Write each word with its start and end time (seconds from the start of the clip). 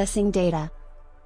Accessing 0.00 0.32
data. 0.32 0.70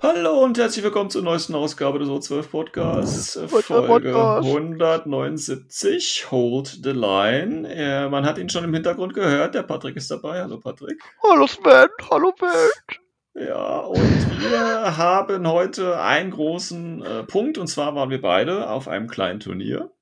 Hallo 0.02 0.42
und 0.42 0.58
herzlich 0.58 0.84
willkommen 0.84 1.08
zur 1.08 1.22
neuesten 1.22 1.54
Ausgabe 1.54 2.00
des 2.00 2.08
O12 2.08 2.48
Podcasts, 2.48 3.36
äh, 3.36 3.44
O12 3.44 3.86
Folge 3.86 3.86
Podcast. 3.86 4.48
179, 4.48 6.32
Hold 6.32 6.80
the 6.82 6.90
Line. 6.90 7.72
Äh, 7.72 8.08
man 8.08 8.26
hat 8.26 8.36
ihn 8.36 8.48
schon 8.48 8.64
im 8.64 8.74
Hintergrund 8.74 9.14
gehört, 9.14 9.54
der 9.54 9.62
Patrick 9.62 9.94
ist 9.94 10.10
dabei. 10.10 10.42
Hallo 10.42 10.58
Patrick. 10.58 11.00
Hallo 11.22 11.46
Sven, 11.46 11.86
hallo 12.10 12.32
Welt. 12.40 13.00
Ja, 13.48 13.78
und 13.78 14.40
wir 14.40 14.96
haben 14.96 15.46
heute 15.46 16.00
einen 16.00 16.32
großen 16.32 17.02
äh, 17.04 17.22
Punkt, 17.22 17.58
und 17.58 17.68
zwar 17.68 17.94
waren 17.94 18.10
wir 18.10 18.20
beide 18.20 18.70
auf 18.70 18.88
einem 18.88 19.06
kleinen 19.06 19.38
Turnier 19.38 19.92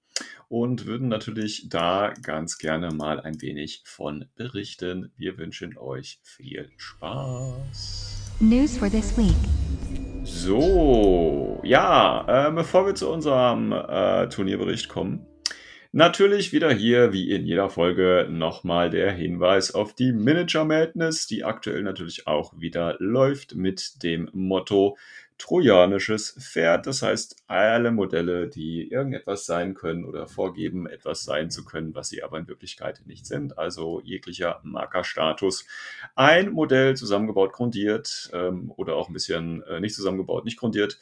und 0.48 0.86
würden 0.86 1.08
natürlich 1.08 1.68
da 1.68 2.14
ganz 2.22 2.56
gerne 2.56 2.90
mal 2.90 3.20
ein 3.20 3.42
wenig 3.42 3.82
von 3.84 4.30
berichten. 4.34 5.12
Wir 5.18 5.36
wünschen 5.36 5.76
euch 5.76 6.20
viel 6.22 6.70
Spaß. 6.78 8.21
News 8.42 8.76
for 8.76 8.90
this 8.90 9.16
week. 9.16 9.36
So, 10.24 11.60
ja, 11.62 12.48
äh, 12.48 12.50
bevor 12.50 12.86
wir 12.86 12.96
zu 12.96 13.08
unserem 13.08 13.70
äh, 13.70 14.28
Turnierbericht 14.30 14.88
kommen, 14.88 15.24
natürlich 15.92 16.52
wieder 16.52 16.72
hier, 16.72 17.12
wie 17.12 17.30
in 17.30 17.46
jeder 17.46 17.70
Folge, 17.70 18.26
nochmal 18.28 18.90
der 18.90 19.12
Hinweis 19.12 19.72
auf 19.72 19.94
die 19.94 20.12
Miniature 20.12 20.64
Madness, 20.64 21.28
die 21.28 21.44
aktuell 21.44 21.84
natürlich 21.84 22.26
auch 22.26 22.52
wieder 22.58 22.96
läuft 22.98 23.54
mit 23.54 24.02
dem 24.02 24.28
Motto 24.32 24.96
Trojanisches 25.38 26.36
Pferd. 26.38 26.86
Das 26.86 27.02
heißt, 27.02 27.36
alle 27.46 27.90
Modelle, 27.90 28.48
die 28.48 28.88
irgendetwas 28.90 29.46
sein 29.46 29.74
können 29.74 30.04
oder 30.04 30.26
vorgeben, 30.26 30.86
etwas 30.86 31.24
sein 31.24 31.50
zu 31.50 31.64
können, 31.64 31.94
was 31.94 32.08
sie 32.08 32.22
aber 32.22 32.38
in 32.38 32.48
Wirklichkeit 32.48 33.02
nicht 33.06 33.26
sind. 33.26 33.58
Also 33.58 34.00
jeglicher 34.04 34.60
Markerstatus. 34.62 35.66
Ein 36.14 36.52
Modell 36.52 36.96
zusammengebaut, 36.96 37.52
grundiert 37.52 38.30
ähm, 38.32 38.72
oder 38.76 38.96
auch 38.96 39.08
ein 39.08 39.12
bisschen 39.12 39.62
äh, 39.64 39.80
nicht 39.80 39.94
zusammengebaut, 39.94 40.44
nicht 40.44 40.58
grundiert, 40.58 40.98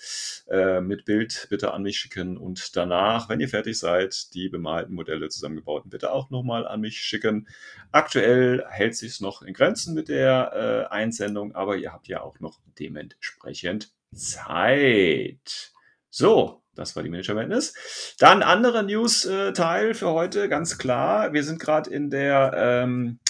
äh, 0.49 0.81
mit 0.81 1.05
Bild 1.05 1.47
bitte 1.51 1.73
an 1.73 1.83
mich 1.83 1.99
schicken 1.99 2.37
und 2.37 2.77
danach, 2.77 3.29
wenn 3.29 3.41
ihr 3.41 3.49
fertig 3.49 3.79
seid, 3.79 4.35
die 4.35 4.49
bemalten 4.49 4.95
Modelle 4.95 5.29
zusammengebauten 5.29 5.91
bitte 5.91 6.13
auch 6.13 6.31
nochmal 6.31 6.67
an 6.67 6.81
mich 6.81 6.99
schicken. 7.01 7.49
Aktuell 7.93 8.65
hält 8.69 8.97
sich 8.97 9.21
noch 9.21 9.43
in 9.43 9.55
Grenzen 9.55 9.95
mit 9.95 10.09
der 10.09 10.89
äh, 10.91 10.95
Einsendung, 10.95 11.55
aber 11.55 11.77
ihr 11.77 11.93
habt 11.93 12.09
ja 12.09 12.23
auch 12.23 12.41
noch 12.41 12.61
dementsprechend 12.79 13.93
Zeit. 14.13 15.73
So, 16.11 16.63
das 16.75 16.97
war 16.97 17.03
die 17.03 17.11
Manager 17.11 17.35
Madness. 17.35 18.15
Dann 18.19 18.43
anderer 18.43 18.83
News-Teil 18.83 19.95
für 19.95 20.11
heute, 20.11 20.49
ganz 20.49 20.79
klar. 20.79 21.33
Wir 21.33 21.45
sind 21.45 21.61
gerade 21.61 21.91
in 21.91 22.11
der 22.11 22.53
ähm, 22.57 23.21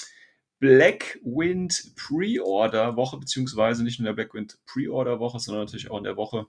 Black 0.59 1.19
Wind 1.23 1.95
Pre-Order 1.97 2.97
Woche, 2.97 3.19
beziehungsweise 3.19 3.83
nicht 3.83 3.99
nur 3.99 4.09
in 4.09 4.17
der 4.17 4.23
Black 4.23 4.35
Wind 4.35 4.59
Pre-Order 4.67 5.19
Woche, 5.19 5.39
sondern 5.39 5.65
natürlich 5.65 5.91
auch 5.91 5.99
in 5.99 6.05
der 6.05 6.17
Woche, 6.17 6.47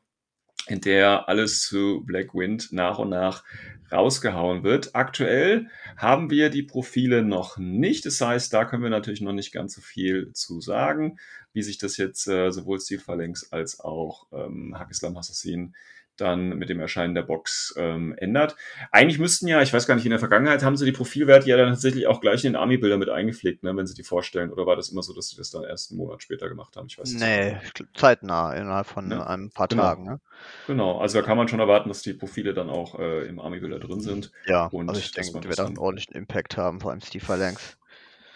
in 0.67 0.81
der 0.81 1.27
alles 1.27 1.61
zu 1.61 2.03
Black 2.05 2.33
Wind 2.33 2.71
nach 2.71 2.99
und 2.99 3.09
nach 3.09 3.43
rausgehauen 3.91 4.63
wird. 4.63 4.95
Aktuell 4.95 5.67
haben 5.97 6.29
wir 6.29 6.49
die 6.49 6.63
Profile 6.63 7.23
noch 7.23 7.57
nicht. 7.57 8.05
Das 8.05 8.21
heißt, 8.21 8.53
da 8.53 8.65
können 8.65 8.83
wir 8.83 8.89
natürlich 8.89 9.21
noch 9.21 9.33
nicht 9.33 9.51
ganz 9.51 9.73
so 9.73 9.81
viel 9.81 10.31
zu 10.33 10.61
sagen, 10.61 11.19
wie 11.53 11.63
sich 11.63 11.77
das 11.77 11.97
jetzt 11.97 12.27
äh, 12.27 12.51
sowohl 12.51 12.79
Phalanx 12.79 13.51
als 13.51 13.79
auch 13.79 14.27
ähm, 14.31 14.77
Hack 14.77 14.91
Islam 14.91 15.17
Assassin 15.17 15.75
dann 16.21 16.57
mit 16.57 16.69
dem 16.69 16.79
Erscheinen 16.79 17.15
der 17.15 17.23
Box 17.23 17.73
ähm, 17.77 18.13
ändert. 18.17 18.55
Eigentlich 18.91 19.19
müssten 19.19 19.47
ja, 19.47 19.61
ich 19.61 19.73
weiß 19.73 19.87
gar 19.87 19.95
nicht, 19.95 20.05
in 20.05 20.11
der 20.11 20.19
Vergangenheit 20.19 20.63
haben 20.63 20.77
sie 20.77 20.85
die 20.85 20.91
Profilwerte 20.91 21.49
ja 21.49 21.57
dann 21.57 21.69
tatsächlich 21.69 22.07
auch 22.07 22.21
gleich 22.21 22.45
in 22.45 22.53
den 22.53 22.61
Army-Bilder 22.61 22.97
mit 22.97 23.09
eingepflegt, 23.09 23.63
ne, 23.63 23.75
wenn 23.75 23.87
sie 23.87 23.95
die 23.95 24.03
vorstellen. 24.03 24.51
Oder 24.51 24.65
war 24.65 24.75
das 24.75 24.89
immer 24.89 25.03
so, 25.03 25.13
dass 25.13 25.29
sie 25.29 25.37
das 25.37 25.49
dann 25.51 25.63
erst 25.63 25.91
einen 25.91 25.97
Monat 25.97 26.23
später 26.23 26.47
gemacht 26.47 26.75
haben? 26.77 26.87
Ich 26.87 26.97
weiß 26.97 27.13
Nee, 27.13 27.57
ich 27.63 27.73
glaub, 27.73 27.89
zeitnah, 27.95 28.53
innerhalb 28.53 28.87
von 28.87 29.09
Ja, 29.11 29.25
einem 29.25 29.51
paar 29.51 29.67
genau. 29.67 29.83
Tagen. 29.83 30.05
Ne? 30.05 30.19
Genau, 30.67 30.99
also 30.99 31.19
da 31.19 31.25
kann 31.25 31.37
man 31.37 31.47
schon 31.47 31.59
erwarten, 31.59 31.89
dass 31.89 32.01
die 32.01 32.13
Profile 32.13 32.53
dann 32.53 32.69
auch 32.69 32.97
äh, 32.99 33.27
im 33.27 33.39
Army-Bilder 33.39 33.79
drin 33.79 33.99
sind. 33.99 34.31
Ja, 34.45 34.65
Und 34.67 34.89
also 34.89 34.99
ich 34.99 35.11
denke, 35.11 35.39
die 35.39 35.59
auch 35.59 35.65
einen 35.65 35.77
ordentlichen 35.77 36.15
Impact 36.15 36.57
haben, 36.57 36.79
vor 36.79 36.91
allem 36.91 37.01
Steve 37.01 37.23
Phalanx. 37.25 37.77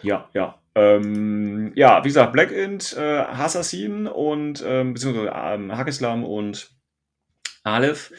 Ja, 0.02 0.30
ja. 0.34 0.60
Ähm, 0.76 1.72
ja, 1.76 2.04
wie 2.04 2.10
gesagt, 2.10 2.34
Black 2.34 2.52
Int, 2.52 2.96
äh, 2.98 3.02
Assassin 3.02 4.08
und 4.08 4.64
ähm, 4.68 4.94
beziehungsweise 4.94 5.32
ähm, 5.34 5.76
Hakislam 5.76 6.26
und 6.26 6.75
Aleph. 7.66 8.12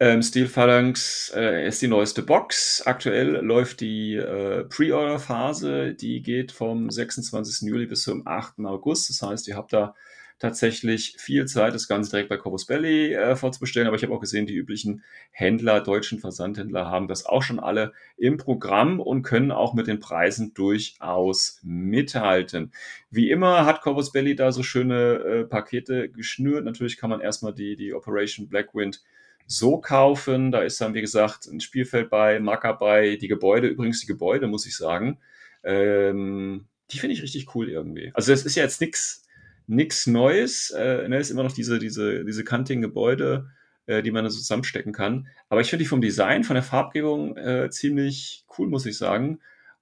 Ähm, 0.00 0.22
Steel 0.22 0.46
Phalanx 0.46 1.32
äh, 1.34 1.66
ist 1.66 1.80
die 1.80 1.88
neueste 1.88 2.22
Box. 2.22 2.82
Aktuell 2.84 3.36
läuft 3.36 3.80
die 3.80 4.14
äh, 4.14 4.64
Pre-Order-Phase. 4.64 5.94
Die 5.94 6.20
geht 6.20 6.52
vom 6.52 6.90
26. 6.90 7.68
Juli 7.68 7.86
bis 7.86 8.02
zum 8.02 8.26
8. 8.26 8.58
August. 8.64 9.08
Das 9.08 9.22
heißt, 9.22 9.48
ihr 9.48 9.56
habt 9.56 9.72
da 9.72 9.94
tatsächlich 10.44 11.16
viel 11.18 11.46
Zeit, 11.46 11.74
das 11.74 11.88
Ganze 11.88 12.10
direkt 12.10 12.28
bei 12.28 12.36
Corvus 12.36 12.66
Belly 12.66 13.14
äh, 13.14 13.34
vorzubestellen. 13.34 13.88
Aber 13.88 13.96
ich 13.96 14.02
habe 14.02 14.12
auch 14.12 14.20
gesehen, 14.20 14.46
die 14.46 14.54
üblichen 14.54 15.02
Händler, 15.30 15.80
deutschen 15.80 16.18
Versandhändler 16.18 16.90
haben 16.90 17.08
das 17.08 17.24
auch 17.24 17.42
schon 17.42 17.58
alle 17.58 17.94
im 18.18 18.36
Programm 18.36 19.00
und 19.00 19.22
können 19.22 19.50
auch 19.50 19.72
mit 19.72 19.86
den 19.86 20.00
Preisen 20.00 20.52
durchaus 20.52 21.60
mithalten. 21.62 22.72
Wie 23.10 23.30
immer 23.30 23.64
hat 23.64 23.80
Corvus 23.80 24.12
Belly 24.12 24.36
da 24.36 24.52
so 24.52 24.62
schöne 24.62 25.14
äh, 25.14 25.44
Pakete 25.44 26.10
geschnürt. 26.10 26.66
Natürlich 26.66 26.98
kann 26.98 27.08
man 27.08 27.22
erstmal 27.22 27.54
die, 27.54 27.74
die 27.74 27.94
Operation 27.94 28.46
Blackwind 28.46 29.02
so 29.46 29.78
kaufen. 29.78 30.52
Da 30.52 30.60
ist 30.60 30.78
dann, 30.78 30.92
wie 30.92 31.00
gesagt, 31.00 31.46
ein 31.46 31.60
Spielfeld 31.60 32.10
bei, 32.10 32.38
Marker 32.38 32.74
bei, 32.74 33.16
die 33.16 33.28
Gebäude, 33.28 33.68
übrigens 33.68 34.00
die 34.00 34.06
Gebäude, 34.06 34.46
muss 34.46 34.66
ich 34.66 34.76
sagen. 34.76 35.18
Ähm, 35.62 36.66
die 36.90 36.98
finde 36.98 37.14
ich 37.14 37.22
richtig 37.22 37.54
cool 37.54 37.70
irgendwie. 37.70 38.10
Also 38.12 38.30
das 38.30 38.44
ist 38.44 38.56
ja 38.56 38.62
jetzt 38.62 38.82
nichts 38.82 39.23
nix 39.66 40.06
Neues. 40.06 40.70
Äh, 40.70 41.08
ne, 41.08 41.18
ist 41.18 41.30
immer 41.30 41.42
noch 41.42 41.52
diese, 41.52 41.78
diese, 41.78 42.24
diese 42.24 42.44
kantigen 42.44 42.82
Gebäude, 42.82 43.50
äh, 43.86 44.02
die 44.02 44.10
man 44.10 44.24
da 44.24 44.30
so 44.30 44.38
zusammenstecken 44.38 44.92
kann. 44.92 45.28
Aber 45.48 45.60
ich 45.60 45.70
finde 45.70 45.84
die 45.84 45.88
vom 45.88 46.00
Design, 46.00 46.44
von 46.44 46.54
der 46.54 46.62
Farbgebung 46.62 47.36
äh, 47.36 47.70
ziemlich 47.70 48.44
cool, 48.58 48.68
muss 48.68 48.86
ich 48.86 48.96
sagen. 48.98 49.40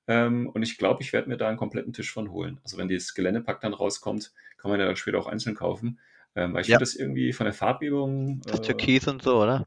Ähm, 0.09 0.49
und 0.49 0.63
ich 0.63 0.79
glaube, 0.79 1.03
ich 1.03 1.13
werde 1.13 1.29
mir 1.29 1.37
da 1.37 1.49
einen 1.49 1.57
kompletten 1.59 1.93
Tisch 1.93 2.13
von 2.13 2.31
holen. 2.31 2.61
Also 2.65 2.77
wenn 2.77 2.89
dieses 2.89 3.15
Geländepack 3.15 3.61
dann 3.61 3.75
rauskommt, 3.75 4.33
kann 4.59 4.71
man 4.71 4.81
ja 4.81 4.87
dann 4.87 4.97
später 4.97 5.19
auch 5.19 5.27
einzeln 5.27 5.55
kaufen. 5.55 5.99
Ähm, 6.35 6.55
weil 6.55 6.63
ich 6.63 6.69
Ja. 6.69 6.77
finde 6.77 6.85
das 6.85 6.95
irgendwie 6.95 7.33
von 7.33 7.45
der 7.45 7.53
Farbgebung. 7.53 8.41
Das 8.45 8.61
äh, 8.61 8.63
Türkis 8.63 9.07
und 9.07 9.23
so, 9.23 9.41
oder? 9.43 9.67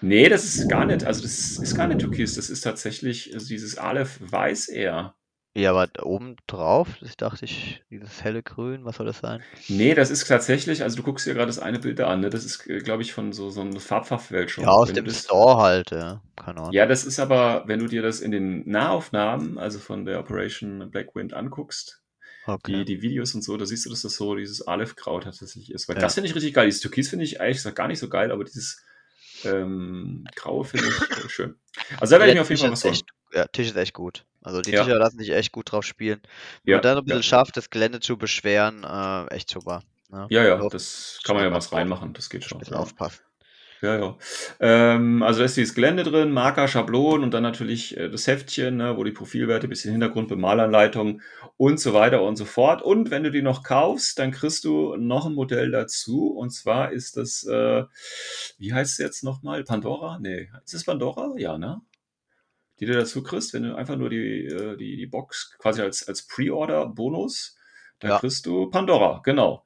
Nee, 0.00 0.28
das 0.28 0.44
ist 0.44 0.68
gar 0.68 0.84
nicht. 0.86 1.04
Also 1.04 1.22
das 1.22 1.58
ist 1.58 1.74
gar 1.74 1.88
nicht 1.88 2.00
Türkis. 2.00 2.34
Das 2.34 2.50
ist 2.50 2.60
tatsächlich 2.62 3.34
also 3.34 3.48
dieses 3.48 3.78
Aleph 3.78 4.18
Weiß 4.20 4.68
eher. 4.68 5.14
Ja, 5.54 5.70
aber 5.70 5.88
oben 6.04 6.36
drauf, 6.46 6.88
das 7.00 7.16
dachte 7.16 7.44
ich, 7.44 7.82
dieses 7.90 8.22
helle 8.22 8.42
Grün, 8.42 8.84
was 8.84 8.96
soll 8.96 9.06
das 9.06 9.18
sein? 9.18 9.42
Nee, 9.68 9.94
das 9.94 10.10
ist 10.10 10.26
tatsächlich, 10.28 10.82
also 10.82 10.96
du 10.96 11.02
guckst 11.02 11.26
dir 11.26 11.34
gerade 11.34 11.46
das 11.46 11.58
eine 11.58 11.80
Bild 11.80 11.98
da 11.98 12.08
an, 12.08 12.20
ne? 12.20 12.30
Das 12.30 12.44
ist, 12.44 12.64
glaube 12.64 13.02
ich, 13.02 13.12
von 13.12 13.32
so, 13.32 13.50
so 13.50 13.62
einer 13.62 13.80
Farbverfälschung. 13.80 14.64
Ja, 14.64 14.70
aus 14.70 14.88
Wenn 14.88 14.96
dem 14.96 15.04
das, 15.06 15.24
Store 15.24 15.56
halt, 15.60 15.90
ja. 15.90 16.22
Keine 16.36 16.60
Ahnung. 16.60 16.72
Ja, 16.72 16.86
das 16.86 17.04
ist 17.04 17.18
aber, 17.18 17.64
wenn 17.66 17.80
du 17.80 17.86
dir 17.88 18.02
das 18.02 18.20
in 18.20 18.30
den 18.30 18.68
Nahaufnahmen, 18.68 19.58
also 19.58 19.78
von 19.80 20.04
der 20.04 20.20
Operation 20.20 20.90
Blackwind 20.90 21.34
anguckst, 21.34 22.02
die, 22.46 22.52
okay. 22.52 22.84
die 22.84 23.02
Videos 23.02 23.34
und 23.34 23.42
so, 23.42 23.56
da 23.56 23.66
siehst 23.66 23.84
du, 23.86 23.90
dass 23.90 24.02
das 24.02 24.14
so 24.14 24.36
dieses 24.36 24.66
Aleph-Grau 24.66 25.20
tatsächlich 25.20 25.72
ist. 25.72 25.88
Weil 25.88 25.96
Ja. 25.96 26.02
das 26.02 26.14
finde 26.14 26.28
ich 26.28 26.36
richtig 26.36 26.54
geil. 26.54 26.66
Dieses 26.66 26.80
Türkis 26.80 27.08
finde 27.08 27.24
ich 27.24 27.38
gesagt 27.38 27.76
gar 27.76 27.88
nicht 27.88 27.98
so 27.98 28.08
geil, 28.08 28.30
aber 28.30 28.44
dieses 28.44 28.82
ähm, 29.44 30.24
Graue 30.36 30.64
finde 30.64 30.86
ich 30.86 31.24
äh, 31.24 31.28
schön. 31.28 31.56
Also 32.00 32.14
da 32.14 32.20
werde 32.20 32.30
ich 32.30 32.36
mir 32.36 32.42
auf 32.42 32.50
jeden 32.50 32.60
Fall 32.60 32.72
was 32.72 32.84
holen. 32.84 32.98
Ja, 33.32 33.46
Tisch 33.46 33.68
ist 33.68 33.76
echt 33.76 33.94
gut. 33.94 34.24
Also 34.42 34.62
die 34.62 34.70
Ja. 34.70 34.84
Tische 34.84 34.96
lassen 34.96 35.18
sich 35.18 35.30
echt 35.30 35.52
gut 35.52 35.72
drauf 35.72 35.84
spielen. 35.84 36.20
Wenn 36.64 36.72
Ja, 36.72 36.76
man 36.76 36.82
dann 36.82 36.92
ein 36.92 36.96
ja. 36.98 37.02
bisschen 37.02 37.22
schafft, 37.22 37.56
das 37.56 37.70
Gelände 37.70 38.00
zu 38.00 38.16
beschweren, 38.16 38.84
äh, 38.84 39.26
echt 39.34 39.50
super. 39.50 39.82
Ne? 40.10 40.26
Ja, 40.30 40.42
ja, 40.44 40.56
Nur 40.58 40.70
das 40.70 41.20
kann 41.24 41.36
man 41.36 41.44
ja 41.44 41.52
was 41.52 41.72
reinmachen, 41.72 42.14
das 42.14 42.30
geht 42.30 42.42
ein 42.42 42.48
schon. 42.48 42.58
bisschen 42.58 42.74
Ja. 42.74 42.80
aufpassen. 42.80 43.20
Ja, 43.80 43.96
ja. 43.96 44.16
Ähm, 44.58 45.22
also 45.22 45.38
da 45.38 45.44
ist 45.44 45.56
dieses 45.56 45.74
Gelände 45.74 46.02
drin, 46.02 46.32
Marker, 46.32 46.66
Schablonen 46.66 47.22
und 47.22 47.32
dann 47.32 47.44
natürlich 47.44 47.96
äh, 47.96 48.08
das 48.10 48.26
Heftchen, 48.26 48.76
ne, 48.78 48.96
wo 48.96 49.04
die 49.04 49.12
Profilwerte, 49.12 49.68
bisschen 49.68 49.92
Hintergrund, 49.92 50.26
Bemalanleitung 50.28 51.22
und 51.56 51.78
so 51.78 51.94
weiter 51.94 52.22
und 52.22 52.34
so 52.36 52.44
fort. 52.44 52.82
Und 52.82 53.12
wenn 53.12 53.22
du 53.22 53.30
die 53.30 53.42
noch 53.42 53.62
kaufst, 53.62 54.18
dann 54.18 54.32
kriegst 54.32 54.64
du 54.64 54.96
noch 54.96 55.26
ein 55.26 55.34
Modell 55.34 55.70
dazu. 55.70 56.28
Und 56.28 56.50
zwar 56.50 56.90
ist 56.90 57.16
das, 57.16 57.44
äh, 57.44 57.84
wie 58.58 58.72
heißt 58.74 58.92
es 58.92 58.98
jetzt 58.98 59.22
nochmal? 59.22 59.62
Pandora? 59.62 60.18
Nee, 60.20 60.50
ist 60.64 60.74
es 60.74 60.84
Pandora? 60.84 61.34
Ja, 61.36 61.56
ne? 61.56 61.80
Die 62.80 62.86
du 62.86 62.94
dazu 62.94 63.22
kriegst, 63.22 63.54
wenn 63.54 63.62
du 63.64 63.76
einfach 63.76 63.96
nur 63.96 64.10
die, 64.10 64.46
äh, 64.46 64.76
die, 64.76 64.96
die 64.96 65.06
Box 65.06 65.54
quasi 65.58 65.82
als, 65.82 66.06
als 66.08 66.26
Pre-Order-Bonus, 66.26 67.56
da 68.00 68.08
Ja. 68.08 68.18
kriegst 68.18 68.46
du 68.46 68.70
Pandora, 68.70 69.20
genau. 69.24 69.64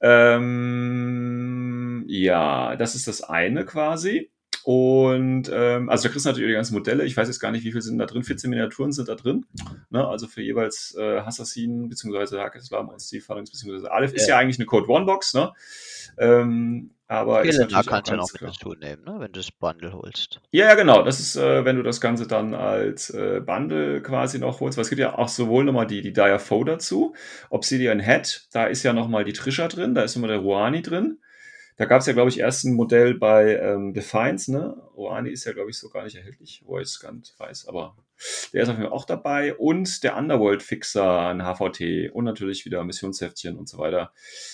Ähm, 0.00 2.04
ja, 2.08 2.76
das 2.76 2.94
ist 2.94 3.08
das 3.08 3.22
eine 3.22 3.64
quasi. 3.64 4.30
Und 4.62 5.50
ähm, 5.52 5.88
also 5.88 6.04
da 6.04 6.08
kriegst 6.10 6.24
du 6.24 6.30
natürlich 6.30 6.48
die 6.50 6.54
ganzen 6.54 6.74
Modelle. 6.74 7.04
Ich 7.04 7.16
weiß 7.16 7.28
jetzt 7.28 7.40
gar 7.40 7.50
nicht, 7.50 7.64
wie 7.64 7.72
viel 7.72 7.82
sind 7.82 7.98
da 7.98 8.06
drin. 8.06 8.22
14 8.22 8.48
Miniaturen 8.48 8.92
sind 8.92 9.08
da 9.08 9.14
drin. 9.14 9.46
Ne? 9.90 10.06
Also 10.06 10.26
für 10.26 10.42
jeweils 10.42 10.94
äh, 10.98 11.18
Assassin 11.18 11.88
bzw. 11.88 12.38
Hakislam 12.38 12.88
und 12.88 13.00
Steve 13.00 13.22
Phalanx 13.22 13.50
bzw. 13.50 13.88
Aleph 13.88 14.12
ist 14.12 14.28
Ja. 14.28 14.34
ja 14.34 14.40
eigentlich 14.40 14.58
eine 14.58 14.66
Code 14.66 14.88
One 14.88 15.06
Box, 15.06 15.34
ne? 15.34 15.52
Ähm, 16.18 16.90
aber 17.06 17.42
ist 17.42 17.58
Helena 17.58 17.64
natürlich 17.64 17.86
auch 17.86 17.90
kannst 17.90 18.08
du 18.08 18.12
ja 18.12 18.16
noch 18.16 18.32
mit 18.32 18.42
dazu 18.42 18.74
nehmen, 18.74 19.04
ne? 19.04 19.14
wenn 19.18 19.32
du 19.32 19.38
das 19.40 19.50
Bundle 19.50 19.92
holst. 19.92 20.40
Ja, 20.52 20.68
ja, 20.68 20.74
genau. 20.74 21.02
Das 21.02 21.20
ist, 21.20 21.36
äh, 21.36 21.64
wenn 21.64 21.76
du 21.76 21.82
das 21.82 22.00
Ganze 22.00 22.26
dann 22.26 22.54
als 22.54 23.10
äh, 23.10 23.40
Bundle 23.44 24.00
quasi 24.00 24.38
noch 24.38 24.60
holst. 24.60 24.78
Weil 24.78 24.82
es 24.82 24.88
gibt 24.88 25.00
ja 25.00 25.18
auch 25.18 25.28
sowohl 25.28 25.64
nochmal 25.64 25.86
die, 25.86 26.00
die 26.00 26.12
Dire 26.12 26.38
Foe 26.38 26.64
dazu. 26.64 27.14
Obsidian 27.50 28.00
Head, 28.00 28.48
da 28.52 28.66
ist 28.66 28.82
ja 28.84 28.92
nochmal 28.94 29.24
die 29.24 29.34
Trisha 29.34 29.68
drin, 29.68 29.94
da 29.94 30.02
ist 30.02 30.16
nochmal 30.16 30.30
der 30.30 30.38
Ruani 30.38 30.80
drin. 30.80 31.18
Da 31.76 31.86
gab 31.86 32.00
es 32.00 32.06
ja, 32.06 32.12
glaube 32.12 32.30
ich, 32.30 32.38
erst 32.38 32.64
ein 32.64 32.74
Modell 32.74 33.14
bei 33.14 33.56
ähm, 33.56 33.92
Defiance, 33.94 34.52
ne? 34.52 34.76
Ruani 34.96 35.30
ist 35.30 35.44
ja, 35.44 35.52
glaube 35.52 35.70
ich, 35.70 35.78
so 35.78 35.88
gar 35.88 36.04
nicht 36.04 36.14
erhältlich, 36.14 36.62
wo 36.64 36.78
ich 36.78 36.84
es 36.84 37.00
gar 37.00 37.10
nicht 37.12 37.36
weiß, 37.38 37.66
aber 37.66 37.96
der 38.52 38.62
ist 38.62 38.68
auf 38.68 38.76
jeden 38.76 38.88
Fall 38.88 38.96
auch 38.96 39.04
dabei. 39.04 39.54
Und 39.54 40.04
der 40.04 40.16
Underworld-Fixer, 40.16 41.20
ein 41.28 41.42
HVT 41.42 42.12
und 42.12 42.24
natürlich 42.24 42.64
wieder 42.64 42.84
Missionsheftchen 42.84 43.56
und 43.58 43.68
so 43.68 43.78
weiter. 43.78 44.12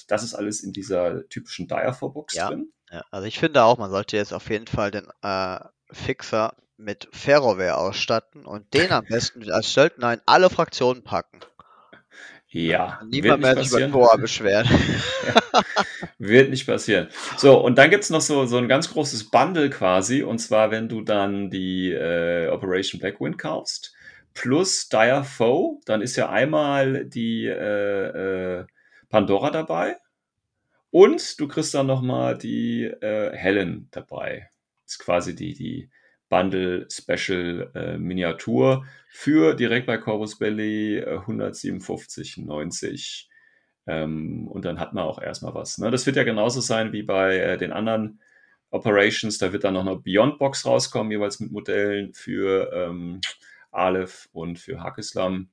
Das 0.08 0.22
ist 0.22 0.34
alles 0.34 0.62
in 0.62 0.72
dieser 0.72 1.28
typischen 1.28 1.68
Dire 1.68 1.92
Foe-Box 1.92 2.34
Ja. 2.34 2.48
drin. 2.48 2.72
Ja, 2.90 3.04
also 3.10 3.26
ich 3.26 3.38
finde 3.38 3.62
auch, 3.64 3.78
man 3.78 3.90
sollte 3.90 4.16
jetzt 4.16 4.32
auf 4.32 4.48
jeden 4.48 4.66
Fall 4.66 4.90
den 4.90 5.06
äh, 5.22 5.60
Fixer 5.92 6.54
mit 6.76 7.08
Ferroware 7.12 7.76
ausstatten 7.76 8.46
und 8.46 8.72
den 8.72 8.90
am 8.90 9.04
besten 9.08 9.48
als 9.50 9.72
Söldner 9.72 10.14
in 10.14 10.20
alle 10.26 10.50
Fraktionen 10.50 11.04
packen. 11.04 11.40
Ja, 12.52 12.98
wird 13.02 13.12
niemand 13.12 13.42
mehr 13.42 13.62
sich 13.62 13.80
über. 13.80 13.92
Tor 13.92 14.18
beschweren. 14.18 14.68
Wird 16.18 16.50
nicht 16.50 16.66
passieren. 16.66 17.08
So, 17.36 17.58
und 17.64 17.78
dann 17.78 17.90
gibt's 17.90 18.10
noch 18.10 18.20
so, 18.20 18.44
so 18.44 18.58
ein 18.58 18.66
ganz 18.68 18.90
großes 18.92 19.30
Bundle 19.30 19.70
quasi. 19.70 20.22
Und 20.22 20.38
zwar, 20.38 20.70
wenn 20.72 20.88
du 20.88 21.00
dann 21.02 21.48
die 21.48 21.92
äh, 21.92 22.48
Operation 22.48 23.00
Blackwind 23.00 23.38
kaufst, 23.38 23.94
plus 24.34 24.88
Dire 24.88 25.24
Foe, 25.24 25.80
dann 25.86 26.02
ist 26.02 26.16
ja 26.16 26.28
einmal 26.28 27.04
die 27.04 27.46
äh, 27.46 28.58
äh, 28.58 28.66
Pandora 29.08 29.50
dabei. 29.50 29.96
Und 30.90 31.38
du 31.38 31.46
kriegst 31.46 31.72
dann 31.74 31.86
nochmal 31.86 32.36
die 32.36 32.84
äh, 32.84 33.34
Helen 33.34 33.88
dabei. 33.92 34.50
Ist 34.86 34.98
quasi 34.98 35.36
die, 35.36 35.54
die 35.54 35.88
Bundle 36.30 36.88
Special 36.90 37.70
äh, 37.74 37.98
Miniatur 37.98 38.86
für 39.10 39.54
direkt 39.54 39.86
bei 39.86 39.98
Corvus 39.98 40.38
Belly 40.38 40.98
äh, 40.98 41.18
157,90. 41.18 43.26
Ähm, 43.86 44.48
und 44.48 44.64
dann 44.64 44.80
hat 44.80 44.94
man 44.94 45.04
auch 45.04 45.20
erstmal 45.20 45.54
was. 45.54 45.76
Ne? 45.76 45.90
Das 45.90 46.06
wird 46.06 46.16
ja 46.16 46.22
genauso 46.22 46.62
sein 46.62 46.92
wie 46.92 47.02
bei 47.02 47.36
äh, 47.36 47.58
den 47.58 47.72
anderen 47.72 48.20
Operations. 48.70 49.36
Da 49.38 49.52
wird 49.52 49.64
dann 49.64 49.74
noch 49.74 49.86
eine 49.86 49.96
Beyond 49.96 50.38
Box 50.38 50.64
rauskommen, 50.64 51.10
jeweils 51.10 51.40
mit 51.40 51.52
Modellen 51.52 52.14
für 52.14 52.70
ähm, 52.72 53.20
Aleph 53.72 54.28
und 54.32 54.58
für 54.58 54.82
Hakislam. 54.82 55.50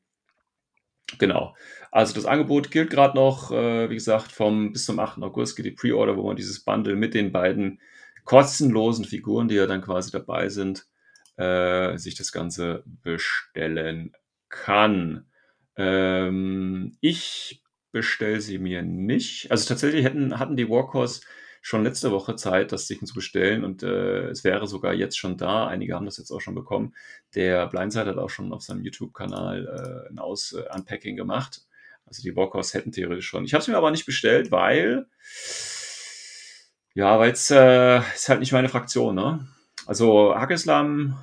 Genau. 1.18 1.56
Also 1.90 2.14
das 2.14 2.26
Angebot 2.26 2.70
gilt 2.70 2.92
gerade 2.92 3.16
noch, 3.16 3.52
äh, 3.52 3.90
wie 3.90 3.96
gesagt, 3.96 4.32
vom 4.32 4.74
bis 4.74 4.86
zum 4.86 5.00
8. 5.00 5.24
August 5.24 5.56
geht 5.56 5.66
die 5.66 5.72
Pre-Order, 5.72 6.18
wo 6.18 6.28
man 6.28 6.36
dieses 6.36 6.64
Bundle 6.64 6.96
mit 6.96 7.16
den 7.16 7.32
beiden 7.32 7.80
kostenlosen 8.28 9.06
Figuren, 9.06 9.48
die 9.48 9.56
ja 9.56 9.68
dann 9.68 9.82
quasi 9.82 10.12
dabei 10.12 10.50
sind, 10.50 10.86
äh, 11.38 11.98
sich 11.98 12.16
das 12.16 12.34
Ganze 12.34 12.84
bestellen 12.86 14.12
kann. 14.50 15.28
Ähm, 15.78 16.98
ich 17.00 17.64
bestelle 17.94 18.42
sie 18.42 18.58
mir 18.58 18.82
nicht. 18.82 19.50
Also 19.50 19.70
tatsächlich 19.70 20.04
hätten, 20.04 20.38
hatten 20.40 20.58
die 20.58 20.70
Warcores 20.70 21.22
schon 21.62 21.86
letzte 21.86 22.12
Woche 22.12 22.36
Zeit, 22.36 22.74
das 22.74 22.88
sich 22.88 23.00
zu 23.00 23.14
bestellen 23.14 23.64
und 23.64 23.82
äh, 23.84 24.28
es 24.28 24.44
wäre 24.44 24.68
sogar 24.68 24.94
jetzt 24.94 25.18
schon 25.18 25.38
da. 25.38 25.68
Einige 25.68 25.96
haben 25.96 26.06
das 26.06 26.18
jetzt 26.18 26.32
auch 26.32 26.42
schon 26.42 26.56
bekommen. 26.56 26.94
Der 27.34 27.66
Blindside 27.68 28.08
hat 28.08 28.18
auch 28.18 28.30
schon 28.30 28.52
auf 28.52 28.62
seinem 28.62 28.84
YouTube-Kanal 28.84 30.06
äh, 30.08 30.12
ein 30.12 30.20
Aus-Unpacking 30.20 31.16
gemacht. 31.16 31.62
Also 32.06 32.22
die 32.24 32.36
Warcores 32.36 32.74
hätten 32.74 32.92
theoretisch 32.92 33.28
schon. 33.28 33.46
Ich 33.46 33.54
habe 33.54 33.62
es 33.62 33.70
mir 33.70 33.78
aber 33.78 33.92
nicht 33.92 34.06
bestellt, 34.06 34.52
weil 34.52 35.08
ja, 36.98 37.20
weil 37.20 37.32
es 37.32 37.52
äh, 37.52 38.00
ist 38.16 38.28
halt 38.28 38.40
nicht 38.40 38.54
meine 38.54 38.70
Fraktion, 38.70 39.14
ne? 39.14 39.48
Also 39.86 40.34
Hackeslam, 40.36 41.16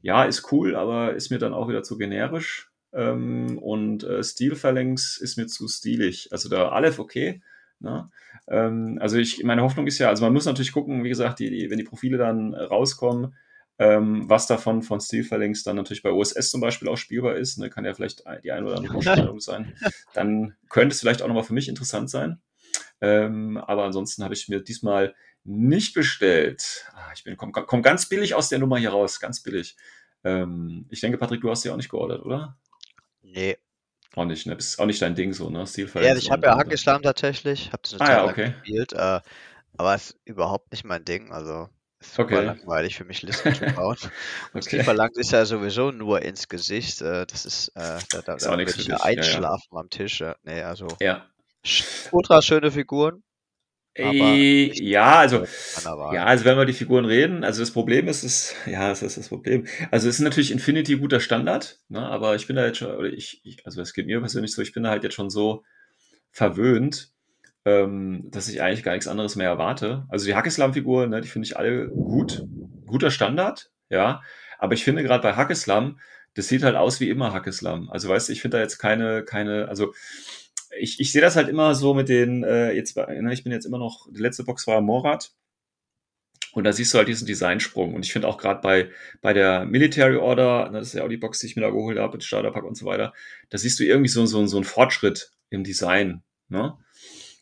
ja, 0.00 0.24
ist 0.24 0.50
cool, 0.52 0.74
aber 0.74 1.12
ist 1.12 1.28
mir 1.28 1.38
dann 1.38 1.52
auch 1.52 1.68
wieder 1.68 1.82
zu 1.82 1.98
generisch. 1.98 2.70
Ähm, 2.94 3.58
und 3.58 4.04
äh, 4.04 4.24
Steel 4.24 4.56
Phalanx 4.56 5.18
ist 5.18 5.36
mir 5.36 5.48
zu 5.48 5.68
stilig. 5.68 6.30
Also 6.32 6.48
der 6.48 6.72
Aleph 6.72 6.98
okay. 6.98 7.42
Ne? 7.78 8.10
Ähm, 8.48 8.96
also 9.02 9.18
ich, 9.18 9.44
meine 9.44 9.60
Hoffnung 9.60 9.86
ist 9.86 9.98
ja, 9.98 10.08
also 10.08 10.24
man 10.24 10.32
muss 10.32 10.46
natürlich 10.46 10.72
gucken, 10.72 11.04
wie 11.04 11.10
gesagt, 11.10 11.40
die, 11.40 11.50
die, 11.50 11.70
wenn 11.70 11.76
die 11.76 11.84
Profile 11.84 12.16
dann 12.16 12.54
rauskommen, 12.54 13.34
ähm, 13.78 14.30
was 14.30 14.46
davon 14.46 14.80
von 14.80 14.98
Steel 14.98 15.24
Phalanx 15.24 15.62
dann 15.62 15.76
natürlich 15.76 16.02
bei 16.02 16.10
OSS 16.10 16.48
zum 16.48 16.62
Beispiel 16.62 16.88
auch 16.88 16.96
spielbar 16.96 17.36
ist, 17.36 17.58
ne? 17.58 17.68
kann 17.68 17.84
ja 17.84 17.92
vielleicht 17.92 18.24
die 18.42 18.50
eine 18.50 18.64
oder 18.64 18.78
andere 18.78 18.94
Überschneidung 18.98 19.40
sein. 19.40 19.74
Dann 20.14 20.54
könnte 20.70 20.94
es 20.94 21.00
vielleicht 21.00 21.20
auch 21.20 21.28
nochmal 21.28 21.44
für 21.44 21.52
mich 21.52 21.68
interessant 21.68 22.08
sein. 22.08 22.40
Ähm, 23.00 23.56
aber 23.58 23.84
ansonsten 23.84 24.24
habe 24.24 24.34
ich 24.34 24.48
mir 24.48 24.60
diesmal 24.60 25.14
nicht 25.44 25.94
bestellt. 25.94 26.86
Ah, 26.94 27.10
ich 27.14 27.24
bin 27.24 27.36
komm, 27.36 27.52
komm 27.52 27.82
ganz 27.82 28.08
billig 28.08 28.34
aus 28.34 28.48
der 28.48 28.58
Nummer 28.58 28.78
hier 28.78 28.90
raus, 28.90 29.20
ganz 29.20 29.42
billig. 29.42 29.76
Ähm, 30.24 30.86
ich 30.90 31.00
denke, 31.00 31.18
Patrick, 31.18 31.40
du 31.40 31.50
hast 31.50 31.64
die 31.64 31.70
auch 31.70 31.76
nicht 31.76 31.88
geordert, 31.90 32.22
oder? 32.24 32.58
Nee. 33.22 33.56
Auch 34.16 34.24
nicht, 34.24 34.46
ne? 34.46 34.54
Ist 34.54 34.78
auch 34.80 34.86
nicht 34.86 35.00
dein 35.00 35.14
Ding 35.14 35.32
so, 35.32 35.50
ne? 35.50 35.66
Steel 35.66 35.88
Ja, 35.94 36.10
also 36.10 36.18
ich 36.18 36.30
habe 36.30 36.46
ja 36.46 36.56
Hackislam 36.56 37.02
tatsächlich, 37.02 37.72
habe 37.72 37.82
das 37.82 38.00
Ah, 38.00 38.10
ja, 38.10 38.24
okay. 38.24 38.54
gespielt, 38.62 38.92
äh, 38.92 39.20
aber 39.76 39.94
ist 39.94 40.18
überhaupt 40.24 40.72
nicht 40.72 40.84
mein 40.84 41.04
Ding. 41.04 41.32
Also 41.32 41.68
ist 42.00 42.14
super 42.14 42.26
Okay. 42.26 42.46
langweilig 42.46 42.96
für 42.96 43.04
mich, 43.04 43.22
Listen 43.22 43.54
zu 43.54 43.64
bauen. 43.66 43.96
Und 44.52 44.62
Okay. 44.62 44.64
Steve 44.64 44.84
verlangt 44.84 45.16
ist 45.16 45.32
ja 45.32 45.44
sowieso 45.46 45.90
nur 45.92 46.22
ins 46.22 46.48
Gesicht. 46.48 47.00
Äh, 47.02 47.26
das 47.26 47.44
ist, 47.46 47.68
äh, 47.76 48.02
da, 48.10 48.22
da, 48.22 48.36
Ist 48.36 48.46
da 48.46 48.52
auch 48.52 48.56
nichts 48.56 48.74
für 48.74 48.82
ja 48.82 48.96
dich, 48.96 49.10
ja, 49.14 49.24
ja. 49.26 49.38
einschlafen 49.38 49.76
am 49.76 49.90
Tisch. 49.90 50.20
Ja. 50.20 50.36
Nee, 50.42 50.62
also 50.62 50.98
Ja. 51.00 51.30
Ultra 52.12 52.42
schöne 52.42 52.70
Figuren. 52.70 53.22
Nicht 53.98 54.80
ja, 54.80 55.18
also. 55.18 55.44
Ja, 55.84 56.24
also 56.24 56.44
wenn 56.44 56.56
wir 56.56 56.64
die 56.64 56.72
Figuren 56.72 57.04
reden, 57.04 57.42
also 57.42 57.60
das 57.60 57.72
Problem 57.72 58.06
ist, 58.08 58.22
es, 58.22 58.54
ja, 58.66 58.88
das 58.88 59.02
ist 59.02 59.18
das 59.18 59.28
Problem. 59.28 59.66
Also 59.90 60.08
es 60.08 60.16
ist 60.16 60.20
natürlich 60.20 60.52
Infinity 60.52 60.96
guter 60.96 61.20
Standard, 61.20 61.80
ne, 61.88 62.00
aber 62.00 62.36
ich 62.36 62.46
bin 62.46 62.56
da 62.56 62.66
jetzt 62.66 62.78
schon, 62.78 62.94
oder 62.94 63.08
ich, 63.08 63.40
ich 63.44 63.66
also 63.66 63.80
es 63.82 63.92
geht 63.92 64.06
mir 64.06 64.20
persönlich 64.20 64.52
so, 64.52 64.62
ich 64.62 64.72
bin 64.72 64.84
da 64.84 64.90
halt 64.90 65.02
jetzt 65.02 65.14
schon 65.14 65.30
so 65.30 65.64
verwöhnt, 66.30 67.12
ähm, 67.64 68.28
dass 68.30 68.48
ich 68.48 68.62
eigentlich 68.62 68.84
gar 68.84 68.92
nichts 68.92 69.08
anderes 69.08 69.36
mehr 69.36 69.48
erwarte. 69.48 70.06
Also 70.08 70.26
die 70.26 70.34
Hackeslam-Figuren, 70.34 71.10
ne, 71.10 71.20
die 71.20 71.28
finde 71.28 71.46
ich 71.46 71.56
alle 71.56 71.88
gut, 71.88 72.46
guter 72.86 73.10
Standard, 73.10 73.70
ja, 73.88 74.22
aber 74.58 74.74
ich 74.74 74.84
finde 74.84 75.02
gerade 75.02 75.22
bei 75.22 75.34
Hackeslam, 75.34 75.98
das 76.34 76.46
sieht 76.46 76.62
halt 76.62 76.76
aus 76.76 77.00
wie 77.00 77.10
immer 77.10 77.32
Hackeslam. 77.32 77.90
Also 77.90 78.08
weißt 78.08 78.28
du, 78.28 78.32
ich 78.32 78.40
finde 78.40 78.58
da 78.58 78.62
jetzt 78.62 78.78
keine, 78.78 79.24
keine, 79.24 79.68
also 79.68 79.92
ich, 80.78 81.00
ich 81.00 81.12
sehe 81.12 81.20
das 81.20 81.36
halt 81.36 81.48
immer 81.48 81.74
so 81.74 81.94
mit 81.94 82.08
den, 82.08 82.44
äh, 82.44 82.72
jetzt, 82.72 82.96
ne, 82.96 83.32
ich 83.32 83.42
bin 83.42 83.52
jetzt 83.52 83.66
immer 83.66 83.78
noch, 83.78 84.08
die 84.10 84.20
letzte 84.20 84.44
Box 84.44 84.66
war 84.66 84.80
Morat. 84.80 85.32
Und 86.52 86.64
da 86.64 86.72
siehst 86.72 86.92
du 86.92 86.98
halt 86.98 87.06
diesen 87.06 87.26
Designsprung. 87.26 87.94
Und 87.94 88.04
ich 88.04 88.12
finde 88.12 88.26
auch 88.26 88.36
gerade 88.36 88.60
bei, 88.60 88.90
bei 89.20 89.32
der 89.32 89.64
Military 89.66 90.16
Order, 90.16 90.70
ne, 90.70 90.78
das 90.78 90.88
ist 90.88 90.94
ja 90.94 91.04
auch 91.04 91.08
die 91.08 91.16
Box, 91.16 91.38
die 91.38 91.46
ich 91.46 91.56
mir 91.56 91.62
da 91.62 91.70
geholt 91.70 91.98
habe, 91.98 92.14
mit 92.14 92.24
Starterpack 92.24 92.64
und 92.64 92.76
so 92.76 92.86
weiter, 92.86 93.12
da 93.50 93.58
siehst 93.58 93.78
du 93.78 93.84
irgendwie 93.84 94.08
so, 94.08 94.26
so, 94.26 94.44
so 94.46 94.56
einen 94.56 94.64
Fortschritt 94.64 95.32
im 95.50 95.62
Design. 95.62 96.22
Ne? 96.48 96.76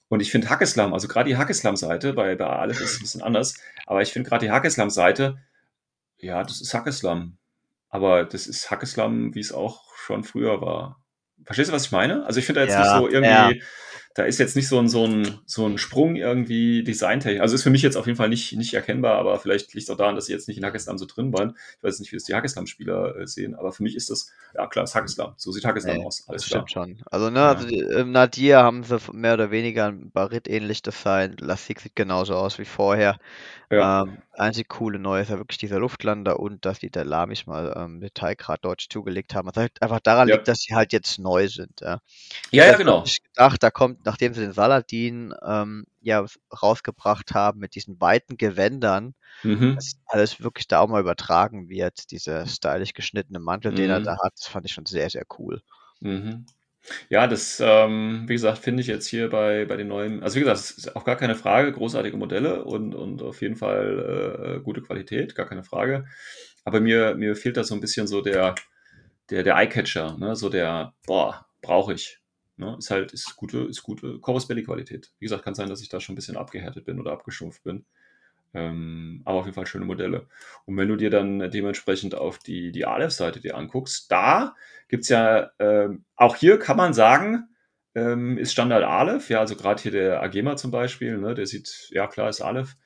Und 0.09 0.21
ich 0.21 0.31
finde 0.31 0.49
Hackeslam, 0.49 0.95
also 0.95 1.09
gerade 1.09 1.29
die 1.29 1.37
Hackeslam-Seite, 1.37 2.15
bei, 2.15 2.35
bei 2.35 2.47
Aleph 2.47 2.81
ist 2.81 2.93
es 2.93 2.97
ein 2.99 3.03
bisschen 3.03 3.23
anders, 3.23 3.55
aber 3.87 4.03
ich 4.03 4.13
finde 4.13 4.29
gerade 4.29 4.47
die 4.47 4.53
Hackeslam-Seite, 4.53 5.39
ja, 6.19 6.43
das 6.43 6.61
ist 6.61 6.75
Hackeslam. 6.75 7.37
Aber 7.91 8.25
das 8.25 8.47
ist 8.47 8.71
Hackeslam, 8.71 9.35
wie 9.35 9.41
es 9.41 9.53
auch 9.53 9.95
schon 9.97 10.25
früher 10.25 10.61
war. 10.61 11.03
Verstehst 11.49 11.71
du, 11.71 11.75
was 11.75 11.87
ich 11.87 11.93
meine? 11.93 12.25
Also 12.27 12.41
ich 12.41 12.47
finde 12.47 12.61
da 12.61 12.65
jetzt 12.65 12.75
Ja, 12.75 12.79
nicht 12.79 12.91
so 12.91 13.09
irgendwie, 13.09 13.61
ja. 13.61 13.67
da 14.15 14.25
ist 14.25 14.39
jetzt 14.39 14.57
nicht 14.57 14.69
so 14.69 14.79
ein, 14.79 14.89
so 14.89 15.07
ein, 15.07 15.41
so 15.47 15.67
ein 15.67 15.79
Sprung 15.79 16.17
irgendwie 16.17 16.83
designtechnisch. 16.85 17.41
Also 17.41 17.55
ist 17.55 17.63
für 17.63 17.71
mich 17.71 17.83
jetzt 17.83 17.97
auf 17.97 18.07
jeden 18.07 18.17
Fall 18.19 18.29
nicht, 18.29 18.53
nicht 18.55 18.75
erkennbar, 18.75 19.17
aber 19.19 19.39
vielleicht 19.41 19.75
liegt 19.75 19.85
es 19.89 19.91
auch 19.91 19.97
daran, 19.97 20.17
dass 20.17 20.27
sie 20.27 20.33
jetzt 20.33 20.49
nicht 20.49 20.59
in 20.59 20.65
Hackeslam 20.65 20.99
so 20.99 21.07
drin 21.07 21.33
waren. 21.33 21.57
Ich 21.79 21.83
weiß 21.85 22.01
nicht, 22.01 22.13
wie 22.13 22.17
das 22.17 22.25
die 22.25 22.35
Hackeslam-Spieler 22.35 23.17
äh, 23.17 23.27
sehen, 23.27 23.55
aber 23.55 23.73
für 23.73 23.83
mich 23.85 23.97
ist 23.97 24.11
das, 24.11 24.33
ja 24.55 24.67
klar, 24.67 24.85
ist 24.85 24.95
Hackeslam. 24.95 25.35
So 25.37 25.53
sieht 25.53 25.65
Hackeslam 25.65 25.99
Nee, 25.99 26.03
aus. 26.03 26.27
das 26.29 26.29
Alles 26.29 26.47
klar. 26.47 26.67
stimmt 26.67 26.71
schon. 26.71 27.03
Also, 27.11 27.31
ne, 27.31 27.41
Ja. 27.41 27.55
also 27.55 27.67
die, 27.67 27.79
im 27.79 28.13
Nadir 28.13 28.59
haben 28.59 28.85
sie 28.85 28.99
mehr 29.13 29.35
oder 29.35 29.51
weniger 29.51 29.87
ein 29.89 30.11
Barit-ähnlich 30.11 30.83
Design. 30.83 31.37
Lasik 31.41 31.81
sieht 31.81 31.97
genauso 31.97 32.35
aus 32.37 32.59
wie 32.59 32.65
vorher. 32.65 33.19
Ja. 33.71 33.93
Ähm, 34.03 34.23
einzig 34.39 34.69
coole 34.69 34.99
Neue 34.99 35.23
ist 35.23 35.31
ja 35.31 35.39
wirklich 35.39 35.59
dieser 35.59 35.79
Luftlander 35.81 36.39
und 36.41 36.65
dass 36.65 36.79
die 36.81 36.91
der 36.91 37.05
Lamis 37.05 37.47
mal 37.47 37.73
ähm, 37.77 38.01
Detailgrad 38.01 38.65
deutsch 38.65 38.89
zugelegt 38.91 39.35
haben. 39.35 39.49
Was 39.49 39.57
halt 39.57 39.83
einfach 39.83 40.01
daran 40.01 40.29
Ja. 40.29 40.35
liegt, 40.35 40.49
dass 40.49 40.61
sie 40.61 40.75
halt 40.75 40.93
jetzt 40.93 41.19
neu 41.19 41.49
sind. 41.49 41.81
Ja, 41.81 42.01
ja, 42.53 42.67
ja, 42.67 42.77
genau. 42.77 43.05
Ich 43.05 43.23
gedacht, 43.23 43.63
da 43.63 43.71
kommt 43.71 44.05
nachdem 44.07 44.35
sie 44.35 44.41
den 44.43 44.53
Saladin 44.53 45.35
ähm, 45.45 45.87
ja 46.01 46.25
rausgebracht 46.63 47.35
haben 47.35 47.61
mit 47.61 47.75
diesen 47.75 48.01
weiten 48.01 48.37
Gewändern, 48.37 49.15
Mhm. 49.45 49.77
dass 49.77 49.95
alles 50.07 50.41
wirklich 50.43 50.69
da 50.69 50.81
auch 50.81 50.89
mal 50.89 51.01
übertragen 51.03 51.69
wird, 51.71 52.11
dieser 52.13 52.47
stylisch 52.47 52.95
geschnittene 52.95 53.41
Mantel, 53.41 53.75
den 53.75 53.91
er 53.91 54.01
Mhm. 54.01 54.05
da 54.05 54.19
hat, 54.25 54.35
das 54.39 54.47
fand 54.49 54.67
ich 54.67 54.73
schon 54.73 54.87
sehr, 54.87 55.11
sehr 55.11 55.25
cool. 55.39 55.63
Mhm. 56.01 56.47
Ja, 57.09 57.27
das, 57.27 57.61
ähm, 57.65 58.25
wie 58.27 58.35
gesagt, 58.35 58.59
finde 58.59 58.81
ich 58.81 58.87
jetzt 58.87 59.07
hier 59.07 59.31
bei, 59.31 59.65
bei 59.65 59.77
den 59.77 59.89
neuen, 59.89 60.23
also 60.23 60.37
wie 60.37 60.41
gesagt, 60.41 60.59
es 60.59 60.71
ist 60.71 60.97
auch 60.97 61.05
gar 61.05 61.17
keine 61.17 61.35
Frage, 61.35 61.73
großartige 61.73 62.17
Modelle 62.17 62.65
und, 62.65 62.95
und 62.95 63.23
auf 63.23 63.41
jeden 63.43 63.57
Fall 63.57 64.59
äh, 64.59 64.63
gute 64.63 64.83
Qualität, 64.83 65.35
gar 65.35 65.47
keine 65.47 65.65
Frage. 65.65 66.07
Aber 66.65 66.81
mir, 66.81 67.15
mir 67.15 67.37
fehlt 67.37 67.57
da 67.57 67.65
so 67.65 67.75
ein 67.75 67.81
bisschen 67.81 68.07
so 68.07 68.21
der, 68.21 68.55
der, 69.31 69.43
der 69.43 69.57
Eyecatcher, 69.57 70.17
ne? 70.19 70.37
so 70.37 70.49
der, 70.49 70.95
boah, 71.07 71.47
brauche 71.63 71.95
ich. 71.95 72.19
Ne? 72.57 72.77
Ist 72.79 72.91
halt, 72.91 73.13
ist 73.13 73.37
gute, 73.37 73.61
ist 73.61 73.83
gute 73.83 74.19
Chorus 74.19 74.49
Belly 74.49 74.65
Qualität. 74.65 75.13
Wie 75.19 75.27
gesagt, 75.27 75.45
kann 75.45 75.55
sein, 75.55 75.69
dass 75.69 75.81
ich 75.81 75.89
da 75.89 76.01
schon 76.01 76.15
ein 76.15 76.17
bisschen 76.17 76.37
abgehärtet 76.37 76.85
bin 76.85 77.01
oder 77.01 77.13
abgestumpft 77.13 77.63
bin. 77.63 77.87
Ähm, 78.55 79.23
aber 79.25 79.39
auf 79.39 79.45
jeden 79.45 79.55
Fall 79.55 79.67
schöne 79.67 79.85
Modelle. 79.85 80.27
Und 80.65 80.77
wenn 80.77 80.89
du 80.89 80.97
dir 80.97 81.11
dann 81.11 81.51
dementsprechend 81.51 82.15
auf 82.15 82.39
die, 82.39 82.73
die 82.73 82.87
Aleph-Seite 82.87 83.41
dir 83.41 83.57
anguckst, 83.57 84.11
da 84.11 84.55
gibt's 84.89 85.09
ja, 85.09 85.51
ähm, 85.59 86.05
auch 86.17 86.37
hier 86.37 86.59
kann 86.59 86.77
man 86.77 86.95
sagen, 86.95 87.49
ähm, 87.95 88.39
ist 88.39 88.53
Standard 88.53 88.85
Aleph, 88.85 89.29
ja, 89.31 89.41
also 89.41 89.57
gerade 89.57 89.83
hier 89.83 89.93
der 89.93 90.23
Agema 90.23 90.57
zum 90.57 90.71
Beispiel, 90.71 91.19
ne, 91.19 91.35
der 91.35 91.47
sieht, 91.47 91.89
ja 91.91 92.07
klar, 92.07 92.29
ist 92.29 92.41
Aleph. 92.41 92.77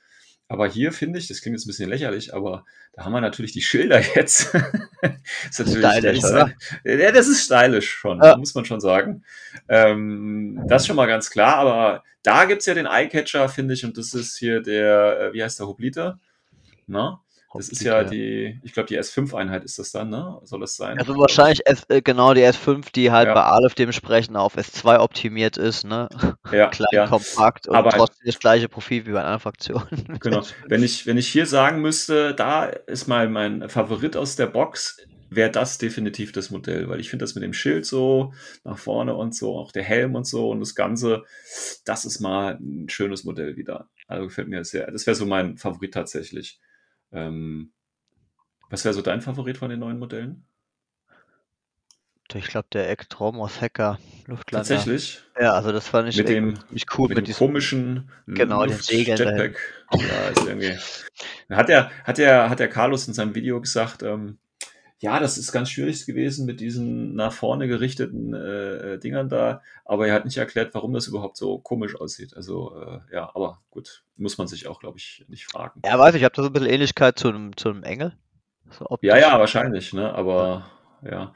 Aber 0.49 0.69
hier 0.69 0.93
finde 0.93 1.19
ich, 1.19 1.29
das 1.29 1.41
klingt 1.41 1.57
jetzt 1.57 1.65
ein 1.65 1.69
bisschen 1.69 1.89
lächerlich, 1.89 2.35
aber 2.35 2.65
da 2.93 3.05
haben 3.05 3.13
wir 3.13 3.21
natürlich 3.23 3.53
die 3.53 3.63
Schilder 3.63 4.01
jetzt. 4.15 4.55
ist 5.51 5.59
natürlich, 5.59 5.87
Stylisch, 5.91 6.25
oder? 6.25 6.53
Ja, 6.85 7.11
das 7.13 7.29
ist 7.29 7.45
stylisch 7.45 7.91
schon, 7.91 8.21
Ja. 8.23 8.37
muss 8.37 8.55
man 8.55 8.65
schon 8.67 8.81
sagen. 8.81 9.25
Ähm, 9.69 10.63
das 10.69 10.83
ist 10.83 10.87
schon 10.89 10.97
mal 10.97 11.07
ganz 11.07 11.31
klar, 11.31 11.57
aber 11.57 12.05
da 12.23 12.45
gibt's 12.45 12.67
ja 12.67 12.75
den 12.75 12.87
Eyecatcher, 12.87 13.49
finde 13.49 13.75
ich, 13.75 13.85
und 13.85 13.97
das 13.97 14.13
ist 14.15 14.37
hier 14.37 14.61
der, 14.61 15.21
äh, 15.21 15.33
wie 15.33 15.43
heißt 15.43 15.59
der, 15.59 15.67
Hopliter? 15.69 16.19
Na? 16.87 17.21
Das 17.55 17.69
ist 17.69 17.83
ja 17.83 18.03
die, 18.05 18.59
ich 18.63 18.73
glaube, 18.73 18.87
die 18.89 18.99
S5-Einheit 18.99 19.65
ist 19.65 19.79
das 19.79 19.93
dann, 19.93 20.09
ne? 20.11 20.39
Soll 20.45 20.61
das 20.61 20.77
sein? 20.77 20.99
Also 20.99 21.17
wahrscheinlich 21.19 21.67
S, 21.67 21.85
äh, 21.89 22.01
genau 22.01 22.33
die 22.35 22.43
S5, 22.43 22.91
die 22.93 23.11
halt 23.11 23.29
Ja. 23.29 23.35
bei 23.35 23.43
Aleph 23.43 23.75
dementsprechend 23.75 24.37
auf 24.37 24.57
S2 24.57 24.99
optimiert 25.01 25.57
ist, 25.59 25.85
ne? 25.85 26.09
Ja, 26.51 26.69
Klein, 26.71 26.89
ja. 26.93 27.07
kompakt 27.07 27.69
und 27.69 27.77
Aber- 27.77 27.91
trotzdem 27.91 28.27
das 28.27 28.39
gleiche 28.39 28.69
Profil 28.69 29.07
wie 29.07 29.13
bei 29.13 29.21
anderen 29.21 29.41
Fraktionen. 29.41 30.19
Genau. 30.21 30.43
Wenn 30.69 30.83
ich, 30.83 31.07
wenn 31.07 31.19
ich 31.19 31.29
hier 31.29 31.47
sagen 31.47 31.81
müsste, 31.83 32.35
da 32.35 32.65
ist 32.65 33.07
mal 33.09 33.29
mein 33.29 33.69
Favorit 33.69 34.17
aus 34.17 34.37
der 34.37 34.47
Box, 34.47 34.97
wäre 35.29 35.51
das 35.51 35.79
definitiv 35.79 36.33
das 36.33 36.51
Modell, 36.51 36.89
weil 36.91 37.01
ich 37.01 37.09
finde 37.11 37.23
das 37.25 37.35
mit 37.35 37.43
dem 37.43 37.55
Schild 37.55 37.87
so 37.87 38.35
nach 38.65 38.77
vorne 38.79 39.15
und 39.15 39.35
so, 39.35 39.57
auch 39.59 39.73
der 39.73 39.83
Helm 39.83 40.15
und 40.15 40.27
so 40.27 40.51
und 40.51 40.61
das 40.61 40.75
Ganze, 40.75 41.25
das 41.85 42.05
ist 42.05 42.21
mal 42.21 42.59
ein 42.61 42.89
schönes 42.91 43.25
Modell 43.25 43.57
wieder. 43.57 43.89
Also 44.09 44.27
gefällt 44.27 44.49
mir 44.49 44.63
sehr. 44.65 44.91
Das 44.91 45.07
wäre 45.07 45.15
so 45.15 45.25
mein 45.27 45.57
Favorit 45.57 45.95
tatsächlich. 45.95 46.61
Ähm, 47.13 47.73
was 48.71 48.85
wäre 48.85 48.95
so 48.95 49.03
dein 49.03 49.21
Favorit 49.21 49.59
von 49.59 49.71
den 49.71 49.81
neuen 49.81 49.99
Modellen? 49.99 50.47
Ich 52.35 52.47
glaube, 52.47 52.69
der 52.73 52.89
Ektromos 52.89 53.61
Hacker 53.61 53.99
Luftlander. 54.27 54.67
Tatsächlich? 54.67 55.21
Ja, 55.39 55.53
also 55.53 55.71
das 55.71 55.87
fand 55.89 56.09
ich 56.09 56.17
Mit 56.17 56.31
dem- 56.31 56.59
ziemlich 56.59 56.87
cool 56.97 57.09
mit, 57.09 57.19
mit, 57.19 57.29
dem 57.29 57.35
komischen 57.35 58.11
Genau, 58.27 58.65
den 58.65 58.79
Segeln 58.79 59.19
Jetpack. 59.19 59.59
Ja, 59.93 60.29
ist 60.29 60.47
irgendwie. 60.47 60.79
Hat 61.51 61.69
der, 61.69 61.91
hat 62.05 62.17
der, 62.17 62.49
hat 62.49 62.59
der 62.59 62.69
Carlos 62.69 63.07
in 63.07 63.13
seinem 63.13 63.35
Video 63.35 63.61
gesagt, 63.61 64.03
ähm, 64.03 64.39
ja, 65.03 65.19
das 65.19 65.37
ist 65.37 65.51
ganz 65.51 65.69
schwierig 65.69 66.07
gewesen 66.07 66.47
mit 66.47 66.61
diesen 66.61 67.17
nach 67.17 67.33
vorne 67.33 67.67
gerichteten 67.67 68.35
äh, 68.35 68.95
äh, 68.95 68.99
Dingern 68.99 69.29
da, 69.29 69.61
aber 69.85 70.07
er 70.07 70.15
hat 70.15 70.25
nicht 70.25 70.37
erklärt, 70.37 70.75
warum 70.75 70.93
das 70.93 71.09
überhaupt 71.09 71.37
so 71.37 71.59
komisch 71.59 72.01
aussieht. 72.01 72.37
Also 72.37 72.81
äh, 72.81 73.01
ja, 73.13 73.29
aber 73.35 73.61
gut, 73.71 74.05
muss 74.17 74.39
man 74.39 74.47
sich 74.47 74.69
auch, 74.69 74.79
glaube 74.79 74.99
ich, 74.99 75.25
nicht 75.27 75.47
fragen. 75.47 75.83
Ja, 75.85 75.99
weiß 75.99 76.15
ich, 76.15 76.21
ich 76.21 76.25
habe 76.25 76.37
da 76.37 76.43
so 76.43 76.49
ein 76.49 76.53
bisschen 76.53 76.71
Ähnlichkeit 76.71 77.19
zu 77.19 77.29
einem, 77.29 77.57
zu 77.57 77.71
einem 77.71 77.83
Engel. 77.83 78.17
So. 78.71 78.97
Ja, 79.03 79.19
ja, 79.19 79.41
wahrscheinlich, 79.41 79.93
ne? 79.93 80.15
Aber 80.15 80.71
ja. 81.03 81.35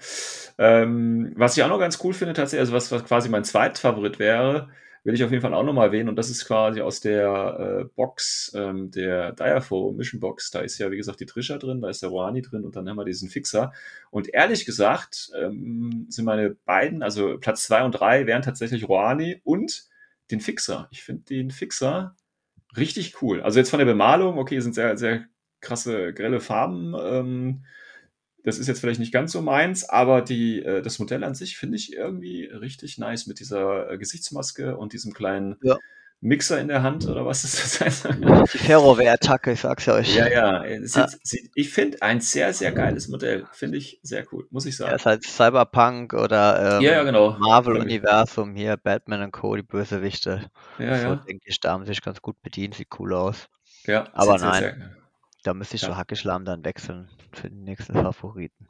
Ähm, 0.59 1.33
was 1.35 1.57
ich 1.57 1.65
auch 1.65 1.69
noch 1.69 1.81
ganz 1.81 1.99
cool 2.05 2.15
finde, 2.15 2.35
tatsächlich, 2.35 2.61
also 2.61 2.73
was, 2.73 2.93
was 2.93 3.05
quasi 3.05 3.29
mein 3.29 3.43
Zweitfavorit 3.43 4.21
wäre, 4.21 4.69
will 5.07 5.15
ich 5.15 5.23
auf 5.23 5.31
jeden 5.31 5.41
Fall 5.41 5.55
auch 5.55 5.63
nochmal 5.63 5.87
erwähnen. 5.87 6.09
Und 6.09 6.17
das 6.17 6.31
ist 6.31 6.45
quasi 6.47 6.81
aus 6.81 6.99
der 6.99 7.59
äh, 7.61 7.85
Box, 7.95 8.53
ähm, 8.57 8.91
der 8.91 9.33
Diafo 9.33 9.93
Mission 9.93 10.19
Box. 10.19 10.51
Da 10.51 10.61
ist 10.61 10.79
ja, 10.79 10.91
wie 10.91 10.97
gesagt, 10.97 11.21
die 11.21 11.27
Trisha 11.27 11.59
drin, 11.59 11.81
da 11.81 11.89
ist 11.89 12.03
der 12.03 12.09
Roani 12.09 12.43
drin 12.43 12.65
und 12.65 12.75
dann 12.75 12.89
haben 12.89 12.97
wir 12.97 13.05
diesen 13.05 13.31
Fixer. 13.31 13.73
Und 14.11 14.35
ehrlich 14.35 14.67
gesagt, 14.67 15.31
ähm, 15.41 16.07
sind 16.09 16.25
meine 16.25 16.51
beiden, 16.51 17.05
also 17.05 17.39
Platz 17.39 17.63
zwei 17.63 17.85
und 17.85 17.93
drei 17.93 18.27
wären 18.27 18.43
tatsächlich 18.43 18.89
Roani 18.89 19.41
und 19.45 19.85
den 20.33 20.41
Fixer. 20.41 20.89
Ich 20.91 21.05
finde 21.05 21.23
den 21.23 21.53
Fixer 21.53 22.17
richtig 22.77 23.23
cool. 23.23 23.41
Also 23.43 23.61
jetzt 23.61 23.71
von 23.71 23.79
der 23.79 23.87
Bemalung, 23.87 24.39
okay, 24.39 24.59
sind 24.59 24.75
sehr, 24.75 24.97
sehr 24.99 25.27
krasse, 25.61 26.15
grelle 26.15 26.41
Farben. 26.41 26.97
Ähm, 27.01 27.65
das 28.47 28.59
ist 28.59 28.69
jetzt 28.69 28.79
vielleicht 28.81 29.00
nicht 29.00 29.12
ganz 29.12 29.33
so 29.33 29.43
meins, 29.43 29.88
aber 29.88 30.23
die, 30.23 30.62
äh, 30.62 30.81
das 30.81 31.00
Modell 31.00 31.25
an 31.25 31.35
sich 31.35 31.59
finde 31.59 31.76
ich 31.76 31.93
irgendwie 31.93 32.45
richtig 32.45 32.97
nice 32.97 33.26
mit 33.26 33.41
dieser 33.41 33.91
äh, 33.91 33.99
Gesichtsmaske 33.99 34.76
und 34.76 34.93
diesem 34.93 35.12
kleinen 35.12 35.57
Ja. 35.62 35.76
Mixer 36.21 36.59
in 36.61 36.69
der 36.69 36.83
Hand 36.83 37.07
oder 37.07 37.26
was 37.26 37.45
ist 37.45 37.59
das 37.62 37.81
heißt. 37.81 38.09
Die 38.55 38.59
Ferrowehr-Attacke, 38.59 39.53
ich 39.53 39.61
sag's 39.61 39.85
ja 39.87 39.95
euch. 39.95 40.15
ja, 40.17 40.29
ja. 40.29 40.65
es 40.65 40.95
Ja. 40.95 41.09
Sieht, 41.09 41.26
sieht, 41.26 41.50
ich 41.55 41.71
finde 41.71 42.00
ein 42.03 42.21
sehr, 42.21 42.53
sehr 42.55 42.73
geiles 42.73 43.09
Modell. 43.09 43.47
Finde 43.53 43.76
ich 43.79 43.99
sehr 44.03 44.25
cool, 44.33 44.47
muss 44.50 44.65
ich 44.65 44.79
Ja, 44.79 44.87
sagen. 44.87 44.97
ist 44.97 45.07
halt 45.07 45.25
Cyberpunk 45.25 46.15
oder 46.15 46.79
ähm, 46.79 46.83
Ja, 46.83 46.93
ja, 46.93 47.03
genau. 47.03 47.37
Marvel-Universum 47.38 48.55
hier, 48.55 48.76
Batman 48.79 49.23
und 49.23 49.33
Co., 49.33 49.57
die 49.57 49.62
Bösewichte. 49.62 50.49
Ja, 50.79 50.97
So 50.99 51.07
ja. 51.09 51.17
denke 51.17 51.45
ich, 51.47 51.61
da 51.61 51.73
haben 51.73 51.85
sich 51.85 52.00
ganz 52.00 52.23
gut 52.23 52.41
bedient, 52.43 52.75
sieht 52.76 52.88
cool 52.99 53.12
aus. 53.12 53.49
ja 53.87 54.09
Aber 54.15 54.38
sieht 54.38 54.41
sehr, 54.41 54.49
nein. 54.50 54.62
Sehr, 54.62 54.97
Da 55.47 55.55
müsste 55.55 55.76
ich 55.76 55.83
Ja. 55.83 55.88
so 55.88 55.97
Hackeschlamm 55.97 56.45
dann 56.45 56.65
wechseln 56.65 57.09
für 57.33 57.49
den 57.49 57.62
nächsten 57.62 57.95
Favoriten. 57.95 58.67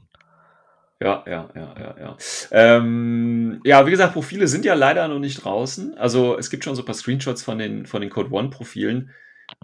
Ja, 1.00 1.24
ja, 1.26 1.48
ja, 1.54 1.74
ja, 1.78 1.96
ja. 1.98 2.16
Ähm, 2.50 3.60
ja, 3.64 3.86
wie 3.86 3.90
gesagt, 3.90 4.12
Profile 4.12 4.46
sind 4.46 4.64
ja 4.66 4.74
leider 4.74 5.08
noch 5.08 5.18
nicht 5.18 5.42
draußen. 5.42 5.96
Also 5.96 6.36
es 6.38 6.50
gibt 6.50 6.64
schon 6.64 6.74
so 6.74 6.82
ein 6.82 6.84
paar 6.84 6.94
Screenshots 6.94 7.42
von 7.42 7.58
den, 7.58 7.86
von 7.86 8.02
den 8.02 8.10
Code 8.10 8.30
One-Profilen, 8.30 9.10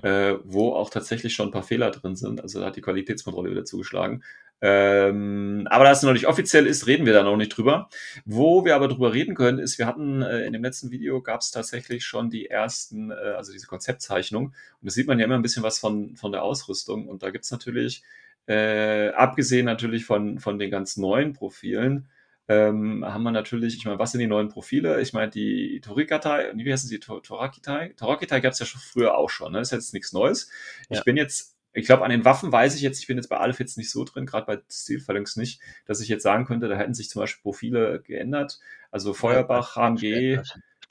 äh, 0.03 0.35
wo 0.45 0.73
auch 0.73 0.89
tatsächlich 0.89 1.35
schon 1.35 1.49
ein 1.49 1.53
paar 1.53 1.63
Fehler 1.63 1.91
drin 1.91 2.17
sind. 2.17 2.41
Also 2.41 2.61
da 2.61 2.67
hat 2.67 2.77
die 2.77 2.83
Qualitätskontrolle 2.83 3.51
wieder 3.51 3.65
zugeschlagen. 3.67 4.25
Ähm, 4.65 5.67
aber 5.71 5.85
da 5.85 5.91
es 5.91 6.03
noch 6.03 6.13
nicht 6.13 6.29
offiziell 6.29 6.67
ist, 6.67 6.87
reden 6.87 7.05
wir 7.05 7.13
da 7.13 7.25
noch 7.25 7.37
nicht 7.37 7.49
drüber. 7.57 7.89
Wo 8.25 8.65
wir 8.65 8.77
aber 8.77 8.87
drüber 8.89 9.13
reden 9.13 9.35
können, 9.35 9.59
ist, 9.59 9.79
wir 9.79 9.87
hatten 9.87 10.23
äh, 10.23 10.47
in 10.47 10.53
dem 10.53 10.63
letzten 10.63 10.91
Video 10.93 11.21
gab 11.21 11.41
es 11.41 11.51
tatsächlich 11.51 12.05
schon 12.05 12.31
die 12.31 12.49
ersten, 12.49 13.11
äh, 13.11 13.15
also 13.15 13.53
diese 13.53 13.67
Konzeptzeichnung. 13.67 14.47
Und 14.47 14.55
da 14.81 14.91
sieht 14.91 15.09
man 15.09 15.19
ja 15.19 15.25
immer 15.25 15.35
ein 15.35 15.43
bisschen 15.43 15.65
was 15.65 15.79
von, 15.81 16.17
von 16.17 16.31
der 16.33 16.43
Ausrüstung. 16.45 17.09
Und 17.09 17.23
da 17.25 17.31
gibt's 17.31 17.51
natürlich 17.51 18.03
äh, 18.47 19.09
abgesehen 19.11 19.67
natürlich 19.67 20.05
von, 20.05 20.39
von 20.39 20.59
den 20.59 20.71
ganz 20.71 20.97
neuen 20.97 21.33
Profilen, 21.33 22.09
ähm, 22.49 23.05
haben 23.05 23.23
wir 23.23 23.31
natürlich, 23.31 23.77
ich 23.77 23.85
meine, 23.85 23.99
was 23.99 24.13
sind 24.13 24.21
die 24.21 24.27
neuen 24.27 24.49
Profile? 24.49 25.01
Ich 25.01 25.13
meine, 25.13 25.31
die 25.31 25.81
Torikatai, 25.81 26.53
wie 26.55 26.73
heißen 26.73 26.89
sie? 26.89 26.99
Tor- 26.99 27.23
Torakitai? 27.23 27.95
Torakitai 27.97 28.41
gab 28.41 28.53
es 28.53 28.59
ja 28.59 28.67
schon 28.67 28.81
früher 28.81 29.17
auch 29.17 29.31
schon, 29.31 29.53
ne? 29.53 29.59
Das 29.59 29.69
ist 29.69 29.73
jetzt 29.73 29.95
nichts 29.95 30.13
Neues. 30.13 30.51
Ich 30.89 30.99
Ja. 30.99 31.03
bin 31.05 31.17
jetzt, 31.17 31.52
ich 31.75 31.87
glaube, 31.87 32.05
an 32.05 32.11
den 32.11 32.25
Waffen 32.25 32.53
weiß 32.53 32.75
ich 32.75 32.83
jetzt, 32.83 33.01
ich 33.01 33.07
bin 33.07 33.17
jetzt 33.17 33.29
bei 33.29 33.39
Aleph 33.39 33.59
jetzt 33.59 33.79
nicht 33.79 33.91
so 33.91 34.05
drin, 34.05 34.27
gerade 34.27 34.47
bei 34.47 34.61
Stilphalanx 34.71 35.37
nicht, 35.37 35.61
dass 35.87 36.01
ich 36.01 36.09
jetzt 36.09 36.23
sagen 36.23 36.45
könnte, 36.45 36.69
da 36.69 36.77
hätten 36.77 36.95
sich 36.95 37.09
zum 37.09 37.21
Beispiel 37.21 37.43
Profile 37.43 38.01
geändert. 38.01 38.61
Also 38.91 39.15
Feuerbach, 39.15 39.77
HMG, 39.77 40.41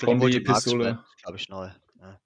Kombi, 0.03 0.39
Pistole. 0.39 0.99
glaube 1.21 1.37
ich, 1.37 1.49
neu. 1.49 1.69
Ja. 1.99 2.19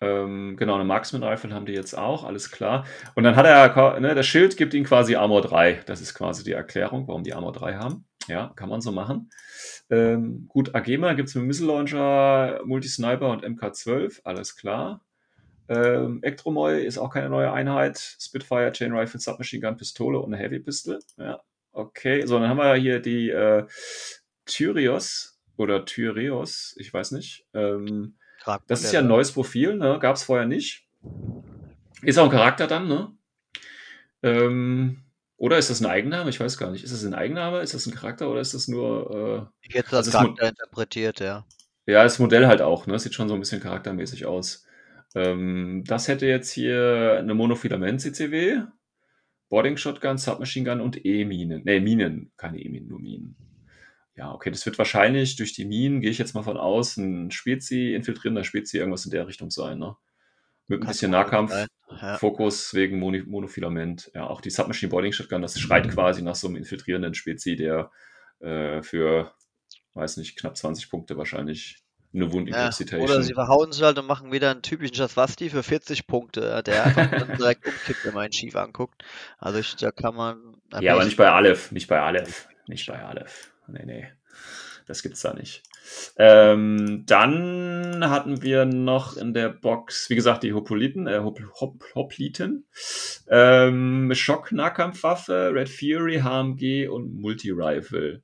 Ähm, 0.00 0.56
genau, 0.56 0.76
eine 0.76 0.84
Marksman 0.84 1.24
Rifle 1.24 1.52
haben 1.52 1.66
die 1.66 1.72
jetzt 1.72 1.96
auch, 1.96 2.24
alles 2.24 2.50
klar. 2.50 2.86
Und 3.14 3.24
dann 3.24 3.34
hat 3.34 3.46
er, 3.46 3.98
ne, 4.00 4.14
das 4.14 4.26
Schild 4.26 4.56
gibt 4.56 4.74
ihnen 4.74 4.84
quasi 4.84 5.16
Armor 5.16 5.42
3. 5.42 5.82
Das 5.86 6.00
ist 6.00 6.14
quasi 6.14 6.44
die 6.44 6.52
Erklärung, 6.52 7.08
warum 7.08 7.24
die 7.24 7.34
Armor 7.34 7.52
3 7.52 7.76
haben. 7.76 8.04
Ja, 8.28 8.52
kann 8.56 8.68
man 8.68 8.80
so 8.80 8.92
machen. 8.92 9.30
Ähm, 9.88 10.46
gut, 10.48 10.74
Agema 10.74 11.14
gibt 11.14 11.28
es 11.28 11.34
mit 11.34 11.44
Missile 11.44 11.68
Launcher, 11.68 12.60
Multi-Sniper 12.64 13.30
und 13.30 13.44
MK12, 13.44 14.20
alles 14.24 14.56
klar. 14.56 15.00
Ähm, 15.68 16.20
Ektromoy 16.22 16.84
ist 16.84 16.98
auch 16.98 17.10
keine 17.10 17.28
neue 17.28 17.52
Einheit. 17.52 17.98
Spitfire, 17.98 18.72
Chain 18.72 18.92
Rifle, 18.92 19.20
Submachine 19.20 19.66
Gun, 19.66 19.76
Pistole 19.76 20.18
und 20.18 20.32
eine 20.32 20.42
Heavy 20.42 20.60
Pistol. 20.60 21.00
Ja, 21.16 21.40
okay. 21.72 22.24
So, 22.26 22.38
dann 22.38 22.48
haben 22.48 22.58
wir 22.58 22.74
hier 22.76 23.00
die 23.00 23.30
äh, 23.30 23.66
Tyrios 24.44 25.38
oder 25.56 25.84
Tyreos, 25.84 26.74
ich 26.78 26.92
weiß 26.92 27.12
nicht. 27.12 27.46
Ähm, 27.54 28.16
das 28.68 28.84
ist 28.84 28.92
ja 28.92 29.00
ein 29.00 29.08
neues 29.08 29.32
Profil, 29.32 29.76
ne? 29.76 29.98
Gab 30.00 30.16
es 30.16 30.22
vorher 30.22 30.46
nicht. 30.46 30.86
Ist 32.02 32.18
auch 32.18 32.24
ein 32.24 32.30
Charakter 32.30 32.66
dann, 32.66 32.86
ne? 32.86 33.12
Ähm, 34.22 35.02
oder 35.36 35.58
ist 35.58 35.68
das 35.68 35.80
ein 35.80 35.86
Eigenname? 35.86 36.30
Ich 36.30 36.38
weiß 36.38 36.56
gar 36.58 36.70
nicht. 36.70 36.84
Ist 36.84 36.92
das 36.92 37.04
ein 37.04 37.14
Eigenname? 37.14 37.60
Ist 37.60 37.74
das 37.74 37.86
ein 37.86 37.94
Charakter 37.94 38.30
oder 38.30 38.40
ist 38.40 38.54
das 38.54 38.68
nur. 38.68 39.52
Ich 39.62 39.74
hätte 39.74 39.90
das 39.90 40.10
Charakter 40.10 40.48
interpretiert, 40.48 41.20
ja. 41.20 41.44
Äh, 41.86 41.92
ja, 41.92 42.02
das 42.02 42.18
Modell 42.18 42.46
halt 42.46 42.62
auch, 42.62 42.86
ne? 42.86 42.98
Sieht 42.98 43.14
schon 43.14 43.28
so 43.28 43.34
ein 43.34 43.40
bisschen 43.40 43.60
charaktermäßig 43.60 44.26
aus. 44.26 44.65
Ähm, 45.14 45.84
das 45.86 46.08
hätte 46.08 46.26
jetzt 46.26 46.50
hier 46.50 47.16
eine 47.18 47.34
Monofilament-CCW, 47.34 48.62
Boarding 49.48 49.76
Shotgun, 49.76 50.18
Submachine 50.18 50.68
Gun 50.68 50.80
und 50.80 51.04
E-Minen. 51.04 51.62
Ne, 51.64 51.80
Minen, 51.80 52.32
keine 52.36 52.60
E-Minen, 52.60 52.88
nur 52.88 53.00
Minen. 53.00 53.36
ja, 54.16 54.32
okay, 54.32 54.50
das 54.50 54.66
wird 54.66 54.78
wahrscheinlich 54.78 55.36
durch 55.36 55.52
die 55.52 55.64
Minen, 55.64 56.00
gehe 56.00 56.10
ich 56.10 56.18
jetzt 56.18 56.34
mal 56.34 56.42
von 56.42 56.56
aus, 56.56 56.96
ein 56.96 57.30
Spezi, 57.30 57.94
infiltrierender 57.94 58.44
Spezi, 58.44 58.78
irgendwas 58.78 59.04
in 59.04 59.10
der 59.12 59.26
Richtung 59.26 59.50
sein, 59.50 59.78
ne? 59.78 59.96
Mit 60.68 60.82
ein 60.82 60.88
bisschen 60.88 61.12
Nahkampf. 61.12 61.52
Ja. 61.88 62.18
Fokus 62.18 62.74
wegen 62.74 62.98
Moni 62.98 63.22
Monofilament. 63.22 64.10
Ja, 64.14 64.26
auch 64.26 64.40
die 64.40 64.50
Submachine 64.50 64.90
Boarding 64.90 65.12
Shotgun, 65.12 65.42
das 65.42 65.58
schreit 65.60 65.88
quasi 65.88 66.22
nach 66.22 66.34
so 66.34 66.48
einem 66.48 66.56
infiltrierenden 66.56 67.14
Spezi, 67.14 67.54
der 67.54 67.92
äh, 68.40 68.82
für, 68.82 69.32
weiß 69.94 70.16
nicht, 70.16 70.36
knapp 70.36 70.56
20 70.56 70.90
Punkte 70.90 71.16
wahrscheinlich 71.16 71.85
eine 72.16 72.32
Wound 72.32 72.48
Ja, 72.48 72.70
oder 72.98 73.22
sie 73.22 73.34
verhauen 73.34 73.72
sich 73.72 73.82
halt 73.82 73.98
und 73.98 74.06
machen 74.06 74.32
wieder 74.32 74.50
einen 74.50 74.62
typischen 74.62 74.96
Jaswasti 74.96 75.50
für 75.50 75.62
40 75.62 76.06
Punkte, 76.06 76.62
der 76.64 76.84
einfach 76.84 77.10
dann 77.18 77.36
direkt 77.36 77.66
umkippt, 77.66 78.04
wenn 78.04 78.14
man 78.14 78.26
ihn 78.26 78.32
schief 78.32 78.56
anguckt. 78.56 79.04
Also 79.38 79.58
ich, 79.58 79.76
da 79.76 79.90
kann 79.92 80.14
man. 80.14 80.56
Ja, 80.80 80.94
aber 80.94 81.04
nicht 81.04 81.12
ich- 81.12 81.16
bei 81.16 81.30
Aleph, 81.30 81.70
nicht 81.72 81.88
bei 81.88 82.00
Aleph, 82.00 82.48
nicht 82.66 82.86
bei 82.88 83.02
Aleph. 83.02 83.52
Nee, 83.68 83.84
nee. 83.84 84.08
Das 84.86 85.02
gibt's 85.02 85.20
da 85.22 85.34
nicht. 85.34 85.64
Ähm, 86.16 87.02
dann 87.06 88.08
hatten 88.08 88.42
wir 88.42 88.64
noch 88.66 89.16
in 89.16 89.34
der 89.34 89.48
Box, 89.48 90.08
wie 90.10 90.14
gesagt, 90.14 90.44
die 90.44 90.52
Hopliten, 90.52 91.08
äh, 91.08 91.18
Hop, 91.18 91.40
Hop, 91.60 91.82
Hopliten, 91.96 92.68
ähm, 93.28 94.12
Schock-Nahkampfwaffe, 94.14 95.50
Red 95.52 95.68
Fury, 95.68 96.20
HMG 96.20 96.86
und 96.88 97.20
Multi-Rifle. 97.20 98.22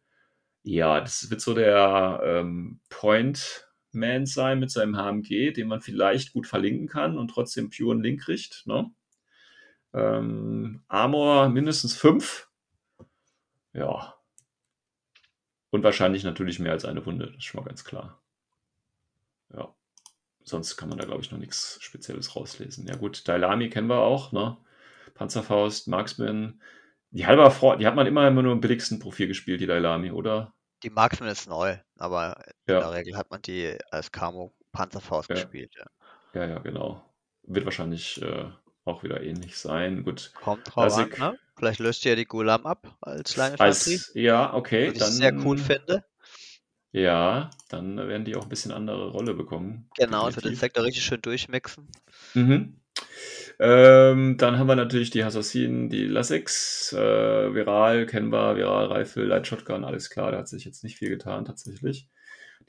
Ja, 0.63 1.01
das 1.01 1.29
wird 1.31 1.41
so 1.41 1.55
der 1.55 2.21
ähm, 2.25 2.79
Point 2.89 3.67
Man 3.95 4.27
sein 4.27 4.59
mit 4.59 4.71
seinem 4.71 4.97
HMG, 4.97 5.53
den 5.53 5.69
man 5.69 5.81
vielleicht 5.81 6.33
gut 6.33 6.47
verlinken 6.47 6.89
kann 6.89 7.19
und 7.19 7.29
trotzdem 7.29 7.71
pure 7.71 7.97
Link 7.97 8.23
kriegt. 8.23 8.67
Ne? 8.67 8.91
Ähm, 9.95 10.83
Armor 10.89 11.49
mindestens 11.49 11.95
5. 11.95 12.49
Ja. 13.73 14.15
Und 15.71 15.83
wahrscheinlich 15.83 16.25
natürlich 16.25 16.59
mehr 16.59 16.73
als 16.73 16.85
eine 16.85 17.05
Wunde, 17.07 17.27
das 17.27 17.37
ist 17.37 17.45
schon 17.45 17.61
mal 17.61 17.67
ganz 17.67 17.85
klar. 17.85 18.21
Ja. 19.55 19.75
Sonst 20.45 20.77
kann 20.77 20.89
man 20.89 20.99
da, 20.99 21.05
glaube 21.05 21.23
ich, 21.23 21.31
noch 21.31 21.39
nichts 21.39 21.79
Spezielles 21.81 22.37
rauslesen. 22.37 22.87
Ja, 22.87 22.97
gut, 22.97 23.27
Dailami 23.29 23.71
kennen 23.71 23.89
wir 23.89 24.01
auch, 24.01 24.33
ne? 24.33 24.57
Panzerfaust, 25.15 25.89
Marksman. 25.89 26.61
Die, 27.11 27.27
halber 27.27 27.51
Frau, 27.51 27.77
die 27.77 27.87
hat 27.87 27.95
man 27.95 28.07
immer, 28.07 28.27
immer 28.27 28.43
nur 28.43 28.53
im 28.53 28.61
billigsten 28.61 28.99
Profil 28.99 29.29
gespielt, 29.29 29.61
die 29.61 29.67
Dailami, 29.67 30.11
oder? 30.11 30.55
Die 30.83 30.91
Marksman 30.91 31.29
ist 31.29 31.49
neu, 31.49 31.77
aber 31.99 32.37
in 32.67 32.75
Ja. 32.75 32.81
der 32.81 32.93
Regel 32.93 33.17
hat 33.17 33.31
man 33.31 33.41
die 33.43 33.77
als 33.91 34.11
Camo 34.13 34.53
Panzerfaust 34.73 35.29
Ja. 35.29 35.35
gespielt. 35.37 35.75
Ja. 35.77 35.87
Ja, 36.35 36.49
ja, 36.49 36.59
genau. 36.59 37.05
Wird 37.45 37.65
wahrscheinlich 37.65 38.21
äh, 38.23 38.51
auch 38.85 39.03
wieder 39.03 39.21
ähnlich 39.23 39.57
sein. 39.59 40.03
Gut. 40.05 40.33
Kommt 40.35 40.75
drauf 40.75 40.93
an, 40.95 41.09
ne? 41.19 41.39
Vielleicht 41.57 41.79
löst 41.81 42.05
ihr 42.07 42.17
die 42.17 42.25
Gulam 42.25 42.67
ab 42.67 42.97
als 43.01 43.37
Leininfanterie, 43.37 43.95
Als, 43.95 44.11
ja, 44.15 44.55
okay, 44.55 44.87
was 44.89 44.95
ich 44.95 44.99
dann. 45.01 45.13
sehr 45.13 45.35
cool 45.45 45.59
finde. 45.59 46.05
Ja, 46.93 47.51
dann 47.69 47.97
werden 47.97 48.25
die 48.25 48.37
auch 48.37 48.43
ein 48.43 48.49
bisschen 48.49 48.73
andere 48.73 49.11
Rolle 49.11 49.35
bekommen. 49.35 49.89
Genau, 49.97 50.29
es 50.29 50.37
wird 50.37 50.45
den 50.47 50.53
definitiv. 50.53 50.61
Sektor 50.61 50.85
richtig 50.85 51.05
schön 51.05 51.23
durchmixen. 51.23 51.89
Mhm. 52.35 52.82
Ähm, 53.59 54.37
dann 54.39 54.59
haben 54.59 54.67
wir 54.67 54.77
natürlich 54.77 55.11
die 55.11 55.23
Assassinen, 55.23 55.89
die 55.89 56.07
Lassex, 56.07 56.93
äh, 56.93 57.55
Viral, 57.55 58.07
kennen 58.07 58.31
wir, 58.31 58.57
Viral, 58.57 58.87
Rifle, 58.87 59.25
Light 59.25 59.47
Shotgun, 59.47 59.85
alles 59.85 60.11
klar, 60.11 60.33
da 60.33 60.39
hat 60.39 60.49
sich 60.49 60.65
jetzt 60.65 60.83
nicht 60.83 60.99
viel 60.99 61.11
getan 61.11 61.45
tatsächlich. 61.45 62.09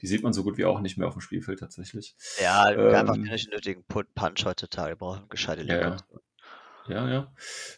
Die 0.00 0.06
sieht 0.06 0.22
man 0.22 0.32
so 0.32 0.42
gut 0.42 0.58
wie 0.58 0.64
auch 0.64 0.80
nicht 0.80 0.98
mehr 0.98 1.08
auf 1.08 1.14
dem 1.14 1.20
Spielfeld 1.20 1.60
tatsächlich. 1.60 2.16
Ja, 2.40 2.64
einfach 2.64 3.14
Ähm, 3.14 3.22
den 3.22 3.32
nicht 3.32 3.50
nötigen 3.50 3.84
Punch 3.84 4.44
heutzutage. 4.44 4.92
Wir 4.92 4.96
brauchen 4.96 5.28
gescheite 5.28 5.62
Ja, 5.62 5.74
ja. 5.74 5.88
Linker. 5.88 6.04
Ja, 6.86 7.08
ja. 7.08 7.32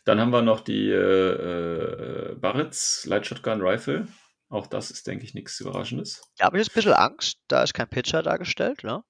Dann 0.04 0.20
haben 0.20 0.30
wir 0.30 0.42
noch 0.42 0.60
die 0.60 0.90
äh, 0.90 2.32
äh, 2.32 2.34
Barretts, 2.34 3.06
Light 3.06 3.26
Shotgun, 3.26 3.60
Rifle. 3.60 4.08
Auch 4.48 4.66
das 4.66 4.90
ist, 4.90 5.06
denke 5.06 5.24
ich, 5.24 5.34
nichts 5.34 5.60
Überraschendes. 5.60 6.22
Da 6.38 6.46
habe 6.46 6.56
ich 6.58 6.64
jetzt 6.64 6.72
ein 6.72 6.78
bisschen 6.78 6.92
Angst, 6.94 7.38
da 7.48 7.62
ist 7.62 7.74
kein 7.74 7.88
Pitcher 7.88 8.22
dargestellt, 8.22 8.82
ne? 8.84 9.04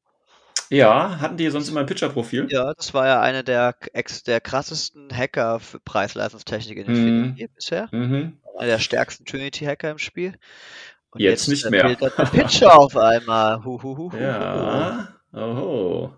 Ja, 0.71 1.21
hatten 1.21 1.37
die 1.37 1.49
sonst 1.51 1.69
immer 1.69 1.81
ein 1.81 1.87
Pitcher-Profil? 1.87 2.49
Ja, 2.51 2.73
das 2.75 2.93
war 2.95 3.07
ja 3.07 3.21
eine 3.21 3.45
der, 3.45 3.77
der 4.27 4.41
krassesten 4.41 5.09
Hacker 5.17 5.61
für 5.61 5.79
Preis-Leistungstechnik 5.81 6.79
in 6.79 6.87
Mhm. 6.87 6.97
Infinity 6.97 7.49
bisher. 7.55 7.89
Mhm. 7.93 8.39
Einer 8.59 8.67
der 8.69 8.79
stärksten 8.79 9.25
Trinity-Hacker 9.25 9.91
im 9.91 9.99
Spiel. 9.99 10.35
Und 11.11 11.21
Jetzt 11.21 11.49
nicht 11.49 11.65
äh, 11.65 11.71
mehr. 11.71 11.95
der 11.95 12.11
Pitcher 12.33 12.79
auf 12.79 12.97
einmal. 12.97 13.65
Hu, 13.65 13.83
hu, 13.83 13.97
hu, 13.97 14.13
hu, 14.13 14.13
hu. 14.13 14.17
Ja, 14.19 15.09
oho. 15.33 16.17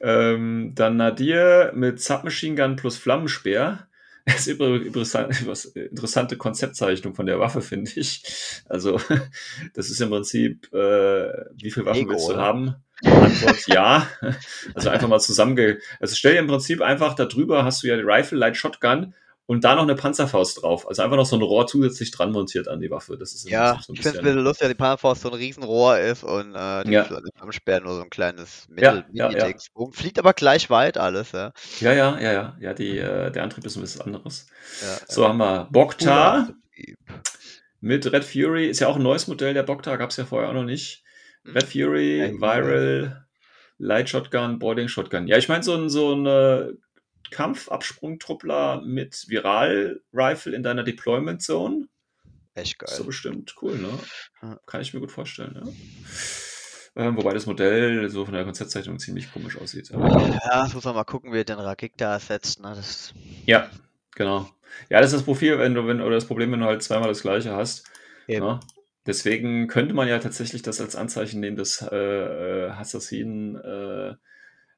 Ähm, 0.00 0.72
dann 0.74 0.96
Nadir 0.96 1.72
mit 1.74 2.00
Submachine 2.00 2.56
Gun 2.56 2.76
plus 2.76 2.96
Flammenspeer. 2.96 3.86
Das 4.26 4.36
ist 4.36 4.46
übrigens 4.46 4.86
interessant, 4.86 5.46
was- 5.46 5.66
interessante 5.66 6.38
Konzeptzeichnung 6.38 7.14
von 7.14 7.26
der 7.26 7.38
Waffe, 7.40 7.60
finde 7.60 7.90
ich. 7.94 8.22
Also, 8.70 8.98
das 9.74 9.90
ist 9.90 10.00
im 10.00 10.08
Prinzip, 10.08 10.72
äh, 10.72 11.28
wie 11.56 11.70
viele 11.70 11.84
Waffen 11.84 11.98
Lego, 11.98 12.12
willst 12.12 12.28
du 12.28 12.32
oder? 12.32 12.40
haben? 12.42 12.74
Antwort 13.02 13.66
ja. 13.66 14.06
Also 14.74 14.90
einfach 14.90 15.08
mal 15.08 15.20
zusammenge... 15.20 15.78
Also 16.00 16.14
stell 16.14 16.34
dir 16.34 16.38
im 16.40 16.46
Prinzip 16.46 16.80
einfach 16.80 17.14
da 17.14 17.24
drüber 17.26 17.64
hast 17.64 17.82
du 17.82 17.88
ja 17.88 17.96
die 17.96 18.02
Rifle, 18.04 18.38
Light 18.38 18.56
Shotgun 18.56 19.14
und 19.46 19.62
da 19.62 19.74
noch 19.74 19.82
eine 19.82 19.94
Panzerfaust 19.94 20.62
drauf. 20.62 20.88
Also 20.88 21.02
einfach 21.02 21.16
noch 21.18 21.26
so 21.26 21.36
ein 21.36 21.42
Rohr 21.42 21.66
zusätzlich 21.66 22.10
dran 22.12 22.32
montiert 22.32 22.66
an 22.66 22.80
die 22.80 22.90
Waffe. 22.90 23.18
Das 23.18 23.34
ist 23.34 23.46
Ja, 23.46 23.78
so 23.84 23.92
ein 23.92 23.96
ich 23.96 24.02
finde 24.02 24.08
es 24.10 24.18
ein 24.18 24.24
bisschen... 24.24 24.38
lustig, 24.42 24.60
dass 24.60 24.68
die 24.70 24.74
Panzerfaust 24.74 25.20
so 25.20 25.28
ein 25.28 25.34
Riesenrohr 25.34 25.98
ist 25.98 26.24
und 26.24 26.54
äh, 26.54 26.84
die 26.84 26.92
Ja. 26.92 27.04
Flammensperr 27.04 27.80
nur 27.80 27.94
so 27.96 28.02
ein 28.02 28.08
kleines 28.08 28.66
Ja, 28.74 28.92
Mittel 28.92 29.04
ja, 29.12 29.30
ja. 29.30 29.54
Oben 29.74 29.92
Fliegt 29.92 30.18
aber 30.18 30.32
gleich 30.32 30.70
weit 30.70 30.96
alles, 30.96 31.32
ja. 31.32 31.52
Ja, 31.80 31.92
ja, 31.92 32.18
ja, 32.18 32.32
ja. 32.32 32.56
Ja, 32.58 32.72
die, 32.72 32.96
äh, 32.96 33.30
der 33.30 33.42
Antrieb 33.42 33.66
ist 33.66 33.76
ein 33.76 33.82
bisschen 33.82 34.00
anderes. 34.00 34.46
ja 34.80 34.96
So 35.08 35.28
haben 35.28 35.36
wir 35.38 35.68
Bokta 35.70 36.32
Antrieb. 36.34 36.96
mit 37.82 38.10
Red 38.10 38.24
Fury. 38.24 38.68
Ist 38.68 38.80
ja 38.80 38.88
auch 38.88 38.96
ein 38.96 39.02
neues 39.02 39.26
Modell, 39.26 39.52
der 39.52 39.62
Bokta 39.64 39.96
gab 39.96 40.08
es 40.08 40.16
ja 40.16 40.24
vorher 40.24 40.48
auch 40.48 40.54
noch 40.54 40.64
nicht. 40.64 41.03
Red 41.46 41.64
Fury, 41.64 42.34
Viral, 42.38 43.24
Light 43.78 44.08
Shotgun, 44.08 44.58
Boarding 44.58 44.88
Shotgun. 44.88 45.26
Ja, 45.26 45.36
ich 45.36 45.48
meine, 45.48 45.62
so 45.62 45.74
ein, 45.74 45.88
so 45.88 46.14
ein 46.14 46.26
äh, 46.26 46.72
Kampfabsprungtruppler 47.30 48.82
mit 48.82 49.26
Viral-Rifle 49.28 50.54
in 50.54 50.62
deiner 50.62 50.84
Deployment 50.84 51.42
Zone. 51.42 51.88
Echt 52.54 52.80
Ist 52.82 52.90
geil. 52.90 52.96
so 52.96 53.04
bestimmt 53.04 53.54
cool, 53.62 53.78
ne? 53.78 54.56
Kann 54.66 54.80
ich 54.80 54.94
mir 54.94 55.00
gut 55.00 55.10
vorstellen, 55.10 55.54
ja. 55.54 55.72
Ähm, 56.96 57.16
wobei 57.16 57.32
das 57.34 57.46
Modell 57.46 58.08
so 58.08 58.24
von 58.24 58.34
der 58.34 58.44
Konzeptzeichnung 58.44 59.00
ziemlich 59.00 59.32
komisch 59.32 59.58
aussieht. 59.58 59.90
Ja, 59.90 60.62
das 60.62 60.74
muss 60.74 60.84
man 60.84 60.94
mal 60.94 61.02
gucken, 61.02 61.32
wie 61.32 61.38
er 61.38 61.44
den 61.44 61.58
Ragik 61.58 61.96
da 61.96 62.12
ersetzt. 62.12 62.60
Ne? 62.60 62.72
Das, 62.76 63.12
Ja, 63.46 63.68
genau. 64.14 64.48
Ja, 64.90 65.00
das 65.00 65.12
ist 65.12 65.18
das 65.18 65.24
Profil, 65.24 65.58
wenn 65.58 65.74
du, 65.74 65.86
wenn, 65.88 66.00
oder 66.00 66.14
das 66.14 66.26
Problem, 66.26 66.52
wenn 66.52 66.60
du 66.60 66.66
halt 66.66 66.84
zweimal 66.84 67.08
das 67.08 67.22
gleiche 67.22 67.52
hast. 67.52 67.84
Eben. 68.28 68.46
Ne? 68.46 68.60
Deswegen 69.06 69.68
könnte 69.68 69.94
man 69.94 70.08
ja 70.08 70.18
tatsächlich 70.18 70.62
das 70.62 70.80
als 70.80 70.96
Anzeichen 70.96 71.40
nehmen, 71.40 71.56
dass 71.56 71.82
äh, 71.82 71.96
äh, 71.96 72.70
Assassinen 72.70 73.56
äh, 73.56 74.14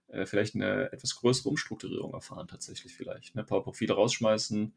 äh, 0.08 0.26
vielleicht 0.26 0.54
eine 0.54 0.92
etwas 0.92 1.16
größere 1.16 1.48
Umstrukturierung 1.48 2.12
erfahren, 2.12 2.48
tatsächlich 2.48 2.94
vielleicht. 2.94 3.34
Ne? 3.34 3.42
Ein 3.42 3.46
paar 3.46 3.62
Profile 3.62 3.94
rausschmeißen 3.94 4.72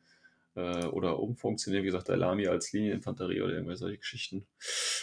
äh, 0.55 0.85
oder 0.85 1.19
umfunktionieren, 1.19 1.83
wie 1.83 1.91
gesagt, 1.91 2.09
Alami 2.09 2.47
als 2.47 2.71
Linieninfanterie 2.73 3.41
oder 3.41 3.53
irgendwelche 3.53 3.79
solche 3.79 3.97
Geschichten. 3.97 4.45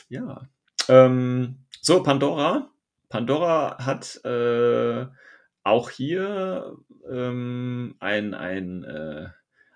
Ja. 0.09 0.49
Ähm, 0.89 1.59
so, 1.81 2.03
Pandora. 2.03 2.71
Pandora 3.09 3.85
hat 3.85 4.25
äh, 4.25 5.07
auch 5.63 5.91
hier 5.91 6.77
ähm, 7.09 7.97
ein, 7.99 8.35
ein, 8.35 8.85
äh, 8.85 9.29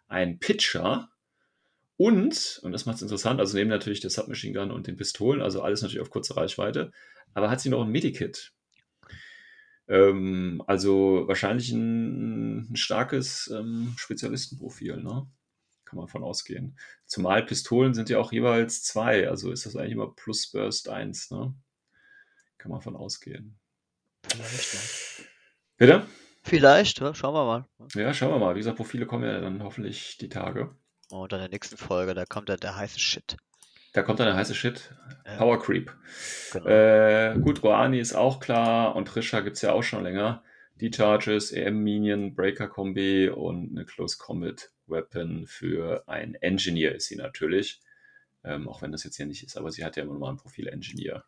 ein 0.08 0.38
Pitcher 0.38 1.10
und, 2.00 2.60
und 2.62 2.72
das 2.72 2.86
macht 2.86 2.96
es 2.96 3.02
interessant, 3.02 3.40
also 3.40 3.58
neben 3.58 3.68
natürlich 3.68 4.00
der 4.00 4.08
Submachine 4.08 4.58
Gun 4.58 4.70
und 4.70 4.86
den 4.86 4.96
Pistolen, 4.96 5.42
also 5.42 5.60
alles 5.60 5.82
natürlich 5.82 6.00
auf 6.00 6.08
kurze 6.08 6.34
Reichweite, 6.34 6.92
aber 7.34 7.50
hat 7.50 7.60
sie 7.60 7.68
noch 7.68 7.84
ein 7.84 7.90
Medikit. 7.90 8.54
Ähm, 9.86 10.62
also 10.66 11.28
wahrscheinlich 11.28 11.70
ein, 11.72 12.70
ein 12.70 12.76
starkes 12.76 13.52
ähm, 13.54 13.92
Spezialistenprofil, 13.98 14.96
ne? 14.96 15.26
Kann 15.84 15.98
man 15.98 16.08
von 16.08 16.22
ausgehen. 16.22 16.78
Zumal 17.04 17.44
Pistolen 17.44 17.92
sind 17.92 18.08
ja 18.08 18.18
auch 18.18 18.32
jeweils 18.32 18.82
zwei, 18.82 19.28
also 19.28 19.52
ist 19.52 19.66
das 19.66 19.76
eigentlich 19.76 19.92
immer 19.92 20.10
plus 20.10 20.50
Burst 20.52 20.88
1, 20.88 21.32
ne? 21.32 21.54
Kann 22.56 22.70
man 22.70 22.80
von 22.80 22.96
ausgehen. 22.96 23.58
vielleicht, 24.26 24.72
ne? 24.72 25.26
Bitte? 25.76 26.06
vielleicht 26.44 27.00
ja, 27.00 27.14
schauen 27.14 27.34
wir 27.34 27.44
mal. 27.44 27.68
Ja, 27.94 28.14
schauen 28.14 28.32
wir 28.32 28.38
mal. 28.38 28.54
Wie 28.54 28.60
gesagt, 28.60 28.78
Profile 28.78 29.04
kommen 29.04 29.24
ja 29.24 29.38
dann 29.38 29.62
hoffentlich 29.62 30.16
die 30.16 30.30
Tage. 30.30 30.74
Und 31.10 31.32
in 31.32 31.38
der 31.38 31.48
nächsten 31.48 31.76
Folge, 31.76 32.14
da 32.14 32.24
kommt 32.24 32.48
dann 32.48 32.60
der 32.60 32.76
heiße 32.76 32.98
Shit. 32.98 33.36
Da 33.92 34.02
kommt 34.02 34.20
dann 34.20 34.26
der 34.26 34.36
heiße 34.36 34.54
Shit. 34.54 34.94
Ja. 35.26 35.36
Power 35.36 35.60
Creep. 35.60 35.92
Genau. 36.52 36.66
Äh, 36.66 37.36
gut, 37.40 37.62
Roani 37.62 37.98
ist 37.98 38.14
auch 38.14 38.38
klar 38.38 38.94
und 38.94 39.08
Trisha 39.08 39.40
gibt 39.40 39.56
es 39.56 39.62
ja 39.62 39.72
auch 39.72 39.82
schon 39.82 40.04
länger. 40.04 40.44
Die 40.80 40.92
Charges, 40.92 41.52
EM 41.52 41.82
Minion, 41.82 42.34
Breaker 42.34 42.68
Kombi 42.68 43.28
und 43.28 43.70
eine 43.70 43.84
Close 43.84 44.16
Combat 44.18 44.70
Weapon 44.86 45.46
für 45.46 46.04
ein 46.06 46.34
Engineer 46.36 46.94
ist 46.94 47.08
sie 47.08 47.16
natürlich. 47.16 47.80
Ähm, 48.44 48.68
auch 48.68 48.80
wenn 48.80 48.92
das 48.92 49.04
jetzt 49.04 49.16
hier 49.16 49.26
nicht 49.26 49.44
ist, 49.44 49.56
aber 49.56 49.70
sie 49.70 49.84
hat 49.84 49.96
ja 49.96 50.04
immer 50.04 50.14
noch 50.14 50.20
mal 50.20 50.30
ein 50.30 50.36
Profil 50.36 50.68
Engineer. 50.68 51.24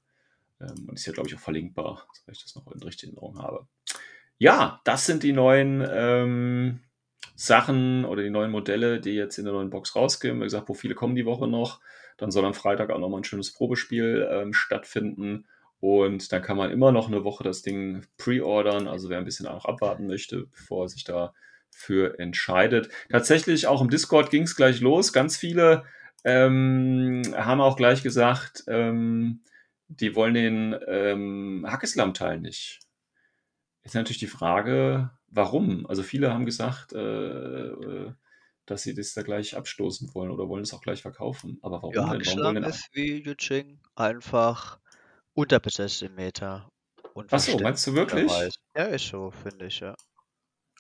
Ähm, 0.61 0.89
und 0.89 0.95
ist 0.95 1.05
ja, 1.07 1.13
glaube 1.13 1.29
ich, 1.29 1.35
auch 1.35 1.41
verlinkbar, 1.41 2.07
soweit 2.13 2.37
ich 2.37 2.43
das 2.45 2.55
noch 2.55 2.71
in 2.73 2.83
richtiger 2.83 3.13
Erinnerung 3.13 3.39
habe. 3.39 3.67
Ja, 4.39 4.81
das 4.85 5.05
sind 5.05 5.23
die 5.23 5.33
neuen 5.33 5.87
ähm, 5.89 6.81
Sachen 7.35 8.05
oder 8.05 8.23
die 8.23 8.31
neuen 8.31 8.51
Modelle, 8.51 9.01
die 9.01 9.15
jetzt 9.15 9.39
in 9.39 9.45
der 9.45 9.55
neuen 9.55 9.71
Box 9.71 9.97
rausgehen. 9.97 10.39
Wie 10.41 10.45
gesagt, 10.45 10.67
Profile 10.67 10.95
kommen 10.95 11.15
die 11.15 11.27
Woche 11.27 11.49
noch. 11.49 11.81
Dann 12.17 12.31
soll 12.31 12.45
am 12.45 12.55
Freitag 12.55 12.91
auch 12.91 12.99
nochmal 12.99 13.21
ein 13.21 13.25
schönes 13.25 13.53
Probespiel 13.53 14.29
ähm, 14.31 14.53
stattfinden. 14.53 15.47
Und 15.81 16.31
dann 16.33 16.43
kann 16.43 16.57
man 16.57 16.71
immer 16.71 16.93
noch 16.93 17.09
eine 17.09 17.25
Woche 17.25 17.43
das 17.43 17.63
Ding 17.63 18.07
pre-ordern. 18.17 18.87
Also 18.87 19.09
wer 19.09 19.19
ein 19.19 19.25
bisschen 19.25 19.49
auch 19.49 19.65
abwarten 19.65 20.07
möchte, 20.07 20.47
bevor 20.47 20.85
er 20.85 20.89
sich 20.89 21.05
dafür 21.05 22.21
entscheidet. 22.21 22.89
Tatsächlich 23.11 23.67
auch 23.67 23.81
im 23.81 23.91
Discord 23.91 24.31
ging 24.31 24.43
es 24.43 24.55
gleich 24.55 24.81
los. 24.81 25.13
Ganz 25.13 25.37
viele 25.37 25.85
ähm, 26.25 27.23
haben 27.35 27.61
auch 27.61 27.77
gleich 27.77 28.03
gesagt, 28.03 28.65
ähm, 28.69 29.41
die 29.89 30.15
wollen 30.15 30.35
den 30.35 30.77
ähm, 30.87 31.67
Hackeslam-Teil 31.69 32.41
nicht. 32.41 32.81
Ist 33.83 33.95
natürlich 33.95 34.19
die 34.19 34.27
Frage, 34.29 35.11
warum? 35.33 35.87
Also 35.87 36.03
viele 36.03 36.33
haben 36.33 36.47
gesagt, 36.47 36.93
äh, 36.93 36.99
äh, 36.99 38.13
dass 38.67 38.83
sie 38.83 38.95
das 38.95 39.15
da 39.15 39.23
gleich 39.23 39.57
abstoßen 39.57 40.15
wollen 40.15 40.31
oder 40.31 40.49
wollen 40.49 40.63
es 40.63 40.73
auch 40.75 40.83
gleich 40.83 41.03
verkaufen. 41.03 41.59
Aber 41.63 41.83
warum 41.83 41.95
Ja, 41.95 42.11
denn? 42.11 42.25
Warum 42.27 42.43
wollen 42.45 42.65
ist 42.65 42.89
wie 42.93 43.23
Yuching 43.23 43.81
einfach 43.97 44.79
unterbesetzt 45.35 46.03
im 46.03 46.15
Meta 46.17 46.71
und 47.15 47.31
Ach 47.31 47.41
so, 47.41 47.53
versteckt 47.53 47.63
meinst 47.65 47.87
du 47.87 47.95
wirklich? 47.95 48.33
Ja, 48.77 48.85
ist 48.85 49.09
so, 49.09 49.31
finde 49.31 49.67
ich, 49.67 49.81
ja. 49.81 49.95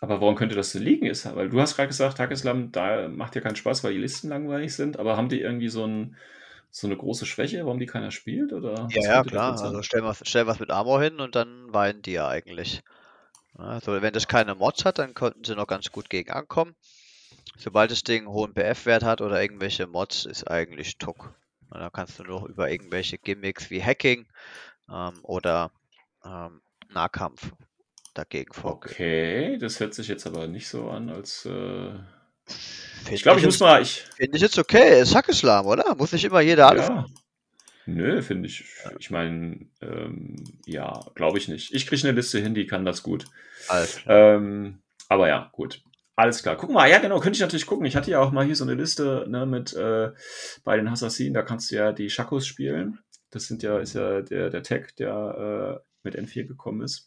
Aber 0.01 0.21
warum 0.21 0.35
könnte 0.35 0.55
das 0.57 0.73
so 0.73 0.79
liegen? 0.79 1.07
Ist, 1.07 1.25
weil 1.37 1.49
du 1.49 1.61
hast 1.61 1.77
gerade 1.77 1.88
gesagt, 1.88 2.19
Hackeslam, 2.19 2.73
da 2.73 3.09
macht 3.09 3.35
ja 3.37 3.41
keinen 3.41 3.57
Spaß, 3.57 3.85
weil 3.85 3.93
die 3.95 4.01
Listen 4.01 4.29
langweilig 4.29 4.75
sind. 4.75 4.99
Aber 4.99 5.17
haben 5.17 5.29
die 5.29 5.41
irgendwie 5.41 5.69
so, 5.69 5.87
ein, 5.87 6.17
so 6.71 6.87
eine 6.88 6.97
große 6.97 7.27
Schwäche, 7.27 7.65
warum 7.65 7.79
die 7.79 7.87
keiner 7.87 8.11
spielt? 8.11 8.53
Oder 8.53 8.95
Ja, 8.95 9.03
ja, 9.17 9.23
klar. 9.25 9.61
Also 9.62 9.83
stell 9.83 10.03
was, 10.05 10.23
stell 10.25 10.47
was 10.47 10.59
mit 10.61 10.71
Armor 10.71 11.03
hin 11.03 11.19
und 11.21 11.35
dann 11.35 11.73
weinen 11.75 12.03
die 12.03 12.12
ja 12.12 12.29
eigentlich. 12.29 12.83
Also 13.57 14.01
wenn 14.01 14.15
das 14.15 14.29
keine 14.29 14.55
Mods 14.55 14.85
hat, 14.85 14.99
dann 14.99 15.15
konnten 15.15 15.45
sie 15.45 15.55
noch 15.55 15.67
ganz 15.67 15.91
gut 15.93 16.09
gegen 16.09 16.31
ankommen. 16.31 16.75
Sobald 17.59 17.91
das 17.91 18.03
Ding 18.03 18.23
einen 18.23 18.33
hohen 18.33 18.55
BF-Wert 18.55 19.03
hat 19.03 19.21
oder 19.21 19.41
irgendwelche 19.41 19.87
Mods, 19.87 20.25
ist 20.25 20.51
eigentlich 20.51 20.99
Tuck. 20.99 21.35
Und 21.71 21.81
dann 21.81 21.93
kannst 21.93 22.19
du 22.19 22.25
nur 22.25 22.49
über 22.49 22.71
irgendwelche 22.71 23.19
Gimmicks 23.19 23.71
wie 23.71 23.83
Hacking 23.83 24.27
ähm, 24.91 25.19
oder 25.23 25.71
ähm, 26.25 26.61
Nahkampf 26.91 27.53
dagegen 28.15 28.53
vorgehen. 28.53 28.93
Okay, 28.93 29.59
das 29.59 29.81
hört 29.81 29.95
sich 29.95 30.09
jetzt 30.09 30.27
aber 30.27 30.47
nicht 30.47 30.69
so 30.69 30.91
an, 30.91 31.11
als. 31.11 31.47
Äh... 31.47 31.93
Ich 33.11 33.23
glaube, 33.23 33.41
ich 33.41 33.47
muss 33.47 33.61
mal. 33.61 33.83
Ich, 33.83 34.05
finde 34.17 34.37
ich 34.37 34.43
jetzt 34.43 34.59
okay. 34.59 35.01
Ist 35.01 35.15
Hackeslam, 35.15 35.67
oder? 35.67 35.95
Muss 35.95 36.12
nicht 36.12 36.25
immer 36.25 36.41
jeder 36.41 36.77
ja. 36.77 37.07
Nö, 37.87 38.23
finde 38.23 38.49
ich. 38.49 38.64
Ich 38.99 39.11
meine, 39.11 39.66
ähm, 39.81 40.45
ja, 40.66 41.01
glaube 41.14 41.38
ich 41.38 41.49
nicht. 41.49 41.75
Ich 41.75 41.87
kriege 41.87 42.07
eine 42.07 42.16
Liste 42.16 42.38
hin, 42.38 42.55
die 42.55 42.66
kann 42.66 42.85
das 42.85 43.03
gut. 43.03 43.25
Alles 43.68 43.97
klar. 43.97 44.37
Ähm, 44.37 44.83
aber 45.09 45.29
ja, 45.29 45.51
gut. 45.53 45.83
Alles 46.14 46.42
klar. 46.42 46.57
Guck 46.57 46.71
mal, 46.71 46.88
ja, 46.90 46.99
genau, 46.99 47.21
könnte 47.21 47.37
ich 47.37 47.40
natürlich 47.40 47.66
gucken. 47.66 47.87
Ich 47.87 47.97
hatte 47.97 48.11
ja 48.11 48.21
auch 48.21 48.33
mal 48.33 48.45
hier 48.45 48.57
so 48.57 48.64
eine 48.64 48.75
Liste 48.75 49.25
ne, 49.29 49.47
mit 49.47 49.73
äh, 49.73 50.11
bei 50.62 50.77
den 50.77 50.88
Assassinen, 50.88 51.35
da 51.35 51.42
kannst 51.42 51.71
du 51.71 51.77
ja 51.77 51.92
die 51.92 52.11
Shakos 52.11 52.47
spielen. 52.47 52.99
Das 53.31 53.47
sind 53.47 53.62
ja, 53.62 53.79
ist 53.79 53.95
ja 53.95 54.21
der, 54.21 54.51
der 54.51 54.62
Tag, 54.62 54.95
der 54.97 55.81
äh, 55.81 55.87
mit 56.03 56.16
N4 56.16 56.45
gekommen 56.45 56.83
ist. 56.83 57.07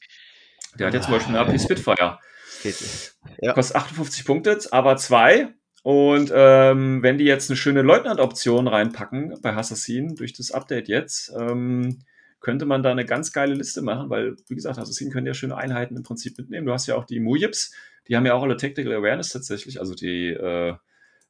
Der 0.78 0.88
hat 0.88 0.94
jetzt 0.94 1.06
zum 1.06 1.14
Beispiel 1.14 1.36
eine 1.36 1.48
AP 1.48 1.60
Spitfire. 1.60 2.20
Geht. 2.64 3.14
Ja. 3.42 3.54
Kostet 3.54 3.76
58 3.76 4.26
Punkte, 4.26 4.60
aber 4.72 4.98
zwei. 4.98 5.54
Und 5.86 6.32
ähm, 6.34 7.04
wenn 7.04 7.20
die 7.20 7.26
jetzt 7.26 7.52
eine 7.52 7.58
schöne 7.58 7.84
Leutnant-Option 7.84 8.68
reinpacken 8.68 9.38
bei 9.44 9.56
Assassin 9.56 10.16
durch 10.16 10.34
das 10.34 10.50
Update 10.50 10.88
jetzt, 10.88 11.32
ähm, 11.40 12.00
könnte 12.40 12.66
man 12.66 12.82
da 12.82 12.90
eine 12.90 13.06
ganz 13.06 13.32
geile 13.32 13.54
Liste 13.54 13.84
machen, 13.84 14.10
weil, 14.10 14.36
wie 14.48 14.56
gesagt, 14.56 14.80
Assassin 14.80 15.12
können 15.12 15.28
ja 15.28 15.36
schöne 15.36 15.56
Einheiten 15.56 15.96
im 15.96 16.02
Prinzip 16.02 16.40
mitnehmen. 16.40 16.66
Du 16.66 16.74
hast 16.74 16.88
ja 16.88 16.96
auch 16.96 17.06
die 17.06 17.20
Mujips, 17.20 17.72
die 18.08 18.16
haben 18.16 18.26
ja 18.26 18.34
auch 18.34 18.42
alle 18.42 18.58
Tactical 18.58 18.94
Awareness 18.94 19.30
tatsächlich, 19.30 19.80
also 19.80 19.94
die 19.94 20.30
äh, 20.30 20.74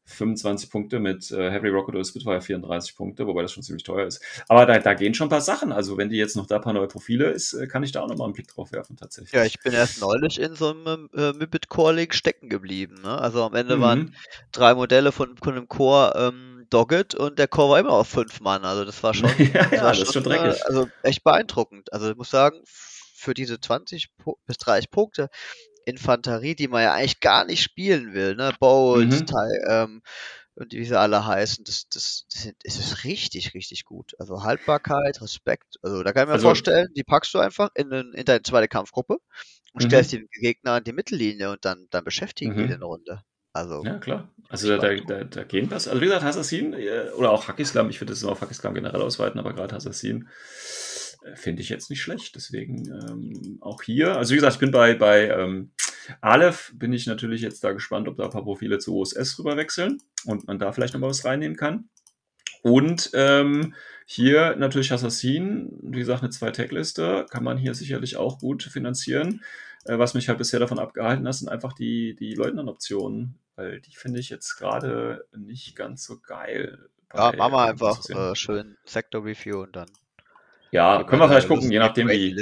25 0.05 0.69
Punkte 0.69 0.99
mit 0.99 1.31
äh, 1.31 1.49
Heavy 1.51 1.69
Rocket 1.69 1.95
oder 1.95 2.03
Spitfire 2.05 2.41
34 2.41 2.95
Punkte, 2.95 3.25
wobei 3.27 3.41
das 3.41 3.51
schon 3.51 3.63
ziemlich 3.63 3.83
teuer 3.83 4.05
ist. 4.05 4.21
Aber 4.47 4.65
da, 4.65 4.77
da 4.79 4.93
gehen 4.93 5.13
schon 5.13 5.27
ein 5.27 5.31
paar 5.31 5.41
Sachen. 5.41 5.71
Also 5.71 5.97
wenn 5.97 6.09
die 6.09 6.17
jetzt 6.17 6.35
noch 6.35 6.45
da 6.45 6.57
ein 6.57 6.61
paar 6.61 6.73
neue 6.73 6.87
Profile 6.87 7.31
ist, 7.31 7.53
äh, 7.53 7.67
kann 7.67 7.83
ich 7.83 7.91
da 7.91 8.01
auch 8.01 8.07
nochmal 8.07 8.25
einen 8.25 8.33
Blick 8.33 8.47
drauf 8.47 8.71
werfen 8.71 8.95
tatsächlich. 8.97 9.31
Ja, 9.33 9.43
ich 9.43 9.59
bin 9.59 9.73
erst 9.73 9.99
neulich 9.99 10.39
in 10.39 10.55
so 10.55 10.69
einem 10.69 11.09
äh, 11.15 11.33
Mibit 11.33 11.69
Core 11.69 11.93
League 11.93 12.13
stecken 12.13 12.49
geblieben. 12.49 13.01
Ne? 13.01 13.17
Also 13.19 13.43
am 13.43 13.55
Ende 13.55 13.79
waren 13.81 13.99
Mhm. 13.99 14.13
drei 14.51 14.75
Modelle 14.75 15.11
von, 15.11 15.35
von 15.37 15.53
einem 15.53 15.67
Core 15.67 16.13
ähm, 16.15 16.67
Doggett 16.69 17.15
und 17.15 17.37
der 17.39 17.47
Core 17.47 17.71
war 17.71 17.79
immer 17.79 17.93
auf 17.93 18.07
fünf 18.07 18.41
Mann. 18.41 18.63
Also 18.65 18.85
das 18.85 19.01
war 19.03 19.13
schon, 19.13 19.29
ja, 19.53 19.65
das 19.69 19.71
ja, 19.71 19.83
war 19.83 19.93
das 19.93 19.99
ist 20.01 20.13
schon 20.13 20.23
schon 20.23 20.31
äh, 20.31 20.37
dreckig. 20.39 20.65
also 20.65 20.87
echt 21.03 21.23
beeindruckend. 21.23 21.91
Also 21.93 22.09
ich 22.11 22.15
muss 22.15 22.29
sagen, 22.29 22.59
für 22.65 23.33
diese 23.33 23.59
20 23.59 24.09
Pu- 24.23 24.37
bis 24.45 24.57
30 24.57 24.91
Punkte 24.91 25.29
Infanterie, 25.85 26.55
die 26.55 26.67
man 26.67 26.83
ja 26.83 26.93
eigentlich 26.93 27.19
gar 27.19 27.45
nicht 27.45 27.61
spielen 27.61 28.13
will, 28.13 28.35
ne? 28.35 28.53
Bolt, 28.59 29.09
Mhm. 29.09 29.25
Teil, 29.25 29.65
ähm, 29.69 30.01
und 30.57 30.71
wie 30.73 30.85
sie 30.85 30.97
alle 30.97 31.25
heißen, 31.25 31.65
das, 31.65 31.87
das, 31.89 32.25
das, 32.63 32.75
ist 32.79 33.03
richtig, 33.03 33.53
richtig 33.53 33.83
gut. 33.83 34.13
Also 34.19 34.43
Haltbarkeit, 34.43 35.21
Respekt. 35.21 35.75
Also 35.81 36.01
da 36.01 36.13
kann 36.13 36.23
ich 36.23 36.27
mir 36.27 36.33
Also- 36.33 36.47
vorstellen, 36.47 36.87
die 36.95 37.03
packst 37.03 37.33
du 37.33 37.39
einfach 37.39 37.69
in, 37.75 37.89
den, 37.89 38.13
in 38.13 38.23
deine 38.25 38.41
zweite 38.41 38.67
Kampfgruppe 38.69 39.17
und 39.73 39.81
stellst 39.83 40.13
Mhm. 40.13 40.17
den 40.19 40.27
Gegner 40.41 40.71
an 40.73 40.83
die 40.85 40.93
Mittellinie 40.93 41.51
und 41.51 41.65
dann, 41.65 41.87
dann 41.89 42.05
beschäftigen 42.05 42.55
die 42.55 42.63
Mhm. 42.63 42.67
den 42.67 42.75
eine 42.75 42.85
Runde. 42.85 43.21
Also, 43.51 43.83
Ja, 43.83 43.97
klar. 43.99 44.29
Also 44.49 44.69
da, 44.69 44.77
da, 44.77 44.95
da, 44.95 45.23
da 45.25 45.43
gehen 45.43 45.69
was. 45.71 45.87
Also 45.89 45.99
wie 46.01 46.05
gesagt, 46.05 46.23
Assassin 46.23 46.73
äh, 46.73 47.09
oder 47.17 47.31
auch 47.31 47.47
Hackislam, 47.49 47.89
ich 47.89 47.99
würde 47.99 48.13
das 48.13 48.23
auf 48.23 48.39
Hackislam 48.41 48.73
generell 48.73 49.01
ausweiten, 49.01 49.39
aber 49.39 49.53
gerade 49.53 49.75
Assassin 49.75 50.29
äh, 51.23 51.35
finde 51.35 51.61
ich 51.61 51.69
jetzt 51.69 51.89
nicht 51.89 52.01
schlecht. 52.01 52.35
Deswegen 52.35 52.85
ähm, 52.87 53.57
auch 53.61 53.81
hier. 53.81 54.15
Also 54.17 54.31
wie 54.31 54.35
gesagt, 54.35 54.53
ich 54.55 54.59
bin 54.59 54.71
bei, 54.71 54.93
bei 54.93 55.27
ähm, 55.29 55.71
Aleph, 56.21 56.71
bin 56.75 56.93
ich 56.93 57.07
natürlich 57.07 57.41
jetzt 57.41 57.63
da 57.63 57.71
gespannt, 57.71 58.07
ob 58.07 58.17
da 58.17 58.25
ein 58.25 58.29
paar 58.29 58.43
Profile 58.43 58.79
zu 58.79 58.95
OSS 58.95 59.39
rüber 59.39 59.57
wechseln 59.57 60.01
und 60.25 60.47
man 60.47 60.59
da 60.59 60.71
vielleicht 60.71 60.93
noch 60.93 61.01
mal 61.01 61.09
was 61.09 61.25
reinnehmen 61.25 61.57
kann. 61.57 61.89
Und 62.61 63.11
ähm, 63.13 63.75
hier 64.05 64.55
natürlich 64.55 64.91
Assassin, 64.91 65.69
wie 65.83 65.99
gesagt, 65.99 66.23
eine 66.23 66.31
Zwei-Tag-Liste, 66.31 67.27
kann 67.29 67.43
man 67.43 67.57
hier 67.57 67.75
sicherlich 67.75 68.17
auch 68.17 68.39
gut 68.39 68.63
finanzieren. 68.63 69.43
Äh, 69.85 69.99
was 69.99 70.13
mich 70.15 70.29
halt 70.29 70.39
bisher 70.39 70.59
davon 70.59 70.79
abgehalten 70.79 71.27
hat, 71.27 71.35
sind 71.35 71.49
einfach 71.49 71.73
die, 71.73 72.15
die 72.15 72.33
Leutnant-Optionen, 72.33 73.37
weil 73.55 73.81
die 73.81 73.95
finde 73.95 74.19
ich 74.19 74.29
jetzt 74.29 74.55
gerade 74.57 75.25
nicht 75.35 75.75
ganz 75.75 76.05
so 76.05 76.19
geil. 76.19 76.89
ja, 77.13 77.33
machen 77.35 77.53
wir 77.53 77.65
einfach 77.65 78.09
äh, 78.09 78.35
schön 78.35 78.77
Sektor-Review 78.85 79.61
und 79.61 79.75
dann 79.75 79.89
ja, 80.75 81.03
können 81.03 81.21
wir 81.21 81.29
vielleicht 81.29 81.47
gucken, 81.47 81.71
je 81.71 81.79
nachdem, 81.79 82.09
wie, 82.09 82.35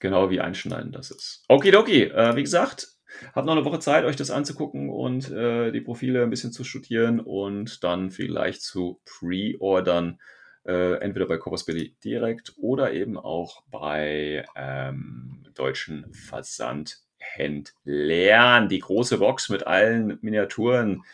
genau 0.00 0.30
wie 0.30 0.40
einschneidend 0.40 0.96
das 0.96 1.12
ist. 1.12 1.44
Okidoki, 1.48 2.02
äh, 2.02 2.34
wie 2.34 2.42
gesagt, 2.42 2.88
habt 3.32 3.46
noch 3.46 3.54
eine 3.54 3.64
Woche 3.64 3.78
Zeit, 3.78 4.04
euch 4.04 4.16
das 4.16 4.32
anzugucken 4.32 4.90
und 4.90 5.30
äh, 5.30 5.70
die 5.70 5.80
Profile 5.80 6.24
ein 6.24 6.30
bisschen 6.30 6.50
zu 6.50 6.64
studieren 6.64 7.20
und 7.20 7.84
dann 7.84 8.10
vielleicht 8.10 8.62
zu 8.62 9.00
pre-ordern. 9.04 10.18
Äh, 10.66 10.94
entweder 10.94 11.26
bei 11.26 11.36
Corpus.billy 11.36 11.94
direkt 12.02 12.54
oder 12.56 12.92
eben 12.92 13.16
auch 13.16 13.62
bei 13.70 14.44
ähm, 14.56 15.46
deutschen 15.54 16.12
Versandhändlern. 16.12 18.68
Die 18.68 18.80
große 18.80 19.18
Box 19.18 19.50
mit 19.50 19.68
allen 19.68 20.18
Miniaturen, 20.20 21.04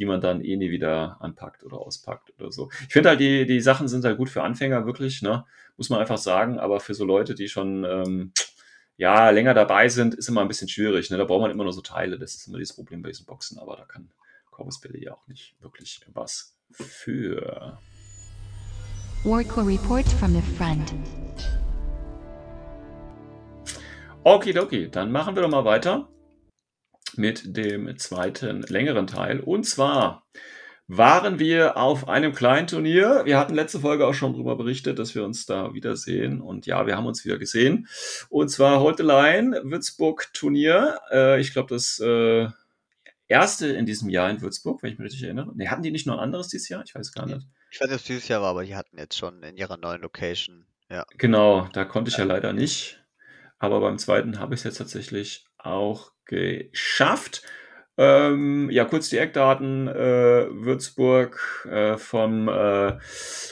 die 0.00 0.06
man 0.06 0.22
dann 0.22 0.42
eh 0.42 0.56
nie 0.56 0.70
wieder 0.70 1.18
anpackt 1.20 1.62
oder 1.62 1.78
auspackt 1.78 2.32
oder 2.38 2.50
so. 2.50 2.70
Ich 2.88 2.92
finde 2.94 3.10
halt, 3.10 3.20
die, 3.20 3.44
die 3.44 3.60
Sachen 3.60 3.86
sind 3.86 4.02
halt 4.04 4.16
gut 4.16 4.30
für 4.30 4.42
Anfänger, 4.42 4.86
wirklich, 4.86 5.20
ne? 5.20 5.44
Muss 5.76 5.90
man 5.90 6.00
einfach 6.00 6.16
sagen, 6.16 6.58
aber 6.58 6.80
für 6.80 6.94
so 6.94 7.04
Leute, 7.04 7.34
die 7.34 7.48
schon 7.48 7.84
ähm, 7.84 8.32
ja, 8.96 9.28
länger 9.28 9.52
dabei 9.52 9.88
sind, 9.88 10.14
ist 10.14 10.28
immer 10.28 10.40
ein 10.40 10.48
bisschen 10.48 10.68
schwierig. 10.68 11.10
Ne? 11.10 11.18
Da 11.18 11.24
braucht 11.24 11.42
man 11.42 11.50
immer 11.50 11.64
nur 11.64 11.72
so 11.72 11.82
Teile. 11.82 12.18
Das 12.18 12.34
ist 12.34 12.48
immer 12.48 12.58
dieses 12.58 12.74
Problem 12.74 13.02
bei 13.02 13.10
diesen 13.10 13.26
Boxen, 13.26 13.58
aber 13.58 13.76
da 13.76 13.84
kann 13.84 14.10
Corvus 14.50 14.80
Billy 14.80 15.04
ja 15.04 15.12
auch 15.12 15.26
nicht 15.26 15.54
wirklich 15.60 16.00
was 16.14 16.56
für. 16.70 17.78
Warco 19.24 19.60
reports 19.60 20.12
from 20.14 20.32
the 20.34 20.42
front. 20.56 20.94
Okidoki, 24.24 24.90
dann 24.90 25.12
machen 25.12 25.34
wir 25.34 25.42
doch 25.42 25.50
mal 25.50 25.64
weiter 25.64 26.08
mit 27.16 27.56
dem 27.56 27.96
zweiten 27.98 28.62
längeren 28.62 29.06
Teil. 29.06 29.40
Und 29.40 29.64
zwar 29.64 30.24
waren 30.92 31.38
wir 31.38 31.76
auf 31.76 32.08
einem 32.08 32.32
kleinen 32.32 32.66
Turnier. 32.66 33.22
Wir 33.24 33.38
hatten 33.38 33.54
letzte 33.54 33.78
Folge 33.78 34.06
auch 34.06 34.12
schon 34.12 34.32
darüber 34.32 34.56
berichtet, 34.56 34.98
dass 34.98 35.14
wir 35.14 35.24
uns 35.24 35.46
da 35.46 35.72
wiedersehen. 35.72 36.40
Und 36.40 36.66
ja, 36.66 36.84
wir 36.86 36.96
haben 36.96 37.06
uns 37.06 37.24
wieder 37.24 37.38
gesehen. 37.38 37.86
Und 38.28 38.48
zwar 38.48 38.96
the 38.96 39.04
Line, 39.04 39.60
Würzburg 39.62 40.32
Turnier. 40.34 40.98
Äh, 41.12 41.40
ich 41.40 41.52
glaube, 41.52 41.72
das 41.72 42.00
äh, 42.00 42.48
erste 43.28 43.68
in 43.68 43.86
diesem 43.86 44.08
Jahr 44.08 44.30
in 44.30 44.40
Würzburg, 44.42 44.82
wenn 44.82 44.92
ich 44.92 44.98
mich 44.98 45.06
richtig 45.06 45.22
erinnere. 45.22 45.56
Ne, 45.56 45.70
hatten 45.70 45.82
die 45.82 45.92
nicht 45.92 46.08
noch 46.08 46.14
ein 46.14 46.24
anderes 46.24 46.48
dieses 46.48 46.68
Jahr? 46.68 46.82
Ich 46.84 46.94
weiß 46.94 47.12
gar 47.12 47.26
nicht. 47.26 47.46
Ich 47.70 47.80
weiß 47.80 47.86
nicht, 47.86 47.94
ob 47.94 48.00
es 48.00 48.06
dieses 48.06 48.26
Jahr 48.26 48.42
war, 48.42 48.50
aber 48.50 48.64
die 48.64 48.74
hatten 48.74 48.98
jetzt 48.98 49.16
schon 49.16 49.44
in 49.44 49.56
ihrer 49.56 49.76
neuen 49.76 50.02
Location. 50.02 50.66
Ja. 50.90 51.06
Genau, 51.18 51.68
da 51.72 51.84
konnte 51.84 52.10
ich 52.10 52.16
ja 52.16 52.24
leider 52.24 52.52
nicht. 52.52 53.00
Aber 53.60 53.80
beim 53.80 53.98
zweiten 53.98 54.40
habe 54.40 54.54
ich 54.54 54.60
es 54.60 54.64
jetzt 54.64 54.78
tatsächlich 54.78 55.44
auch 55.64 56.12
geschafft. 56.24 57.42
Ähm, 57.96 58.70
ja, 58.70 58.84
kurz 58.84 59.10
die 59.10 59.18
Eckdaten. 59.18 59.88
Äh, 59.88 60.46
Würzburg 60.50 61.66
äh, 61.70 61.96
vom, 61.98 62.48
äh, 62.48 62.98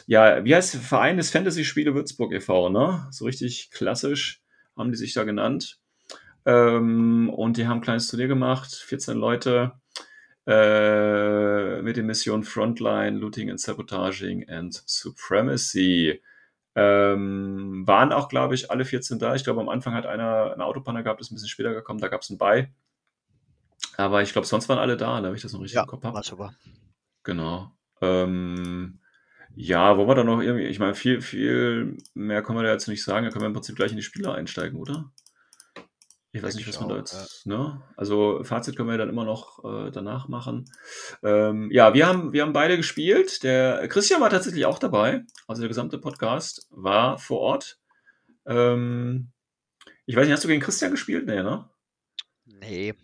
ja, 0.06 0.44
wie 0.44 0.54
heißt 0.54 0.74
der 0.74 0.80
Verein 0.80 1.16
des 1.18 1.30
Fantasy-Spiele 1.30 1.94
Würzburg 1.94 2.32
e.V., 2.32 2.70
ne? 2.70 3.06
So 3.10 3.26
richtig 3.26 3.70
klassisch 3.70 4.42
haben 4.76 4.90
die 4.92 4.96
sich 4.98 5.12
da 5.14 5.24
genannt. 5.24 5.78
Ähm, 6.46 7.30
und 7.30 7.56
die 7.56 7.66
haben 7.66 7.78
ein 7.78 7.82
kleines 7.82 8.08
Turnier 8.08 8.28
gemacht, 8.28 8.74
14 8.74 9.16
Leute. 9.18 9.72
äh, 10.46 11.82
mit 11.82 11.96
den 11.96 12.06
Missionen 12.06 12.42
Frontline, 12.42 13.18
Looting 13.18 13.50
and 13.50 13.60
Sabotaging 13.60 14.48
and 14.48 14.82
Supremacy. 14.86 16.22
Ähm, 16.78 17.86
waren 17.86 18.12
auch, 18.12 18.28
glaube 18.28 18.54
ich, 18.54 18.70
alle 18.70 18.84
14 18.84 19.18
da. 19.18 19.34
Ich 19.34 19.44
glaube, 19.44 19.60
am 19.60 19.68
Anfang 19.68 19.94
hat 19.94 20.06
einer 20.06 20.52
eine 20.52 20.64
Autopanne 20.64 21.02
gehabt, 21.02 21.20
ist 21.20 21.30
ein 21.30 21.34
bisschen 21.34 21.48
später 21.48 21.74
gekommen, 21.74 22.00
da 22.00 22.08
gab 22.08 22.22
es 22.22 22.30
einen 22.30 22.38
Bei. 22.38 22.70
Aber 23.96 24.22
ich 24.22 24.32
glaube, 24.32 24.46
sonst 24.46 24.68
waren 24.68 24.78
alle 24.78 24.96
da, 24.96 25.20
da 25.20 25.26
habe 25.26 25.36
ich 25.36 25.42
das 25.42 25.52
noch 25.52 25.60
richtig 25.60 25.76
Ja, 25.76 25.82
im 25.82 25.88
Kopf 25.88 26.04
habe. 26.04 26.14
war 26.14 26.22
super. 26.22 26.54
Genau. 27.24 27.72
Ähm, 28.00 29.00
ja, 29.54 29.96
wollen 29.96 30.08
wir 30.08 30.14
da 30.14 30.24
noch 30.24 30.40
irgendwie, 30.40 30.66
ich 30.66 30.78
meine, 30.78 30.94
viel, 30.94 31.20
viel 31.20 31.96
mehr 32.14 32.42
können 32.42 32.58
wir 32.58 32.62
da 32.62 32.72
jetzt 32.72 32.86
nicht 32.86 33.02
sagen, 33.02 33.24
da 33.24 33.30
können 33.32 33.42
wir 33.42 33.48
im 33.48 33.54
Prinzip 33.54 33.76
gleich 33.76 33.90
in 33.90 33.96
die 33.96 34.02
Spiele 34.02 34.32
einsteigen, 34.32 34.78
oder? 34.78 35.10
Ich 36.32 36.42
weiß 36.42 36.54
nicht, 36.54 36.68
ich 36.68 36.74
was 36.74 36.80
man 36.80 36.90
da 36.90 36.96
jetzt, 36.96 37.46
ne? 37.46 37.82
Also 37.96 38.44
Fazit 38.44 38.76
können 38.76 38.90
wir 38.90 38.98
dann 38.98 39.08
immer 39.08 39.24
noch 39.24 39.64
äh, 39.64 39.90
danach 39.90 40.28
machen. 40.28 40.66
Ähm, 41.22 41.70
ja, 41.70 41.94
wir 41.94 42.06
haben, 42.06 42.34
wir 42.34 42.42
haben 42.42 42.52
beide 42.52 42.76
gespielt. 42.76 43.42
Der 43.42 43.88
Christian 43.88 44.20
war 44.20 44.28
tatsächlich 44.28 44.66
auch 44.66 44.78
dabei. 44.78 45.24
Also 45.46 45.62
der 45.62 45.68
gesamte 45.68 45.98
Podcast 45.98 46.68
war 46.70 47.18
vor 47.18 47.40
Ort. 47.40 47.78
Ähm, 48.46 49.30
ich 50.04 50.16
weiß 50.16 50.26
nicht, 50.26 50.34
hast 50.34 50.44
du 50.44 50.48
gegen 50.48 50.60
Christian 50.60 50.90
gespielt? 50.90 51.26
Nee, 51.26 51.42
ne? 51.42 51.68
Nee. 52.44 52.94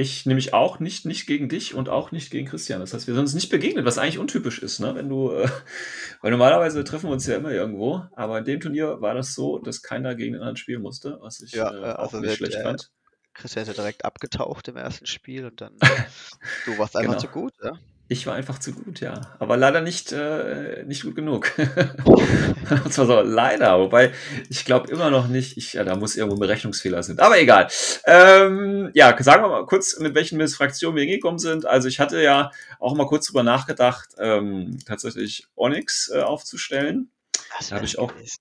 Ich 0.00 0.24
nämlich 0.24 0.54
auch 0.54 0.78
nicht, 0.80 1.04
nicht 1.04 1.26
gegen 1.26 1.48
dich 1.50 1.74
und 1.74 1.88
auch 1.90 2.10
nicht 2.10 2.30
gegen 2.30 2.48
Christian. 2.48 2.80
Das 2.80 2.94
heißt, 2.94 3.06
wir 3.06 3.12
sind 3.14 3.22
uns 3.24 3.34
nicht 3.34 3.50
begegnet, 3.50 3.84
was 3.84 3.98
eigentlich 3.98 4.18
untypisch 4.18 4.58
ist, 4.62 4.80
ne? 4.80 4.94
Wenn 4.94 5.08
du, 5.10 5.30
äh, 5.30 5.46
weil 6.22 6.30
normalerweise 6.30 6.82
treffen 6.84 7.08
wir 7.08 7.12
uns 7.12 7.26
ja 7.26 7.36
immer 7.36 7.50
irgendwo, 7.50 8.04
aber 8.16 8.38
in 8.38 8.44
dem 8.44 8.60
Turnier 8.60 9.00
war 9.02 9.14
das 9.14 9.34
so, 9.34 9.58
dass 9.58 9.82
keiner 9.82 10.14
gegen 10.14 10.32
den 10.32 10.40
anderen 10.40 10.56
spielen 10.56 10.80
musste, 10.82 11.18
was 11.20 11.40
ich 11.40 11.52
Ja, 11.52 11.70
äh, 11.70 11.94
auch 11.96 12.14
also 12.14 12.20
nicht 12.20 12.36
schlecht 12.36 12.56
äh, 12.56 12.62
fand. 12.62 12.90
Christian 13.34 13.62
ist 13.62 13.68
ja 13.68 13.74
direkt 13.74 14.04
abgetaucht 14.04 14.68
im 14.68 14.76
ersten 14.76 15.06
Spiel 15.06 15.44
und 15.46 15.60
dann 15.60 15.76
du 16.64 16.78
warst 16.78 16.96
einfach 16.96 17.12
Genau. 17.12 17.20
zu 17.20 17.28
gut, 17.28 17.52
ja? 17.62 17.72
Ich 18.12 18.26
war 18.26 18.34
einfach 18.34 18.58
zu 18.58 18.72
gut, 18.72 18.98
ja. 18.98 19.20
Aber 19.38 19.56
leider 19.56 19.80
nicht, 19.80 20.10
äh, 20.10 20.82
nicht 20.84 21.04
gut 21.04 21.14
genug. 21.14 21.52
und 22.84 22.92
zwar 22.92 23.06
so, 23.06 23.20
leider. 23.20 23.78
Wobei, 23.78 24.12
ich 24.48 24.64
glaube 24.64 24.90
immer 24.90 25.10
noch 25.10 25.28
nicht, 25.28 25.56
ich, 25.56 25.74
ja, 25.74 25.84
da 25.84 25.94
muss 25.94 26.16
irgendwo 26.16 26.34
ein 26.34 26.40
Berechnungsfehler 26.40 27.04
sind. 27.04 27.20
Aber 27.20 27.38
egal. 27.38 27.68
Ähm, 28.06 28.90
ja, 28.94 29.16
sagen 29.22 29.44
wir 29.44 29.48
mal 29.48 29.64
kurz, 29.64 29.96
mit 30.00 30.16
welchen 30.16 30.44
Fraktionen 30.48 30.96
wir 30.96 31.04
hingekommen 31.04 31.38
sind. 31.38 31.66
Also 31.66 31.86
ich 31.86 32.00
hatte 32.00 32.20
ja 32.20 32.50
auch 32.80 32.96
mal 32.96 33.06
kurz 33.06 33.28
drüber 33.28 33.44
nachgedacht, 33.44 34.08
ähm, 34.18 34.76
tatsächlich 34.84 35.46
Onyx 35.54 36.10
äh, 36.12 36.22
aufzustellen. 36.22 37.12
Das 37.58 37.68
Da 37.68 37.76
habe 37.76 37.84
ich 37.84 37.96
auch 37.96 38.12
gewesen. 38.12 38.38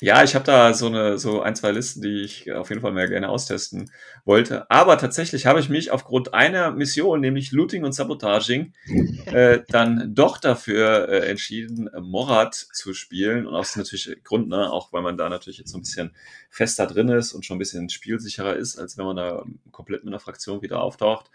Ja, 0.00 0.22
ich 0.22 0.36
habe 0.36 0.44
da 0.44 0.74
so 0.74 0.86
eine 0.86 1.18
so 1.18 1.42
ein, 1.42 1.56
zwei 1.56 1.72
Listen, 1.72 2.02
die 2.02 2.22
ich 2.22 2.52
auf 2.52 2.68
jeden 2.68 2.80
Fall 2.80 2.92
mehr 2.92 3.08
gerne 3.08 3.28
austesten 3.28 3.90
wollte. 4.24 4.70
Aber 4.70 4.96
tatsächlich 4.96 5.46
habe 5.46 5.58
ich 5.58 5.68
mich 5.68 5.90
aufgrund 5.90 6.34
einer 6.34 6.70
Mission, 6.70 7.20
nämlich 7.20 7.50
Looting 7.50 7.84
und 7.84 7.92
Sabotaging, 7.92 8.74
äh, 9.26 9.60
dann 9.68 10.14
doch 10.14 10.38
dafür 10.38 11.08
äh, 11.08 11.28
entschieden, 11.28 11.90
Morat 12.00 12.54
zu 12.54 12.94
spielen. 12.94 13.44
Und 13.46 13.54
aus 13.56 13.74
natürlich 13.74 14.08
Grund, 14.22 14.48
ne, 14.48 14.70
auch 14.70 14.92
weil 14.92 15.02
man 15.02 15.16
da 15.16 15.28
natürlich 15.28 15.58
jetzt 15.58 15.72
so 15.72 15.78
ein 15.78 15.82
bisschen 15.82 16.12
fester 16.48 16.86
drin 16.86 17.08
ist 17.08 17.32
und 17.32 17.44
schon 17.44 17.56
ein 17.56 17.58
bisschen 17.58 17.88
spielsicherer 17.88 18.54
ist, 18.54 18.78
als 18.78 18.98
wenn 18.98 19.04
man 19.04 19.16
da 19.16 19.44
komplett 19.72 20.04
mit 20.04 20.14
einer 20.14 20.20
Fraktion 20.20 20.62
wieder 20.62 20.80
auftaucht. 20.80 21.28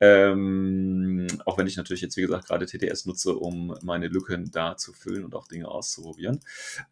Ähm, 0.00 1.26
auch 1.46 1.56
wenn 1.56 1.66
ich 1.66 1.76
natürlich 1.76 2.02
jetzt, 2.02 2.16
wie 2.16 2.22
gesagt, 2.22 2.46
gerade 2.48 2.66
TTS 2.66 3.06
nutze, 3.06 3.34
um 3.34 3.76
meine 3.82 4.08
Lücken 4.08 4.50
da 4.50 4.76
zu 4.76 4.92
füllen 4.92 5.24
und 5.24 5.34
auch 5.34 5.48
Dinge 5.48 5.68
auszuprobieren. 5.68 6.40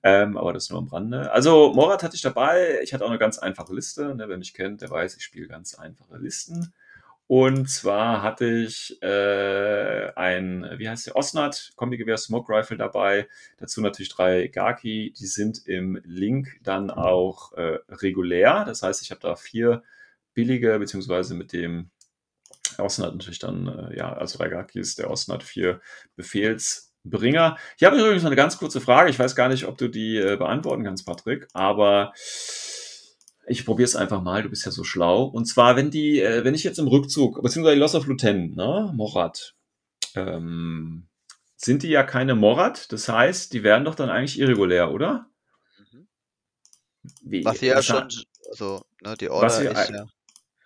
Ähm, 0.02 0.36
aber 0.36 0.52
das 0.52 0.70
nur 0.70 0.78
am 0.78 0.88
Rande. 0.88 1.30
Also 1.32 1.72
Morat 1.74 2.02
hatte 2.02 2.16
ich 2.16 2.22
dabei. 2.22 2.80
Ich 2.82 2.94
hatte 2.94 3.04
auch 3.04 3.10
eine 3.10 3.18
ganz 3.18 3.38
einfache 3.38 3.74
Liste. 3.74 4.14
Ne? 4.14 4.28
Wer 4.28 4.38
mich 4.38 4.54
kennt, 4.54 4.80
der 4.80 4.90
weiß, 4.90 5.16
ich 5.16 5.24
spiele 5.24 5.48
ganz 5.48 5.74
einfache 5.74 6.16
Listen. 6.16 6.72
Und 7.26 7.70
zwar 7.70 8.22
hatte 8.22 8.46
ich 8.46 9.00
äh, 9.02 10.12
ein, 10.14 10.68
wie 10.76 10.88
heißt 10.88 11.06
der, 11.06 11.16
Osnat 11.16 11.72
Kombigewehr 11.74 12.18
Smoke 12.18 12.52
Rifle 12.52 12.76
dabei. 12.76 13.28
Dazu 13.56 13.80
natürlich 13.80 14.10
drei 14.10 14.48
Gaki. 14.48 15.14
Die 15.18 15.26
sind 15.26 15.66
im 15.66 16.00
Link 16.04 16.58
dann 16.62 16.90
auch 16.90 17.52
äh, 17.54 17.78
regulär. 17.88 18.64
Das 18.66 18.82
heißt, 18.82 19.02
ich 19.02 19.10
habe 19.10 19.20
da 19.22 19.36
vier 19.36 19.82
billige, 20.34 20.78
beziehungsweise 20.78 21.34
mit 21.34 21.52
dem 21.52 21.90
Osnat 22.78 23.12
natürlich 23.12 23.38
dann, 23.38 23.68
äh, 23.68 23.96
ja, 23.96 24.12
also 24.12 24.38
drei 24.38 24.48
Gakis, 24.48 24.94
der 24.94 25.10
Osnat 25.10 25.42
vier 25.42 25.80
Befehlsbringer. 26.16 27.56
Hier 27.76 27.86
habe 27.86 27.96
ich 27.96 28.02
übrigens 28.02 28.22
noch 28.22 28.30
eine 28.30 28.36
ganz 28.36 28.58
kurze 28.58 28.80
Frage. 28.80 29.10
Ich 29.10 29.18
weiß 29.18 29.36
gar 29.36 29.48
nicht, 29.48 29.66
ob 29.66 29.78
du 29.78 29.88
die 29.88 30.16
äh, 30.16 30.36
beantworten 30.36 30.84
kannst, 30.84 31.06
Patrick, 31.06 31.48
aber 31.52 32.12
ich 33.46 33.64
probiere 33.64 33.86
es 33.86 33.96
einfach 33.96 34.22
mal. 34.22 34.42
Du 34.42 34.48
bist 34.48 34.64
ja 34.64 34.72
so 34.72 34.84
schlau. 34.84 35.24
Und 35.24 35.46
zwar, 35.46 35.76
wenn 35.76 35.90
die, 35.90 36.20
äh, 36.20 36.44
wenn 36.44 36.54
ich 36.54 36.64
jetzt 36.64 36.78
im 36.78 36.88
Rückzug, 36.88 37.42
beziehungsweise 37.42 37.78
Loss 37.78 37.94
of 37.94 38.06
Lieutenant, 38.06 38.56
ne, 38.56 38.90
Morat, 38.94 39.54
ähm, 40.14 41.08
sind 41.56 41.82
die 41.82 41.88
ja 41.88 42.02
keine 42.02 42.34
Morat. 42.34 42.92
Das 42.92 43.08
heißt, 43.08 43.52
die 43.52 43.62
werden 43.62 43.84
doch 43.84 43.94
dann 43.94 44.10
eigentlich 44.10 44.38
irregulär, 44.38 44.92
oder? 44.92 45.26
Mhm. 45.78 46.08
Wie, 47.22 47.44
Was 47.44 47.58
sie 47.58 47.66
ja 47.66 47.76
was 47.76 47.86
schon, 47.86 48.08
also, 48.50 48.84
ne, 49.02 49.14
die 49.18 49.28
Was 49.28 49.34
Order 49.34 49.50
sie 49.50 49.66
ist 49.66 49.90
ja. 49.90 50.06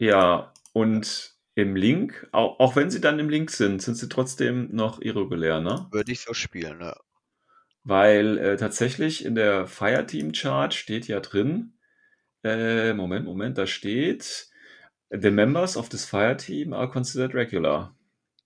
Ja, 0.00 0.52
und 0.72 1.34
im 1.58 1.74
Link, 1.74 2.28
auch, 2.30 2.60
auch 2.60 2.76
wenn 2.76 2.88
sie 2.88 3.00
dann 3.00 3.18
im 3.18 3.28
Link 3.28 3.50
sind, 3.50 3.82
sind 3.82 3.96
sie 3.96 4.08
trotzdem 4.08 4.68
noch 4.72 5.00
irregulär, 5.00 5.60
ne? 5.60 5.88
Würde 5.90 6.12
ich 6.12 6.20
so 6.20 6.32
spielen, 6.32 6.80
ja. 6.80 6.96
Weil 7.82 8.38
äh, 8.38 8.56
tatsächlich 8.56 9.24
in 9.24 9.34
der 9.34 9.66
Fireteam 9.66 10.30
Chart 10.30 10.72
steht 10.72 11.08
ja 11.08 11.18
drin, 11.18 11.72
äh, 12.44 12.92
Moment, 12.92 13.24
Moment, 13.24 13.58
da 13.58 13.66
steht, 13.66 14.48
the 15.10 15.32
members 15.32 15.76
of 15.76 15.88
this 15.88 16.04
Fireteam 16.04 16.72
are 16.72 16.88
considered 16.88 17.34
regular. 17.34 17.92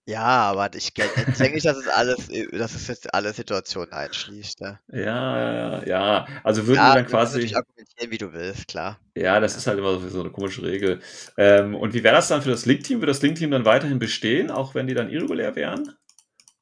Ja, 0.07 0.21
aber 0.51 0.75
ich 0.77 0.93
jetzt 0.97 1.41
denke 1.41 1.57
ich, 1.59 1.65
dass 1.65 1.77
es 1.77 1.89
alles, 1.89 2.29
äh, 2.29 2.47
dass 2.57 2.75
es 2.75 2.87
jetzt 2.89 3.13
alle 3.15 3.33
Situationen 3.33 3.93
einschließt, 3.93 4.61
ne? 4.61 4.81
Ja, 4.93 5.83
ja, 5.85 6.27
also 6.45 6.67
würden 6.67 6.83
Ja, 6.83 6.85
wir 6.85 6.93
dann 6.93 7.07
du 7.07 7.17
kannst 7.17 7.35
natürlich 7.35 7.55
quasi, 7.55 7.57
argumentieren, 7.57 8.11
wie 8.11 8.19
du 8.19 8.33
willst, 8.33 8.67
klar. 8.69 8.99
ja, 9.17 9.41
das 9.41 9.57
Ja. 9.57 9.57
ist 9.57 9.67
halt 9.67 9.79
immer 9.79 9.99
so 9.99 10.09
so 10.09 10.21
eine 10.21 10.31
komische 10.31 10.63
Regel. 10.63 11.01
Ähm, 11.37 11.75
und 11.75 11.93
wie 11.95 12.03
wäre 12.03 12.15
das 12.17 12.29
dann 12.29 12.43
für 12.43 12.51
das 12.51 12.67
Link-Team? 12.67 12.99
Würde 13.01 13.09
das 13.13 13.23
Link-Team 13.23 13.51
dann 13.51 13.65
weiterhin 13.65 13.99
bestehen, 13.99 14.51
auch 14.51 14.75
wenn 14.75 14.87
die 14.87 14.95
dann 14.95 15.11
irregulär 15.11 15.55
wären? 15.57 15.95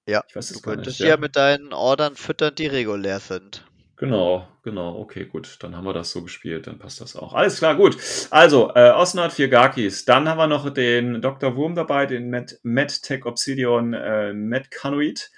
Ja, 0.06 0.22
Ich 0.28 0.36
weiß 0.36 0.50
du 0.52 0.58
es 0.58 0.62
gar 0.62 0.76
könntest 0.76 0.98
nicht, 0.98 1.00
ja 1.02 1.16
ja. 1.16 1.16
mit 1.16 1.36
deinen 1.36 1.72
Ordern 1.72 2.14
füttern, 2.14 2.54
die 2.54 2.66
regulär 2.66 3.18
sind. 3.18 3.64
Genau, 4.00 4.48
genau, 4.62 4.98
okay, 4.98 5.26
gut. 5.26 5.58
Dann 5.60 5.76
haben 5.76 5.84
wir 5.84 5.92
das 5.92 6.10
so 6.10 6.22
gespielt, 6.22 6.66
dann 6.66 6.78
passt 6.78 7.02
das 7.02 7.16
auch. 7.16 7.34
Alles 7.34 7.58
klar, 7.58 7.76
gut. 7.76 7.98
Also, 8.30 8.72
äh, 8.74 8.92
Osnat, 8.92 9.34
vier 9.34 9.48
Gakis. 9.48 10.06
Dann 10.06 10.26
haben 10.26 10.38
wir 10.38 10.46
noch 10.46 10.70
den 10.72 11.20
Dr. 11.20 11.54
Wurm 11.54 11.74
dabei, 11.74 12.06
den 12.06 12.30
Met, 12.30 12.60
MedTech 12.62 13.26
Obsidian 13.26 13.92
äh, 13.92 14.32
Metcanoid 14.32 15.30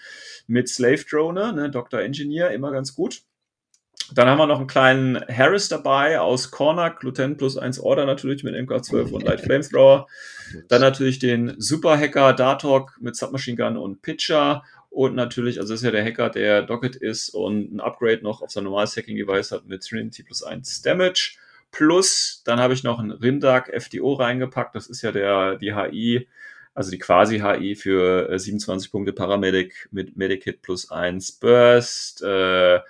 mit 0.46 0.68
Slave 0.68 1.02
Drone, 1.10 1.52
ne, 1.52 1.70
Dr. 1.70 2.02
Engineer, 2.02 2.52
immer 2.52 2.70
ganz 2.70 2.94
gut. 2.94 3.22
Dann 4.14 4.28
haben 4.28 4.38
wir 4.38 4.46
noch 4.46 4.58
einen 4.58 4.68
kleinen 4.68 5.20
Harris 5.26 5.68
dabei 5.68 6.20
aus 6.20 6.52
Cornac, 6.52 7.02
Lieutenant 7.02 7.38
plus 7.38 7.58
1 7.58 7.80
Order 7.80 8.06
natürlich 8.06 8.44
mit 8.44 8.54
MK12 8.54 9.10
und 9.10 9.24
Light 9.24 9.40
Flamethrower. 9.44 10.06
Dann 10.68 10.82
natürlich 10.82 11.18
den 11.18 11.56
Super-Hacker 11.58 12.32
Dartok 12.32 12.96
mit 13.00 13.16
Submachine 13.16 13.56
Gun 13.56 13.76
und 13.76 14.02
Pitcher. 14.02 14.62
Und 14.92 15.14
natürlich, 15.14 15.58
also 15.58 15.72
das 15.72 15.80
ist 15.80 15.86
ja 15.86 15.90
der 15.90 16.04
Hacker, 16.04 16.28
der 16.28 16.60
Docket 16.60 16.96
ist 16.96 17.30
und 17.30 17.74
ein 17.74 17.80
Upgrade 17.80 18.22
noch 18.22 18.42
auf 18.42 18.50
sein 18.50 18.64
normales 18.64 18.94
Hacking-Device 18.94 19.50
hat 19.52 19.66
mit 19.66 19.82
Trinity 19.82 20.22
plus 20.22 20.42
1 20.42 20.82
Damage. 20.82 21.38
Plus, 21.70 22.42
dann 22.44 22.60
habe 22.60 22.74
ich 22.74 22.84
noch 22.84 22.98
einen 22.98 23.10
Rindak 23.10 23.70
FDO 23.72 24.12
reingepackt. 24.12 24.74
Das 24.74 24.88
ist 24.88 25.00
ja 25.00 25.10
der, 25.10 25.56
die 25.56 25.74
HI, 25.74 26.28
also 26.74 26.90
die 26.90 26.98
Quasi-HI 26.98 27.74
für 27.74 28.28
äh, 28.28 28.38
27 28.38 28.92
Punkte 28.92 29.14
Paramedic 29.14 29.88
mit 29.92 30.18
Medikit 30.18 30.60
plus 30.60 30.90
1 30.90 31.32
Burst, 31.40 32.22
äh, 32.22 32.80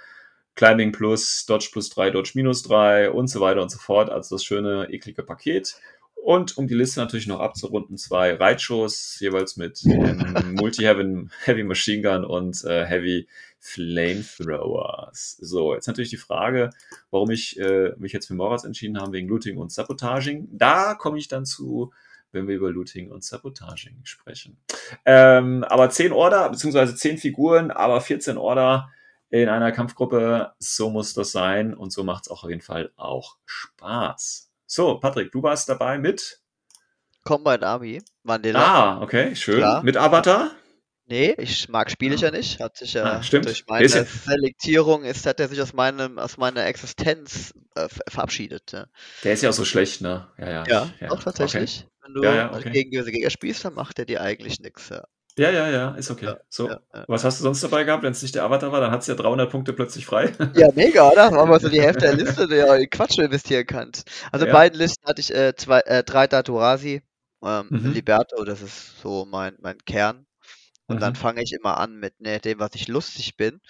Climbing 0.57 0.91
plus, 0.91 1.47
Dodge 1.47 1.71
plus 1.73 1.89
3, 1.91 2.11
Dodge 2.11 2.33
minus 2.35 2.65
3 2.65 3.11
und 3.13 3.29
so 3.29 3.41
weiter 3.41 3.63
und 3.63 3.71
so 3.71 3.79
fort. 3.79 4.11
Also 4.11 4.35
das 4.35 4.45
schöne, 4.45 4.89
eklige 4.91 5.23
Paket. 5.23 5.77
Und 6.23 6.57
um 6.57 6.69
die 6.69 6.75
Liste 6.75 7.01
natürlich 7.01 7.27
noch 7.27 7.41
abzurunden, 7.41 7.99
zwei 7.99 8.35
Reitshows, 8.35 9.19
jeweils 9.19 9.57
mit 9.57 9.85
ähm, 9.85 10.55
Multi-Heavy 10.57 11.27
Heavy 11.43 11.65
Machine 11.65 12.01
Gun 12.01 12.25
und 12.25 12.65
äh, 12.65 12.87
Heavy 12.87 13.27
Flamethrowers. 13.59 15.39
So, 15.41 15.75
jetzt 15.75 15.89
natürlich 15.89 16.11
die 16.11 16.17
Frage, 16.17 16.71
warum 17.11 17.33
ich 17.33 17.59
äh, 17.59 17.95
mich 17.99 18.13
jetzt 18.13 18.29
für 18.29 18.35
Moraz 18.35 18.63
entschieden 18.63 19.01
habe, 19.01 19.11
wegen 19.11 19.27
Looting 19.27 19.57
und 19.59 19.73
Sabotaging. 19.73 20.47
Da 20.53 20.95
komme 20.95 21.19
ich 21.19 21.27
dann 21.27 21.45
zu, 21.45 21.93
wenn 22.31 22.47
wir 22.47 22.55
über 22.55 22.71
Looting 22.71 23.11
und 23.11 23.25
Sabotaging 23.25 23.99
sprechen. 24.05 24.59
Ähm, 25.05 25.65
aber 25.65 25.91
10 25.91 26.13
Order, 26.13 26.51
beziehungsweise 26.51 26.95
10 26.95 27.19
Figuren, 27.19 27.73
aber 27.73 28.01
14 28.01 28.39
Order 28.39 28.93
in 29.31 29.49
einer 29.49 29.73
Kampfgruppe, 29.73 30.53
so 30.61 30.89
muss 30.89 31.15
das 31.15 31.33
sein 31.33 31.75
und 31.75 31.93
so 31.93 32.05
macht 32.05 32.27
es 32.27 32.31
auch 32.31 32.45
auf 32.45 32.51
jeden 32.51 32.63
Fall 32.63 32.93
auch 32.95 33.39
Spaß. 33.45 34.52
So, 34.75 34.99
Patrick, 34.99 35.31
du 35.33 35.43
warst 35.43 35.69
dabei 35.69 35.99
mit? 35.99 36.41
Combine 37.25 37.63
Army, 37.67 38.01
Mandela. 38.23 38.59
Ah, 38.99 39.03
okay, 39.03 39.37
schön. 39.37 39.59
Klar. 39.59 39.83
Mit 39.83 39.99
Avatar? 39.99 40.51
Nee, 41.05 41.35
ich 41.37 41.69
mag 41.69 41.91
spiele 41.91 42.15
ich 42.15 42.23
Ah. 42.23 42.29
ja 42.29 42.31
nicht. 42.33 42.59
Hat 42.59 42.79
sich 42.79 42.95
ja 42.95 43.05
Ah, 43.05 43.23
stimmt. 43.23 43.45
durch 43.45 43.67
meine 43.69 43.85
ist 43.85 43.95
ja- 43.95 44.05
Selektierung 44.07 45.05
ist, 45.05 45.27
hat 45.27 45.41
er 45.41 45.49
sich 45.49 45.61
aus 45.61 45.75
meinem, 45.75 46.19
aus 46.19 46.39
meiner 46.39 46.65
Existenz 46.65 47.53
äh, 47.75 47.87
ver- 47.91 48.01
verabschiedet. 48.09 48.73
Ja, 48.73 48.87
Der 49.25 49.35
ist 49.35 49.43
ja 49.43 49.51
auch 49.51 49.55
so 49.55 49.67
schlecht, 49.67 50.01
ne? 50.01 50.27
Ja, 50.39 50.65
ja. 50.67 50.91
ja, 51.01 51.09
doch 51.09 51.23
tatsächlich. 51.23 51.87
Wenn 52.03 52.15
du 52.15 52.23
Ja, 52.23 52.35
ja, 52.35 52.55
okay. 52.55 52.71
gegen 52.71 52.91
böse 52.93 53.13
Gegner 53.13 53.29
spielst, 53.29 53.67
dann 53.67 53.75
macht 53.75 53.99
er 53.99 54.07
dir 54.07 54.23
eigentlich 54.23 54.59
nix, 54.59 54.89
ja. 54.89 55.05
Ja, 55.39 55.51
ja, 55.51 55.69
ja, 55.71 55.95
ist 55.95 56.11
okay. 56.11 56.27
Ja, 56.27 56.37
So, 56.49 56.69
ja, 56.69 56.81
ja. 56.95 57.07
was 57.07 57.25
hast 57.25 57.41
du 57.41 57.45
sonst 57.45 57.63
dabei 57.63 57.85
gehabt, 57.85 58.03
wenn 58.03 58.13
es 58.13 58.23
nicht 58.23 58.35
der 58.35 58.45
Avatar 58.45 58.71
war? 58.73 58.81
Dann 58.81 58.91
hat's 58.91 59.07
ja 59.07 59.15
300 59.15 59.51
Punkte 59.51 59.73
plötzlich 59.73 60.05
frei. 60.07 60.33
Ja, 60.55 60.69
mega, 60.75 61.09
oder? 61.09 61.31
Haben 61.31 61.51
wir 61.51 61.61
so 61.61 61.69
die 61.71 61.81
Hälfte 61.81 62.05
der 62.07 62.13
Liste, 62.15 62.47
die 62.47 62.57
ihr 62.57 62.75
in 62.77 62.91
Quatsch 62.91 63.19
investieren 63.19 63.67
kannst. 63.67 64.11
Also 64.33 64.45
in 64.45 64.49
Ja. 64.49 64.53
beiden 64.53 64.79
Listen 64.79 65.03
hatte 65.07 65.21
ich 65.21 65.35
äh, 65.35 65.55
zwei, 65.57 65.81
äh, 65.81 66.05
drei 66.05 66.27
Daturasi, 66.27 67.03
ähm, 67.43 67.73
Mhm. 67.73 67.93
Liberto, 67.95 68.45
das 68.45 68.61
ist 68.61 69.01
so 69.01 69.25
mein, 69.25 69.57
mein 69.61 69.79
Kern. 69.87 70.27
Und 70.89 71.03
dann 71.03 71.15
Mhm. 71.15 71.17
fange 71.17 71.43
ich 71.43 71.53
immer 71.53 71.79
an 71.79 71.97
mit 71.97 72.21
ne, 72.21 72.41
dem, 72.41 72.59
was 72.61 72.75
ich 72.75 72.89
lustig 72.89 73.37
bin. 73.37 73.61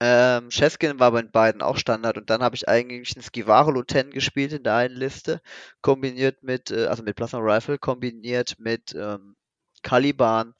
Ähm, 0.00 0.48
Cheskin 0.50 0.98
war 1.00 1.10
bei 1.12 1.22
den 1.22 1.30
beiden 1.32 1.60
auch 1.62 1.76
Standard 1.76 2.16
und 2.18 2.30
dann 2.30 2.42
habe 2.42 2.54
ich 2.54 2.68
eigentlich 2.68 3.16
einen 3.16 3.22
Skivaro 3.24 3.70
Luten 3.72 4.10
gespielt 4.10 4.52
in 4.52 4.62
der 4.62 4.74
einen 4.76 4.94
Liste, 4.96 5.40
kombiniert 5.82 6.42
mit, 6.44 6.70
äh, 6.70 6.86
also 6.86 7.02
mit 7.02 7.16
Plasma 7.16 7.40
Rifle, 7.40 7.78
kombiniert 7.78 8.54
mit 8.58 8.94
ähm, 8.94 9.34
Caliban, 9.82 10.54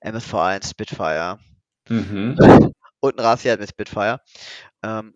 MSV1, 0.00 0.68
Spitfire 0.68 1.38
Mhm. 1.88 2.36
und 3.00 3.18
ein 3.18 3.24
Raziat 3.24 3.60
mit 3.60 3.68
Spitfire. 3.70 4.20
Ähm, 4.82 5.14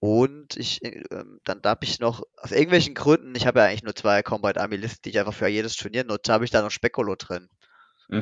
und 0.00 0.56
ich, 0.56 0.84
äh, 0.84 1.02
ähm, 1.10 1.40
dann 1.44 1.60
habe 1.64 1.84
ich 1.84 2.00
noch, 2.00 2.22
aus 2.36 2.52
irgendwelchen 2.52 2.94
Gründen, 2.94 3.34
ich 3.34 3.46
habe 3.46 3.60
ja 3.60 3.66
eigentlich 3.66 3.82
nur 3.82 3.94
zwei 3.94 4.22
Combat 4.22 4.58
Army 4.58 4.76
Listen, 4.76 5.02
die 5.04 5.10
ich 5.10 5.18
einfach 5.18 5.34
für 5.34 5.48
jedes 5.48 5.76
Turnier 5.76 6.04
nutze, 6.04 6.32
habe 6.32 6.44
ich 6.44 6.50
da 6.50 6.62
noch 6.62 6.70
Spekulo 6.70 7.16
drin. 7.16 7.48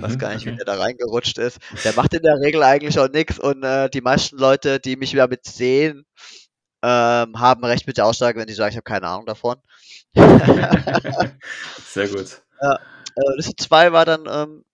Weiß 0.00 0.12
Mhm, 0.12 0.18
gar 0.18 0.32
nicht, 0.34 0.46
wie 0.46 0.50
okay. 0.50 0.58
der 0.58 0.64
da 0.66 0.74
reingerutscht 0.76 1.38
ist. 1.38 1.58
Der 1.84 1.94
macht 1.94 2.14
in 2.14 2.22
der 2.22 2.40
Regel 2.40 2.62
eigentlich 2.62 2.98
auch 2.98 3.08
nix 3.08 3.38
und 3.38 3.62
äh, 3.64 3.88
die 3.90 4.00
meisten 4.00 4.38
Leute, 4.38 4.80
die 4.80 4.96
mich 4.96 5.12
damit 5.12 5.46
sehen, 5.46 6.04
ähm, 6.82 7.40
haben 7.40 7.64
recht 7.64 7.86
mit 7.86 7.98
der 7.98 8.06
Aussage, 8.06 8.38
wenn 8.40 8.48
sie 8.48 8.54
sagen, 8.54 8.70
ich 8.70 8.76
habe 8.76 8.84
keine 8.84 9.08
Ahnung 9.08 9.26
davon. 9.26 9.56
Sehr 11.86 12.08
gut. 12.08 12.42
Äh, 13.16 13.36
Liste 13.36 13.54
2 13.56 13.92
war 13.92 14.04
dann 14.04 14.26
ähm, 14.28 14.64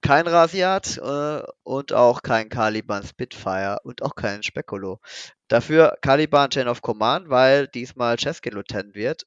kein 0.00 0.26
Rasiat 0.26 0.98
äh, 0.98 1.42
und 1.64 1.92
auch 1.92 2.22
kein 2.22 2.48
Caliban 2.48 3.02
Spitfire 3.04 3.78
und 3.82 4.02
auch 4.02 4.14
kein 4.14 4.42
Spekulo. 4.42 5.00
Dafür 5.48 5.98
Caliban 6.00 6.50
Chain 6.50 6.68
of 6.68 6.82
Command, 6.82 7.28
weil 7.28 7.66
diesmal 7.66 8.16
Cheskin 8.16 8.52
Lieutenant 8.52 8.94
wird, 8.94 9.26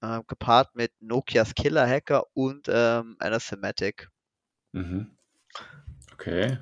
äh, 0.00 0.20
gepaart 0.26 0.74
mit 0.74 0.92
Nokias 1.00 1.54
Killer 1.54 1.86
Hacker 1.86 2.24
und 2.34 2.66
ähm, 2.68 3.16
Anathematic. 3.18 4.08
Mhm. 4.72 5.16
Okay. 6.14 6.58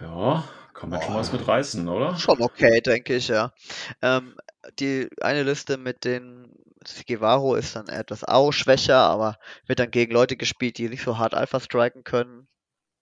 Ja, 0.00 0.44
kann 0.74 0.90
man 0.90 1.00
schon 1.02 1.14
was 1.14 1.32
mit 1.32 1.46
reißen, 1.46 1.88
oder? 1.88 2.16
Schon 2.16 2.40
okay, 2.40 2.80
denke 2.80 3.16
ich, 3.16 3.28
ja. 3.28 3.52
Ähm, 4.00 4.36
die 4.78 5.08
eine 5.20 5.42
Liste 5.42 5.76
mit 5.76 6.04
den 6.04 6.54
Skivaro 6.86 7.54
ist 7.54 7.76
dann 7.76 7.88
etwas 7.88 8.24
auch 8.24 8.52
schwächer, 8.52 8.96
aber 8.98 9.38
wird 9.66 9.78
dann 9.78 9.90
gegen 9.90 10.12
Leute 10.12 10.36
gespielt, 10.36 10.78
die 10.78 10.88
nicht 10.88 11.04
so 11.04 11.18
hart 11.18 11.34
Alpha 11.34 11.60
striken 11.60 12.02
können, 12.04 12.48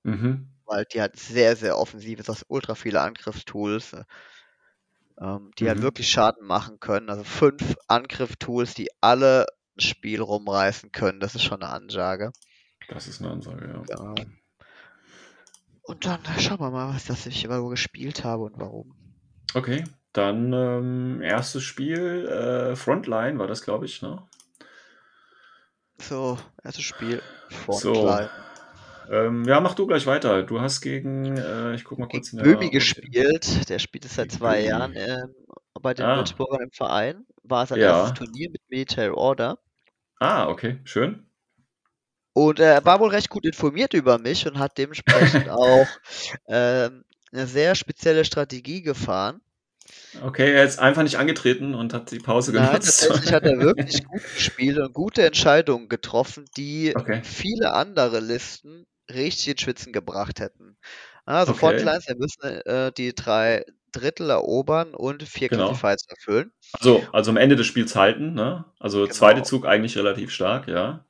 Mhm. 0.04 0.50
weil 0.64 0.84
die 0.86 1.00
halt 1.02 1.16
sehr, 1.18 1.54
sehr 1.56 1.76
offensiv 1.78 2.18
ist, 2.20 2.28
hast 2.30 2.46
ultra 2.48 2.74
viele 2.74 3.00
Angriffstools, 3.02 3.92
äh, 3.92 4.04
ähm, 5.20 5.50
die 5.58 5.68
halt 5.68 5.78
Mhm. 5.78 5.82
wirklich 5.82 6.08
Schaden 6.10 6.44
machen 6.46 6.80
können. 6.80 7.10
Also 7.10 7.22
fünf 7.24 7.76
Angriff-Tools, 7.88 8.74
die 8.74 8.88
alle 9.00 9.46
ein 9.76 9.80
Spiel 9.80 10.20
rumreißen 10.20 10.90
können. 10.92 11.20
Das 11.20 11.34
ist 11.36 11.42
schon 11.44 11.62
eine 11.62 11.72
Ansage. 11.72 12.32
Das 12.88 13.08
ist 13.08 13.20
eine 13.22 13.30
Ansage, 13.30 13.66
ja. 13.68 13.82
Genau. 13.86 14.14
Und 15.90 16.06
dann 16.06 16.20
schauen 16.38 16.60
wir 16.60 16.70
mal, 16.70 16.94
was 16.94 17.06
das 17.06 17.26
ich 17.26 17.44
überhaupt 17.44 17.70
gespielt 17.70 18.22
habe 18.22 18.44
und 18.44 18.58
warum. 18.58 18.94
Okay, 19.54 19.82
dann 20.12 20.52
ähm, 20.52 21.20
erstes 21.20 21.64
Spiel, 21.64 22.26
äh, 22.28 22.76
Frontline 22.76 23.40
war 23.40 23.48
das, 23.48 23.62
glaube 23.62 23.86
ich, 23.86 24.00
ne? 24.00 24.22
So, 25.98 26.38
erstes 26.62 26.84
Spiel. 26.84 27.20
So. 27.68 27.92
Frontline. 27.94 28.30
Ähm, 29.10 29.44
ja, 29.44 29.58
mach 29.60 29.74
du 29.74 29.88
gleich 29.88 30.06
weiter. 30.06 30.44
Du 30.44 30.60
hast 30.60 30.80
gegen, 30.80 31.36
äh, 31.36 31.74
ich 31.74 31.82
guck 31.82 31.98
mal 31.98 32.08
kurz 32.08 32.32
in 32.32 32.38
der. 32.38 32.44
Böhmi 32.44 32.70
gespielt. 32.70 33.68
Der 33.68 33.80
spielt 33.80 34.04
es 34.04 34.14
seit 34.14 34.30
zwei 34.30 34.58
Böhmi. 34.58 34.68
Jahren 34.68 34.92
ähm, 34.94 35.34
bei 35.82 35.92
den 35.92 36.06
Ah. 36.06 36.16
Würzburgern 36.18 36.60
im 36.62 36.70
Verein. 36.70 37.26
War 37.42 37.66
sein 37.66 37.80
Ja. 37.80 38.02
erstes 38.02 38.18
Turnier 38.18 38.50
mit 38.50 38.62
Military 38.70 39.10
Order. 39.10 39.58
Ah, 40.20 40.48
okay, 40.48 40.78
schön. 40.84 41.26
Und 42.32 42.60
äh, 42.60 42.64
er 42.74 42.84
war 42.84 43.00
wohl 43.00 43.10
recht 43.10 43.30
gut 43.30 43.44
informiert 43.46 43.94
über 43.94 44.18
mich 44.18 44.46
und 44.46 44.58
hat 44.58 44.78
dementsprechend 44.78 45.48
auch 45.50 45.98
ähm, 46.48 47.04
eine 47.32 47.46
sehr 47.46 47.74
spezielle 47.74 48.24
Strategie 48.24 48.82
gefahren. 48.82 49.40
Okay, 50.20 50.52
er 50.52 50.64
ist 50.64 50.78
einfach 50.80 51.02
nicht 51.04 51.18
angetreten 51.18 51.74
und 51.74 51.94
hat 51.94 52.10
die 52.10 52.18
Pause 52.18 52.52
Nein, 52.52 52.80
genutzt. 52.80 52.82
tatsächlich 52.82 53.32
hat 53.32 53.44
er 53.46 53.58
wirklich 53.60 54.02
gut 54.04 54.22
gespielt 54.32 54.78
und 54.78 54.92
gute 54.92 55.24
Entscheidungen 55.24 55.88
getroffen, 55.88 56.46
die 56.56 56.96
Okay. 56.96 57.22
viele 57.22 57.72
andere 57.74 58.20
Listen 58.20 58.86
richtig 59.10 59.48
ins 59.48 59.60
Schwitzen 59.60 59.92
gebracht 59.92 60.40
hätten. 60.40 60.76
Also 61.24 61.52
Okay. 61.52 61.54
Frontlines, 61.54 62.08
wir 62.08 62.16
müssen 62.16 62.42
äh, 62.66 62.92
die 62.92 63.14
drei 63.14 63.64
Drittel 63.92 64.30
erobern 64.30 64.94
und 64.94 65.22
vier 65.24 65.48
Genau. 65.48 65.72
Classifieds 65.74 66.06
erfüllen. 66.08 66.52
Also, 66.72 67.10
also 67.12 67.30
am 67.32 67.38
Ende 67.38 67.56
des 67.56 67.66
Spiels 67.66 67.96
halten, 67.96 68.34
ne? 68.34 68.64
Also 68.80 69.08
zweite 69.08 69.42
Genau. 69.42 69.44
Zug 69.44 69.66
eigentlich 69.66 69.96
relativ 69.98 70.30
stark, 70.32 70.68
ja. 70.68 71.06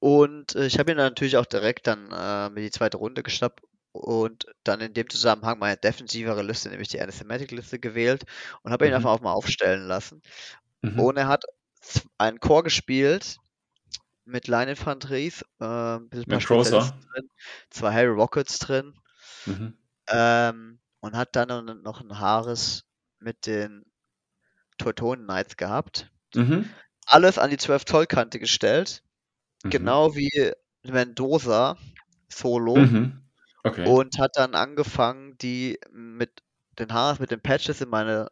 Und 0.00 0.54
äh, 0.56 0.66
ich 0.66 0.78
habe 0.78 0.90
ihn 0.92 0.96
dann 0.98 1.08
natürlich 1.12 1.36
auch 1.36 1.46
direkt 1.46 1.86
dann 1.86 2.10
äh, 2.12 2.50
mir 2.50 2.62
die 2.62 2.70
zweite 2.70 2.96
Runde 2.98 3.22
geschnappt 3.22 3.62
und 3.92 4.46
dann 4.64 4.80
in 4.80 4.94
dem 4.94 5.10
Zusammenhang 5.10 5.58
meine 5.58 5.76
defensivere 5.76 6.42
Liste, 6.42 6.70
nämlich 6.70 6.88
die 6.88 7.00
Anathematic-Liste 7.00 7.78
gewählt 7.78 8.24
und 8.62 8.72
habe 8.72 8.86
ihn 8.86 8.90
Mhm. 8.90 8.96
einfach 8.96 9.10
auch 9.12 9.20
mal 9.20 9.32
aufstellen 9.32 9.86
lassen. 9.86 10.22
Mhm. 10.82 11.00
Und 11.00 11.16
er 11.18 11.28
hat 11.28 11.44
einen 12.18 12.40
Chor 12.40 12.62
gespielt 12.64 13.38
mit 14.24 14.48
Line-Infanteries, 14.48 15.42
äh, 15.60 15.64
ein 15.64 16.08
bisschen 16.08 16.32
Mit. 16.32 16.42
Spezialisten 16.42 17.00
drin, 17.12 17.28
zwei 17.70 17.92
Harry 17.92 18.08
Rockets 18.08 18.58
drin 18.60 18.94
Mhm. 19.46 19.76
ähm, 20.08 20.80
und 21.00 21.16
hat 21.16 21.36
dann 21.36 21.82
noch- 21.82 22.00
ein 22.00 22.18
Haares 22.18 22.84
mit 23.18 23.46
den 23.46 23.84
Teutonen 24.78 25.24
Knights 25.26 25.56
gehabt. 25.56 26.10
Mhm. 26.34 26.70
Alles 27.06 27.38
an 27.38 27.50
die 27.50 27.56
12 27.58 27.84
Zoll 27.84 28.06
Kante 28.06 28.38
gestellt, 28.38 29.02
Mhm. 29.64 29.70
genau 29.70 30.14
wie 30.14 30.52
Mendoza 30.84 31.76
solo 32.28 32.76
Mhm. 32.76 33.22
Okay. 33.62 33.86
und 33.86 34.18
hat 34.18 34.32
dann 34.36 34.54
angefangen, 34.54 35.36
die 35.38 35.78
mit 35.92 36.42
den 36.78 36.92
Haares, 36.94 37.18
mit 37.18 37.30
den 37.30 37.42
Patches 37.42 37.80
in 37.80 37.90
meine 37.90 38.28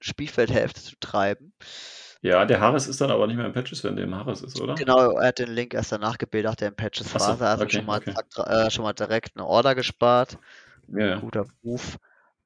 Spielfeldhälfte 0.00 0.80
zu 0.80 0.96
treiben. 0.98 1.52
Ja, 2.22 2.44
der 2.44 2.60
Harris 2.60 2.86
ist 2.86 3.00
dann 3.00 3.10
aber 3.10 3.26
nicht 3.26 3.36
mehr 3.36 3.46
im 3.46 3.52
Patches, 3.52 3.82
wenn 3.82 3.96
der 3.96 4.04
im 4.04 4.14
Harris 4.14 4.42
ist, 4.42 4.60
oder? 4.60 4.74
Genau, 4.74 5.12
er 5.12 5.28
hat 5.28 5.38
den 5.38 5.50
Link 5.50 5.72
erst 5.72 5.92
danach 5.92 6.18
gebildet, 6.18 6.50
nachdem 6.50 6.76
Patches 6.76 7.14
Ach 7.14 7.20
so, 7.20 7.40
war. 7.40 7.48
Also 7.50 7.64
okay, 7.64 7.76
schon, 7.76 7.86
mal, 7.86 8.00
okay. 8.00 8.66
äh, 8.66 8.70
schon 8.70 8.84
mal 8.84 8.92
direkt 8.92 9.36
eine 9.36 9.46
Order 9.46 9.74
gespart. 9.74 10.38
Ja, 10.88 11.06
ja. 11.06 11.16
Guter 11.18 11.46
Move. 11.62 11.82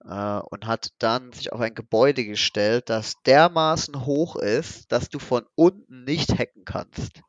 Äh, 0.04 0.38
und 0.50 0.66
hat 0.66 0.90
dann 0.98 1.32
sich 1.32 1.52
auf 1.52 1.60
ein 1.60 1.74
Gebäude 1.74 2.24
gestellt, 2.24 2.88
das 2.88 3.14
dermaßen 3.26 4.04
hoch 4.04 4.36
ist, 4.36 4.92
dass 4.92 5.08
du 5.08 5.18
von 5.18 5.44
unten 5.56 6.04
nicht 6.04 6.38
hacken 6.38 6.64
kannst. 6.64 7.22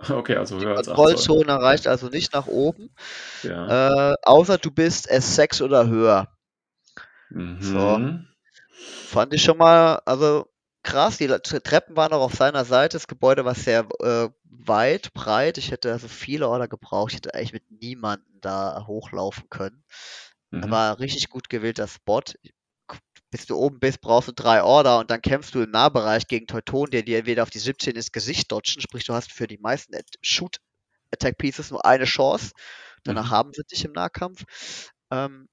Okay, 0.10 0.36
also 0.36 0.58
höher 0.58 0.76
als 0.76 0.88
8 0.88 0.96
Zoll. 0.96 1.04
Kontrollzone 1.06 1.62
reicht 1.62 1.86
also 1.86 2.08
nicht 2.08 2.32
nach 2.32 2.46
oben, 2.46 2.90
Ja. 3.42 4.12
äh, 4.12 4.14
außer 4.22 4.58
du 4.58 4.70
bist 4.70 5.10
S6 5.10 5.62
oder 5.62 5.88
höher. 5.88 6.28
Mhm. 7.30 8.26
Fand 8.72 9.34
ich 9.34 9.42
schon 9.42 9.58
mal, 9.58 10.00
also 10.06 10.46
krass, 10.82 11.18
die 11.18 11.26
Treppen 11.28 11.96
waren 11.96 12.12
auch 12.12 12.22
auf 12.22 12.34
seiner 12.34 12.64
Seite, 12.64 12.96
das 12.96 13.06
Gebäude 13.06 13.44
war 13.44 13.54
sehr 13.54 13.86
äh, 14.00 14.28
weit, 14.44 15.12
breit. 15.12 15.58
Ich 15.58 15.70
hätte 15.70 15.92
also 15.92 16.08
viele 16.08 16.48
Order 16.48 16.68
gebraucht, 16.68 17.10
ich 17.10 17.16
hätte 17.16 17.34
eigentlich 17.34 17.52
mit 17.52 17.70
niemandem 17.70 18.40
da 18.40 18.84
hochlaufen 18.86 19.48
können. 19.50 19.84
Mhm. 20.50 20.70
War 20.70 20.98
richtig 20.98 21.28
gut 21.28 21.48
gewählter 21.48 21.86
Spot. 21.86 22.22
Bis 23.30 23.46
du 23.46 23.56
oben 23.56 23.78
bist, 23.78 24.00
brauchst 24.00 24.28
du 24.28 24.32
drei 24.32 24.62
Order 24.62 24.98
und 24.98 25.10
dann 25.10 25.22
kämpfst 25.22 25.54
du 25.54 25.62
im 25.62 25.70
Nahbereich 25.70 26.26
gegen 26.26 26.46
Teuton, 26.46 26.90
der 26.90 27.02
dir 27.02 27.18
entweder 27.18 27.42
auf 27.44 27.50
die 27.50 27.58
17 27.60 27.94
ins 27.96 28.12
Gesicht 28.12 28.50
dodgen, 28.52 28.80
sprich 28.80 29.04
du 29.04 29.14
hast 29.14 29.32
für 29.32 29.46
die 29.46 29.58
meisten 29.58 29.94
Shoot 30.22 30.58
Attack 31.12 31.38
Pieces 31.38 31.70
nur 31.70 31.84
eine 31.84 32.04
Chance. 32.04 32.52
Danach 33.04 33.30
Mhm. 33.30 33.30
haben 33.30 33.52
sie 33.54 33.62
dich 33.64 33.84
im 33.84 33.92
Nahkampf. 33.92 34.44
Ähm, 35.10 35.48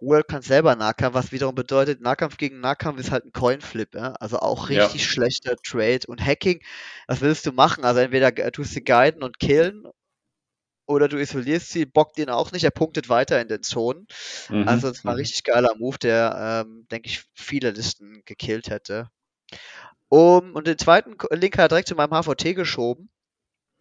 World 0.00 0.28
kann 0.28 0.42
selber 0.42 0.76
Nahkampf, 0.76 1.14
was 1.14 1.32
wiederum 1.32 1.54
bedeutet, 1.56 2.00
Nahkampf 2.00 2.36
gegen 2.38 2.60
Nahkampf 2.60 3.00
ist 3.00 3.10
halt 3.10 3.24
ein 3.26 3.32
Coinflip, 3.32 3.94
ja? 3.96 4.12
also 4.20 4.38
auch 4.40 4.68
Ja. 4.68 4.86
richtig 4.86 5.06
schlechter 5.06 5.56
Trade. 5.64 6.00
Und 6.08 6.24
Hacking, 6.24 6.60
was 7.08 7.20
willst 7.20 7.46
du 7.46 7.52
machen? 7.52 7.84
Also 7.84 8.00
entweder 8.00 8.32
ge- 8.32 8.50
tust 8.52 8.76
du 8.76 8.80
guiden 8.82 9.22
und 9.24 9.38
killen 9.40 9.84
oder 10.88 11.08
du 11.08 11.18
isolierst 11.18 11.70
sie, 11.70 11.86
bockt 11.86 12.18
ihn 12.18 12.30
auch 12.30 12.52
nicht, 12.52 12.64
er 12.64 12.70
punktet 12.72 13.08
weiter 13.10 13.40
in 13.40 13.48
den 13.48 13.62
Zonen. 13.62 14.06
Mhm. 14.48 14.58
Also 14.60 14.88
es 14.88 15.04
war 15.04 15.14
ein 15.14 15.16
Mhm. 15.16 15.20
richtig 15.20 15.44
geiler 15.44 15.74
Move, 15.78 15.98
der, 15.98 16.64
ähm, 16.66 16.86
denke 16.90 17.08
ich, 17.10 17.24
viele 17.34 17.70
Listen 17.72 18.22
gekillt 18.26 18.70
hätte. 18.70 19.10
Um, 20.08 20.54
und 20.54 20.66
den 20.66 20.78
zweiten 20.78 21.16
Link 21.32 21.56
hat 21.58 21.64
er 21.64 21.68
direkt 21.68 21.88
zu 21.88 21.94
meinem 21.94 22.12
HVT 22.14 22.54
geschoben. 22.54 23.10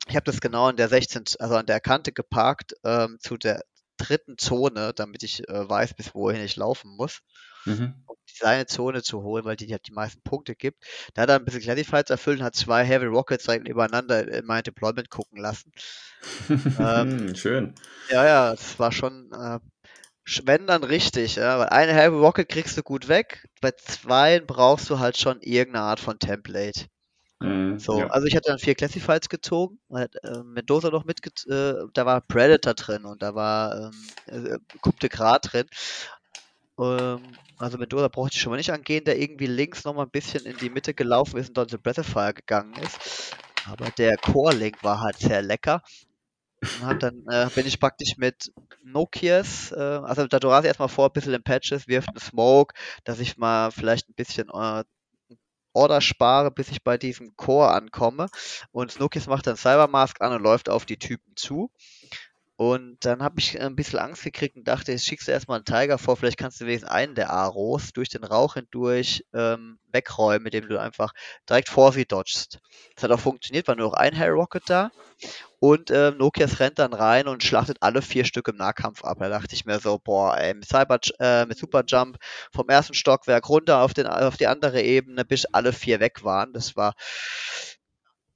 Ich 0.07 0.15
habe 0.15 0.25
das 0.25 0.41
genau 0.41 0.67
an 0.67 0.77
der 0.77 0.89
16, 0.89 1.25
also 1.39 1.55
an 1.55 1.65
der 1.67 1.81
Kante 1.81 2.13
geparkt, 2.13 2.73
ähm, 2.85 3.17
zu 3.21 3.37
der 3.37 3.63
dritten 3.97 4.37
Zone, 4.37 4.93
damit 4.95 5.23
ich 5.23 5.47
äh, 5.49 5.69
weiß, 5.69 5.95
bis 5.95 6.15
wohin 6.15 6.41
ich 6.43 6.55
laufen 6.57 6.95
muss, 6.97 7.21
Mhm. 7.67 7.93
um 8.07 8.15
seine 8.25 8.65
Zone 8.65 9.03
zu 9.03 9.21
holen, 9.23 9.45
weil 9.45 9.55
die, 9.55 9.71
halt 9.71 9.87
die 9.87 9.93
meisten 9.93 10.21
Punkte 10.23 10.55
gibt. 10.55 10.85
Da 11.13 11.23
hat 11.23 11.29
er 11.29 11.35
ein 11.35 11.45
bisschen 11.45 11.61
Classifieds 11.61 12.09
erfüllt 12.09 12.39
und 12.39 12.45
hat 12.45 12.55
zwei 12.55 12.83
Heavy 12.83 13.05
Rockets 13.05 13.45
direkt 13.45 13.67
übereinander 13.67 14.27
in 14.27 14.45
mein 14.45 14.63
Deployment 14.63 15.09
gucken 15.09 15.39
lassen. 15.39 15.71
Ähm, 16.79 17.35
Schön. 17.35 17.73
Ja, 18.09 18.25
ja, 18.25 18.53
es 18.53 18.79
war 18.79 18.91
schon, 18.91 19.31
äh, 19.33 19.59
wenn 20.45 20.67
dann 20.67 20.83
richtig, 20.83 21.35
ja, 21.35 21.59
weil 21.59 21.69
eine 21.69 21.93
Heavy 21.93 22.15
Rocket 22.17 22.49
kriegst 22.49 22.77
du 22.77 22.83
gut 22.83 23.07
weg, 23.07 23.47
bei 23.61 23.71
zwei 23.71 24.39
brauchst 24.39 24.89
du 24.89 24.99
halt 24.99 25.17
schon 25.17 25.41
irgendeine 25.41 25.85
Art 25.85 25.99
von 25.99 26.19
Template. 26.19 26.87
Mhm. 27.39 27.79
So, 27.79 27.99
Ja. 27.99 28.07
also 28.07 28.27
ich 28.27 28.35
hatte 28.35 28.49
dann 28.49 28.59
vier 28.59 28.75
Classifieds 28.75 29.29
gezogen, 29.29 29.79
hat, 29.93 30.15
äh, 30.23 30.43
Mendoza 30.43 30.89
noch 30.89 31.05
mitge 31.05 31.29
äh, 31.49 31.87
da 31.93 32.05
war 32.05 32.21
Predator 32.21 32.73
drin 32.73 33.05
und 33.05 33.21
da 33.21 33.35
war 33.35 33.91
ähm, 34.27 34.45
äh, 34.45 34.57
Coup 34.81 34.99
de 34.99 35.09
Gras 35.09 35.39
drin. 35.41 35.67
Ähm, 36.79 37.39
also 37.57 37.77
Mendoza 37.77 38.07
brauchte 38.07 38.35
ich 38.35 38.41
schon 38.41 38.51
mal 38.51 38.57
nicht 38.57 38.71
angehen, 38.71 39.05
der 39.05 39.19
irgendwie 39.19 39.47
links 39.47 39.83
noch 39.83 39.93
mal 39.93 40.03
ein 40.03 40.11
bisschen 40.11 40.45
in 40.45 40.57
die 40.57 40.69
Mitte 40.69 40.93
gelaufen 40.93 41.37
ist 41.37 41.49
und 41.49 41.57
dort 41.57 41.73
in 41.73 41.81
Breath 41.81 41.99
of 41.99 42.07
Fire 42.07 42.33
gegangen 42.33 42.75
ist. 42.77 43.35
Aber 43.65 43.91
der 43.91 44.17
Core-Link 44.17 44.83
war 44.83 45.01
halt 45.01 45.17
sehr 45.17 45.41
lecker. 45.41 45.81
Und 46.81 47.03
dann 47.03 47.23
äh, 47.29 47.49
bin 47.53 47.67
ich 47.67 47.79
praktisch 47.79 48.17
mit 48.17 48.51
Nokias, 48.83 49.71
äh, 49.71 49.75
also 49.79 50.27
da 50.27 50.39
du 50.39 50.47
rase 50.47 50.67
erstmal 50.67 50.89
vor, 50.89 51.07
ein 51.07 51.13
bisschen 51.13 51.33
in 51.33 51.43
Patches, 51.43 51.87
wirft 51.87 52.09
einen 52.09 52.19
Smoke, 52.19 52.73
dass 53.03 53.19
ich 53.19 53.37
mal 53.37 53.71
vielleicht 53.71 54.09
ein 54.09 54.15
bisschen 54.15 54.49
äh, 54.49 54.83
Order 55.73 56.01
spare, 56.01 56.49
bis 56.49 56.69
ich 56.69 56.83
bei 56.83 56.97
diesem 56.97 57.35
Core 57.35 57.71
ankomme. 57.71 58.29
Und 58.71 58.91
Snookies 58.91 59.27
macht 59.27 59.45
dann 59.45 59.57
Cybermask 59.57 60.19
an 60.21 60.33
und 60.33 60.41
läuft 60.41 60.69
auf 60.69 60.85
die 60.85 60.97
Typen 60.97 61.35
zu. 61.35 61.71
Und 62.57 63.05
dann 63.05 63.21
habe 63.21 63.39
ich 63.39 63.61
ein 63.61 63.75
bisschen 63.75 63.99
Angst 63.99 64.23
gekriegt 64.23 64.55
und 64.55 64.67
dachte, 64.67 64.91
jetzt 64.91 65.05
schickst 65.05 65.27
du 65.27 65.31
erstmal 65.31 65.57
einen 65.57 65.65
Tiger 65.65 65.99
vor, 65.99 66.17
vielleicht 66.17 66.39
kannst 66.39 66.59
du 66.59 66.65
wenigstens 66.65 66.89
einen 66.89 67.13
der 67.13 67.29
Aros 67.29 67.93
durch 67.93 68.09
den 68.09 68.23
Rauch 68.23 68.55
hindurch 68.55 69.23
ähm, 69.31 69.77
wegräumen, 69.91 70.41
mit 70.41 70.55
dem 70.55 70.67
du 70.67 70.79
einfach 70.79 71.13
direkt 71.47 71.69
vor 71.69 71.91
sie 71.91 72.05
dodgst. 72.05 72.57
Das 72.95 73.03
hat 73.03 73.11
auch 73.11 73.19
funktioniert, 73.19 73.67
war 73.67 73.75
nur 73.75 73.89
noch 73.89 73.93
ein 73.93 74.17
Hair 74.17 74.31
Rocket 74.31 74.63
da. 74.65 74.89
Und 75.59 75.91
ähm, 75.91 76.17
Nokias 76.17 76.59
rennt 76.59 76.79
dann 76.79 76.93
rein 76.93 77.27
und 77.27 77.43
schlachtet 77.43 77.77
alle 77.81 78.01
vier 78.01 78.25
Stück 78.25 78.47
im 78.47 78.57
Nahkampf 78.57 79.03
ab. 79.03 79.19
Da 79.19 79.29
dachte 79.29 79.53
ich 79.53 79.65
mir 79.65 79.77
so, 79.77 79.99
boah, 79.99 80.35
ey, 80.35 80.55
mit, 80.55 80.65
Cyber, 80.67 80.99
äh, 81.19 81.45
mit 81.45 81.59
Superjump 81.59 82.17
vom 82.51 82.67
ersten 82.69 82.95
Stockwerk 82.95 83.49
runter 83.49 83.81
auf, 83.83 83.93
den, 83.93 84.07
auf 84.07 84.35
die 84.35 84.47
andere 84.47 84.81
Ebene, 84.81 85.25
bis 85.25 85.45
alle 85.45 85.73
vier 85.73 85.99
weg 85.99 86.23
waren. 86.23 86.53
Das 86.53 86.75
war 86.75 86.95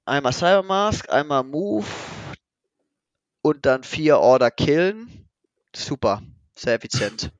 einmal 0.06 0.34
Cybermask, 0.34 1.12
einmal 1.12 1.44
Move 1.44 1.88
und 3.42 3.66
dann 3.66 3.84
vier 3.84 4.20
Order 4.20 4.52
killen. 4.52 5.28
Super, 5.76 6.22
sehr 6.56 6.76
effizient. 6.76 7.32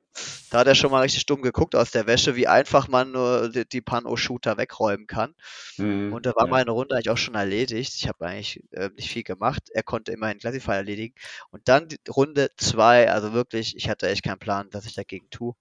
Da 0.50 0.58
hat 0.60 0.66
er 0.66 0.74
schon 0.74 0.90
mal 0.90 1.00
richtig 1.00 1.26
dumm 1.26 1.42
geguckt 1.42 1.74
aus 1.74 1.90
der 1.90 2.06
Wäsche, 2.06 2.36
wie 2.36 2.46
einfach 2.46 2.88
man 2.88 3.12
nur 3.12 3.48
die, 3.50 3.66
die 3.68 3.80
Pan-O-Shooter 3.80 4.56
wegräumen 4.58 5.06
kann. 5.06 5.34
Mhm. 5.78 6.12
Und 6.12 6.26
da 6.26 6.32
war 6.36 6.46
Ja. 6.46 6.50
meine 6.50 6.72
Runde 6.72 6.94
eigentlich 6.94 7.10
auch 7.10 7.16
schon 7.18 7.34
erledigt. 7.34 7.94
Ich 7.96 8.08
habe 8.08 8.26
eigentlich 8.26 8.62
äh, 8.72 8.90
nicht 8.96 9.10
viel 9.10 9.22
gemacht. 9.24 9.70
Er 9.72 9.82
konnte 9.82 10.12
immerhin 10.12 10.38
Classify 10.38 10.72
erledigen. 10.72 11.14
Und 11.50 11.68
dann 11.68 11.88
die 11.88 11.98
Runde 12.10 12.50
zwei, 12.58 13.10
also 13.10 13.32
wirklich, 13.32 13.76
ich 13.76 13.88
hatte 13.88 14.08
echt 14.08 14.22
keinen 14.24 14.38
Plan, 14.38 14.68
was 14.72 14.86
ich 14.86 14.94
dagegen 14.94 15.30
tue. 15.30 15.54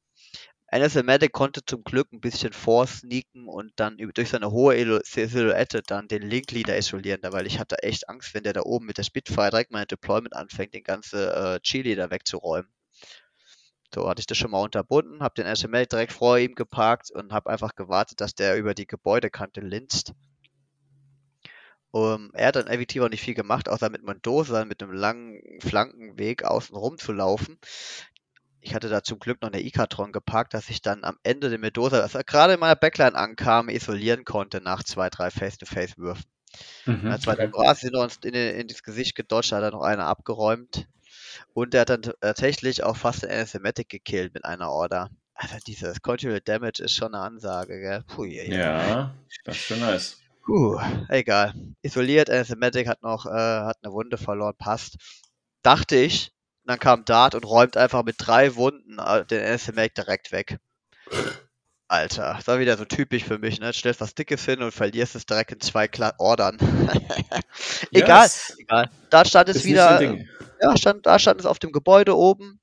NSL 0.74 1.04
Medic 1.04 1.34
konnte 1.34 1.66
zum 1.66 1.84
Glück 1.84 2.14
ein 2.14 2.22
bisschen 2.22 2.54
vorsneaken 2.54 3.50
und 3.50 3.74
dann 3.76 3.98
durch 3.98 4.30
seine 4.30 4.52
hohe 4.52 5.02
Silhouette 5.04 5.82
dann 5.86 6.08
den 6.08 6.22
Link-Leader 6.22 6.78
isolieren, 6.78 7.20
weil 7.24 7.46
ich 7.46 7.60
hatte 7.60 7.84
echt 7.84 8.08
Angst, 8.08 8.34
wenn 8.34 8.44
der 8.44 8.54
da 8.54 8.62
oben 8.62 8.86
mit 8.86 8.98
der 8.98 9.04
Spitfire 9.04 9.50
direkt 9.50 9.72
mein 9.72 9.86
Deployment 9.88 10.34
anfängt, 10.34 10.74
den 10.74 10.84
ganze 10.84 11.34
äh, 11.36 11.60
Cheerleader 11.60 12.10
wegzuräumen. 12.10 12.72
So 13.94 14.08
hatte 14.08 14.22
ich 14.22 14.28
das 14.28 14.38
schon 14.38 14.52
mal 14.52 14.62
unterbunden, 14.62 15.22
habe 15.22 15.44
den 15.44 15.54
SML 15.54 15.88
direkt 15.88 16.14
vor 16.14 16.38
ihm 16.38 16.56
geparkt 16.56 17.12
und 17.12 17.34
habe 17.34 17.50
einfach 17.50 17.76
gewartet, 17.76 18.22
dass 18.22 18.34
der 18.34 18.56
über 18.58 18.74
die 18.74 18.88
Gebäudekante 18.88 19.60
linst. 19.60 20.14
Um, 21.94 22.32
er 22.34 22.48
hat 22.48 22.56
dann 22.56 22.68
effektiv 22.68 23.02
auch 23.02 23.10
nicht 23.10 23.22
viel 23.22 23.34
gemacht, 23.34 23.68
außer 23.68 23.90
mit 23.90 24.04
Mendoza 24.04 24.64
mit 24.64 24.82
einem 24.82 24.94
langen 24.94 25.42
Flankenweg 25.60 26.46
außen 26.46 26.74
rum 26.74 26.98
zu 26.98 27.12
laufen. 27.12 27.60
Ich 28.62 28.76
hatte 28.76 28.90
da 28.90 29.04
zum 29.04 29.20
Glück 29.20 29.42
noch 29.42 29.52
eine 29.52 29.64
Ikatron 29.64 30.12
geparkt, 30.12 30.54
dass 30.54 30.70
ich 30.70 30.82
dann 30.82 31.04
am 31.04 31.18
Ende 31.24 31.50
den 31.50 31.62
Mendoza, 31.62 32.00
als 32.00 32.16
er 32.16 32.24
gerade 32.24 32.54
in 32.54 32.60
meiner 32.60 32.76
Backline 32.76 33.16
ankam, 33.16 33.70
isolieren 33.70 34.24
konnte 34.24 34.62
nach 34.62 34.84
zwei, 34.84 35.10
drei 35.10 35.32
Face-to-Face-Würfen. 35.32 36.26
Mhm. 36.86 37.20
Zwei 37.20 37.34
Okay. 37.34 37.76
Sind 37.76 37.96
uns 37.96 38.18
in, 38.24 38.34
in, 38.34 38.68
das 38.68 38.84
Gesicht 38.84 39.16
gedodged, 39.16 39.52
hat 39.52 39.64
er 39.64 39.72
noch 39.72 39.82
einer 39.82 40.06
abgeräumt. 40.06 40.88
Und 41.54 41.74
er 41.74 41.82
hat 41.82 41.90
dann 41.90 42.02
tatsächlich 42.02 42.84
auch 42.84 42.98
fast 42.98 43.24
den 43.24 43.32
Anathematic 43.32 43.90
gekillt 43.90 44.34
mit 44.34 44.46
einer 44.46 44.70
Order. 44.70 45.10
Also 45.34 45.56
dieses 45.66 46.02
Continual 46.02 46.42
Damage 46.42 46.84
ist 46.84 46.94
schon 46.94 47.16
eine 47.16 47.24
Ansage, 47.24 47.80
gell? 47.80 48.04
Puh, 48.08 48.26
je, 48.26 48.44
je. 48.44 48.58
Ja, 48.58 49.16
das 49.44 49.56
ist 49.56 49.64
schon 49.64 49.80
nice. 49.80 50.18
Puh, 50.46 50.80
egal. 51.10 51.54
Isoliert, 51.82 52.30
Anathematic 52.30 52.88
hat 52.88 53.02
noch, 53.02 53.26
äh, 53.26 53.30
hat 53.30 53.78
eine 53.82 53.94
Wunde 53.94 54.18
verloren, 54.18 54.56
passt. 54.58 54.98
Dachte 55.64 55.96
ich. 55.96 56.32
Und 56.64 56.70
dann 56.70 56.80
kam 56.80 57.06
Dart 57.06 57.36
und 57.36 57.44
räumt 57.44 57.78
einfach 57.78 58.04
mit 58.04 58.16
drei 58.20 58.56
Wunden 58.56 59.00
äh, 59.00 59.26
den 59.26 59.44
Anathematic 59.44 59.96
direkt 59.96 60.32
weg. 60.32 60.60
Alter, 61.88 62.36
das 62.38 62.48
war 62.48 62.60
wieder 62.60 62.78
so 62.78 62.86
typisch 62.86 63.26
für 63.26 63.38
mich, 63.38 63.60
ne? 63.60 63.74
Stellst 63.74 64.00
was 64.00 64.16
Dickes 64.16 64.46
hin 64.46 64.62
und 64.62 64.72
verlierst 64.72 65.16
es 65.16 65.26
direkt 65.26 65.52
in 65.52 65.60
zwei 65.60 65.90
Kla 65.90 66.14
Ordern. 66.20 66.58
Egal, 67.92 68.28
es 68.28 68.56
egal. 68.58 68.90
Da 69.10 69.26
stand 69.26 69.50
es 69.50 69.58
ist 69.58 69.66
wieder, 69.66 69.98
Ding. 69.98 70.26
ja, 70.62 70.78
stand, 70.78 71.06
da 71.06 71.20
stand 71.20 71.42
es 71.42 71.46
auf 71.46 71.60
dem 71.60 71.74
Gebäude 71.74 72.16
oben. 72.16 72.62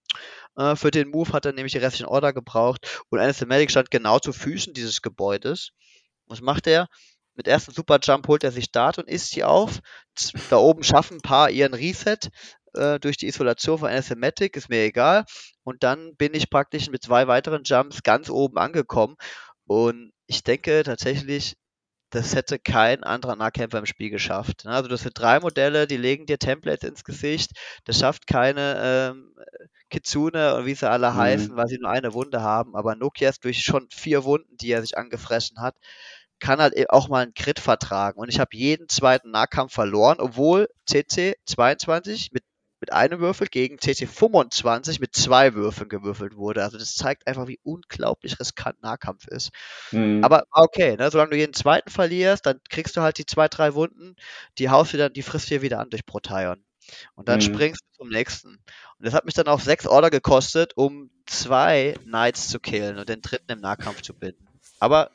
Äh, 0.57 0.77
für 0.77 0.91
den 0.91 1.11
Move 1.11 1.33
hat 1.35 1.45
er 1.45 1.53
nämlich 1.53 1.73
die 1.73 1.79
restlichen 1.79 2.07
Order 2.07 2.33
gebraucht. 2.33 3.05
Und 3.11 3.19
Anathematic 3.19 3.71
stand 3.71 3.91
genau 3.91 4.19
zu 4.19 4.33
Füßen 4.33 4.73
dieses 4.73 5.03
Gebäudes. 5.03 5.73
Was 6.27 6.41
macht 6.41 6.67
er? 6.67 6.89
Mit 7.35 7.47
ersten 7.47 7.73
Superjump 7.73 8.27
holt 8.27 8.43
er 8.45 8.51
sich 8.51 8.73
Dart 8.73 8.99
und 8.99 9.09
isst 9.09 9.31
sie 9.31 9.45
auf. 9.45 9.81
Da 10.51 10.57
oben 10.57 10.83
schaffen 10.83 11.19
ein 11.19 11.23
paar 11.23 11.51
ihren 11.51 11.75
Reset 11.75 12.19
äh, 12.75 12.99
durch 13.01 13.17
die 13.17 13.27
Isolation 13.29 13.79
von 13.79 13.89
Anathematic, 13.91 14.57
ist 14.57 14.69
mir 14.69 14.83
egal. 14.85 15.25
Und 15.65 15.83
dann 15.83 16.17
bin 16.17 16.35
ich 16.35 16.51
praktisch 16.51 16.91
mit 16.91 17.03
zwei 17.03 17.27
weiteren 17.29 17.63
Jumps 17.65 18.03
ganz 18.03 18.31
oben 18.31 18.59
angekommen. 18.59 19.17
Und 19.67 20.13
ich 20.27 20.43
denke 20.45 20.83
tatsächlich, 20.85 21.57
das 22.11 22.35
hätte 22.35 22.59
kein 22.59 23.05
anderer 23.05 23.37
Nahkämpfer 23.37 23.79
im 23.79 23.87
Spiel 23.87 24.11
geschafft. 24.11 24.65
ne? 24.65 24.73
Also 24.73 24.89
das 24.89 25.03
sind 25.03 25.19
drei 25.19 25.41
Modelle, 25.41 25.87
die 25.87 25.97
legen 25.99 26.27
dir 26.27 26.39
Templates 26.39 26.89
ins 26.89 27.05
Gesicht. 27.05 27.53
Das 27.85 27.99
schafft 27.99 28.27
keine 28.27 29.13
ähm, 29.13 29.35
Kitsune 29.91 30.55
und 30.57 30.67
wie 30.67 30.75
sie 30.75 30.89
alle 30.89 31.15
Mhm. 31.15 31.17
heißen, 31.17 31.57
weil 31.57 31.69
sie 31.69 31.79
nur 31.79 31.91
eine 31.91 32.15
Wunde 32.15 32.43
haben. 32.43 32.77
Aber 32.77 32.95
Nokias 32.97 33.41
durch 33.41 33.63
schon 33.63 33.89
vier 33.91 34.25
Wunden, 34.25 34.57
die 34.57 34.71
er 34.73 34.83
sich 34.83 34.97
angefressen 34.99 35.61
hat, 35.61 35.77
kann 36.41 36.61
halt 36.61 36.77
e- 36.77 36.87
auch 36.89 37.09
mal 37.09 37.23
einen 37.23 37.35
Crit 37.35 37.59
vertragen. 37.61 38.19
Und 38.21 38.29
ich 38.29 38.41
habe 38.41 38.57
jeden 38.57 38.89
zweiten 38.89 39.31
Nahkampf 39.31 39.73
verloren, 39.73 40.19
obwohl 40.21 40.69
CC 40.87 41.35
22 41.47 42.33
mit, 42.33 42.45
mit 42.81 42.93
einem 42.93 43.21
Würfel 43.21 43.49
gegen 43.49 43.79
CC 43.79 44.07
25 44.07 45.01
mit 45.01 45.15
zwei 45.17 45.55
Würfeln 45.55 45.89
gewürfelt 45.89 46.37
wurde. 46.37 46.63
Also 46.65 46.79
das 46.79 46.95
zeigt 46.95 47.27
einfach, 47.27 47.49
wie 47.49 47.61
unglaublich 47.63 48.39
riskant 48.41 48.83
Nahkampf 48.83 49.27
ist. 49.29 49.51
Mhm. 49.93 50.19
Aber 50.21 50.45
war 50.51 50.65
okay, 50.65 50.97
ne? 50.97 51.11
Solange 51.11 51.31
du 51.31 51.37
jeden 51.37 51.55
zweiten 51.55 51.91
verlierst, 51.91 52.47
dann 52.47 52.61
kriegst 52.71 52.97
du 52.97 53.01
halt 53.03 53.19
die 53.19 53.27
zwei, 53.27 53.49
drei 53.49 53.75
Wunden, 53.75 54.17
die 54.59 54.71
haust 54.71 54.93
du 54.93 54.99
dann, 54.99 55.13
die 55.13 55.23
frisst 55.23 55.51
dir 55.51 55.63
wieder 55.63 55.79
an 55.81 55.91
durch 55.91 56.07
Proteon. 56.07 56.65
Und 57.15 57.29
dann 57.29 57.41
Mhm. 57.41 57.41
springst 57.41 57.83
du 57.93 58.05
zum 58.05 58.09
nächsten. 58.09 58.49
Und 58.49 59.07
das 59.07 59.15
hat 59.15 59.25
mich 59.27 59.35
dann 59.35 59.47
auch 59.49 59.61
sechs 59.61 59.87
Order 59.87 60.11
gekostet, 60.11 60.77
um 60.77 61.11
zwei 61.27 61.99
Knights 62.05 62.49
zu 62.49 62.61
killen 62.61 62.99
und 62.99 63.09
den 63.09 63.21
dritten 63.23 63.53
im 63.53 63.61
Nahkampf 63.61 64.03
zu 64.03 64.15
binden. 64.15 64.49
Aber 64.81 65.11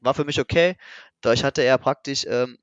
war 0.00 0.14
für 0.14 0.24
mich 0.24 0.40
okay. 0.40 0.76
Dadurch 1.20 1.44
hatte 1.44 1.62
er 1.62 1.78
praktisch, 1.78 2.24
ähm, 2.28 2.58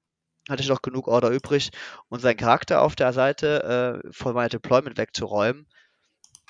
hatte 0.50 0.62
ich 0.62 0.70
noch 0.70 0.82
genug 0.82 1.08
Order 1.08 1.30
übrig 1.30 1.72
und 2.10 2.20
seinen 2.20 2.38
Charakter 2.38 2.82
auf 2.82 2.96
der 2.96 3.14
Seite 3.14 4.02
äh, 4.04 4.12
von 4.12 4.34
meinem 4.34 4.50
Deployment 4.50 4.98
wegzuräumen. 4.98 5.68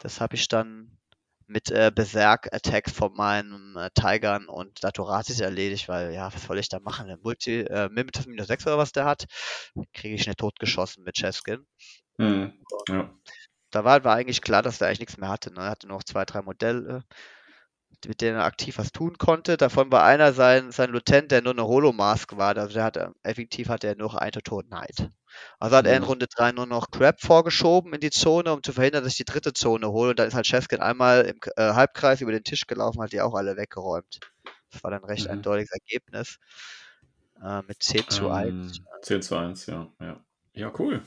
Das 0.02 0.20
habe 0.20 0.36
ich 0.36 0.48
dann 0.48 0.98
mit 1.48 1.70
äh, 1.72 1.92
Berserk-Attacks 1.94 2.92
von 2.92 3.14
meinen 3.14 3.76
äh, 3.76 3.90
Tigern 3.94 4.48
und 4.48 4.84
Datoratis 4.84 5.40
erledigt, 5.40 5.88
weil, 5.88 6.14
ja, 6.14 6.34
was 6.34 6.44
soll 6.44 6.58
ich 6.58 6.70
da 6.70 6.80
machen? 6.80 7.08
Der 7.08 7.18
Multi, 7.18 7.62
äh, 7.62 7.90
Mimitus 7.90 8.26
minus 8.26 8.48
6 8.48 8.66
oder 8.68 8.78
was 8.78 8.92
der 8.92 9.06
hat, 9.06 9.26
kriege 9.94 10.16
ich 10.16 10.26
nicht 10.26 10.40
totgeschossen 10.40 11.04
mit 11.04 11.16
Cheskin. 11.16 11.66
Mhm. 12.18 12.54
Ja. 12.90 13.14
Da 13.72 13.84
war, 13.84 14.04
war 14.04 14.16
eigentlich 14.16 14.42
klar, 14.42 14.62
dass 14.62 14.82
er 14.82 14.88
eigentlich 14.88 15.00
nichts 15.00 15.18
mehr 15.18 15.30
hatte. 15.30 15.54
Ne? 15.54 15.62
Er 15.62 15.70
hatte 15.72 15.88
nur 15.88 15.98
noch 15.98 16.04
zwei, 16.04 16.26
drei 16.26 16.42
Modelle, 16.42 17.04
mit 18.08 18.22
denen 18.22 18.38
er 18.38 18.46
aktiv 18.46 18.78
was 18.78 18.92
tun 18.92 19.18
konnte. 19.18 19.58
Davon 19.58 19.92
war 19.92 20.04
einer 20.04 20.34
sein, 20.34 20.72
sein 20.72 20.90
Lutent, 20.92 21.32
der 21.32 21.42
nur 21.42 21.54
eine 21.54 21.66
Holomask 21.68 22.36
war. 22.38 22.56
Also 22.58 22.74
der 22.76 22.84
hatte, 22.84 23.14
effektiv 23.24 23.70
hatte 23.70 23.88
er 23.88 23.96
nur 23.96 24.22
eine 24.22 24.32
Toten 24.44 24.70
Knight. 24.70 25.10
Also 25.60 25.76
hat 25.78 25.88
er 25.88 25.98
in 25.98 26.04
Mhm. 26.04 26.04
Runde 26.04 26.28
3 26.28 26.52
nur 26.52 26.66
noch 26.68 26.92
Crab 26.92 27.22
vorgeschoben 27.22 27.94
in 27.94 28.02
die 28.02 28.12
Zone, 28.12 28.54
um 28.54 28.64
zu 28.64 28.74
verhindern, 28.74 29.04
dass 29.04 29.14
ich 29.14 29.18
die 29.18 29.26
dritte 29.26 29.54
Zone 29.54 29.88
hole. 29.90 30.12
Und 30.12 30.20
dann 30.20 30.28
ist 30.28 30.34
halt 30.36 30.46
Cheskin 30.48 30.80
einmal 30.82 31.22
im 31.26 31.38
äh, 31.58 31.74
Halbkreis 31.74 32.22
über 32.22 32.32
den 32.32 32.44
Tisch 32.44 32.68
gelaufen, 32.68 33.02
hat 33.02 33.12
die 33.14 33.22
auch 33.22 33.34
alle 33.36 33.58
weggeräumt. 33.58 34.20
Das 34.72 34.84
war 34.84 34.92
dann 34.92 35.04
recht 35.06 35.30
Mhm. 35.30 35.30
eindeutiges 35.30 35.72
Ergebnis. 35.72 36.38
Äh, 37.44 37.62
mit 37.68 37.84
10 37.84 38.08
zu 38.08 38.30
1. 38.32 38.54
Ähm, 38.54 38.88
10 39.02 39.22
zu 39.22 39.36
1, 39.38 39.66
ja. 39.68 39.92
Ja, 40.00 40.24
ja 40.54 40.74
cool. 40.80 41.04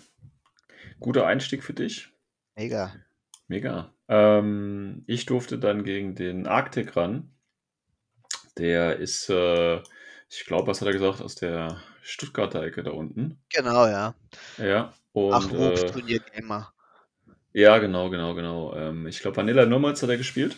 Guter 1.00 1.26
Einstieg 1.26 1.64
für 1.64 1.72
dich. 1.74 2.10
Mega. 2.56 3.05
Mega. 3.48 3.92
Ähm, 4.08 5.04
ich 5.06 5.26
durfte 5.26 5.58
dann 5.58 5.84
gegen 5.84 6.14
den 6.14 6.46
Arctic 6.46 6.96
ran. 6.96 7.30
Der 8.58 8.96
ist, 8.96 9.28
äh, 9.28 9.76
ich 10.28 10.44
glaube, 10.46 10.68
was 10.68 10.80
hat 10.80 10.88
er 10.88 10.92
gesagt, 10.92 11.20
aus 11.20 11.34
der 11.34 11.80
Stuttgarter 12.02 12.62
Ecke 12.62 12.82
da 12.82 12.90
unten. 12.90 13.38
Genau, 13.52 13.86
ja. 13.86 14.14
Ja, 14.58 14.92
und 15.12 15.34
Ach, 15.34 15.52
äh, 15.52 15.72
Hochturnier 15.72 16.20
Gamer. 16.20 16.72
ja, 17.52 17.78
genau, 17.78 18.10
genau, 18.10 18.34
genau. 18.34 18.74
Ähm, 18.74 19.06
ich 19.06 19.20
glaube, 19.20 19.36
Vanilla 19.36 19.66
Nomads 19.66 20.02
hat 20.02 20.10
er 20.10 20.16
gespielt. 20.16 20.56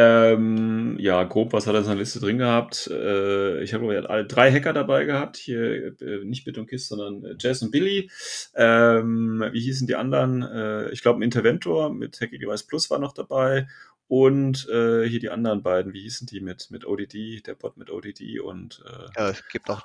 Ähm, 0.00 0.96
ja, 1.00 1.24
grob, 1.24 1.52
was 1.52 1.66
hat 1.66 1.74
er 1.74 1.80
in 1.80 1.84
seiner 1.84 1.98
Liste 1.98 2.20
drin 2.20 2.38
gehabt? 2.38 2.86
Äh, 2.86 3.62
ich 3.64 3.74
habe 3.74 4.08
alle 4.08 4.26
drei 4.26 4.52
Hacker 4.52 4.72
dabei 4.72 5.04
gehabt. 5.04 5.36
Hier 5.36 6.00
äh, 6.00 6.24
nicht 6.24 6.44
Bit 6.44 6.56
und 6.58 6.68
Kiss, 6.68 6.86
sondern 6.86 7.24
äh, 7.24 7.54
und 7.62 7.70
Billy. 7.72 8.08
Ähm, 8.54 9.44
wie 9.50 9.60
hießen 9.60 9.88
die 9.88 9.96
anderen? 9.96 10.42
Äh, 10.42 10.90
ich 10.90 11.02
glaube, 11.02 11.18
ein 11.18 11.22
Interventor 11.22 11.92
mit 11.92 12.20
Hacky 12.20 12.38
Device 12.38 12.62
Plus 12.62 12.90
war 12.90 13.00
noch 13.00 13.12
dabei. 13.12 13.66
Und 14.06 14.68
äh, 14.68 15.06
hier 15.08 15.18
die 15.18 15.30
anderen 15.30 15.64
beiden, 15.64 15.92
wie 15.92 16.02
hießen 16.02 16.28
die 16.28 16.40
mit, 16.40 16.70
mit 16.70 16.86
ODD, 16.86 17.44
der 17.46 17.54
Bot 17.54 17.76
mit 17.76 17.90
ODD 17.90 18.40
und 18.40 18.82
äh, 18.86 19.08
Ja, 19.16 19.30
es 19.30 19.46
gibt 19.48 19.68
auch 19.68 19.82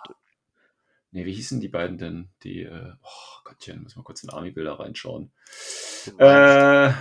nee, 1.12 1.26
wie 1.26 1.34
hießen 1.34 1.60
die 1.60 1.70
beiden 1.70 1.98
denn? 1.98 2.30
Die, 2.44 2.64
äh, 2.64 2.94
oh 3.02 3.42
Gottchen, 3.44 3.82
müssen 3.84 3.98
wir 4.00 4.04
kurz 4.04 4.24
in 4.24 4.30
Army-Bilder 4.30 4.80
reinschauen. 4.80 5.32
du 6.06 6.12
meinst, 6.12 6.22
Äh, 6.22 6.94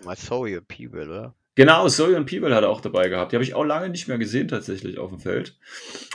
du 0.00 0.04
meinst 0.04 0.26
Sorry 0.26 0.60
People, 0.60 1.06
oder? 1.06 1.34
Genau, 1.58 1.84
und 1.86 2.26
Peeble 2.26 2.54
hat 2.54 2.62
er 2.62 2.68
auch 2.70 2.80
dabei 2.80 3.08
gehabt. 3.08 3.32
Die 3.32 3.36
habe 3.36 3.42
ich 3.42 3.52
auch 3.54 3.64
lange 3.64 3.88
nicht 3.88 4.06
mehr 4.06 4.16
gesehen 4.16 4.46
tatsächlich 4.46 4.96
auf 4.96 5.10
dem 5.10 5.18
Feld. 5.18 5.56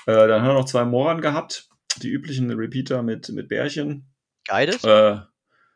Äh, 0.06 0.14
dann 0.30 0.42
hat 0.42 0.48
er 0.52 0.54
noch 0.54 0.64
zwei 0.64 0.86
Moran 0.86 1.20
gehabt, 1.20 1.68
die 1.98 2.08
üblichen 2.08 2.50
Repeater 2.50 3.04
mit, 3.04 3.28
mit 3.28 3.50
Bärchen. 3.50 4.08
Guided? 4.48 4.82
Äh, 4.86 5.18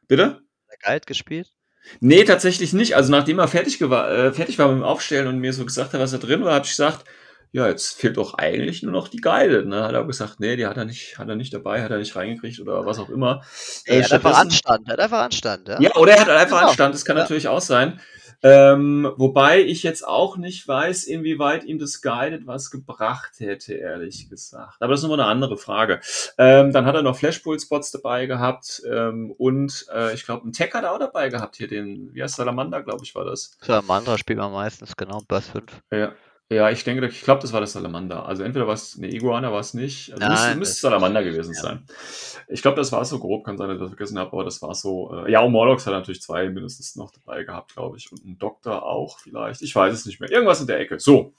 bitte? 0.08 0.40
Guide 0.82 1.06
gespielt? 1.06 1.52
Nee, 2.00 2.24
tatsächlich 2.24 2.72
nicht. 2.72 2.96
Also 2.96 3.12
nachdem 3.12 3.40
er 3.40 3.50
fertig, 3.50 3.76
gewa- 3.76 4.08
äh, 4.10 4.32
fertig 4.32 4.58
war 4.58 4.70
mit 4.70 4.78
dem 4.78 4.84
Aufstellen 4.86 5.28
und 5.28 5.40
mir 5.40 5.52
so 5.52 5.66
gesagt 5.66 5.92
hat, 5.92 6.00
was 6.00 6.12
da 6.12 6.18
drin 6.18 6.46
war, 6.46 6.54
habe 6.54 6.64
ich 6.64 6.72
gesagt, 6.72 7.04
ja, 7.52 7.68
jetzt 7.68 8.00
fehlt 8.00 8.16
doch 8.16 8.36
eigentlich 8.36 8.84
nur 8.84 8.94
noch 8.94 9.10
die 9.10 9.18
Guide. 9.20 9.66
Ne? 9.66 9.84
Hat 9.84 9.92
er 9.94 10.04
auch 10.04 10.08
gesagt, 10.08 10.40
nee, 10.40 10.56
die 10.56 10.66
hat 10.66 10.78
er 10.78 10.86
nicht, 10.86 11.20
hat 11.20 11.28
er 11.28 11.36
nicht 11.36 11.54
dabei, 11.54 11.84
hat 11.84 11.92
er 11.92 11.98
nicht 11.98 12.16
reingekriegt 12.16 12.62
oder 12.62 12.86
was 12.86 13.00
auch 13.00 13.10
immer. 13.10 13.42
Äh, 13.86 13.98
er 13.98 14.04
hat 14.06 14.14
einfach 14.14 14.38
Anstand, 14.38 14.88
er 14.88 14.94
hat 14.94 15.00
einfach 15.02 15.24
Anstand, 15.24 15.68
ja? 15.68 15.82
Ja, 15.82 15.94
oder 15.96 16.14
er 16.14 16.22
hat 16.22 16.30
einfach 16.30 16.58
Genau. 16.60 16.68
Anstand, 16.70 16.96
das 16.96 17.04
kann 17.04 17.18
Ja. 17.18 17.24
natürlich 17.24 17.50
auch 17.50 17.60
sein. 17.60 18.00
Ähm, 18.44 19.12
wobei 19.18 19.62
ich 19.62 19.84
jetzt 19.84 20.08
auch 20.08 20.38
nicht 20.38 20.68
weiß, 20.68 21.06
inwieweit 21.06 21.64
ihm 21.64 21.80
das 21.80 22.02
Guided 22.02 22.46
was 22.46 22.70
gebracht 22.72 23.34
hätte, 23.40 23.74
ehrlich 23.74 24.30
gesagt. 24.30 24.78
Aber 24.80 24.92
das 24.92 25.00
ist 25.00 25.04
nochmal 25.04 25.22
eine 25.22 25.30
andere 25.30 25.58
Frage. 25.58 26.02
Ähm, 26.38 26.72
dann 26.72 26.86
hat 26.86 26.96
er 26.96 27.02
noch 27.02 27.18
Flashpool-Spots 27.18 27.92
dabei 27.92 28.26
gehabt 28.26 28.82
ähm, 28.90 29.32
und 29.32 29.86
äh, 29.94 30.14
ich 30.14 30.26
glaube, 30.26 30.44
einen 30.44 30.54
Tech 30.54 30.74
hat 30.74 30.84
er 30.84 30.94
auch 30.94 31.00
dabei 31.00 31.30
gehabt 31.30 31.56
hier, 31.56 31.68
den, 31.68 32.14
wie 32.14 32.22
heißt 32.22 32.36
Salamander, 32.36 32.84
glaube 32.84 33.04
ich, 33.04 33.16
war 33.16 33.26
das. 33.26 33.58
Salamander 33.62 34.18
spielt 34.18 34.40
man 34.40 34.52
meistens, 34.52 34.96
genau, 34.96 35.22
Burst 35.28 35.52
5. 35.52 35.82
Ja. 35.92 36.14
Ja, 36.50 36.70
ich 36.70 36.86
denke, 36.86 37.06
ich 37.08 37.24
glaube, 37.24 37.42
das 37.42 37.52
war 37.52 37.60
das 37.60 37.74
Salamander. 37.74 38.26
Also 38.26 38.44
entweder 38.44 38.68
war 38.68 38.74
es 38.74 38.98
eine 38.98 39.14
Iguana, 39.14 39.52
war 39.52 39.60
es 39.60 39.74
nicht. 39.74 40.14
Also 40.14 40.26
Nein, 40.26 40.60
müsste, 40.60 40.80
Salamander 40.80 41.22
gewesen 41.22 41.54
ja. 41.54 41.62
sein. 41.62 41.84
Ich 42.48 42.62
glaube, 42.62 42.78
das 42.78 42.94
war 42.94 43.04
so 43.04 43.20
grob, 43.20 43.44
kann 43.44 43.58
sein, 43.58 43.68
dass 43.68 43.76
ich 43.76 43.82
das 43.82 43.90
vergessen 43.90 44.18
habe, 44.18 44.32
aber 44.32 44.46
das 44.46 44.62
war 44.62 44.74
so. 44.74 45.14
Äh, 45.14 45.32
ja, 45.34 45.42
und 45.42 45.52
Morlocks 45.52 45.86
hat 45.86 45.94
natürlich 45.94 46.22
zwei 46.22 46.48
mindestens 46.48 46.96
noch 46.96 47.12
dabei 47.12 47.44
gehabt, 47.44 47.74
glaube 47.74 47.98
ich. 47.98 48.10
Und 48.14 48.24
ein 48.24 48.38
Doktor 48.38 48.84
auch 48.84 49.20
vielleicht. 49.20 49.62
Ich 49.62 49.76
weiß 49.76 49.94
es 49.94 50.06
nicht 50.06 50.22
mehr. 50.22 50.32
Irgendwas 50.32 50.62
in 50.62 50.68
der 50.68 50.80
Ecke. 50.80 51.02
So. 51.02 51.34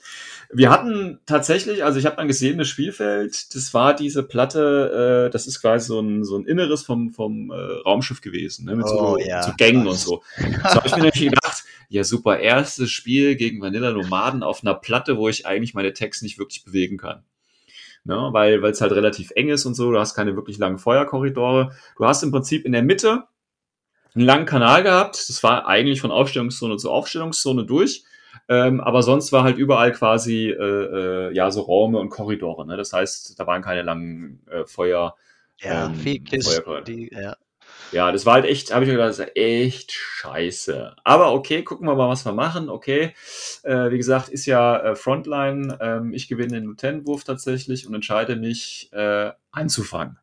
Wir 0.52 0.68
hatten 0.68 1.20
tatsächlich, 1.24 1.84
also 1.84 1.98
ich 1.98 2.04
habe 2.04 2.16
dann 2.16 2.28
gesehen, 2.28 2.58
das 2.58 2.68
Spielfeld, 2.68 3.54
das 3.54 3.72
war 3.72 3.94
diese 3.94 4.22
Platte, 4.22 5.26
äh, 5.28 5.30
das 5.30 5.46
ist 5.46 5.62
quasi 5.62 5.86
so 5.86 6.00
ein, 6.00 6.22
so 6.22 6.36
ein 6.36 6.44
Inneres 6.44 6.82
vom, 6.82 7.14
vom 7.14 7.50
äh, 7.50 7.54
Raumschiff 7.54 8.20
gewesen, 8.20 8.66
ne? 8.66 8.76
Mit 8.76 8.84
Oh, 8.84 9.16
so, 9.16 9.18
ja. 9.18 9.42
so 9.42 9.52
Gängen 9.56 9.86
und 9.86 9.96
so. 9.96 10.22
So 10.36 10.74
habe 10.74 10.86
ich 10.86 10.96
mir 10.96 11.04
natürlich 11.04 11.30
gedacht, 11.30 11.64
ja 11.88 12.04
super, 12.04 12.38
erstes 12.38 12.90
Spiel 12.90 13.36
gegen 13.36 13.60
Vanilla 13.60 13.92
Nomaden 13.92 14.42
auf 14.42 14.62
einer 14.62 14.74
Platte, 14.74 14.97
wo 15.06 15.28
ich 15.28 15.46
eigentlich 15.46 15.74
meine 15.74 15.92
Text 15.92 16.22
nicht 16.22 16.38
wirklich 16.38 16.64
bewegen 16.64 16.96
kann. 16.96 17.24
Ne? 18.04 18.28
Weil 18.32 18.64
es 18.64 18.80
halt 18.80 18.92
relativ 18.92 19.30
eng 19.32 19.48
ist 19.48 19.66
und 19.66 19.74
so, 19.74 19.90
du 19.90 19.98
hast 19.98 20.14
keine 20.14 20.34
wirklich 20.34 20.58
langen 20.58 20.78
Feuerkorridore. 20.78 21.72
Du 21.96 22.04
hast 22.04 22.22
im 22.22 22.30
Prinzip 22.30 22.64
in 22.64 22.72
der 22.72 22.82
Mitte 22.82 23.24
einen 24.14 24.24
langen 24.24 24.46
Kanal 24.46 24.82
gehabt. 24.82 25.28
Das 25.28 25.42
war 25.42 25.66
eigentlich 25.66 26.00
von 26.00 26.10
Aufstellungszone 26.10 26.76
zu 26.76 26.90
Aufstellungszone 26.90 27.64
durch. 27.64 28.04
Ähm, 28.48 28.80
aber 28.80 29.02
sonst 29.02 29.32
war 29.32 29.42
halt 29.42 29.58
überall 29.58 29.92
quasi 29.92 30.48
äh, 30.48 30.54
äh, 30.54 31.34
ja 31.34 31.50
so 31.50 31.62
Räume 31.62 31.98
und 31.98 32.08
Korridore. 32.08 32.66
Ne? 32.66 32.76
Das 32.76 32.92
heißt, 32.92 33.38
da 33.38 33.46
waren 33.46 33.62
keine 33.62 33.82
langen 33.82 34.40
äh, 34.50 34.64
Feuer. 34.64 35.16
Ja, 35.58 35.86
Ähm, 35.86 36.24
Kisten, 36.24 36.42
Feuerquark. 36.42 36.84
die, 36.84 37.10
ja. 37.12 37.36
Ja, 37.90 38.12
das 38.12 38.26
war 38.26 38.34
halt 38.34 38.44
echt, 38.44 38.74
habe 38.74 38.84
ich 38.84 38.90
mir 38.90 38.96
gedacht, 38.96 39.10
das 39.10 39.18
ist 39.18 39.36
echt 39.36 39.92
scheiße. 39.92 40.94
Aber 41.04 41.32
okay, 41.32 41.62
gucken 41.62 41.86
wir 41.88 41.94
mal, 41.94 42.08
was 42.08 42.26
wir 42.26 42.32
machen. 42.32 42.68
Okay, 42.68 43.14
äh, 43.62 43.90
wie 43.90 43.96
gesagt, 43.96 44.28
ist 44.28 44.44
ja 44.44 44.78
äh, 44.78 44.94
Frontline. 44.94 45.78
Ähm, 45.80 46.12
ich 46.12 46.28
gewinne 46.28 46.54
den 46.54 46.64
Lieutenant-Wurf 46.64 47.24
tatsächlich 47.24 47.86
und 47.86 47.94
entscheide 47.94 48.36
mich 48.36 48.90
äh, 48.92 49.30
einzufangen. 49.52 50.18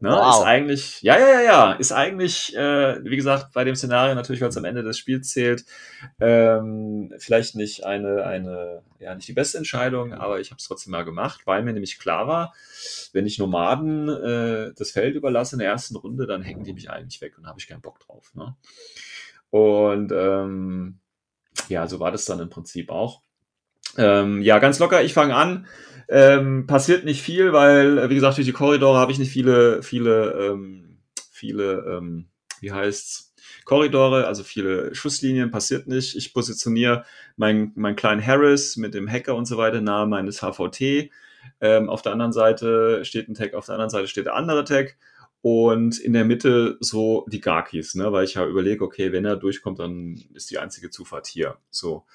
Ne? 0.00 0.10
Wow. 0.10 0.40
Ist 0.40 0.46
eigentlich, 0.46 1.02
ja, 1.02 1.18
ja, 1.18 1.28
ja, 1.28 1.40
ja, 1.40 1.72
ist 1.72 1.92
eigentlich, 1.92 2.54
äh, 2.56 3.04
wie 3.04 3.16
gesagt, 3.16 3.52
bei 3.52 3.64
dem 3.64 3.74
Szenario 3.74 4.14
natürlich, 4.14 4.40
weil 4.40 4.48
es 4.48 4.56
am 4.56 4.64
Ende 4.64 4.82
des 4.82 4.98
Spiels 4.98 5.30
zählt, 5.30 5.64
ähm, 6.20 7.12
vielleicht 7.18 7.56
nicht 7.56 7.84
eine, 7.84 8.24
eine, 8.24 8.82
ja, 9.00 9.14
nicht 9.14 9.28
die 9.28 9.32
beste 9.32 9.58
Entscheidung, 9.58 10.14
aber 10.14 10.40
ich 10.40 10.50
habe 10.50 10.58
es 10.58 10.66
trotzdem 10.66 10.92
mal 10.92 11.04
gemacht, 11.04 11.42
weil 11.46 11.62
mir 11.62 11.72
nämlich 11.72 11.98
klar 11.98 12.26
war, 12.28 12.54
wenn 13.12 13.26
ich 13.26 13.38
Nomaden 13.38 14.08
äh, 14.08 14.72
das 14.76 14.92
Feld 14.92 15.16
überlasse 15.16 15.56
in 15.56 15.60
der 15.60 15.68
ersten 15.68 15.96
Runde, 15.96 16.26
dann 16.26 16.42
hängen 16.42 16.64
die 16.64 16.72
mich 16.72 16.90
eigentlich 16.90 17.20
weg 17.20 17.36
und 17.36 17.46
habe 17.46 17.58
ich 17.58 17.66
keinen 17.66 17.82
Bock 17.82 17.98
drauf. 18.00 18.32
Ne? 18.34 18.56
Und 19.50 20.12
ähm, 20.12 21.00
ja, 21.68 21.86
so 21.88 22.00
war 22.00 22.12
das 22.12 22.24
dann 22.24 22.40
im 22.40 22.50
Prinzip 22.50 22.90
auch. 22.90 23.22
Ähm, 23.98 24.42
ja, 24.42 24.58
ganz 24.60 24.78
locker, 24.78 25.02
ich 25.02 25.12
fange 25.12 25.34
an. 25.34 25.66
Ähm, 26.08 26.66
passiert 26.66 27.04
nicht 27.04 27.20
viel, 27.20 27.52
weil, 27.52 28.08
wie 28.08 28.14
gesagt, 28.14 28.38
durch 28.38 28.46
die 28.46 28.52
Korridore 28.52 28.98
habe 28.98 29.12
ich 29.12 29.18
nicht 29.18 29.30
viele, 29.30 29.82
viele, 29.82 30.30
ähm, 30.40 30.98
viele, 31.30 31.98
ähm, 31.98 32.28
wie 32.60 32.72
heißt's, 32.72 33.34
Korridore, 33.66 34.26
also 34.26 34.44
viele 34.44 34.94
Schusslinien, 34.94 35.50
passiert 35.50 35.88
nicht. 35.88 36.16
Ich 36.16 36.32
positioniere 36.32 37.04
meinen 37.36 37.72
mein 37.74 37.96
kleinen 37.96 38.24
Harris 38.24 38.78
mit 38.78 38.94
dem 38.94 39.06
Hacker 39.10 39.34
und 39.34 39.44
so 39.44 39.58
weiter 39.58 39.82
nahe 39.82 40.06
meines 40.06 40.40
HVT. 40.40 41.10
Ähm, 41.60 41.90
auf 41.90 42.00
der 42.00 42.12
anderen 42.12 42.32
Seite 42.32 43.04
steht 43.04 43.28
ein 43.28 43.34
Tag, 43.34 43.52
auf 43.52 43.66
der 43.66 43.74
anderen 43.74 43.90
Seite 43.90 44.08
steht 44.08 44.24
der 44.24 44.36
andere 44.36 44.64
Tag. 44.64 44.96
Und 45.42 45.98
in 45.98 46.14
der 46.14 46.24
Mitte 46.24 46.78
so 46.80 47.26
die 47.28 47.40
Garkis, 47.40 47.94
ne? 47.94 48.10
weil 48.10 48.24
ich 48.24 48.34
ja 48.34 48.46
überlege, 48.46 48.82
okay, 48.82 49.12
wenn 49.12 49.26
er 49.26 49.36
durchkommt, 49.36 49.78
dann 49.78 50.18
ist 50.32 50.50
die 50.50 50.58
einzige 50.58 50.88
Zufahrt 50.88 51.26
hier. 51.26 51.58
So. 51.70 52.06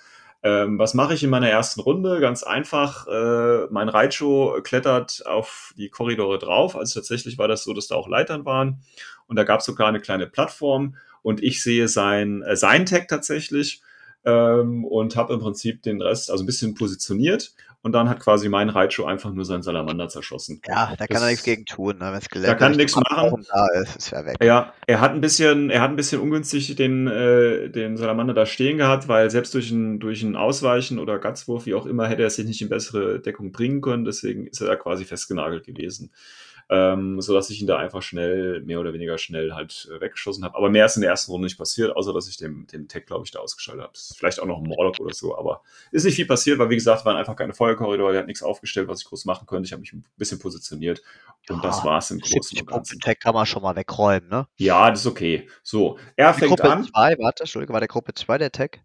Ähm, 0.44 0.78
was 0.78 0.94
mache 0.94 1.14
ich 1.14 1.24
in 1.24 1.30
meiner 1.30 1.50
ersten 1.50 1.80
Runde? 1.80 2.20
Ganz 2.20 2.44
einfach, 2.44 3.08
äh, 3.08 3.68
mein 3.72 3.88
Raicho 3.88 4.60
klettert 4.62 5.26
auf 5.26 5.74
die 5.78 5.90
Korridore 5.90 6.38
drauf. 6.38 6.76
Also 6.76 7.00
tatsächlich 7.00 7.38
war 7.38 7.48
das 7.48 7.64
so, 7.64 7.74
dass 7.74 7.88
da 7.88 7.96
auch 7.96 8.10
Leitern 8.10 8.44
waren. 8.44 8.82
Und 9.28 9.38
da 9.38 9.46
gab 9.46 9.62
es 9.62 9.66
sogar 9.66 9.88
eine 9.88 10.02
kleine 10.02 10.28
Plattform. 10.28 10.96
Und 11.22 11.42
ich 11.42 11.64
sehe 11.64 11.88
sein, 11.88 12.42
äh, 12.44 12.58
sein 12.58 12.86
Tag 12.86 13.08
tatsächlich 13.08 13.82
ähm, 14.26 14.84
und 14.84 15.16
habe 15.16 15.34
im 15.34 15.40
Prinzip 15.40 15.82
den 15.82 16.02
Rest, 16.02 16.30
also 16.30 16.44
ein 16.44 16.48
bisschen 16.48 16.76
positioniert. 16.76 17.54
Und 17.86 17.92
dann 17.92 18.08
hat 18.08 18.22
quasi 18.22 18.48
mein 18.48 18.70
Raicho 18.70 19.04
einfach 19.06 19.34
nur 19.34 19.44
seinen 19.44 19.62
Salamander 19.62 20.08
zerschossen. 20.08 20.62
Ja, 20.66 20.92
da 20.98 21.06
kann 21.06 21.16
Das- 21.16 21.22
er 21.24 21.28
nichts 21.32 21.44
gegen 21.44 21.66
tun, 21.66 21.98
ne? 22.00 22.06
wenn 22.14 22.14
es 22.18 22.30
Gelände 22.30 22.56
kann 22.56 22.72
nichts 22.78 22.96
machen. 22.96 23.46
Da 23.54 23.68
ist, 23.82 23.98
ist 23.98 24.14
er 24.14 24.26
weg. 24.26 24.38
Ja, 24.42 24.74
er 24.88 25.02
hat 25.02 25.12
ein 25.12 25.20
bisschen, 25.20 25.70
er 25.70 25.82
hat 25.82 25.90
ein 25.90 25.98
bisschen 25.98 26.22
ungünstig 26.22 26.74
den, 26.78 27.08
äh, 27.08 27.70
den 27.70 27.98
Salamander 27.98 28.34
da 28.34 28.46
stehen 28.46 28.78
gehabt, 28.78 29.10
weil 29.10 29.30
selbst 29.30 29.54
durch 29.54 29.70
ein, 29.72 30.00
durch 30.00 30.24
ein 30.24 30.38
Ausweichen 30.38 30.98
oder 30.98 31.20
Gatzwurf, 31.20 31.66
wie 31.66 31.74
auch 31.76 31.86
immer, 31.86 32.08
hätte 32.08 32.24
er 32.24 32.30
sich 32.30 32.46
nicht 32.46 32.62
in 32.62 32.70
bessere 32.70 33.20
Deckung 33.20 33.52
bringen 33.52 33.82
können. 33.82 34.06
Deswegen 34.06 34.48
ist 34.48 34.62
er 34.62 34.68
da 34.68 34.76
quasi 34.78 35.04
festgenagelt 35.04 35.66
gewesen. 35.66 36.10
Ähm, 36.74 37.22
so 37.22 37.36
dass 37.36 37.52
ich 37.52 37.62
ihn 37.62 37.68
da 37.68 37.78
einfach 37.78 38.02
schnell, 38.02 38.62
mehr 38.62 38.80
oder 38.80 38.94
weniger 38.94 39.20
schnell 39.20 39.54
halt 39.54 39.88
äh, 39.94 40.02
weggeschossen 40.02 40.44
habe. 40.44 40.58
Aber 40.58 40.72
mehr 40.72 40.88
ist 40.88 40.96
in 40.96 41.02
der 41.02 41.12
ersten 41.12 41.32
Runde 41.32 41.46
nicht 41.46 41.58
passiert, 41.60 41.96
außer 41.96 42.14
dass 42.14 42.28
ich 42.28 42.38
den, 42.38 42.66
den 42.66 42.88
Tech, 42.88 43.06
glaube 43.06 43.26
ich, 43.26 43.32
da 43.32 43.40
ausgeschaltet 43.40 43.84
habe. 43.84 43.94
Vielleicht 43.96 44.40
auch 44.40 44.48
noch 44.48 44.58
ein 44.58 44.64
Morlock 44.64 45.00
oder 45.00 45.14
so, 45.14 45.38
aber 45.38 45.62
ist 45.92 46.04
nicht 46.04 46.16
viel 46.16 46.26
passiert, 46.26 46.58
weil 46.58 46.72
wie 46.72 46.76
gesagt, 46.76 47.06
waren 47.06 47.16
einfach 47.16 47.36
keine 47.36 47.54
Feuerkorridore, 47.54 48.14
der 48.14 48.22
hat 48.22 48.28
nichts 48.28 48.42
aufgestellt, 48.42 48.88
was 48.88 49.02
ich 49.02 49.08
groß 49.08 49.26
machen 49.26 49.46
könnte. 49.46 49.68
Ich 49.68 49.72
habe 49.72 49.82
mich 49.82 49.94
ein 49.94 50.04
bisschen 50.18 50.40
positioniert 50.40 51.04
und 51.50 51.64
das 51.64 51.78
Ja, 51.80 51.84
war's 51.84 52.10
im 52.10 52.20
Großen 52.22 52.58
70 52.58 52.62
und 52.62 52.68
Ganzen. 52.68 53.00
Tag 53.02 53.20
kann 53.20 53.36
man 53.36 53.46
schon 53.46 53.62
mal 53.62 53.76
wegräumen, 53.76 54.30
ne? 54.30 54.48
Ja, 54.58 54.90
das 54.90 55.02
ist 55.02 55.08
okay. 55.08 55.48
So, 55.62 56.00
er 56.16 56.34
Die 56.34 56.40
fängt 56.40 56.50
Gruppe 56.50 56.72
an. 56.72 56.84
2, 56.86 57.18
warte, 57.20 57.44
Entschuldige, 57.44 57.74
war 57.74 57.82
der 57.82 57.88
Gruppe 57.90 58.14
2 58.16 58.38
der 58.40 58.52
Tag? 58.52 58.80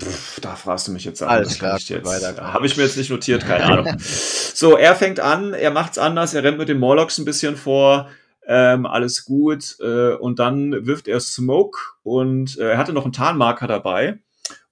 Pff, 0.00 0.40
da 0.40 0.56
fragst 0.56 0.88
du 0.88 0.92
mich 0.92 1.04
jetzt 1.04 1.22
an. 1.22 1.28
Alles 1.28 1.58
klar. 1.58 1.78
Habe 1.78 2.66
ich 2.66 2.76
mir 2.76 2.84
jetzt 2.84 2.96
nicht 2.96 3.10
notiert, 3.10 3.44
keine 3.44 3.64
Ahnung. 3.78 3.96
so, 3.98 4.76
er 4.76 4.94
fängt 4.94 5.20
an, 5.20 5.52
er 5.52 5.70
macht's 5.70 5.98
anders, 5.98 6.34
er 6.34 6.42
rennt 6.42 6.58
mit 6.58 6.68
den 6.68 6.78
Morlocks 6.78 7.18
ein 7.18 7.24
bisschen 7.24 7.56
vor. 7.56 8.08
Ähm, 8.46 8.86
alles 8.86 9.24
gut. 9.24 9.76
Äh, 9.80 10.14
und 10.14 10.38
dann 10.38 10.86
wirft 10.86 11.08
er 11.08 11.20
Smoke 11.20 11.78
und 12.02 12.58
äh, 12.58 12.70
er 12.70 12.78
hatte 12.78 12.92
noch 12.92 13.04
einen 13.04 13.12
Tarnmarker 13.12 13.66
dabei. 13.66 14.18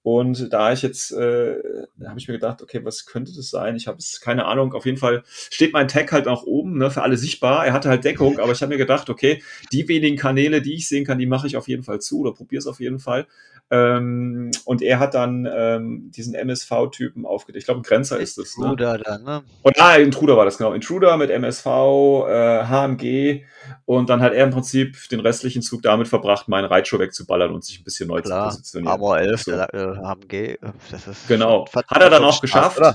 Und 0.02 0.52
da 0.54 0.72
ich 0.72 0.80
jetzt, 0.80 1.12
äh, 1.12 1.56
habe 2.02 2.18
ich 2.18 2.28
mir 2.28 2.34
gedacht, 2.34 2.62
okay, 2.62 2.82
was 2.82 3.04
könnte 3.04 3.34
das 3.34 3.50
sein? 3.50 3.76
Ich 3.76 3.86
habe 3.88 3.98
es 3.98 4.20
keine 4.22 4.46
Ahnung. 4.46 4.72
Auf 4.72 4.86
jeden 4.86 4.96
Fall 4.96 5.22
steht 5.26 5.74
mein 5.74 5.86
Tag 5.86 6.12
halt 6.12 6.28
auch 6.28 6.44
oben, 6.44 6.78
ne, 6.78 6.90
für 6.90 7.02
alle 7.02 7.18
sichtbar. 7.18 7.66
Er 7.66 7.74
hatte 7.74 7.90
halt 7.90 8.04
Deckung, 8.04 8.38
aber 8.38 8.52
ich 8.52 8.62
habe 8.62 8.72
mir 8.72 8.78
gedacht, 8.78 9.10
okay, 9.10 9.42
die 9.70 9.86
wenigen 9.86 10.16
Kanäle, 10.16 10.62
die 10.62 10.74
ich 10.74 10.88
sehen 10.88 11.04
kann, 11.04 11.18
die 11.18 11.26
mache 11.26 11.46
ich 11.46 11.58
auf 11.58 11.68
jeden 11.68 11.82
Fall 11.82 12.00
zu 12.00 12.20
oder 12.20 12.32
probiere 12.32 12.60
es 12.60 12.66
auf 12.66 12.80
jeden 12.80 13.00
Fall. 13.00 13.26
Ähm, 13.70 14.50
und 14.64 14.80
er 14.80 14.98
hat 14.98 15.12
dann 15.14 15.46
ähm, 15.50 16.10
diesen 16.10 16.34
MSV-Typen 16.34 17.26
aufgedeckt. 17.26 17.60
Ich 17.60 17.64
glaube, 17.66 17.80
ein 17.80 17.82
Grenzer 17.82 18.18
ist 18.18 18.38
das. 18.38 18.56
Ne? 18.56 18.64
Intruder 18.64 18.98
dann, 18.98 19.22
ne? 19.24 19.42
Und 19.62 19.80
ah, 19.80 19.96
Intruder 19.96 20.36
war 20.38 20.46
das 20.46 20.56
genau. 20.56 20.72
Intruder 20.72 21.16
mit 21.18 21.30
MSV, 21.30 21.66
äh, 21.66 22.64
HMG 22.64 23.44
und 23.84 24.08
dann 24.08 24.22
hat 24.22 24.32
er 24.32 24.44
im 24.44 24.50
Prinzip 24.50 24.96
den 25.10 25.20
restlichen 25.20 25.60
Zug 25.60 25.82
damit 25.82 26.08
verbracht, 26.08 26.48
meinen 26.48 26.64
Reitshow 26.64 26.98
wegzuballern 26.98 27.52
und 27.52 27.64
sich 27.64 27.80
ein 27.80 27.84
bisschen 27.84 28.08
neu 28.08 28.22
Klar, 28.22 28.50
zu 28.50 28.56
positionieren. 28.58 28.92
Armor 28.92 29.18
11, 29.18 29.42
So. 29.42 29.50
der 29.50 29.74
äh, 29.74 29.96
HMG, 29.96 30.56
das 30.90 31.06
ist 31.06 31.28
Genau. 31.28 31.66
Hat 31.74 32.02
er 32.02 32.10
dann 32.10 32.24
auch 32.24 32.40
geschafft. 32.40 32.78
oder? 32.78 32.94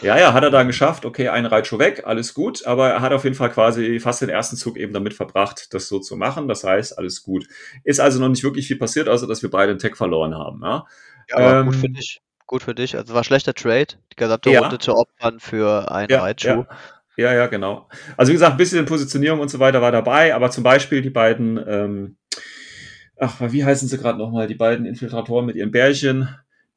Ja, 0.00 0.16
ja, 0.18 0.32
hat 0.32 0.44
er 0.44 0.50
dann 0.50 0.66
geschafft. 0.68 1.04
Okay, 1.04 1.28
ein 1.28 1.44
Reitshow 1.46 1.78
weg, 1.78 2.02
alles 2.06 2.32
gut. 2.34 2.64
Aber 2.66 2.88
er 2.88 3.00
hat 3.00 3.12
auf 3.12 3.24
jeden 3.24 3.34
Fall 3.34 3.50
quasi 3.50 3.98
fast 4.00 4.22
den 4.22 4.28
ersten 4.28 4.56
Zug 4.56 4.76
eben 4.76 4.92
damit 4.92 5.14
verbracht, 5.14 5.74
das 5.74 5.88
so 5.88 5.98
zu 5.98 6.16
machen. 6.16 6.46
Das 6.48 6.62
heißt, 6.64 6.96
alles 6.98 7.22
gut. 7.22 7.46
Ist 7.84 7.98
also 8.00 8.20
noch 8.20 8.28
nicht 8.28 8.44
wirklich 8.44 8.66
viel 8.68 8.78
passiert, 8.78 9.08
außer 9.08 9.26
dass 9.26 9.42
wir 9.42 9.50
beide 9.50 9.74
den 9.74 9.78
Tech 9.78 9.96
verloren 9.96 10.34
haben. 10.36 10.60
Ja, 10.62 10.86
Ja, 11.28 11.36
aber 11.36 11.64
gut 11.64 11.74
Ähm, 11.74 11.80
für 11.80 11.88
dich. 11.88 12.20
Gut 12.46 12.62
für 12.62 12.74
dich. 12.74 12.96
Also 12.96 13.12
war 13.12 13.24
schlechter 13.24 13.54
Trade, 13.54 13.86
die 14.12 14.16
gesamte 14.16 14.50
Ja. 14.50 14.60
Runde 14.60 14.78
zu 14.78 14.94
opfern 14.96 15.40
für 15.40 15.90
einen 15.90 16.10
ja, 16.10 16.20
Reitschuh. 16.22 16.48
ja. 16.48 16.66
Ja, 17.16 17.34
ja, 17.34 17.46
genau. 17.48 17.88
Also 18.16 18.30
wie 18.30 18.34
gesagt, 18.34 18.52
ein 18.52 18.58
bisschen 18.58 18.86
Positionierung 18.86 19.40
und 19.40 19.48
so 19.48 19.58
weiter 19.58 19.82
war 19.82 19.90
dabei, 19.90 20.36
aber 20.36 20.52
zum 20.52 20.62
Beispiel 20.62 21.02
die 21.02 21.10
beiden, 21.10 21.58
ähm, 21.66 22.16
ach, 23.18 23.34
wie 23.40 23.64
heißen 23.64 23.88
sie 23.88 23.98
gerade 23.98 24.16
nochmal, 24.18 24.46
die 24.46 24.54
beiden 24.54 24.86
Infiltratoren 24.86 25.44
mit 25.44 25.56
ihren 25.56 25.72
Bärchen, 25.72 26.28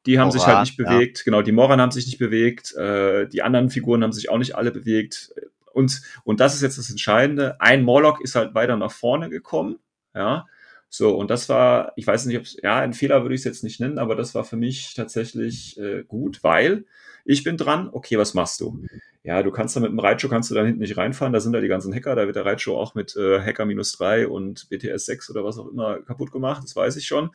die 0.06 0.20
haben 0.20 0.32
sich 0.32 0.42
halt 0.42 0.54
Moran, 0.54 0.64
nicht 0.64 0.80
ja. 0.80 0.86
bewegt. 0.86 1.26
Genau, 1.26 1.42
die 1.42 1.52
Moran 1.52 1.82
haben 1.82 1.92
sich 1.92 2.06
nicht 2.06 2.18
bewegt, 2.18 2.76
äh, 2.76 3.28
die 3.28 3.42
anderen 3.42 3.70
Figuren 3.70 4.04
haben 4.04 4.14
sich 4.14 4.30
auch 4.30 4.38
nicht 4.38 4.56
alle 4.56 4.72
bewegt. 4.72 5.34
Und, 5.74 6.02
und 6.24 6.40
das 6.40 6.56
ist 6.56 6.62
jetzt 6.62 6.78
das 6.78 6.90
Entscheidende. 6.90 7.60
Ein 7.60 7.84
Morlock 7.84 8.22
ist 8.22 8.36
halt 8.36 8.54
weiter 8.56 8.76
nach 8.78 8.92
vorne 8.92 9.30
gekommen, 9.30 9.80
ja. 10.14 10.48
So, 10.94 11.16
und 11.16 11.30
das 11.30 11.48
war, 11.48 11.94
ich 11.96 12.06
weiß 12.06 12.26
nicht, 12.26 12.38
ob 12.38 12.46
ja, 12.62 12.80
ein 12.80 12.92
Fehler 12.92 13.22
würde 13.22 13.34
ich 13.34 13.42
es 13.42 13.46
jetzt 13.46 13.64
nicht 13.64 13.80
nennen, 13.80 13.98
aber 13.98 14.14
das 14.14 14.36
war 14.36 14.44
für 14.44 14.58
mich 14.58 14.94
tatsächlich 14.94 15.80
äh, 15.80 16.04
gut, 16.04 16.44
weil 16.44 16.84
ich 17.24 17.46
bin 17.46 17.56
dran, 17.56 17.88
okay, 17.94 18.18
was 18.18 18.34
machst 18.34 18.60
du? 18.60 18.86
Ja, 19.24 19.42
du 19.42 19.52
kannst 19.52 19.74
da 19.76 19.80
mit 19.80 19.92
dem 19.92 20.00
Reitschuh 20.00 20.28
kannst 20.28 20.52
du 20.52 20.56
da 20.56 20.66
hinten 20.66 20.82
nicht 20.82 20.98
reinfahren, 20.98 21.32
da 21.32 21.40
sind 21.40 21.54
da 21.54 21.62
die 21.62 21.70
ganzen 21.70 21.94
Hacker, 21.94 22.16
da 22.16 22.26
wird 22.26 22.36
der 22.36 22.46
Reitschuh 22.46 22.76
auch 22.76 22.94
mit 22.94 23.16
äh, 23.16 23.40
Hacker 23.40 23.66
minus 23.66 23.94
3 23.94 24.28
und 24.28 24.68
BTS 24.70 25.06
6 25.06 25.30
oder 25.30 25.46
was 25.46 25.58
auch 25.58 25.70
immer 25.70 26.02
kaputt 26.02 26.34
gemacht, 26.34 26.62
das 26.64 26.76
weiß 26.76 26.98
ich 26.98 27.08
schon. 27.08 27.30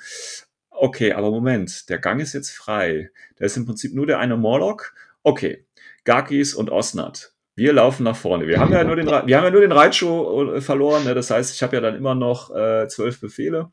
Okay, 0.79 1.13
aber 1.13 1.31
Moment, 1.31 1.89
der 1.89 1.99
Gang 1.99 2.21
ist 2.21 2.35
jetzt 2.35 2.51
frei. 2.51 3.11
Da 3.37 3.47
ist 3.47 3.57
im 3.57 3.65
Prinzip 3.65 3.95
nur 3.95 4.07
der 4.07 4.19
eine 4.19 4.37
Morlock. 4.37 4.95
Okay, 5.23 5.65
Gakis 6.05 6.55
und 6.55 6.71
Osnat. 6.71 7.33
Wir 7.55 7.73
laufen 7.73 8.05
nach 8.05 8.17
vorne. 8.17 8.47
Wir 8.47 8.61
haben 8.61 8.73
ja 8.73 8.85
nur 8.85 8.97
den, 8.97 9.07
wir 9.07 9.37
haben 9.37 9.45
ja 9.45 9.51
nur 9.51 9.63
den 9.63 9.73
Reitschuh 9.73 10.57
äh, 10.57 10.61
verloren. 10.61 11.05
Ne? 11.05 11.15
Das 11.15 11.31
heißt, 11.31 11.55
ich 11.55 11.63
habe 11.63 11.77
ja 11.77 11.81
dann 11.81 11.97
immer 11.97 12.15
noch 12.15 12.55
äh, 12.55 12.87
zwölf 12.89 13.19
Befehle. 13.21 13.73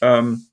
Ähm, 0.00 0.46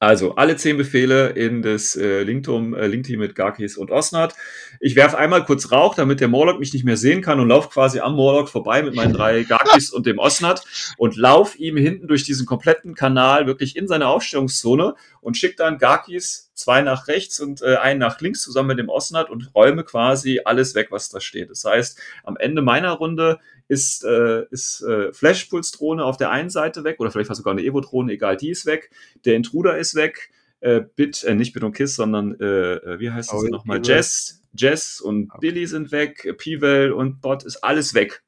also 0.00 0.34
alle 0.36 0.56
zehn 0.56 0.78
Befehle 0.78 1.28
in 1.28 1.60
das 1.60 1.94
äh, 1.94 2.22
Linktum, 2.22 2.72
äh, 2.74 2.86
Linkteam 2.86 3.20
mit 3.20 3.34
Garkis 3.34 3.76
und 3.76 3.90
Osnat. 3.90 4.34
Ich 4.80 4.96
werfe 4.96 5.18
einmal 5.18 5.44
kurz 5.44 5.70
Rauch, 5.70 5.94
damit 5.94 6.20
der 6.20 6.28
Morlock 6.28 6.58
mich 6.58 6.72
nicht 6.72 6.86
mehr 6.86 6.96
sehen 6.96 7.20
kann 7.20 7.38
und 7.38 7.48
laufe 7.48 7.68
quasi 7.68 8.00
am 8.00 8.14
Morlock 8.14 8.48
vorbei 8.48 8.82
mit 8.82 8.94
meinen 8.94 9.12
drei 9.12 9.42
Garkis 9.48 9.90
und 9.90 10.06
dem 10.06 10.18
Osnat 10.18 10.64
und 10.96 11.16
lauf 11.16 11.58
ihm 11.58 11.76
hinten 11.76 12.08
durch 12.08 12.24
diesen 12.24 12.46
kompletten 12.46 12.94
Kanal 12.94 13.46
wirklich 13.46 13.76
in 13.76 13.88
seine 13.88 14.08
Aufstellungszone 14.08 14.94
und 15.20 15.36
schick 15.36 15.58
dann 15.58 15.76
Garkis 15.76 16.49
zwei 16.60 16.82
nach 16.82 17.08
rechts 17.08 17.40
und 17.40 17.62
äh, 17.62 17.76
einen 17.76 17.98
nach 17.98 18.20
links 18.20 18.42
zusammen 18.42 18.68
mit 18.68 18.78
dem 18.78 18.88
Osnat 18.88 19.30
und 19.30 19.54
räume 19.54 19.84
quasi 19.84 20.40
alles 20.44 20.74
weg, 20.74 20.88
was 20.90 21.08
da 21.08 21.20
steht. 21.20 21.50
Das 21.50 21.64
heißt, 21.64 21.98
am 22.24 22.36
Ende 22.36 22.62
meiner 22.62 22.92
Runde 22.92 23.40
ist, 23.68 24.04
äh, 24.04 24.44
ist 24.50 24.82
äh, 24.82 25.12
Flashpulse-Drohne 25.12 26.04
auf 26.04 26.16
der 26.16 26.30
einen 26.30 26.50
Seite 26.50 26.84
weg 26.84 27.00
oder 27.00 27.10
vielleicht 27.10 27.28
war 27.30 27.36
sogar 27.36 27.52
eine 27.52 27.62
Evo-Drohne, 27.62 28.12
egal, 28.12 28.36
die 28.36 28.50
ist 28.50 28.66
weg. 28.66 28.90
Der 29.24 29.34
Intruder 29.34 29.78
ist 29.78 29.94
weg. 29.94 30.30
Äh, 30.60 30.82
Bit, 30.94 31.24
äh, 31.24 31.34
nicht 31.34 31.54
Bit 31.54 31.64
und 31.64 31.72
Kiss, 31.72 31.96
sondern 31.96 32.34
äh, 32.34 33.00
wie 33.00 33.10
heißt 33.10 33.32
das 33.32 33.42
Oh, 33.42 33.46
nochmal? 33.46 33.80
Jess, 33.82 34.42
Jess 34.52 35.00
und 35.00 35.30
Billy 35.40 35.66
sind 35.66 35.90
weg, 35.90 36.34
Pivel 36.36 36.92
und 36.92 37.20
Bot 37.22 37.44
ist 37.44 37.64
alles 37.64 37.94
weg. 37.94 38.22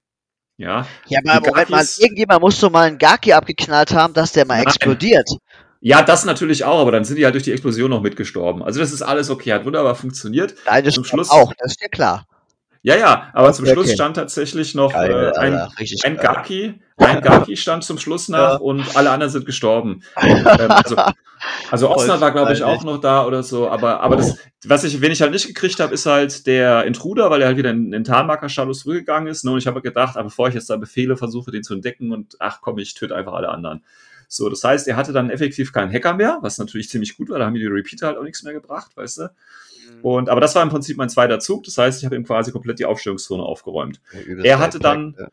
Ja, 0.59 0.87
Ja, 1.09 1.20
aber 1.26 1.49
Moment 1.49 1.70
mal, 1.70 1.85
irgendjemand 1.99 2.41
muss 2.41 2.61
doch 2.61 2.70
mal 2.70 2.87
einen 2.87 2.99
Gaki 2.99 3.33
abgeknallt 3.33 3.93
haben, 3.93 4.14
dass 4.14 4.33
der 4.33 4.47
mal 4.47 4.59
Nein. 4.59 4.66
explodiert. 4.66 5.28
Ja, 5.85 6.01
das 6.03 6.24
natürlich 6.24 6.64
auch, 6.64 6.78
aber 6.80 6.93
dann 6.93 7.05
sind 7.05 7.16
die 7.16 7.24
halt 7.24 7.35
durch 7.35 7.43
die 7.43 7.51
Explosion 7.51 7.91
noch 7.91 8.03
mitgestorben. 8.03 8.62
Also 8.62 8.78
das 8.78 8.93
ist 8.93 9.03
alles 9.03 9.30
okay, 9.30 9.53
hat 9.53 9.64
wunderbar 9.64 9.97
funktioniert. 9.97 10.55
Nein, 10.64 10.85
das 10.85 10.95
Zum 10.95 11.05
Schluss- 11.05 11.28
auch, 11.28 11.53
das 11.59 11.72
ist 11.72 11.83
dir 11.83 11.89
klar. 11.89 12.24
Ja, 12.85 12.97
ja, 12.97 13.30
aber 13.33 13.53
zum 13.53 13.64
Okay, 13.64 13.74
Schluss 13.74 13.87
okay. 13.87 13.95
stand 13.95 14.16
tatsächlich 14.16 14.74
noch 14.76 14.93
Geil, 14.93 15.33
äh, 15.35 15.39
ein, 15.39 15.55
Alter, 15.55 15.72
ein. 16.05 16.16
Gaki, 16.16 16.80
ein 16.99 17.20
Gaki 17.20 17.57
stand 17.57 17.83
zum 17.85 17.99
Schluss 17.99 18.28
nach 18.28 18.53
Ja. 18.53 18.57
und 18.57 18.97
alle 18.97 19.11
anderen 19.11 19.33
sind 19.33 19.45
gestorben. 19.45 20.03
ähm, 20.20 20.47
also, 20.70 20.97
also 21.72 21.91
Osnat 21.91 22.20
war, 22.20 22.30
glaube 22.33 22.53
ich, 22.53 22.62
auch 22.62 22.85
noch 22.85 22.99
da 22.99 23.24
oder 23.26 23.43
so, 23.43 23.68
aber, 23.68 24.01
aber 24.01 24.16
das, 24.16 24.37
was 24.64 24.85
ich, 24.85 25.01
wen 25.01 25.11
ich 25.11 25.20
halt 25.20 25.33
nicht 25.33 25.49
gekriegt 25.49 25.80
habe, 25.80 25.95
ist 25.95 26.07
halt 26.07 26.47
der 26.47 26.85
Intruder, 26.85 27.28
weil 27.30 27.41
er 27.43 27.49
halt 27.49 27.57
wieder 27.57 27.70
in 27.70 27.91
den 27.91 28.05
Talmarker-Status 28.05 28.80
zurückgegangen 28.80 29.28
ist. 29.28 29.45
Ne? 29.45 29.51
Und 29.51 29.59
ich 29.59 29.66
habe 29.66 29.80
gedacht, 29.83 30.16
aber 30.16 30.24
bevor 30.24 30.47
ich 30.49 30.55
jetzt 30.55 30.70
da 30.70 30.76
Befehle 30.76 31.16
versuche, 31.16 31.51
den 31.51 31.62
zu 31.64 31.74
entdecken 31.74 32.12
und 32.12 32.37
ach 32.39 32.61
komm, 32.62 32.78
ich 32.78 32.95
töte 32.95 33.14
einfach 33.16 33.33
alle 33.33 33.49
anderen. 33.49 33.85
So, 34.35 34.49
das 34.49 34.64
heißt, 34.64 34.89
er 34.89 34.97
hatte 34.97 35.12
dann 35.12 35.28
effektiv 35.28 35.74
keinen 35.74 35.93
Hacker 35.93 36.14
mehr, 36.14 36.39
was 36.41 36.57
natürlich 36.57 36.89
ziemlich 36.89 37.18
gut 37.18 37.28
war. 37.28 37.39
Da 37.39 37.45
haben 37.45 37.53
mir 37.53 37.59
die 37.59 37.66
Repeater 37.66 38.07
halt 38.07 38.16
auch 38.16 38.22
nichts 38.22 38.43
mehr 38.43 38.55
gebracht, 38.55 38.97
weißt 38.97 39.18
du? 39.18 39.30
Und, 40.01 40.30
aber 40.30 40.41
das 40.41 40.55
war 40.55 40.62
im 40.62 40.70
Prinzip 40.70 40.97
mein 40.97 41.11
zweiter 41.11 41.39
Zug. 41.39 41.64
Das 41.64 41.76
heißt, 41.76 41.99
ich 41.99 42.07
habe 42.07 42.16
ihm 42.16 42.24
quasi 42.24 42.51
komplett 42.51 42.78
die 42.78 42.87
Aufstellungszone 42.87 43.43
aufgeräumt. 43.43 44.01
Übelst 44.24 44.47
Er 44.47 44.59
hatte 44.59 44.80
perfekt, 44.80 44.85
dann- 44.85 45.16
ja. 45.18 45.28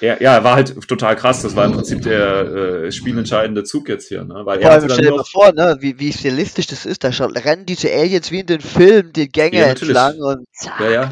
Er, 0.00 0.20
ja, 0.20 0.34
er 0.34 0.44
war 0.44 0.56
halt 0.56 0.74
total 0.88 1.14
krass. 1.14 1.42
Das 1.42 1.54
war 1.54 1.64
im 1.64 1.72
Prinzip 1.72 2.02
der 2.02 2.40
äh, 2.86 2.92
spielentscheidende 2.92 3.62
Zug 3.62 3.88
jetzt 3.88 4.08
hier, 4.08 4.24
ne? 4.24 4.44
Weil 4.44 4.58
er 4.58 4.62
Vor 4.62 4.70
allem, 4.72 4.80
hatte 4.82 4.88
dann 4.88 4.98
stell 4.98 5.10
dir 5.10 5.16
mal 5.16 5.24
vor, 5.24 5.52
ne, 5.52 5.76
wie, 5.80 5.98
wie 6.00 6.12
stilistisch 6.12 6.66
das 6.66 6.84
ist. 6.84 7.04
Da 7.04 7.10
rennen 7.10 7.64
diese 7.66 7.90
Aliens 7.92 8.32
wie 8.32 8.40
in 8.40 8.46
den 8.46 8.60
Filmen 8.60 9.12
die 9.12 9.28
Gänge 9.28 9.58
Ja, 9.60 9.66
entlang 9.66 10.18
und 10.20 10.46
zack, 10.52 10.80
Ja, 10.80 10.90
ja. 10.90 11.10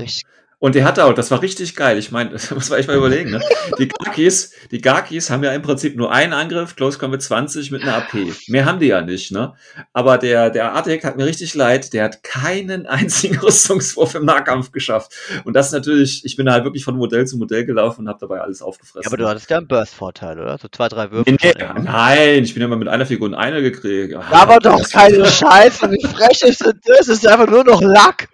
Und 0.63 0.77
der 0.77 0.85
hatte 0.85 1.05
auch, 1.07 1.13
das 1.13 1.33
war 1.33 1.43
richtig 1.43 1.75
geil. 1.75 1.99
Ich 1.99 2.13
meine, 2.13 2.31
das 2.31 2.53
muss 2.53 2.71
man 2.71 2.79
echt 2.79 2.87
mal 2.87 2.97
überlegen, 2.97 3.33
ne? 3.33 3.41
Die 3.81 3.89
Garkis, 3.89 4.53
die 4.71 4.81
Garkis 4.81 5.29
haben 5.29 5.43
ja 5.43 5.53
im 5.53 5.61
Prinzip 5.61 5.97
nur 5.97 6.13
einen 6.13 6.33
Angriff, 6.33 6.77
Close 6.77 7.01
Combat 7.01 7.21
20 7.21 7.73
mit 7.73 7.83
einer 7.83 7.97
AP. 7.97 8.15
Mehr 8.47 8.65
haben 8.65 8.79
die 8.79 8.87
ja 8.87 9.03
nicht, 9.03 9.33
ne? 9.33 9.55
Aber 9.93 10.19
der, 10.19 10.51
der 10.51 10.73
Artek 10.73 11.03
hat 11.03 11.17
mir 11.17 11.27
richtig 11.27 11.55
leid, 11.55 11.93
der 11.93 12.05
hat 12.05 12.23
keinen 12.23 12.87
einzigen 12.87 13.41
Rüstungswurf 13.41 14.15
im 14.15 14.25
Nahkampf 14.25 14.71
geschafft. 14.71 15.13
Und 15.43 15.55
das 15.55 15.73
natürlich, 15.73 16.25
ich 16.25 16.37
bin 16.37 16.49
halt 16.49 16.63
wirklich 16.63 16.85
von 16.85 16.97
Modell 16.97 17.27
zu 17.27 17.39
Modell 17.39 17.65
gelaufen 17.67 18.03
und 18.03 18.09
habe 18.09 18.21
dabei 18.21 18.41
alles 18.41 18.63
aufgefressen. 18.63 19.03
Ja, 19.03 19.09
aber 19.09 19.17
du 19.17 19.29
hattest 19.29 19.51
ja 19.51 19.57
einen 19.57 19.67
Burst-Vorteil, 19.67 20.39
oder? 20.39 20.59
So 20.59 20.69
zwei, 20.69 20.87
drei 20.87 21.11
Würfe. 21.11 21.29
Nee, 21.29 21.55
nein, 21.83 22.45
ich 22.45 22.55
bin 22.55 22.63
ja 22.63 22.69
mal 22.69 22.77
mit 22.77 22.87
einer 22.87 23.05
Figur 23.05 23.27
in 23.27 23.35
eine 23.35 23.63
gekriegt. 23.63 24.15
Ah, 24.15 24.23
Aber 24.31 24.61
doch 24.61 24.89
keine 24.89 25.27
Scheiße, 25.27 25.91
wie 25.91 26.07
frech 26.07 26.41
ist 26.43 26.65
denn 26.65 26.79
das? 26.85 26.99
Das 26.99 27.09
ist 27.09 27.27
einfach 27.27 27.49
nur 27.49 27.65
noch 27.65 27.83
Lack. 27.83 28.29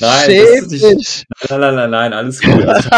Nein, 0.00 0.30
Schäm 0.30 0.68
dich. 0.68 1.26
Nein, 1.50 1.60
nein, 1.60 1.74
nein, 1.74 1.90
nein, 1.90 2.12
alles 2.12 2.40
gut. 2.40 2.64
Also 2.64 2.88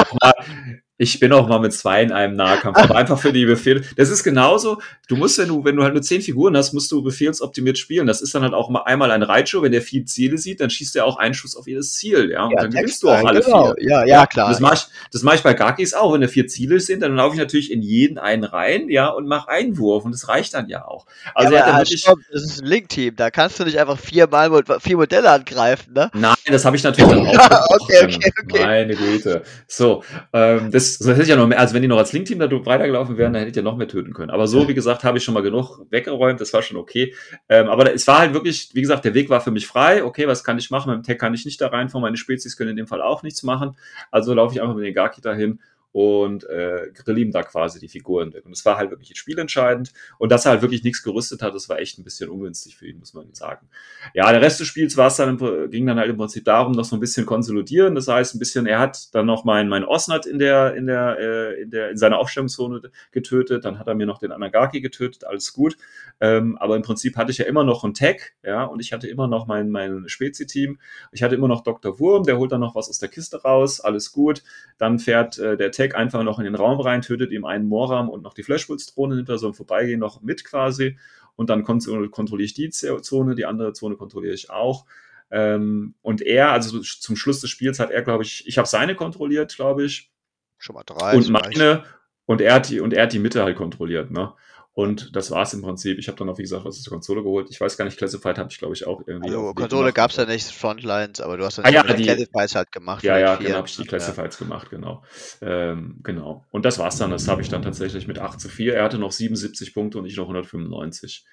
ich, 0.98 1.20
bin 1.20 1.32
auch 1.32 1.46
mal 1.46 1.58
mit 1.60 1.74
zwei 1.74 2.02
in 2.02 2.10
einem 2.10 2.36
Nahkampf, 2.36 2.78
aber 2.78 2.96
einfach 2.96 3.18
für 3.18 3.32
die 3.32 3.44
Befehle. 3.44 3.82
Das 3.96 4.08
ist 4.08 4.24
genauso. 4.24 4.80
Du 5.08 5.16
musst, 5.16 5.36
wenn 5.36 5.48
du, 5.48 5.62
wenn 5.62 5.76
du 5.76 5.82
halt 5.82 5.92
nur 5.92 6.02
zehn 6.02 6.22
Figuren 6.22 6.56
hast, 6.56 6.72
musst 6.72 6.90
du 6.90 7.02
befehlsoptimiert 7.02 7.76
spielen. 7.76 8.06
Das 8.06 8.22
ist 8.22 8.34
dann 8.34 8.42
halt 8.42 8.54
auch 8.54 8.70
mal 8.70 8.82
einmal 8.84 9.10
ein 9.10 9.22
Reitschuh. 9.22 9.60
Wenn 9.60 9.72
der 9.72 9.82
vier 9.82 10.06
Ziele 10.06 10.38
sieht, 10.38 10.60
dann 10.60 10.70
schießt 10.70 10.96
er 10.96 11.04
auch 11.04 11.18
einen 11.18 11.34
Schuss 11.34 11.54
auf 11.54 11.66
jedes 11.66 11.92
Ziel, 11.92 12.30
ja. 12.30 12.46
Und 12.46 12.56
dann 12.56 12.70
gewinnst 12.70 13.02
du 13.02 13.10
auch 13.10 13.24
alle 13.24 13.40
genau. 13.42 13.74
vier. 13.74 13.88
Ja, 13.88 14.06
ja, 14.06 14.26
klar. 14.26 14.48
Das 14.48 14.60
mache 14.60 14.74
ich, 14.74 14.86
das 15.12 15.22
mach 15.22 15.34
ich 15.34 15.42
bei 15.42 15.52
Gakis 15.52 15.92
auch. 15.92 16.14
Wenn 16.14 16.22
da 16.22 16.28
vier 16.28 16.46
Ziele 16.46 16.80
sind, 16.80 17.00
dann 17.02 17.14
laufe 17.14 17.34
ich 17.34 17.40
natürlich 17.40 17.70
in 17.70 17.82
jeden 17.82 18.16
einen 18.16 18.44
rein, 18.44 18.88
ja, 18.88 19.08
und 19.08 19.28
mache 19.28 19.50
einen 19.50 19.76
Wurf. 19.76 20.06
Und 20.06 20.12
das 20.12 20.28
reicht 20.28 20.54
dann 20.54 20.68
ja 20.68 20.86
auch. 20.86 21.04
Also 21.34 21.52
ja, 21.52 21.58
er 21.58 21.64
aber 21.64 21.72
er 21.72 21.76
halt, 21.76 21.88
stopp, 21.90 22.18
das 22.32 22.42
ist 22.42 22.62
ein 22.62 22.66
Link-Team. 22.66 23.16
Da 23.16 23.30
kannst 23.30 23.60
du 23.60 23.64
nicht 23.64 23.78
einfach 23.78 23.98
viermal 23.98 24.50
vier 24.80 24.96
Modelle 24.96 25.30
angreifen, 25.30 25.92
ne? 25.92 26.10
Nein, 26.14 26.35
das 26.52 26.64
habe 26.64 26.76
ich 26.76 26.82
natürlich 26.82 27.10
dann 27.10 27.26
auch. 27.26 27.66
Okay, 27.80 28.04
okay, 28.04 28.32
okay. 28.42 28.64
Meine 28.64 28.94
Güte. 28.94 29.42
So, 29.66 30.02
ähm, 30.32 30.70
das, 30.70 30.98
das 30.98 31.08
hätte 31.08 31.22
ich 31.22 31.28
ja 31.28 31.36
noch 31.36 31.46
mehr, 31.46 31.58
also 31.58 31.74
wenn 31.74 31.82
die 31.82 31.88
noch 31.88 31.98
als 31.98 32.12
Link-Team 32.12 32.38
da 32.38 32.50
weitergelaufen 32.50 33.16
wären, 33.16 33.32
dann 33.32 33.40
hätte 33.40 33.50
ich 33.50 33.56
ja 33.56 33.62
noch 33.62 33.76
mehr 33.76 33.88
töten 33.88 34.12
können. 34.12 34.30
Aber 34.30 34.46
so, 34.46 34.68
wie 34.68 34.74
gesagt, 34.74 35.04
habe 35.04 35.18
ich 35.18 35.24
schon 35.24 35.34
mal 35.34 35.42
genug 35.42 35.80
weggeräumt, 35.90 36.40
das 36.40 36.52
war 36.52 36.62
schon 36.62 36.76
okay. 36.76 37.14
Ähm, 37.48 37.68
aber 37.68 37.92
es 37.92 38.06
war 38.06 38.18
halt 38.18 38.32
wirklich, 38.34 38.70
wie 38.74 38.80
gesagt, 38.82 39.04
der 39.04 39.14
Weg 39.14 39.28
war 39.28 39.40
für 39.40 39.50
mich 39.50 39.66
frei. 39.66 40.04
Okay, 40.04 40.28
was 40.28 40.44
kann 40.44 40.58
ich 40.58 40.70
machen? 40.70 40.90
Mit 40.90 40.98
dem 40.98 41.02
Tech 41.02 41.18
kann 41.18 41.34
ich 41.34 41.44
nicht 41.44 41.60
da 41.60 41.68
reinfahren, 41.68 42.02
meine 42.02 42.16
Spezies 42.16 42.56
können 42.56 42.70
in 42.70 42.76
dem 42.76 42.86
Fall 42.86 43.02
auch 43.02 43.22
nichts 43.22 43.42
machen. 43.42 43.76
Also 44.10 44.34
laufe 44.34 44.54
ich 44.54 44.62
einfach 44.62 44.74
mit 44.74 44.84
den 44.84 44.94
Gaki 44.94 45.20
dahin 45.20 45.60
und 45.92 46.44
äh, 46.50 46.90
grill 46.92 47.16
ihm 47.18 47.32
da 47.32 47.42
quasi 47.42 47.80
die 47.80 47.88
Figuren 47.88 48.34
weg. 48.34 48.44
Und 48.44 48.52
es 48.52 48.64
war 48.66 48.76
halt 48.76 48.90
wirklich 48.90 49.16
spielentscheidend. 49.16 49.92
Und 50.18 50.30
dass 50.30 50.44
er 50.44 50.52
halt 50.52 50.62
wirklich 50.62 50.84
nichts 50.84 51.02
gerüstet 51.02 51.40
hat, 51.40 51.54
das 51.54 51.68
war 51.68 51.78
echt 51.78 51.98
ein 51.98 52.04
bisschen 52.04 52.28
ungünstig 52.28 52.76
für 52.76 52.86
ihn, 52.86 52.98
muss 52.98 53.14
man 53.14 53.32
sagen. 53.32 53.68
Ja, 54.12 54.30
der 54.30 54.42
Rest 54.42 54.60
des 54.60 54.66
Spiels 54.66 54.96
war 54.98 55.06
es 55.06 55.16
dann, 55.16 55.38
ging 55.70 55.86
dann 55.86 55.98
halt 55.98 56.10
im 56.10 56.18
Prinzip 56.18 56.44
darum, 56.44 56.72
noch 56.72 56.84
so 56.84 56.96
ein 56.96 57.00
bisschen 57.00 57.24
konsolidieren. 57.24 57.94
Das 57.94 58.08
heißt, 58.08 58.34
ein 58.34 58.38
bisschen, 58.38 58.66
er 58.66 58.78
hat 58.78 59.14
dann 59.14 59.24
noch 59.24 59.44
mein, 59.44 59.68
mein 59.68 59.84
Osnat 59.84 60.26
in 60.26 60.38
der, 60.38 60.74
in 60.74 60.86
der, 60.86 61.18
äh, 61.18 61.62
in 61.62 61.70
der, 61.70 61.90
in 61.90 61.96
seiner 61.96 62.18
Aufstellungszone 62.18 62.82
getötet. 63.10 63.64
Dann 63.64 63.78
hat 63.78 63.86
er 63.86 63.94
mir 63.94 64.06
noch 64.06 64.18
den 64.18 64.32
Anagaki 64.32 64.82
getötet. 64.82 65.24
Alles 65.24 65.54
gut. 65.54 65.78
Ähm, 66.20 66.58
aber 66.58 66.76
im 66.76 66.82
Prinzip 66.82 67.16
hatte 67.16 67.30
ich 67.30 67.38
ja 67.38 67.46
immer 67.46 67.64
noch 67.64 67.84
einen 67.84 67.94
Tag, 67.94 68.34
ja, 68.42 68.64
und 68.64 68.80
ich 68.80 68.92
hatte 68.92 69.08
immer 69.08 69.28
noch 69.28 69.46
mein, 69.46 69.70
mein 69.70 70.08
Spezi-Team. 70.08 70.78
Ich 71.12 71.22
hatte 71.22 71.34
immer 71.34 71.48
noch 71.48 71.62
Dr. 71.62 71.98
Wurm, 71.98 72.24
der 72.24 72.38
holt 72.38 72.52
dann 72.52 72.60
noch 72.60 72.74
was 72.74 72.88
aus 72.88 72.98
der 72.98 73.08
Kiste 73.08 73.42
raus. 73.42 73.80
Alles 73.80 74.12
gut. 74.12 74.42
Dann 74.78 74.98
fährt 74.98 75.38
äh, 75.38 75.56
der 75.56 75.72
Tag 75.72 75.85
Tech 75.86 75.96
einfach 75.96 76.22
noch 76.22 76.38
in 76.38 76.44
den 76.44 76.54
Raum 76.54 76.80
rein, 76.80 77.02
tötet 77.02 77.32
ihm 77.32 77.44
einen 77.44 77.66
Moram 77.66 78.08
und 78.08 78.22
noch 78.22 78.34
die 78.34 78.42
Flashpulse-Drohne 78.42 79.16
nimmt 79.16 79.28
er 79.28 79.38
so 79.38 79.48
im 79.48 79.54
Vorbeigehen 79.54 80.00
noch 80.00 80.22
mit 80.22 80.44
quasi. 80.44 80.98
Und 81.36 81.50
dann 81.50 81.64
kontrolliere 81.64 82.44
ich 82.44 82.54
die 82.54 82.70
Zone, 82.70 83.34
die 83.34 83.44
andere 83.44 83.72
Zone 83.72 83.96
kontrolliere 83.96 84.34
ich 84.34 84.50
auch. 84.50 84.86
Ähm, 85.30 85.94
und 86.02 86.22
er, 86.22 86.52
also 86.52 86.80
zum 86.80 87.16
Schluss 87.16 87.40
des 87.40 87.50
Spiels 87.50 87.78
hat 87.78 87.90
er, 87.90 88.02
glaube 88.02 88.24
ich, 88.24 88.46
ich 88.46 88.58
habe 88.58 88.68
seine 88.68 88.94
kontrolliert, 88.94 89.54
glaube 89.54 89.84
ich. 89.84 90.10
Schon 90.58 90.74
mal 90.74 90.84
drei. 90.84 91.16
Und 91.16 91.28
meine, 91.28 91.84
und 92.24 92.40
er 92.40 92.54
hat 92.54 92.70
die, 92.70 92.80
und 92.80 92.92
er 92.92 93.04
hat 93.04 93.12
die 93.12 93.18
Mitte 93.18 93.42
halt 93.42 93.56
kontrolliert, 93.56 94.10
ne? 94.10 94.32
Und 94.76 95.16
das 95.16 95.30
war 95.30 95.40
es 95.40 95.54
im 95.54 95.62
Prinzip. 95.62 95.98
Ich 95.98 96.06
habe 96.06 96.18
dann 96.18 96.28
auch, 96.28 96.36
wie 96.36 96.42
gesagt, 96.42 96.66
was 96.66 96.82
der 96.82 96.90
Konsole 96.90 97.22
geholt. 97.22 97.48
Ich 97.48 97.58
weiß 97.58 97.78
gar 97.78 97.86
nicht, 97.86 97.96
Classified 97.96 98.36
habe 98.36 98.50
ich, 98.50 98.58
glaube 98.58 98.74
ich, 98.74 98.86
auch 98.86 99.00
irgendwie. 99.06 99.30
Also, 99.30 99.54
Konsole 99.54 99.90
gab 99.94 100.10
es 100.10 100.18
ja 100.18 100.26
nicht, 100.26 100.50
Frontlines, 100.50 101.22
aber 101.22 101.38
du 101.38 101.46
hast 101.46 101.56
dann 101.56 101.64
ah, 101.64 101.70
ja, 101.70 101.82
die 101.82 102.02
Classifieds 102.02 102.54
halt 102.54 102.70
gemacht. 102.70 103.02
Ja, 103.02 103.16
ja, 103.18 103.36
genau, 103.36 103.56
habe 103.56 103.68
ich 103.68 103.76
die 103.76 103.86
Classifieds 103.86 104.38
ja. 104.38 104.44
gemacht, 104.44 104.68
genau. 104.68 105.02
Ähm, 105.40 106.00
genau. 106.02 106.44
Und 106.50 106.66
das 106.66 106.78
war's 106.78 106.98
dann. 106.98 107.10
Das 107.10 107.26
habe 107.26 107.40
ich 107.40 107.48
dann 107.48 107.62
tatsächlich 107.62 108.06
mit 108.06 108.18
8 108.18 108.38
zu 108.38 108.50
4. 108.50 108.74
Er 108.74 108.84
hatte 108.84 108.98
noch 108.98 109.12
77 109.12 109.72
Punkte 109.72 109.96
und 109.96 110.04
ich 110.04 110.18
noch 110.18 110.24
195. 110.24 111.24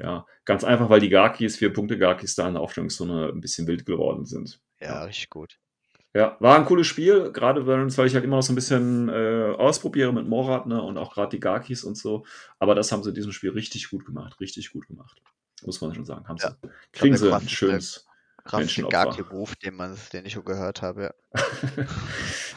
Ja, 0.00 0.24
ganz 0.46 0.64
einfach, 0.64 0.88
weil 0.88 1.00
die 1.00 1.10
Garkis, 1.10 1.58
vier 1.58 1.74
Punkte 1.74 1.98
Garkis 1.98 2.34
da 2.34 2.48
in 2.48 2.54
der 2.54 2.62
Aufstellungszone 2.62 3.28
ein 3.28 3.42
bisschen 3.42 3.66
wild 3.66 3.84
geworden 3.84 4.24
sind. 4.24 4.58
Ja, 4.80 4.86
ja. 4.86 5.04
richtig 5.04 5.28
gut. 5.28 5.58
Ja, 6.14 6.36
war 6.40 6.56
ein 6.56 6.64
cooles 6.64 6.86
Spiel, 6.86 7.30
gerade 7.30 7.66
weil 7.66 7.86
ich 7.88 8.14
halt 8.14 8.24
immer 8.24 8.36
noch 8.36 8.42
so 8.42 8.52
ein 8.52 8.56
bisschen 8.56 9.08
äh, 9.10 9.54
ausprobiere 9.58 10.14
mit 10.14 10.26
Morat 10.26 10.66
ne, 10.66 10.82
und 10.82 10.96
auch 10.96 11.12
gerade 11.12 11.36
die 11.36 11.40
Garkis 11.40 11.84
und 11.84 11.96
so. 11.96 12.24
Aber 12.58 12.74
das 12.74 12.90
haben 12.90 13.02
sie 13.02 13.10
in 13.10 13.14
diesem 13.14 13.32
Spiel 13.32 13.50
richtig 13.50 13.90
gut 13.90 14.06
gemacht, 14.06 14.40
richtig 14.40 14.72
gut 14.72 14.86
gemacht. 14.86 15.20
Muss 15.64 15.80
man 15.80 15.94
schon 15.94 16.04
sagen. 16.04 16.26
Haben 16.26 16.38
ja. 16.38 16.50
sie, 16.50 16.68
kriegen 16.92 17.16
sie 17.16 17.34
ein 17.34 17.48
schönes 17.48 18.06
krassesten 18.46 18.88
Garki-Move, 18.88 19.52
den, 19.62 19.78
den 20.12 20.24
ich 20.24 20.32
schon 20.32 20.44
gehört 20.44 20.82
habe. 20.82 21.14
Ja, 21.34 21.42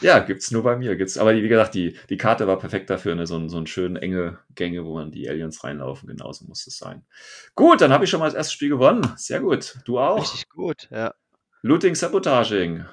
ja 0.00 0.18
gibt's 0.20 0.50
nur 0.50 0.62
bei 0.62 0.76
mir. 0.76 0.96
Gibt's, 0.96 1.18
aber 1.18 1.34
wie 1.34 1.46
gesagt, 1.46 1.74
die, 1.74 1.96
die 2.08 2.16
Karte 2.16 2.46
war 2.46 2.58
perfekt 2.58 2.88
dafür, 2.88 3.14
ne? 3.14 3.26
so, 3.26 3.46
so 3.48 3.58
ein 3.58 3.66
schön 3.66 3.96
enge 3.96 4.38
Gänge, 4.54 4.84
wo 4.84 4.94
man 4.94 5.10
die 5.10 5.28
Aliens 5.28 5.62
reinlaufen. 5.64 6.08
Genauso 6.08 6.46
muss 6.46 6.66
es 6.66 6.78
sein. 6.78 7.04
Gut, 7.54 7.80
dann 7.80 7.92
habe 7.92 8.04
ich 8.04 8.10
schon 8.10 8.20
mal 8.20 8.26
das 8.26 8.34
erste 8.34 8.54
Spiel 8.54 8.70
gewonnen. 8.70 9.12
Sehr 9.16 9.40
gut. 9.40 9.78
Du 9.84 9.98
auch. 9.98 10.20
Richtig 10.20 10.48
gut, 10.48 10.88
ja. 10.90 11.14
Looting 11.62 11.94
Sabotaging. 11.94 12.86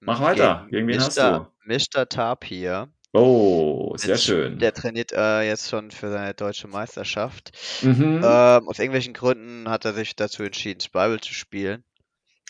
Mach 0.00 0.20
weiter. 0.20 0.66
Gegen 0.70 0.86
wen 0.88 1.00
hast 1.00 1.18
du? 1.18 1.46
Mr. 1.64 2.08
Tapir. 2.08 2.88
Oh, 3.12 3.96
sehr 3.96 4.10
Jetzt- 4.10 4.24
schön. 4.24 4.58
Der 4.58 4.72
trainiert 4.74 5.12
äh, 5.12 5.42
jetzt 5.42 5.68
schon 5.70 5.90
für 5.90 6.10
seine 6.10 6.34
deutsche 6.34 6.68
Meisterschaft. 6.68 7.50
Mhm. 7.82 8.20
Ähm, 8.22 8.68
aus 8.68 8.78
irgendwelchen 8.78 9.14
Gründen 9.14 9.68
hat 9.68 9.84
er 9.84 9.94
sich 9.94 10.14
dazu 10.14 10.42
entschieden, 10.42 10.80
Spiral 10.80 11.18
zu 11.20 11.32
spielen. 11.34 11.84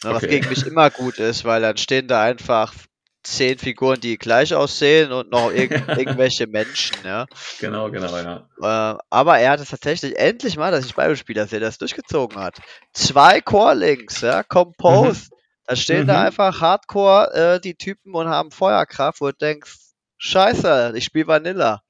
Ne, 0.05 0.11
Was 0.11 0.25
Okay. 0.25 0.29
gegen 0.41 0.49
mich 0.49 0.67
immer 0.67 0.91
gut 0.91 1.19
ist, 1.19 1.45
weil 1.45 1.63
dann 1.63 1.77
stehen 1.77 2.07
da 2.09 2.23
einfach 2.23 2.75
zehn 3.23 3.59
Figuren, 3.59 4.01
die 4.01 4.17
gleich 4.19 4.55
aussehen 4.55 5.13
und 5.13 5.31
noch 5.31 5.51
irg 5.53 5.71
irgendwelche 6.23 6.47
Menschen, 6.47 6.97
ja. 7.05 7.27
Genau, 7.61 7.91
genau, 7.91 8.17
ja. 8.17 8.49
Äh, 8.95 8.99
aber 9.11 9.39
er 9.39 9.53
hat 9.53 9.61
es 9.61 9.71
tatsächlich 9.71 10.19
endlich 10.19 10.57
mal, 10.57 10.71
dass 10.73 10.87
ich 10.87 10.95
Bible-Spieler 10.95 11.47
sehe, 11.47 11.61
der 11.61 11.69
es 11.69 11.79
durchgezogen 11.79 12.39
hat. 12.41 12.59
Zwei 12.93 13.41
Core-Links, 13.41 14.21
ja, 14.23 14.43
Compose. 14.43 15.29
Da 15.69 15.77
stehen 15.77 16.07
da 16.07 16.21
Mhm. 16.21 16.27
einfach 16.27 16.61
Hardcore 16.63 17.35
äh, 17.35 17.61
die 17.61 17.75
Typen 17.77 18.15
und 18.15 18.27
haben 18.29 18.51
Feuerkraft, 18.51 19.21
wo 19.21 19.27
du 19.27 19.35
denkst, 19.35 19.77
scheiße, 20.17 20.95
ich 20.97 21.05
spiele 21.05 21.27
Vanilla. 21.29 21.83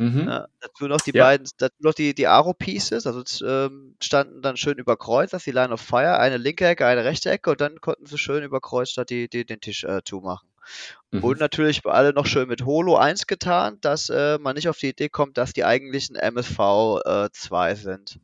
Mhm. 0.00 0.26
Ja, 0.28 0.48
dazu 0.60 0.88
noch 0.88 1.00
die 1.00 1.12
Ja. 1.12 1.26
beiden, 1.26 1.48
dazu 1.58 1.76
noch 1.78 1.94
die, 1.94 2.12
die 2.12 2.26
Aro-Pieces, 2.26 3.06
also 3.06 3.22
ähm, 3.46 3.94
standen 4.02 4.42
dann 4.42 4.56
schön 4.56 4.78
überkreuzt, 4.78 5.32
dass 5.32 5.44
die 5.44 5.52
Line 5.52 5.72
of 5.72 5.80
Fire, 5.80 6.18
eine 6.18 6.38
linke 6.38 6.66
Ecke, 6.66 6.86
eine 6.86 7.04
rechte 7.04 7.30
Ecke 7.30 7.52
und 7.52 7.60
dann 7.60 7.80
konnten 7.80 8.06
sie 8.06 8.18
schön 8.18 8.42
überkreuzt 8.42 8.98
da 8.98 9.04
die, 9.04 9.28
die, 9.28 9.46
den 9.46 9.60
Tisch 9.60 9.84
äh, 9.84 10.02
zumachen. 10.04 10.48
Mhm. 11.12 11.22
Und 11.22 11.38
natürlich 11.38 11.86
alle 11.86 12.12
noch 12.12 12.26
schön 12.26 12.48
mit 12.48 12.64
Holo 12.64 12.96
1 12.96 13.28
getan, 13.28 13.78
dass 13.80 14.10
äh, 14.10 14.38
man 14.38 14.56
nicht 14.56 14.68
auf 14.68 14.78
die 14.78 14.88
Idee 14.88 15.08
kommt, 15.08 15.38
dass 15.38 15.52
die 15.52 15.64
eigentlichen 15.64 16.16
MSV 16.16 17.00
äh, 17.04 17.28
2 17.32 17.76
sind. 17.76 18.18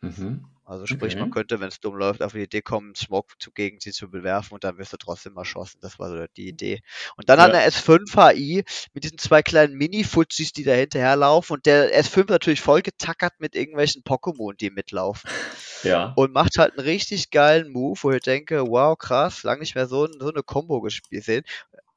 Mhm. 0.00 0.44
Also 0.68 0.86
sprich, 0.86 1.14
man 1.18 1.30
Okay. 1.30 1.40
könnte, 1.40 1.60
wenn 1.60 1.68
es 1.68 1.80
dumm 1.80 1.96
läuft, 1.96 2.22
auf 2.22 2.32
die 2.32 2.42
Idee 2.42 2.60
kommen, 2.60 2.94
Smoke 2.94 3.34
zu 3.38 3.50
gegen 3.52 3.80
sie 3.80 3.90
zu 3.90 4.10
bewerfen 4.10 4.52
und 4.52 4.64
dann 4.64 4.76
wirst 4.76 4.92
du 4.92 4.98
trotzdem 4.98 5.36
erschossen. 5.38 5.78
Das 5.80 5.98
war 5.98 6.10
so 6.10 6.26
die 6.36 6.46
Idee. 6.46 6.80
Und 7.16 7.30
dann 7.30 7.40
hat 7.40 7.52
Ja. 7.52 7.58
eine 7.58 7.64
S5 7.64 8.14
HI 8.14 8.64
mit 8.92 9.04
diesen 9.04 9.16
zwei 9.16 9.42
kleinen 9.42 9.74
Mini-Fuzis, 9.78 10.52
die 10.52 10.64
da 10.64 10.72
hinterherlaufen 10.74 11.54
und 11.54 11.64
der 11.66 11.90
S5 11.98 12.30
natürlich 12.30 12.60
voll 12.60 12.82
getackert 12.82 13.32
mit 13.38 13.54
irgendwelchen 13.56 14.02
Pokémon, 14.02 14.54
die 14.56 14.70
mitlaufen. 14.70 15.30
Ja. 15.84 16.12
Und 16.16 16.32
macht 16.32 16.58
halt 16.58 16.76
einen 16.76 16.86
richtig 16.88 17.30
geilen 17.30 17.70
Move, 17.72 17.98
wo 18.02 18.10
ich 18.10 18.20
denke, 18.22 18.66
wow, 18.66 18.98
krass, 18.98 19.44
lange 19.44 19.60
nicht 19.60 19.76
mehr 19.76 19.86
so, 19.86 20.08
so 20.18 20.28
eine 20.28 20.42
Combo 20.42 20.80
gespielt 20.80 21.22
sehen. 21.24 21.44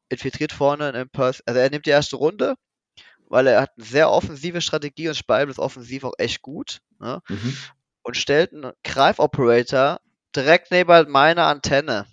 Infiltriert 0.10 0.54
vorne 0.54 0.86
einen 0.90 1.02
Impuls, 1.04 1.42
also 1.48 1.60
er 1.60 1.70
nimmt 1.72 1.88
die 1.88 1.92
erste 1.92 2.18
Runde, 2.18 2.56
weil 3.28 3.48
er 3.48 3.62
hat 3.62 3.72
eine 3.78 3.86
sehr 3.86 4.12
offensive 4.12 4.62
Strategie 4.62 5.08
und 5.10 5.16
Spalm 5.16 5.50
ist 5.50 5.60
offensiv 5.60 6.04
auch 6.04 6.14
echt 6.20 6.42
gut. 6.42 6.80
Ne? 7.00 7.22
Mhm. 7.30 7.58
Und 8.04 8.18
stellt 8.18 8.54
einen 8.54 8.74
Greifoperator 8.84 10.00
direkt 10.36 10.72
neben 10.72 11.10
meiner 11.12 11.46
Antenne. 11.48 12.08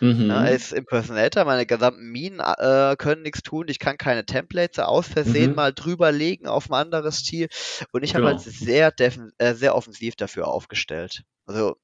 Mhm. 0.00 0.28
Ja, 0.28 0.44
ist 0.44 0.72
Impersonator, 0.72 1.44
meine 1.46 1.64
gesamten 1.64 2.10
Minen 2.10 2.40
äh, 2.40 2.96
können 2.98 3.22
nichts 3.22 3.42
tun, 3.42 3.66
ich 3.68 3.78
kann 3.78 3.96
keine 3.96 4.26
Templates 4.26 4.78
aus 4.78 5.08
Versehen 5.08 5.54
Mhm. 5.54 5.54
mal 5.54 5.72
drüberlegen 5.72 6.46
auf 6.46 6.68
ein 6.70 6.74
anderes 6.74 7.24
Ziel 7.24 7.48
und 7.92 8.02
ich 8.02 8.14
habe 8.14 8.26
halt 8.26 8.38
Genau. 8.38 8.40
sehr, 8.40 8.90
defen- 8.92 9.32
äh, 9.38 9.54
sehr 9.54 9.74
offensiv 9.74 10.16
dafür 10.16 10.48
aufgestellt. 10.48 11.22
Also 11.46 11.76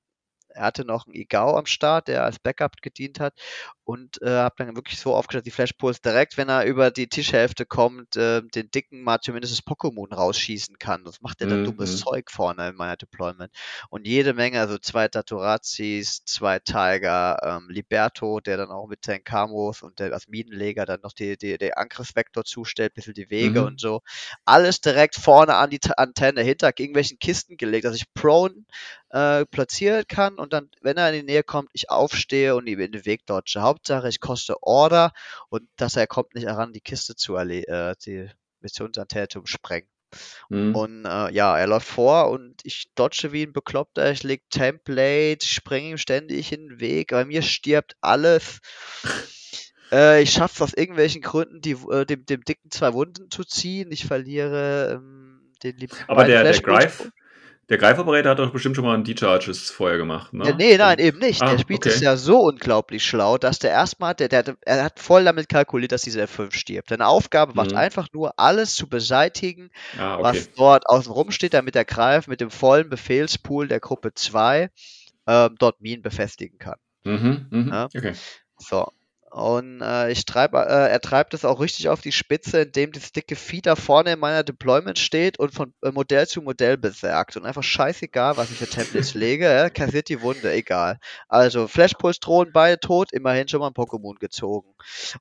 er 0.55 0.65
hatte 0.65 0.85
noch 0.85 1.07
einen 1.07 1.15
Igao 1.17 1.57
am 1.57 1.67
Start, 1.67 2.09
der 2.09 2.25
als 2.25 2.39
Backup 2.39 2.81
gedient 2.83 3.21
hat 3.21 3.35
und 3.85 4.21
äh, 4.23 4.29
habe 4.31 4.55
dann 4.59 4.77
wirklich 4.77 4.99
so 4.99 5.15
aufgestellt, 5.15 5.47
die 5.47 5.51
Flashpulse 5.51 6.01
direkt, 6.01 6.37
wenn 6.39 6.49
er 6.49 6.65
über 6.65 6.91
die 6.91 7.09
Tischhälfte 7.09 7.67
kommt, 7.67 8.17
äh, 8.17 8.43
den 8.43 8.71
dicken 8.71 9.03
mal 9.03 9.21
zumindest 9.21 9.53
das 9.53 9.67
Pokémon 9.67 10.13
rausschießen 10.15 10.79
kann. 10.79 11.05
Das 11.05 11.21
macht 11.21 11.41
er 11.43 11.49
dann 11.49 11.63
Mhm. 11.63 11.65
dummes 11.65 11.97
Zeug 11.97 12.31
vorne 12.31 12.69
in 12.71 12.77
meiner 12.77 12.97
Deployment. 12.97 13.53
Und 13.91 14.07
jede 14.07 14.33
Menge, 14.35 14.61
also 14.61 14.79
zwei 14.79 15.09
Daturazis, 15.09 16.25
zwei 16.25 16.59
Tiger, 16.59 17.39
ähm, 17.43 17.69
Liberto, 17.71 18.41
der 18.41 18.57
dann 18.57 18.71
auch 18.71 18.87
mit 18.89 19.03
Tenkamos 19.03 19.83
und 19.83 19.99
der 19.99 20.13
als 20.13 20.29
Minenleger 20.29 20.87
dann 20.87 21.01
noch 21.03 21.13
die, 21.13 21.37
die, 21.37 21.59
der 21.59 21.79
Angriffsvektor 21.79 22.45
zustellt, 22.45 22.95
bisschen 22.95 23.15
die 23.15 23.31
Wege 23.31 23.63
Mhm. 23.63 23.65
und 23.65 23.81
so. 23.81 24.01
Alles 24.45 24.81
direkt 24.81 25.17
vorne 25.17 25.57
an 25.57 25.71
die 25.71 25.81
Antenne, 25.97 26.43
hinter 26.43 26.69
irgendwelchen 26.69 27.19
Kisten 27.19 27.57
gelegt, 27.57 27.85
dass 27.85 27.97
ich 27.97 28.13
prone 28.15 28.65
äh, 29.15 29.47
platzieren 29.47 30.05
kann 30.09 30.35
und 30.39 30.53
dann, 30.53 30.69
wenn 30.83 30.97
er 30.97 31.13
in 31.13 31.21
die 31.21 31.33
Nähe 31.33 31.45
kommt, 31.45 31.71
ich 31.73 31.89
aufstehe 31.89 32.57
und 32.57 32.67
ihm 32.67 32.81
in 32.81 32.91
den 32.91 33.07
Weg 33.07 33.25
dodge. 33.27 33.61
Hauptsache, 33.61 34.09
ich 34.09 34.19
koste 34.19 34.61
Order 34.61 35.13
und 35.49 35.69
dass 35.77 35.95
er 35.95 36.09
kommt 36.09 36.35
nicht 36.35 36.47
heran, 36.47 36.73
die 36.73 36.81
Kiste 36.81 37.15
zu 37.15 37.37
äh, 37.37 37.95
die 38.05 38.29
Missionsantenne 38.61 39.29
zu 39.29 39.47
sprengen. 39.47 39.89
Mhm. 40.49 40.75
Und 40.75 41.05
äh, 41.05 41.33
ja, 41.33 41.57
er 41.57 41.67
läuft 41.69 41.87
vor 41.87 42.29
und 42.31 42.57
ich 42.65 42.91
dodge 42.97 43.31
wie 43.31 43.45
ein 43.45 43.53
Bekloppter, 43.53 44.11
ich 44.11 44.25
leg 44.25 44.43
Template, 44.51 45.45
ich 45.45 45.53
springe 45.53 45.91
ihm 45.91 45.99
ständig 45.99 46.51
in 46.51 46.69
den 46.69 46.81
Weg, 46.81 47.11
bei 47.13 47.25
mir 47.25 47.43
stirbt 47.43 47.97
alles. 48.01 48.61
Äh, 49.93 50.23
ich 50.23 50.33
schaffe 50.33 50.55
es 50.55 50.63
aus 50.63 50.75
irgendwelchen 50.75 51.21
Gründen, 51.21 51.61
die, 51.61 51.77
äh, 51.91 52.07
dem, 52.07 52.25
dem 52.25 52.43
Dicken 52.43 52.71
zwei 52.71 52.95
Wunden 52.95 53.31
zu 53.31 53.45
ziehen. 53.45 53.93
Ich 53.93 54.07
verliere 54.07 54.95
ähm, 54.95 55.53
den 55.63 55.77
lieben 55.77 55.95
Aber 56.09 56.25
der, 56.25 56.43
der 56.43 56.59
Greif, 56.63 57.13
der 57.69 57.79
Greif-Operator 57.79 58.31
hat 58.33 58.39
doch 58.39 58.51
bestimmt 58.51 58.77
schon 58.77 58.85
mal 58.85 58.95
einen 58.95 59.05
D-Charges 59.05 59.71
vorher 59.71 59.97
gemacht, 59.99 60.33
ne? 60.33 60.45
Ja, 60.47 60.55
nee, 60.55 60.77
nein, 60.77 60.99
eben 60.99 61.19
nicht. 61.19 61.43
Ah, 61.43 61.51
der 61.51 61.59
spielt 61.59 61.87
es 61.87 61.97
okay. 61.97 62.05
ja 62.05 62.17
so 62.17 62.41
unglaublich 62.41 63.05
schlau, 63.05 63.39
dass 63.39 63.59
der 63.59 63.71
erstmal, 63.71 64.15
der, 64.15 64.29
der, 64.29 64.57
er 64.63 64.85
hat 64.85 65.01
voll 65.01 65.25
damit 65.25 65.49
kalkuliert, 65.49 65.93
dass 65.93 66.03
dieser 66.03 66.25
F5 66.25 66.53
stirbt. 66.55 66.91
Seine 66.91 67.07
Aufgabe 67.07 67.55
macht 67.55 67.71
Mhm. 67.73 67.77
einfach 67.79 68.09
nur, 68.13 68.39
alles 68.39 68.75
zu 68.75 68.89
beseitigen, 68.89 69.71
Ah, 69.99 70.15
okay. 70.17 70.23
was 70.25 70.51
dort 70.53 70.87
außen 70.89 71.13
rum 71.13 71.31
steht, 71.31 71.55
damit 71.55 71.75
der 71.75 71.85
Greif 71.85 72.27
mit 72.27 72.41
dem 72.41 72.51
vollen 72.51 72.89
Befehlspool 72.91 73.69
der 73.69 73.81
Gruppe 73.81 74.13
2 74.15 74.71
ähm, 75.27 75.57
dort 75.59 75.81
Minen 75.81 76.03
befestigen 76.03 76.59
kann. 76.59 76.79
Mhm, 77.05 77.47
mhm. 77.51 77.69
Ja. 77.71 77.87
Okay. 77.87 78.13
So. 78.59 78.89
Und 79.35 79.81
äh, 79.81 80.13
ich 80.13 80.27
treib, 80.27 80.55
äh, 80.55 80.59
er 80.59 81.01
treibt 81.01 81.35
es 81.35 81.45
auch 81.45 81.59
richtig 81.59 81.89
auf 81.89 82.01
die 82.01 82.13
Spitze, 82.13 82.61
indem 82.61 82.93
das 82.93 83.11
dicke 83.11 83.35
da 83.63 83.75
vorne 83.75 84.13
in 84.13 84.21
meiner 84.21 84.45
Deployment 84.45 84.97
steht 84.97 85.41
und 85.41 85.53
von 85.53 85.75
äh, 85.83 85.91
Modell 85.91 86.29
zu 86.29 86.41
Modell 86.41 86.77
besagt. 86.77 87.37
Und 87.37 87.45
einfach 87.45 87.65
scheißegal, 87.65 88.37
was 88.37 88.53
ich 88.53 88.59
für 88.59 88.69
Templates 88.69 89.15
lege, 89.15 89.47
er 89.47 89.71
kassiert 89.71 90.09
die 90.09 90.23
Wunde, 90.23 90.53
egal. 90.53 91.01
Also 91.27 91.67
Flashpulse 91.67 92.21
drohen 92.21 92.53
beide 92.53 92.79
tot, 92.79 93.13
immerhin 93.13 93.49
schon 93.49 93.59
mal 93.59 93.67
ein 93.67 93.75
Pokémon 93.75 94.21
gezogen. 94.21 94.73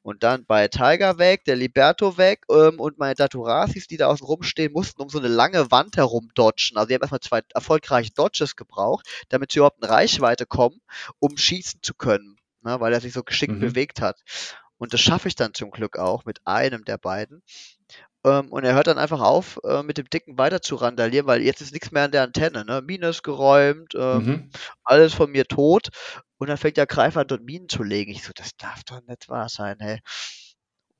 Und 0.03 0.22
dann 0.22 0.45
bei 0.45 0.68
Tiger 0.68 1.18
weg, 1.18 1.45
der 1.45 1.55
Liberto 1.55 2.16
weg 2.16 2.45
ähm, 2.51 2.80
und 2.80 2.99
meine 2.99 3.16
Daturasis, 3.16 3.88
die 3.88 3.97
da 3.97 4.09
außen 4.09 4.28
rumstehen, 4.28 4.74
mussten 4.74 5.01
um 5.01 5.09
so 5.09 5.18
eine 5.18 5.28
lange 5.28 5.72
Wand 5.72 5.97
herum 5.97 6.30
dodgen. 6.36 6.78
Also 6.78 6.89
die 6.89 6.93
haben 6.93 7.01
erstmal 7.01 7.22
zwei 7.22 7.41
erfolgreiche 7.51 8.11
Dodges 8.14 8.55
gebraucht, 8.55 9.07
damit 9.30 9.51
sie 9.51 9.57
überhaupt 9.57 9.82
in 9.82 9.89
Reichweite 9.89 10.45
kommen, 10.45 10.82
um 11.18 11.36
schießen 11.36 11.80
zu 11.82 11.95
können 11.95 12.38
ne, 12.64 12.80
weil 12.80 12.93
er 12.93 13.01
sich 13.01 13.14
so 13.14 13.24
geschickt 13.24 13.57
Mhm. 13.57 13.59
bewegt 13.59 14.01
hat. 14.01 14.22
Und 14.78 14.93
das 14.93 15.01
schaffe 15.01 15.28
ich 15.30 15.36
dann 15.36 15.53
zum 15.53 15.72
Glück 15.72 15.97
auch 15.97 16.26
mit 16.26 16.39
einem 16.45 16.84
der 16.86 16.97
beiden. 16.97 17.41
Ähm, 18.26 18.51
und 18.51 18.64
er 18.64 18.74
hört 18.76 18.88
dann 18.88 18.97
einfach 18.97 19.22
auf, 19.22 19.59
äh, 19.66 19.84
mit 19.84 19.97
dem 19.97 20.09
Dicken 20.09 20.38
weiter 20.38 20.61
zu 20.61 20.76
randalieren, 20.76 21.28
weil 21.28 21.41
jetzt 21.41 21.61
ist 21.61 21.74
nichts 21.74 21.91
mehr 21.91 22.03
an 22.03 22.11
der 22.11 22.24
Antenne. 22.24 22.66
Ne? 22.66 22.82
Mine 22.82 23.09
ist 23.09 23.24
geräumt, 23.24 23.93
ähm, 23.95 24.43
Mhm. 24.43 24.51
alles 24.84 25.14
von 25.14 25.32
mir 25.32 25.45
tot. 25.45 25.89
Und 26.38 26.49
dann 26.49 26.57
fängt 26.57 26.78
der 26.78 26.88
Greifer 26.88 27.22
an, 27.22 27.28
dort 27.28 27.43
Minen 27.43 27.70
zu 27.70 27.84
legen. 27.84 28.11
Ich 28.11 28.24
so, 28.24 28.32
das 28.36 28.55
darf 28.57 28.84
doch 28.86 29.01
nicht 29.07 29.30
wahr 29.30 29.49
sein, 29.49 29.78
hey. 29.80 29.99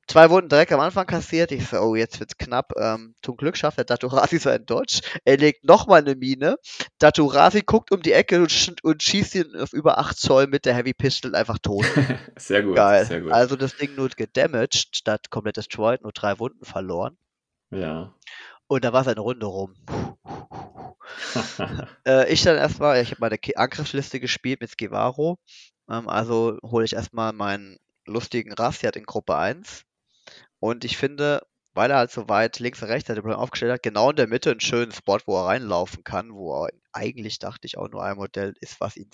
Zwei 0.06 0.30
Wunden 0.30 0.48
direkt 0.48 0.72
am 0.72 0.80
Anfang 0.80 1.06
kassiert. 1.06 1.50
Ich 1.52 1.68
so, 1.68 1.78
oh, 1.78 1.94
jetzt 1.94 2.20
wird's 2.20 2.36
knapp. 2.36 2.72
Ähm, 2.78 3.14
zum 3.22 3.36
Glück 3.36 3.56
schafft 3.56 3.78
der 3.78 3.84
Daturasi 3.84 4.38
seinen 4.38 4.66
Dodge. 4.66 5.00
Er 5.24 5.36
legt 5.38 5.64
nochmal 5.64 6.00
eine 6.00 6.14
Mine. 6.14 6.56
Daturasi 6.98 7.62
guckt 7.62 7.90
um 7.92 8.02
die 8.02 8.12
Ecke 8.12 8.40
und, 8.40 8.52
sch 8.52 8.72
und 8.82 9.02
schießt 9.02 9.34
ihn 9.34 9.56
auf 9.56 9.72
über 9.72 9.98
8 9.98 10.16
Zoll 10.16 10.46
mit 10.46 10.66
der 10.66 10.74
Heavy 10.74 10.92
Pistol 10.92 11.34
einfach 11.34 11.58
tot. 11.58 11.84
Sehr 12.36 12.62
gut, 12.62 12.76
Geil. 12.76 13.06
sehr 13.06 13.20
gut. 13.22 13.32
Also 13.32 13.56
das 13.56 13.76
Ding 13.76 13.94
nur 13.94 14.08
gedamaged, 14.08 14.96
statt 14.96 15.30
komplett 15.30 15.56
destroyed, 15.56 16.02
nur 16.02 16.12
drei 16.12 16.38
Wunden 16.38 16.64
verloren. 16.64 17.16
ja. 17.70 18.12
Und 18.66 18.82
da 18.84 18.94
war 18.94 19.04
seine 19.04 19.20
Runde 19.20 19.46
rum. 19.46 19.74
Äh, 22.06 22.32
ich 22.32 22.42
dann 22.42 22.56
erstmal, 22.56 23.00
ich 23.02 23.10
habe 23.10 23.20
meine 23.20 23.38
Angriffsliste 23.56 24.20
gespielt 24.20 24.60
mit 24.60 24.70
Skivaro. 24.70 25.38
Ähm, 25.88 26.08
also 26.08 26.58
hole 26.62 26.84
ich 26.84 26.94
erstmal 26.94 27.32
meinen 27.32 27.78
lustigen 28.06 28.52
Rassiat 28.52 28.96
in 28.96 29.04
Gruppe 29.04 29.36
1. 29.36 29.84
Und 30.64 30.86
ich 30.86 30.96
finde, 30.96 31.46
weil 31.74 31.90
er 31.90 31.98
halt 31.98 32.10
so 32.10 32.26
weit 32.30 32.58
links 32.58 32.80
und 32.80 32.88
rechts 32.88 33.08
der 33.08 33.16
Deploy 33.16 33.34
aufgestellt 33.34 33.70
hat, 33.70 33.82
genau 33.82 34.08
in 34.08 34.16
der 34.16 34.26
Mitte 34.26 34.50
einen 34.50 34.60
schönen 34.60 34.92
Spot, 34.92 35.18
wo 35.26 35.36
er 35.36 35.44
reinlaufen 35.44 36.04
kann, 36.04 36.32
wo 36.32 36.64
er 36.64 36.70
eigentlich, 36.90 37.38
dachte 37.38 37.66
ich, 37.66 37.76
auch 37.76 37.90
nur 37.90 38.02
ein 38.02 38.16
Modell 38.16 38.54
ist, 38.60 38.80
was 38.80 38.96
ihn 38.96 39.10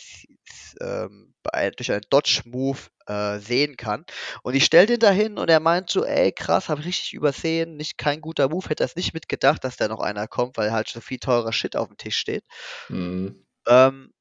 ähm, 0.81 1.35
durch 1.77 1.91
einen 1.91 2.07
Dodge-Move 2.09 2.79
äh, 3.07 3.41
sehen 3.41 3.77
kann. 3.77 4.05
Und 4.45 4.55
ich 4.55 4.65
stell 4.65 4.87
den 4.87 5.01
da 5.01 5.11
hin 5.11 5.39
und 5.39 5.51
er 5.51 5.59
meint 5.59 5.91
so, 5.91 6.05
ey, 6.05 6.31
krass, 6.31 6.69
hab 6.69 6.79
ich 6.79 6.87
richtig 6.87 7.15
übersehen, 7.15 7.77
nicht 7.77 7.99
kein 7.99 8.21
guter 8.21 8.49
Move, 8.49 8.69
hätte 8.69 8.85
das 8.85 8.95
nicht 8.95 9.13
mitgedacht, 9.13 9.65
dass 9.65 9.77
da 9.77 9.89
noch 9.89 9.99
einer 9.99 10.29
kommt, 10.29 10.57
weil 10.57 10.71
halt 10.71 10.87
so 10.87 11.01
viel 11.01 11.19
teurer 11.19 11.53
Shit 11.53 11.75
auf 11.75 11.89
dem 11.89 11.97
Tisch 11.97 12.17
steht. 12.17 12.45
Mhm. 12.89 13.45
Ähm, 13.67 14.13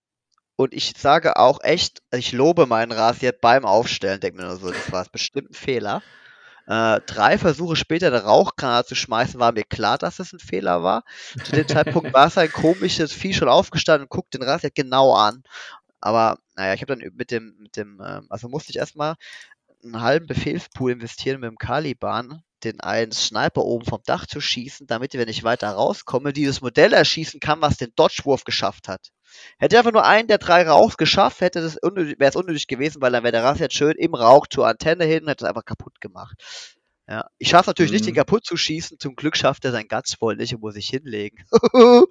und 0.55 0.73
ich 0.73 0.95
sage 0.97 1.37
auch 1.37 1.61
echt, 1.61 2.01
ich 2.09 2.31
lobe 2.31 2.65
meinen 2.65 2.91
Rasiert 2.91 3.39
beim 3.39 3.65
Aufstellen, 3.65 4.19
denke 4.19 4.41
mir 4.41 4.47
nur 4.47 4.57
so, 4.57 4.71
das 4.71 4.91
war 4.91 5.05
bestimmt 5.11 5.51
ein 5.51 5.53
Fehler. 5.53 6.01
Äh, 6.69 7.01
drei 7.07 7.39
Versuche 7.39 7.75
später 7.75 8.07
eine 8.07 8.23
Rauchgranate 8.23 8.89
zu 8.89 8.95
schmeißen, 8.95 9.39
war 9.39 9.53
mir 9.53 9.63
klar, 9.63 9.97
dass 9.97 10.19
es 10.19 10.33
ein 10.33 10.39
Fehler 10.39 10.83
war. 10.83 11.03
Zu 11.43 11.53
dem 11.53 11.67
Zeitpunkt 11.67 12.13
war 12.13 12.29
sein 12.29 12.51
komisches 12.51 13.11
Vieh 13.11 13.33
schon 13.33 13.49
aufgestanden 13.49 14.03
und 14.03 14.09
guckt 14.09 14.35
den 14.35 14.43
Rasiert 14.43 14.75
genau 14.75 15.15
an. 15.15 15.41
Aber 15.99 16.37
naja, 16.55 16.75
ich 16.75 16.81
habe 16.81 16.95
dann 16.95 17.11
mit 17.15 17.31
dem, 17.31 17.55
mit 17.59 17.75
dem, 17.75 17.99
ähm, 18.05 18.27
also 18.29 18.49
musste 18.49 18.69
ich 18.69 18.77
erstmal 18.77 19.15
einen 19.83 20.01
halben 20.01 20.27
Befehlspool 20.27 20.91
investieren 20.91 21.39
mit 21.41 21.49
dem 21.49 21.57
Caliban, 21.57 22.41
den 22.63 22.79
einen 22.81 23.11
Sniper 23.11 23.63
oben 23.63 23.85
vom 23.85 24.01
Dach 24.05 24.25
zu 24.25 24.41
schießen, 24.41 24.87
damit, 24.87 25.13
wenn 25.13 25.29
ich 25.29 25.43
weiter 25.43 25.69
rauskomme, 25.71 26.33
dieses 26.33 26.61
Modell 26.61 26.93
erschießen 26.93 27.39
kann, 27.39 27.61
was 27.61 27.77
den 27.77 27.93
Dodge-Wurf 27.95 28.43
geschafft 28.43 28.87
hat. 28.87 29.09
Hätte 29.59 29.77
einfach 29.77 29.93
nur 29.93 30.05
einen 30.05 30.27
der 30.27 30.39
drei 30.39 30.67
Rauchs 30.67 30.97
geschafft, 30.97 31.41
hätte 31.41 31.61
das 31.61 31.75
wäre 31.75 32.15
es 32.19 32.35
unnötig 32.35 32.67
gewesen, 32.67 33.01
weil 33.01 33.11
dann 33.11 33.23
wäre 33.23 33.31
der 33.31 33.43
Rass 33.43 33.59
jetzt 33.59 33.75
schön 33.75 33.95
im 33.97 34.13
Rauch 34.15 34.47
zur 34.47 34.67
Antenne 34.67 35.05
hin 35.05 35.23
und 35.23 35.29
hätte 35.29 35.45
es 35.45 35.49
einfach 35.49 35.65
kaputt 35.65 36.01
gemacht. 36.01 36.35
Ja, 37.07 37.25
ich 37.39 37.49
schaffe 37.49 37.69
natürlich 37.71 37.91
nicht, 37.91 38.05
den 38.05 38.13
Mhm. 38.13 38.17
kaputt 38.17 38.45
zu 38.45 38.55
schießen. 38.57 38.99
Zum 38.99 39.15
Glück 39.15 39.35
schafft 39.35 39.65
er 39.65 39.71
sein 39.71 39.87
Guts 39.87 40.13
voll 40.15 40.35
nicht 40.35 40.53
und 40.53 40.61
muss 40.61 40.75
sich 40.75 40.89
hinlegen. 40.89 41.43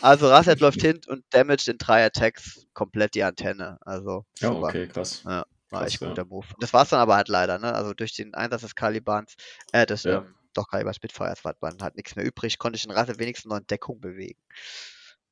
also 0.00 0.28
Rasset 0.28 0.60
läuft 0.60 0.80
hin 0.82 1.00
und 1.06 1.24
damaged 1.30 1.68
in 1.68 1.78
drei 1.78 2.04
Attacks 2.04 2.66
komplett 2.74 3.14
die 3.14 3.22
Antenne. 3.24 3.78
Also 3.82 4.24
Ja, 4.40 4.48
super. 4.48 4.68
okay, 4.68 4.86
krass. 4.88 5.22
Ja, 5.24 5.44
war 5.70 5.82
Krass, 5.82 5.88
echt 5.88 6.00
ja. 6.00 6.08
guter 6.08 6.24
Move. 6.24 6.46
Das 6.60 6.72
war's 6.72 6.90
dann 6.90 7.00
aber 7.00 7.16
halt 7.16 7.28
leider, 7.28 7.58
ne? 7.58 7.74
Also 7.74 7.94
durch 7.94 8.14
den 8.14 8.34
Einsatz 8.34 8.62
des 8.62 8.74
Kalibans, 8.74 9.34
äh, 9.72 9.86
des, 9.86 10.04
Ja. 10.04 10.18
ähm, 10.18 10.34
doch 10.54 10.68
Caliban 10.68 10.94
Spitfires 10.94 11.44
war 11.44 11.54
dann 11.60 11.80
halt 11.82 11.96
nichts 11.96 12.16
mehr 12.16 12.24
übrig, 12.24 12.58
konnte 12.58 12.76
ich 12.76 12.82
den 12.82 12.90
Rasse 12.92 13.18
wenigstens 13.18 13.50
noch 13.50 13.58
in 13.58 13.66
Deckung 13.66 14.00
bewegen. 14.00 14.40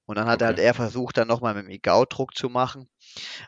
Und 0.09 0.17
dann 0.19 0.29
hat 0.29 0.41
er 0.41 0.49
halt 0.49 0.59
Okay. 0.59 0.67
eher 0.67 0.75
versucht, 0.75 1.17
dann 1.17 1.27
nochmal 1.27 1.55
mit 1.55 1.65
dem 1.65 1.71
Igao-Druck 1.71 2.37
zu 2.37 2.49
machen. 2.49 2.89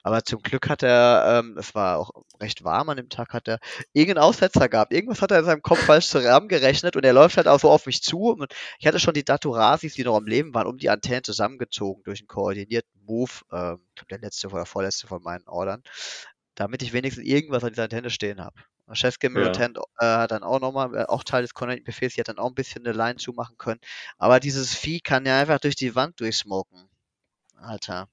Aber 0.02 0.24
zum 0.24 0.42
Glück 0.42 0.68
hat 0.68 0.82
er, 0.82 1.40
ähm, 1.40 1.56
es 1.56 1.72
war 1.76 1.98
auch 1.98 2.10
recht 2.40 2.64
warm 2.64 2.88
an 2.88 2.96
dem 2.96 3.08
Tag, 3.10 3.32
hat 3.32 3.46
er 3.46 3.60
irgendeinen 3.92 4.24
Aussetzer 4.24 4.68
gehabt. 4.68 4.92
Irgendwas 4.92 5.22
hat 5.22 5.30
er 5.30 5.38
in 5.38 5.44
seinem 5.44 5.62
Kopf 5.62 5.84
falsch 5.84 6.08
zusammengerechnet 6.08 6.96
und 6.96 7.04
er 7.04 7.12
läuft 7.12 7.36
halt 7.36 7.46
auch 7.46 7.60
so 7.60 7.70
auf 7.70 7.86
mich 7.86 8.02
zu. 8.02 8.30
Und 8.32 8.52
ich 8.80 8.88
hatte 8.88 8.98
schon 8.98 9.14
die 9.14 9.24
Daturasis, 9.24 9.94
die 9.94 10.02
noch 10.02 10.16
am 10.16 10.26
Leben 10.26 10.52
waren, 10.52 10.66
um 10.66 10.78
die 10.78 10.90
Antennen 10.90 11.22
zusammengezogen 11.22 12.02
durch 12.04 12.20
einen 12.20 12.28
koordinierten 12.28 13.04
Move. 13.06 13.30
Ähm, 13.52 13.80
der 14.10 14.18
letzte 14.18 14.48
oder 14.48 14.66
vorletzte 14.66 15.06
von 15.06 15.22
meinen 15.22 15.46
Ordern. 15.46 15.82
Damit 16.58 16.82
ich 16.82 16.92
wenigstens 16.92 17.24
irgendwas 17.24 17.62
an 17.62 17.70
dieser 17.70 17.84
Antenne 17.84 18.10
stehen 18.10 18.40
habe. 18.40 18.60
Chefskin 18.92 19.32
Ja. 19.32 19.38
Militant 19.38 19.78
äh, 20.00 20.04
hat 20.04 20.32
dann 20.32 20.42
auch 20.42 20.60
nochmal, 20.60 20.92
äh, 20.96 21.04
auch 21.04 21.22
Teil 21.22 21.42
des 21.42 21.54
Befehls, 21.54 22.14
die 22.14 22.20
hat 22.20 22.28
dann 22.28 22.38
auch 22.38 22.48
ein 22.48 22.54
bisschen 22.54 22.84
eine 22.84 22.96
Line 22.96 23.16
zumachen 23.16 23.56
können. 23.58 23.80
Aber 24.18 24.40
dieses 24.40 24.74
Vieh 24.74 25.00
kann 25.00 25.24
ja 25.24 25.40
einfach 25.40 25.60
durch 25.60 25.76
die 25.76 25.94
Wand 25.94 26.18
durchsmoken. 26.20 26.88
Alter. 27.56 28.08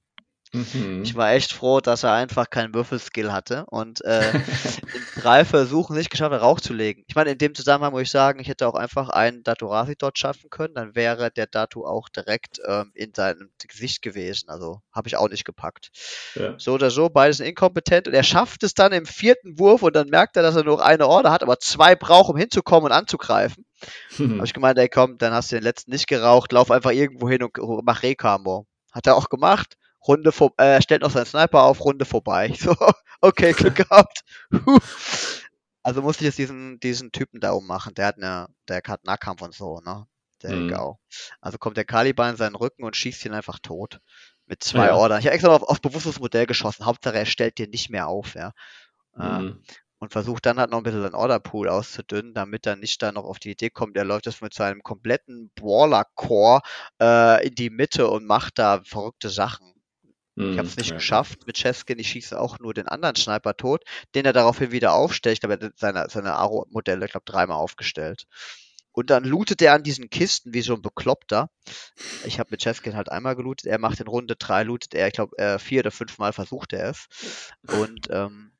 Mhm. 0.52 1.02
Ich 1.04 1.14
war 1.14 1.32
echt 1.32 1.52
froh, 1.52 1.80
dass 1.80 2.02
er 2.02 2.12
einfach 2.12 2.50
keinen 2.50 2.74
Würfelskill 2.74 3.32
hatte 3.32 3.64
und 3.66 4.04
äh, 4.04 4.30
in 4.94 5.20
drei 5.20 5.44
Versuchen 5.44 5.96
nicht 5.96 6.10
geschafft 6.10 6.32
hat, 6.32 6.40
Rauch 6.40 6.60
zu 6.60 6.72
legen. 6.72 7.04
Ich 7.08 7.14
meine, 7.14 7.30
in 7.30 7.38
dem 7.38 7.54
Zusammenhang 7.54 7.92
muss 7.92 8.02
ich 8.02 8.10
sagen, 8.10 8.40
ich 8.40 8.48
hätte 8.48 8.66
auch 8.68 8.74
einfach 8.74 9.08
einen 9.08 9.42
Daturasi 9.42 9.96
dort 9.98 10.18
schaffen 10.18 10.50
können, 10.50 10.74
dann 10.74 10.94
wäre 10.94 11.30
der 11.30 11.46
Datu 11.46 11.84
auch 11.84 12.08
direkt 12.08 12.60
ähm, 12.66 12.92
in 12.94 13.12
seinem 13.14 13.50
Gesicht 13.66 14.02
gewesen. 14.02 14.48
Also 14.48 14.80
habe 14.92 15.08
ich 15.08 15.16
auch 15.16 15.28
nicht 15.28 15.44
gepackt. 15.44 15.90
ja. 16.34 16.54
So 16.58 16.74
oder 16.74 16.90
so, 16.90 17.08
beides 17.08 17.38
sind 17.38 17.46
inkompetent 17.46 18.08
und 18.08 18.14
er 18.14 18.22
schafft 18.22 18.62
es 18.62 18.74
dann 18.74 18.92
im 18.92 19.06
vierten 19.06 19.58
Wurf 19.58 19.82
und 19.82 19.94
dann 19.96 20.08
merkt 20.08 20.36
er, 20.36 20.42
dass 20.42 20.56
er 20.56 20.64
nur 20.64 20.84
eine 20.84 21.06
Order 21.06 21.32
hat, 21.32 21.42
aber 21.42 21.58
zwei 21.58 21.94
braucht, 21.96 22.30
um 22.30 22.36
hinzukommen 22.36 22.90
und 22.90 22.92
anzugreifen. 22.92 23.64
Mhm. 24.16 24.36
Habe 24.36 24.46
ich 24.46 24.54
gemeint, 24.54 24.78
ey 24.78 24.88
komm, 24.88 25.18
dann 25.18 25.34
hast 25.34 25.52
du 25.52 25.56
den 25.56 25.62
letzten 25.62 25.90
nicht 25.90 26.06
geraucht, 26.06 26.50
lauf 26.50 26.70
einfach 26.70 26.92
irgendwo 26.92 27.28
hin 27.28 27.42
und 27.42 27.84
mach 27.84 28.02
Rekamo. 28.02 28.66
Hat 28.90 29.06
er 29.06 29.16
auch 29.16 29.28
gemacht. 29.28 29.76
Runde 30.06 30.32
vor, 30.32 30.52
äh, 30.58 30.80
stellt 30.82 31.02
noch 31.02 31.10
seinen 31.10 31.26
Sniper 31.26 31.62
auf, 31.62 31.84
Runde 31.84 32.04
vorbei. 32.04 32.48
Ich 32.52 32.60
So, 32.60 32.74
okay, 33.20 33.52
Glück 33.52 33.74
gehabt. 33.90 34.24
Also 35.82 36.02
musste 36.02 36.24
ich 36.24 36.26
jetzt 36.28 36.38
diesen, 36.38 36.80
diesen 36.80 37.12
Typen 37.12 37.40
da 37.40 37.52
ummachen. 37.52 37.94
Der 37.94 38.06
hat 38.06 38.16
eine, 38.16 38.48
der 38.68 38.82
hat 38.86 39.04
Nahkampf 39.04 39.42
und 39.42 39.54
so, 39.54 39.80
ne? 39.80 40.06
Der 40.42 40.52
Mhm. 40.52 40.68
Gau. 40.68 40.98
Also 41.40 41.58
kommt 41.58 41.76
der 41.76 41.84
Caliban 41.84 42.30
in 42.30 42.36
seinen 42.36 42.56
Rücken 42.56 42.84
und 42.84 42.96
schießt 42.96 43.24
ihn 43.24 43.32
einfach 43.32 43.58
tot. 43.58 44.00
Mit 44.46 44.62
zwei 44.62 44.86
Ja. 44.88 44.94
Ordern. 44.96 45.18
Ich 45.20 45.26
habe 45.26 45.34
extra 45.34 45.54
auf, 45.54 45.62
auf 45.62 45.80
bewusstes 45.80 46.20
Modell 46.20 46.46
geschossen. 46.46 46.86
Hauptsache 46.86 47.16
er 47.18 47.26
stellt 47.26 47.58
dir 47.58 47.68
nicht 47.68 47.90
mehr 47.90 48.08
auf, 48.08 48.34
ja. 48.34 48.52
Äh, 49.18 49.42
Mhm. 49.42 49.62
und 49.98 50.12
versucht 50.12 50.46
dann 50.46 50.58
halt 50.58 50.70
noch 50.70 50.78
ein 50.78 50.82
bisschen 50.84 51.02
seinen 51.02 51.14
Orderpool 51.14 51.68
auszudünnen, 51.68 52.34
damit 52.34 52.66
er 52.66 52.76
nicht 52.76 53.02
dann 53.02 53.14
noch 53.14 53.24
auf 53.24 53.38
die 53.38 53.52
Idee 53.52 53.70
kommt, 53.70 53.96
er 53.96 54.04
läuft 54.04 54.26
jetzt 54.26 54.42
mit 54.42 54.54
seinem 54.54 54.82
kompletten 54.82 55.50
Brawler-Core 55.56 56.60
äh, 57.00 57.46
in 57.48 57.54
die 57.54 57.70
Mitte 57.70 58.08
und 58.08 58.26
macht 58.26 58.58
da 58.58 58.82
verrückte 58.84 59.30
Sachen. 59.30 59.72
Ich 60.48 60.58
habe 60.58 60.68
es 60.68 60.76
Mhm. 60.76 60.76
nicht 60.76 60.94
Ja, 60.94 60.94
geschafft 60.94 61.46
mit 61.46 61.56
Cheskin, 61.58 61.98
ich 61.98 62.08
schieße 62.10 62.38
auch 62.40 62.58
nur 62.58 62.74
den 62.74 62.88
anderen 62.88 63.16
Sniper 63.16 63.56
tot, 63.56 63.84
den 64.14 64.24
er 64.26 64.32
daraufhin 64.32 64.72
wieder 64.72 64.92
aufstellt. 64.94 65.34
Ich 65.34 65.40
glaube, 65.40 65.58
er 65.60 65.66
hat 65.68 65.78
seine, 65.78 66.06
seine 66.10 66.34
Aro-Modelle, 66.34 67.04
ich 67.06 67.12
glaube, 67.12 67.24
dreimal 67.26 67.56
aufgestellt. 67.56 68.26
Und 68.92 69.10
dann 69.10 69.24
lootet 69.24 69.60
er 69.62 69.74
an 69.74 69.82
diesen 69.82 70.08
Kisten 70.10 70.54
wie 70.54 70.62
so 70.62 70.74
ein 70.74 70.82
Bekloppter. 70.82 71.50
Ich 72.22 72.38
habe 72.40 72.50
mit 72.52 72.62
Cheskin 72.62 72.96
halt 72.96 73.10
einmal 73.10 73.36
gelootet, 73.36 73.66
er 73.66 73.78
macht 73.78 74.00
in 74.00 74.08
Runde 74.08 74.36
drei, 74.36 74.62
lootet 74.64 74.94
er, 74.94 75.08
ich 75.08 75.14
glaube, 75.14 75.38
äh, 75.38 75.58
vier 75.58 75.80
oder 75.80 75.90
fünf 75.90 76.18
Mal 76.18 76.32
versucht 76.32 76.72
er 76.72 76.90
es. 76.90 77.06
Und 77.68 78.08
ähm, 78.10 78.52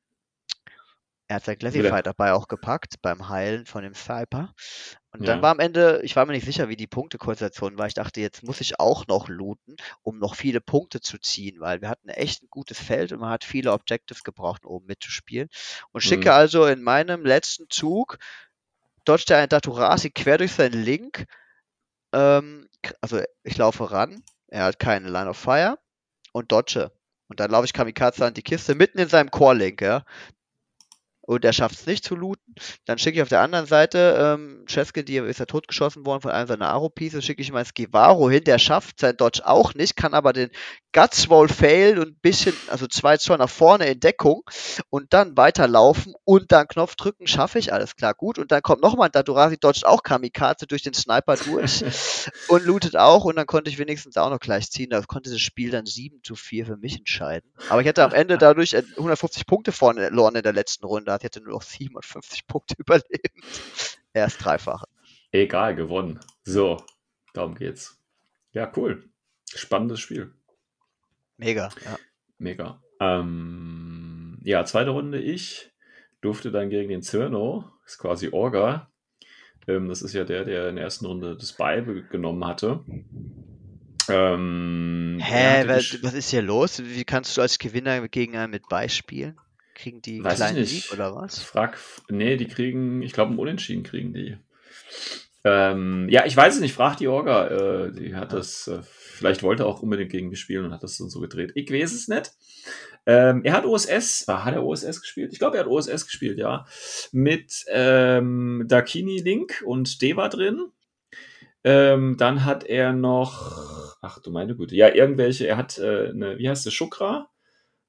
er 1.29 1.37
hat 1.37 1.45
sein 1.45 1.57
Classified 1.57 2.05
dabei 2.05 2.33
auch 2.33 2.47
gepackt 2.47 3.01
beim 3.01 3.27
Heilen 3.29 3.65
von 3.65 3.83
dem 3.83 3.93
Sniper. 3.93 4.53
Und 5.11 5.27
dann 5.27 5.41
Ja. 5.41 5.41
war 5.41 5.51
am 5.51 5.59
Ende, 5.59 6.01
ich 6.03 6.15
war 6.15 6.25
mir 6.25 6.33
nicht 6.33 6.45
sicher, 6.45 6.69
wie 6.69 6.75
die 6.77 6.87
Punktekonstellation 6.87 7.77
war. 7.77 7.87
Ich 7.87 7.93
dachte, 7.95 8.21
jetzt 8.21 8.43
muss 8.43 8.61
ich 8.61 8.79
auch 8.79 9.07
noch 9.07 9.27
looten, 9.27 9.75
um 10.03 10.19
noch 10.19 10.35
viele 10.35 10.61
Punkte 10.61 11.01
zu 11.01 11.17
ziehen, 11.17 11.59
weil 11.59 11.81
wir 11.81 11.89
hatten 11.89 12.09
echt 12.09 12.43
ein 12.43 12.47
gutes 12.49 12.79
Feld 12.79 13.11
und 13.11 13.19
man 13.19 13.31
hat 13.31 13.43
viele 13.43 13.73
Objectives 13.73 14.23
gebraucht, 14.23 14.65
um 14.65 14.85
mitzuspielen. 14.85 15.49
Und 15.91 16.01
schicke 16.01 16.31
Mhm. 16.31 16.33
also 16.33 16.65
in 16.65 16.81
meinem 16.83 17.25
letzten 17.25 17.69
Zug, 17.69 18.19
dodgt 19.05 19.29
er 19.31 19.39
einen 19.39 19.49
Daturasi 19.49 20.11
quer 20.11 20.37
durch 20.37 20.53
seinen 20.53 20.83
Link. 20.83 21.25
Ähm, 22.13 22.67
also 23.01 23.21
ich 23.43 23.57
laufe 23.57 23.91
ran, 23.91 24.23
er 24.47 24.65
hat 24.65 24.79
keine 24.79 25.09
Line 25.09 25.29
of 25.29 25.37
Fire 25.37 25.77
und 26.33 26.51
dodge. 26.51 26.91
Und 27.29 27.39
dann 27.41 27.51
laufe 27.51 27.65
ich 27.65 27.73
Kamikaze 27.73 28.25
an 28.25 28.33
die 28.35 28.43
Kiste 28.43 28.75
mitten 28.75 28.99
in 28.99 29.09
seinem 29.09 29.31
Core-Link, 29.31 29.81
ja. 29.81 30.05
Und 31.27 31.43
er 31.43 31.53
schafft 31.53 31.75
es 31.75 31.85
nicht 31.85 32.05
zu 32.05 32.15
looten. 32.15 32.55
Dann 32.85 32.97
schicke 32.97 33.17
ich 33.17 33.21
auf 33.21 33.29
der 33.29 33.41
anderen 33.41 33.65
Seite, 33.65 34.17
ähm, 34.17 34.63
Cheskin, 34.65 35.05
die 35.05 35.17
ist 35.17 35.39
ja 35.39 35.45
totgeschossen 35.45 36.05
worden 36.05 36.21
von 36.21 36.31
einem 36.31 36.47
seiner 36.47 36.69
Aro-Pieces, 36.69 37.23
schicke 37.23 37.41
ich 37.41 37.51
mal 37.51 37.59
ins 37.59 37.73
Givaro 37.73 38.29
hin, 38.29 38.45
der 38.45 38.57
schafft 38.57 39.01
sein 39.01 39.17
Dodge 39.17 39.41
auch 39.45 39.73
nicht, 39.73 39.97
kann 39.97 40.13
aber 40.13 40.31
den 40.31 40.49
Gutswall 40.93 41.49
fail 41.49 41.99
und 41.99 42.07
ein 42.07 42.19
bisschen, 42.21 42.55
also 42.69 42.87
zwei 42.87 43.17
Zoll 43.17 43.37
nach 43.37 43.49
vorne 43.49 43.87
in 43.87 43.99
Deckung 43.99 44.41
und 44.89 45.13
dann 45.13 45.35
weiterlaufen 45.37 46.15
und 46.23 46.51
dann 46.51 46.67
Knopf 46.67 46.95
drücken, 46.95 47.27
schaffe 47.27 47.59
ich, 47.59 47.73
alles 47.73 47.95
klar, 47.95 48.13
gut. 48.13 48.39
Und 48.39 48.51
dann 48.51 48.61
kommt 48.61 48.81
nochmal 48.81 49.09
ein 49.09 49.11
Daturasi, 49.11 49.57
dodgt 49.57 49.85
auch 49.85 50.03
Kamikaze 50.03 50.65
durch 50.65 50.81
den 50.81 50.93
Sniper 50.93 51.35
durch 51.35 51.83
und 52.47 52.65
lootet 52.65 52.95
auch 52.95 53.25
und 53.25 53.35
dann 53.35 53.45
konnte 53.45 53.69
ich 53.69 53.77
wenigstens 53.77 54.17
auch 54.17 54.29
noch 54.29 54.39
gleich 54.39 54.71
ziehen. 54.71 54.89
Da 54.89 55.01
konnte 55.01 55.29
das 55.29 55.41
Spiel 55.41 55.71
dann 55.71 55.85
7 55.85 56.23
zu 56.23 56.35
4 56.35 56.65
für 56.65 56.77
mich 56.77 56.97
entscheiden. 56.97 57.51
Aber 57.69 57.81
ich 57.81 57.87
hatte 57.87 58.03
am 58.03 58.13
Ende 58.13 58.37
dadurch 58.39 58.75
150 58.75 59.45
Punkte 59.45 59.71
verloren 59.71 60.35
in 60.35 60.43
der 60.43 60.53
letzten 60.53 60.85
Runde, 60.85 61.11
ich 61.23 61.25
hatte 61.25 61.41
nur 61.41 61.53
noch 61.53 61.61
57 61.61 62.47
Punkte 62.47 62.75
überlebt. 62.79 63.99
Erst 64.13 64.43
dreifache. 64.43 64.87
Egal, 65.31 65.75
gewonnen. 65.75 66.19
So, 66.43 66.77
darum 67.33 67.55
geht's. 67.55 67.99
Ja, 68.51 68.71
cool. 68.75 69.09
Spannendes 69.53 69.99
Spiel. 69.99 70.33
Mega, 71.37 71.69
ja. 71.85 71.97
Mega. 72.37 72.81
Ähm, 72.99 74.39
ja, 74.43 74.65
zweite 74.65 74.89
Runde 74.89 75.21
ich 75.21 75.71
durfte 76.21 76.51
dann 76.51 76.69
gegen 76.69 76.89
den 76.89 77.03
Zirno, 77.03 77.71
ist 77.85 77.99
quasi 77.99 78.29
Orga. 78.29 78.91
Ähm, 79.67 79.87
das 79.87 80.01
ist 80.01 80.13
ja 80.13 80.23
der, 80.23 80.45
der 80.45 80.69
in 80.69 80.75
der 80.75 80.85
ersten 80.85 81.05
Runde 81.05 81.35
das 81.37 81.53
Bible 81.53 82.03
genommen 82.03 82.45
hatte. 82.45 82.83
Ähm, 84.09 85.19
Hä, 85.21 85.67
was, 85.67 86.01
was, 86.01 86.13
ist 86.13 86.29
hier 86.29 86.41
los? 86.41 86.81
Wie 86.83 87.03
kannst 87.03 87.35
du 87.37 87.41
als 87.41 87.59
Gewinner 87.59 88.07
gegen 88.07 88.37
einen 88.37 88.51
mit 88.51 88.67
beispielen? 88.69 89.37
Kriegen 89.77 90.01
die 90.01 90.23
Weiß 90.23 90.37
kleinen. 90.37 90.65
Sieg 90.65 90.91
oder 90.91 91.15
was? 91.15 91.37
Frag, 91.37 91.77
nee, 92.09 92.35
die 92.35 92.47
kriegen, 92.47 93.03
ich 93.03 93.13
glaube, 93.13 93.29
einen 93.29 93.39
Unentschieden 93.39 93.83
kriegen 93.83 94.11
die. 94.11 94.35
Ähm, 95.43 96.09
ja, 96.09 96.25
ich 96.25 96.35
weiß 96.35 96.55
es 96.55 96.61
nicht, 96.61 96.73
frag 96.73 96.97
die 96.97 97.07
Orga. 97.07 97.47
Äh, 97.85 97.91
die 97.91 98.15
hat 98.15 98.33
das, 98.33 98.67
äh, 98.67 98.79
vielleicht 98.81 99.43
wollte 99.43 99.63
er 99.63 99.67
auch 99.67 99.83
unbedingt 99.83 100.11
gegen 100.11 100.29
mich 100.29 100.39
spielen 100.39 100.65
und 100.65 100.73
hat 100.73 100.81
das 100.81 100.97
dann 100.97 101.09
so 101.09 101.19
gedreht. 101.19 101.51
Ich 101.53 101.71
weiß 101.71 101.93
es 101.93 102.07
nicht. 102.07 102.31
Ähm, 103.05 103.43
er 103.43 103.53
hat 103.53 103.65
OSS, 103.65 104.25
ah, 104.27 104.45
hat 104.45 104.55
er 104.55 104.65
OSS 104.65 104.99
gespielt? 104.99 105.31
Ich 105.31 105.37
glaube, 105.37 105.57
er 105.57 105.65
hat 105.65 105.69
OSS 105.69 106.07
gespielt, 106.07 106.39
ja. 106.39 106.65
Mit 107.11 107.63
ähm, 107.69 108.65
Dakini 108.67 109.19
Link 109.19 109.63
und 109.63 110.01
Deva 110.01 110.27
drin. 110.27 110.71
Ähm, 111.63 112.17
dann 112.17 112.45
hat 112.45 112.63
er 112.63 112.93
noch, 112.93 113.95
ach 114.01 114.17
du 114.23 114.31
meine 114.31 114.55
Güte, 114.55 114.75
ja, 114.75 114.93
irgendwelche, 114.93 115.45
er 115.45 115.57
hat 115.57 115.77
äh, 115.77 116.09
eine, 116.09 116.39
wie 116.39 116.49
heißt 116.49 116.65
das, 116.65 116.73
Shukra, 116.73 117.29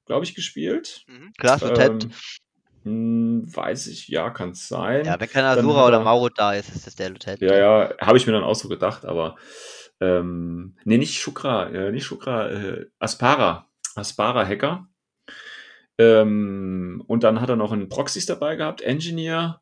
glaube 0.09 0.25
ich, 0.25 0.33
gespielt. 0.35 1.03
Mhm. 1.07 1.31
Klar, 1.37 1.59
Lieutenant. 1.61 2.03
Ähm, 2.05 2.11
hm, 2.83 3.55
weiß 3.55 3.87
ich, 3.87 4.07
ja, 4.07 4.29
kann 4.31 4.49
es 4.51 4.67
sein. 4.67 5.05
Ja, 5.05 5.19
wenn 5.19 5.29
kein 5.29 5.43
Dann 5.43 5.59
Asura 5.59 5.81
hat 5.81 5.87
oder 5.89 5.97
er- 5.99 6.03
Mauro 6.03 6.29
da 6.29 6.53
ist, 6.53 6.69
ist 6.75 6.87
das 6.87 6.95
der 6.95 7.09
Lieutenant. 7.11 7.39
Ja, 7.41 7.55
ja, 7.55 7.93
habe 8.01 8.17
ich 8.17 8.25
mir 8.25 8.33
dann 8.33 8.43
auch 8.43 8.55
so 8.55 8.67
gedacht, 8.69 9.05
aber 9.05 9.35
ähm, 10.01 10.75
nee, 10.83 10.97
nicht 10.97 11.19
Shukra, 11.19 11.67
äh, 11.69 11.91
nicht 11.91 12.05
Shukra, 12.05 12.49
äh, 12.49 12.85
Aspara, 12.99 13.67
Aspara-Hacker. 13.95 14.87
Ähm, 15.97 17.03
und 17.07 17.23
dann 17.23 17.41
hat 17.41 17.49
er 17.49 17.55
noch 17.57 17.71
einen 17.71 17.89
Proxys 17.89 18.25
dabei 18.25 18.55
gehabt, 18.55 18.81
Engineer, 18.81 19.61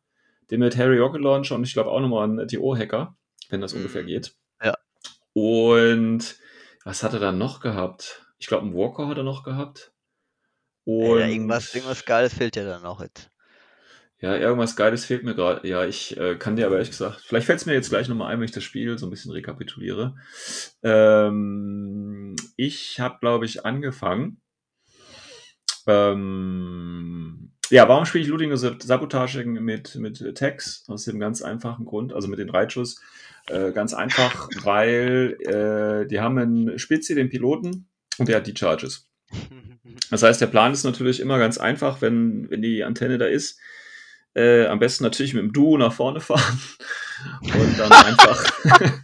den 0.52 0.60
mit 0.60 0.78
Harry 0.78 0.98
Rocket 1.00 1.22
Launcher 1.22 1.56
und 1.56 1.64
ich 1.66 1.74
glaube 1.74 1.90
auch 1.90 2.00
nochmal 2.00 2.24
einen 2.24 2.48
TO-Hacker, 2.48 3.16
wenn 3.50 3.62
das 3.62 3.74
Mhm. 3.74 3.80
ungefähr 3.80 4.04
geht. 4.04 4.36
Ja. 4.64 4.76
Und 5.34 6.38
was 6.86 7.04
hat 7.04 7.14
er 7.14 7.20
dann 7.20 7.38
noch 7.38 7.60
gehabt? 7.60 8.26
Ich 8.38 8.48
glaube, 8.48 8.66
einen 8.66 8.76
Walker 8.76 9.08
hat 9.08 9.18
er 9.18 9.24
noch 9.24 9.44
gehabt. 9.44 9.92
Und 10.88 11.20
Ja, 11.20 11.28
irgendwas, 11.28 11.76
irgendwas 11.76 12.06
Geiles 12.06 12.34
fehlt 12.34 12.56
ja 12.56 12.64
dann 12.64 12.82
noch 12.82 13.02
jetzt. 13.02 13.30
ja, 14.22 14.36
irgendwas 14.38 14.76
Geiles 14.78 15.04
fehlt 15.06 15.24
mir 15.24 15.36
gerade. 15.36 15.68
Ja, 15.68 15.86
ich 15.86 16.16
äh, 16.18 16.36
kann 16.38 16.56
dir 16.56 16.66
aber 16.66 16.76
ehrlich 16.76 16.92
gesagt, 16.92 17.22
vielleicht 17.26 17.46
fällt 17.46 17.60
es 17.60 17.66
mir 17.66 17.74
jetzt 17.74 17.90
gleich 17.90 18.08
nochmal 18.08 18.32
ein, 18.32 18.40
wenn 18.40 18.46
ich 18.46 18.52
das 18.52 18.64
Spiel 18.64 18.98
so 18.98 19.06
ein 19.06 19.10
bisschen 19.10 19.32
rekapituliere. 19.32 20.16
Ähm, 20.82 22.36
ich 22.56 23.00
habe, 23.02 23.18
glaube 23.20 23.46
ich, 23.46 23.66
angefangen. 23.66 24.42
Ähm, 25.86 27.52
ja, 27.70 27.88
warum 27.90 28.06
spiele 28.06 28.24
ich 28.54 28.60
Sab- 28.60 28.82
Sabotage 28.82 29.44
mit, 29.46 29.96
mit 29.96 30.36
Tags? 30.38 30.86
Aus 30.88 31.04
dem 31.04 31.20
ganz 31.20 31.42
einfachen 31.42 31.86
Grund, 31.86 32.14
also 32.14 32.30
mit 32.30 32.40
den 32.40 32.50
Reitschuss. 32.50 33.02
Äh, 33.50 33.72
ganz 33.74 33.94
einfach, 33.94 34.50
weil 34.64 35.38
äh, 35.42 36.08
die 36.08 36.22
haben 36.22 36.38
einen 36.38 36.80
Spitze, 36.80 37.14
den 37.14 37.30
Piloten, 37.30 37.90
und 38.18 38.30
der 38.30 38.38
hat 38.38 38.48
die 38.48 38.56
Charges. 38.58 39.10
Das 40.10 40.24
heißt, 40.24 40.40
der 40.40 40.48
Plan 40.48 40.72
ist 40.72 40.84
natürlich 40.84 41.20
immer 41.20 41.38
ganz 41.38 41.58
einfach, 41.58 42.02
wenn, 42.02 42.50
wenn 42.50 42.62
die 42.62 42.84
Antenne 42.84 43.18
da 43.18 43.26
ist. 43.26 43.60
Äh, 44.34 44.68
am 44.68 44.80
besten 44.80 45.04
natürlich 45.04 45.34
mit 45.34 45.44
dem 45.44 45.54
Duo 45.54 45.78
nach 45.78 45.94
vorne 45.94 46.20
fahren 46.20 46.60
und 47.42 47.80
dann 47.80 47.92
einfach 47.92 48.54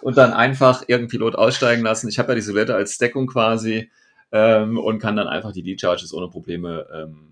und 0.00 0.16
dann 0.16 0.32
einfach 0.32 0.82
irgendeinen 0.82 1.08
Pilot 1.08 1.36
aussteigen 1.36 1.82
lassen. 1.82 2.08
Ich 2.08 2.18
habe 2.18 2.30
ja 2.30 2.34
die 2.34 2.40
Silhouette 2.40 2.74
als 2.74 2.98
Deckung 2.98 3.26
quasi 3.28 3.90
ähm, 4.32 4.78
und 4.78 4.98
kann 4.98 5.16
dann 5.16 5.28
einfach 5.28 5.52
die 5.52 5.62
Lead-Charges 5.62 6.12
ohne 6.12 6.28
Probleme 6.28 6.86
ähm, 6.92 7.27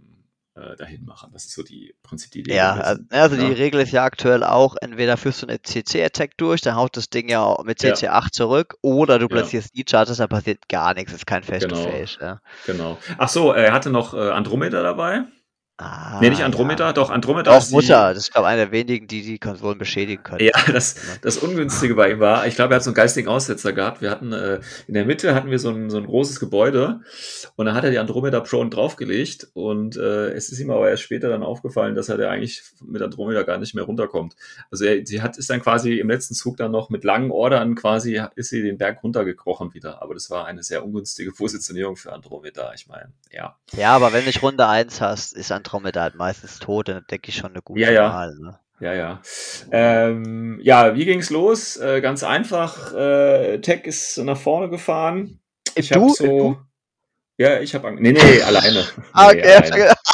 äh, 0.56 0.76
dahin 0.76 1.04
machen. 1.04 1.30
Das 1.32 1.44
ist 1.44 1.54
so 1.54 1.62
die 1.62 1.94
Prinzip 2.02 2.32
die 2.32 2.40
Idee. 2.40 2.56
Ja, 2.56 2.72
also, 2.74 3.02
also 3.10 3.36
die 3.36 3.42
ja. 3.42 3.48
Regel 3.48 3.80
ist 3.80 3.92
ja 3.92 4.04
aktuell 4.04 4.42
auch, 4.42 4.76
entweder 4.80 5.16
führst 5.16 5.42
du 5.42 5.46
eine 5.46 5.60
CC-Attack 5.60 6.36
durch, 6.38 6.62
dann 6.62 6.76
haut 6.76 6.96
das 6.96 7.10
Ding 7.10 7.28
ja 7.28 7.56
mit 7.64 7.82
Ja. 7.82 7.92
CC8 7.92 8.30
zurück, 8.32 8.76
oder 8.82 9.18
du 9.18 9.26
Ja. 9.26 9.28
platzierst 9.28 9.76
die 9.76 9.84
Charges, 9.88 10.16
da 10.16 10.26
passiert 10.26 10.68
gar 10.68 10.94
nichts, 10.94 11.12
ist 11.12 11.26
kein 11.26 11.42
Face-to-Face. 11.42 12.18
Ja. 12.20 12.40
Genau. 12.64 12.98
Ach 13.18 13.28
so, 13.28 13.52
er 13.52 13.72
hatte 13.72 13.90
noch 13.90 14.14
äh, 14.14 14.30
Andromeda 14.30 14.82
dabei. 14.82 15.24
Ah, 15.78 16.20
nee, 16.22 16.30
nicht 16.30 16.42
Andromeda, 16.42 16.86
Ja. 16.86 16.92
doch 16.94 17.10
Andromeda 17.10 17.50
Doch, 17.50 17.58
ist 17.58 17.68
die- 17.68 17.74
Mutter, 17.74 18.14
das 18.14 18.24
ist, 18.24 18.32
glaube 18.32 18.46
ich, 18.48 18.52
einer 18.54 18.62
der 18.64 18.72
wenigen, 18.72 19.06
die 19.08 19.20
die 19.20 19.38
Konsolen 19.38 19.76
beschädigen 19.76 20.22
können. 20.22 20.42
Ja, 20.42 20.52
das, 20.72 20.94
das 21.20 21.36
Ungünstige 21.36 21.94
bei 21.94 22.12
ihm 22.12 22.18
war, 22.18 22.46
ich 22.46 22.54
glaube, 22.54 22.72
er 22.72 22.76
hat 22.76 22.82
so 22.82 22.88
einen 22.88 22.94
geistigen 22.94 23.28
Aussetzer 23.28 23.74
gehabt. 23.74 24.00
Wir 24.00 24.10
hatten 24.10 24.32
äh, 24.32 24.60
in 24.88 24.94
der 24.94 25.04
Mitte 25.04 25.34
hatten 25.34 25.50
wir 25.50 25.58
so 25.58 25.68
ein, 25.68 25.90
so 25.90 25.98
ein 25.98 26.06
großes 26.06 26.40
Gebäude 26.40 27.00
und 27.56 27.66
da 27.66 27.74
hat 27.74 27.84
er 27.84 27.90
die 27.90 27.98
Andromeda 27.98 28.40
Prone 28.40 28.70
draufgelegt 28.70 29.48
und 29.52 29.98
äh, 29.98 30.30
es 30.30 30.48
ist 30.50 30.60
ihm 30.60 30.70
aber 30.70 30.88
erst 30.88 31.02
später 31.02 31.28
dann 31.28 31.42
aufgefallen, 31.42 31.94
dass 31.94 32.08
er 32.08 32.16
da 32.16 32.30
eigentlich 32.30 32.62
mit 32.82 33.02
Andromeda 33.02 33.42
gar 33.42 33.58
nicht 33.58 33.74
mehr 33.74 33.84
runterkommt. 33.84 34.34
Also 34.70 34.86
er, 34.86 35.04
sie 35.04 35.20
hat 35.20 35.36
ist 35.36 35.50
dann 35.50 35.60
quasi 35.60 35.98
im 35.98 36.08
letzten 36.08 36.32
Zug 36.32 36.56
dann 36.56 36.70
noch 36.72 36.88
mit 36.88 37.04
langen 37.04 37.30
Ordern 37.30 37.74
quasi 37.74 38.18
ist 38.34 38.48
sie 38.48 38.62
den 38.62 38.78
Berg 38.78 39.02
runtergekrochen 39.02 39.74
wieder. 39.74 40.00
Aber 40.00 40.14
das 40.14 40.30
war 40.30 40.46
eine 40.46 40.62
sehr 40.62 40.82
ungünstige 40.86 41.32
Positionierung 41.32 41.96
für 41.96 42.14
Andromeda. 42.14 42.72
Ich 42.74 42.86
meine, 42.88 43.12
ja. 43.30 43.56
Ja, 43.74 43.94
aber 43.94 44.14
wenn 44.14 44.20
du 44.20 44.28
nicht 44.28 44.40
Runde 44.40 44.66
1 44.66 45.02
hast, 45.02 45.34
ist 45.34 45.52
Andromeda 45.52 45.65
halt 45.72 46.14
meistens 46.14 46.58
tot, 46.58 46.88
dann 46.88 47.04
denke 47.10 47.30
ich 47.30 47.36
schon 47.36 47.50
eine 47.50 47.62
gute 47.62 47.80
Ja, 47.80 47.90
ja. 47.90 48.10
Wahl. 48.12 48.34
Ne? 48.38 48.58
Ja, 48.80 48.92
ja. 48.92 49.22
Ähm, 49.70 50.58
ja, 50.62 50.94
wie 50.94 51.04
ging's 51.06 51.30
los? 51.30 51.76
Äh, 51.76 52.00
ganz 52.00 52.22
einfach. 52.22 52.92
Äh, 52.94 53.60
Tech 53.60 53.84
ist 53.84 54.18
nach 54.18 54.36
vorne 54.36 54.68
gefahren. 54.68 55.40
Ich 55.74 55.88
du? 55.88 56.10
so. 56.10 56.58
Ja, 57.38 57.60
ich 57.60 57.74
habe. 57.74 57.94
Nee, 57.94 58.12
nee, 58.12 58.42
alleine. 58.46 58.84
Ah, 59.12 59.32
Nee, 59.32 59.40
okay, 59.40 59.54
alleine. 59.54 59.94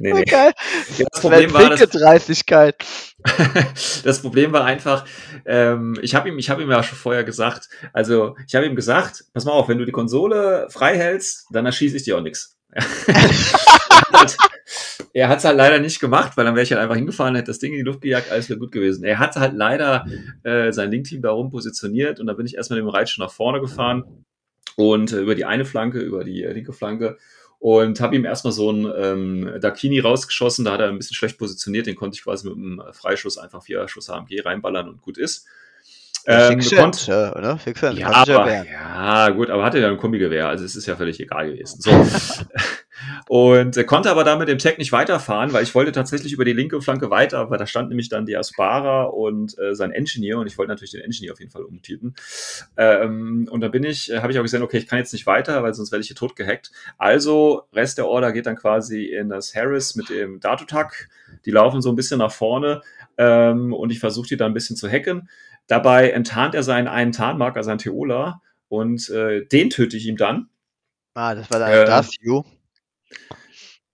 Nee, 0.00 0.12
nee. 0.12 0.20
okay. 0.20 0.52
Ja, 0.96 1.06
das 1.10 1.20
Problem 1.20 1.52
war, 1.52 1.74
Dreistigkeit. 1.74 2.84
das 4.04 4.22
Problem 4.22 4.52
war 4.52 4.64
einfach, 4.64 5.04
ähm, 5.44 5.98
ich 6.02 6.14
habe 6.14 6.28
ihm, 6.28 6.38
ich 6.38 6.50
habe 6.50 6.62
ihm 6.62 6.70
ja 6.70 6.84
schon 6.84 6.96
vorher 6.96 7.24
gesagt, 7.24 7.68
also 7.92 8.36
ich 8.46 8.54
habe 8.54 8.66
ihm 8.66 8.76
gesagt, 8.76 9.24
pass 9.32 9.44
mal 9.44 9.52
auf, 9.52 9.68
wenn 9.68 9.78
du 9.78 9.84
die 9.84 9.92
Konsole 9.92 10.68
frei 10.70 10.96
hältst, 10.96 11.46
dann 11.50 11.66
erschieße 11.66 11.96
ich 11.96 12.04
dir 12.04 12.16
auch 12.16 12.22
nichts. 12.22 12.57
er 15.12 15.28
hat 15.28 15.38
es 15.38 15.44
halt 15.44 15.56
leider 15.56 15.78
nicht 15.78 16.00
gemacht, 16.00 16.36
weil 16.36 16.44
dann 16.44 16.54
wäre 16.54 16.64
ich 16.64 16.72
halt 16.72 16.80
einfach 16.80 16.96
hingefahren, 16.96 17.34
hätte 17.34 17.48
das 17.48 17.58
Ding 17.58 17.72
in 17.72 17.78
die 17.78 17.84
Luft 17.84 18.00
gejagt, 18.00 18.30
alles 18.30 18.48
wäre 18.48 18.58
gut 18.58 18.72
gewesen. 18.72 19.04
Er 19.04 19.18
hat 19.18 19.36
halt 19.36 19.54
leider 19.54 20.06
äh, 20.42 20.72
sein 20.72 20.90
Link-Team 20.90 21.22
da 21.22 21.30
rum 21.30 21.50
positioniert 21.50 22.20
und 22.20 22.26
dann 22.26 22.36
bin 22.36 22.46
ich 22.46 22.56
erstmal 22.56 22.78
dem 22.78 22.88
Reitsch 22.88 23.18
nach 23.18 23.30
vorne 23.30 23.60
gefahren 23.60 24.24
und 24.76 25.12
äh, 25.12 25.20
über 25.20 25.34
die 25.34 25.44
eine 25.44 25.64
Flanke, 25.64 26.00
über 26.00 26.24
die 26.24 26.44
äh, 26.44 26.52
linke 26.52 26.72
Flanke 26.72 27.18
und 27.58 28.00
habe 28.00 28.14
ihm 28.14 28.24
erstmal 28.24 28.52
so 28.52 28.68
einen 28.68 28.92
ähm, 28.96 29.60
Dakini 29.60 29.98
rausgeschossen, 29.98 30.64
da 30.64 30.72
hat 30.72 30.80
er 30.80 30.88
ein 30.88 30.98
bisschen 30.98 31.16
schlecht 31.16 31.38
positioniert, 31.38 31.86
den 31.86 31.96
konnte 31.96 32.14
ich 32.16 32.22
quasi 32.22 32.48
mit 32.48 32.56
einem 32.56 32.82
Freischuss 32.92 33.38
einfach 33.38 33.62
vier 33.62 33.86
Schuss 33.88 34.08
HMG 34.08 34.42
reinballern 34.44 34.88
und 34.88 35.02
gut 35.02 35.18
ist. 35.18 35.46
Ähm, 36.26 36.60
Shit, 36.60 37.08
äh, 37.08 37.30
oder? 37.30 37.58
Shit, 37.58 37.80
ja, 37.80 37.90
ja 37.92 38.10
aber, 38.10 38.52
ja, 38.52 39.28
gut, 39.30 39.50
aber 39.50 39.64
hatte 39.64 39.78
ja 39.78 39.88
ein 39.88 39.96
Kombigewehr, 39.96 40.48
also 40.48 40.64
es 40.64 40.76
ist 40.76 40.86
ja 40.86 40.96
völlig 40.96 41.20
egal 41.20 41.50
gewesen. 41.50 41.80
So. 41.80 41.90
und 43.28 43.76
äh, 43.76 43.84
konnte 43.84 44.10
aber 44.10 44.24
damit 44.24 44.48
im 44.48 44.58
Tech 44.58 44.78
nicht 44.78 44.92
weiterfahren, 44.92 45.52
weil 45.52 45.62
ich 45.62 45.74
wollte 45.74 45.92
tatsächlich 45.92 46.32
über 46.32 46.44
die 46.44 46.52
linke 46.52 46.80
Flanke 46.80 47.10
weiter, 47.10 47.50
weil 47.50 47.58
da 47.58 47.66
stand 47.66 47.88
nämlich 47.88 48.08
dann 48.08 48.26
die 48.26 48.36
Aspara 48.36 49.04
und 49.04 49.58
äh, 49.58 49.74
sein 49.74 49.92
Engineer 49.92 50.38
und 50.38 50.46
ich 50.46 50.58
wollte 50.58 50.70
natürlich 50.70 50.92
den 50.92 51.02
Engineer 51.02 51.32
auf 51.32 51.40
jeden 51.40 51.50
Fall 51.50 51.62
umtypen. 51.62 52.14
Ähm, 52.76 53.48
und 53.50 53.60
da 53.60 53.68
bin 53.68 53.84
ich, 53.84 54.10
äh, 54.12 54.20
habe 54.20 54.32
ich 54.32 54.38
auch 54.38 54.42
gesehen, 54.42 54.62
okay, 54.62 54.78
ich 54.78 54.86
kann 54.86 54.98
jetzt 54.98 55.12
nicht 55.12 55.26
weiter, 55.26 55.62
weil 55.62 55.74
sonst 55.74 55.92
werde 55.92 56.02
ich 56.02 56.08
hier 56.08 56.16
tot 56.16 56.36
gehackt. 56.36 56.70
Also, 56.98 57.62
Rest 57.72 57.98
der 57.98 58.06
Order 58.06 58.32
geht 58.32 58.46
dann 58.46 58.56
quasi 58.56 59.04
in 59.04 59.28
das 59.28 59.54
Harris 59.54 59.94
mit 59.94 60.10
dem 60.10 60.40
Datotak. 60.40 61.08
Die 61.44 61.50
laufen 61.50 61.82
so 61.82 61.90
ein 61.90 61.96
bisschen 61.96 62.18
nach 62.18 62.32
vorne 62.32 62.82
ähm, 63.16 63.72
und 63.72 63.90
ich 63.90 64.00
versuche 64.00 64.28
die 64.28 64.36
dann 64.36 64.52
ein 64.52 64.54
bisschen 64.54 64.76
zu 64.76 64.88
hacken. 64.88 65.28
Dabei 65.68 66.10
enttarnt 66.10 66.54
er 66.54 66.62
seinen 66.64 66.88
einen 66.88 67.12
Tarnmarker, 67.12 67.62
seinen 67.62 67.78
Theola, 67.78 68.40
und 68.68 69.08
äh, 69.10 69.46
den 69.46 69.70
töte 69.70 69.96
ich 69.96 70.06
ihm 70.06 70.16
dann. 70.16 70.48
Ah, 71.14 71.34
das 71.34 71.50
war 71.50 71.58
dann 71.60 71.70
Äh, 71.70 71.84
das, 71.84 72.10
you. 72.20 72.42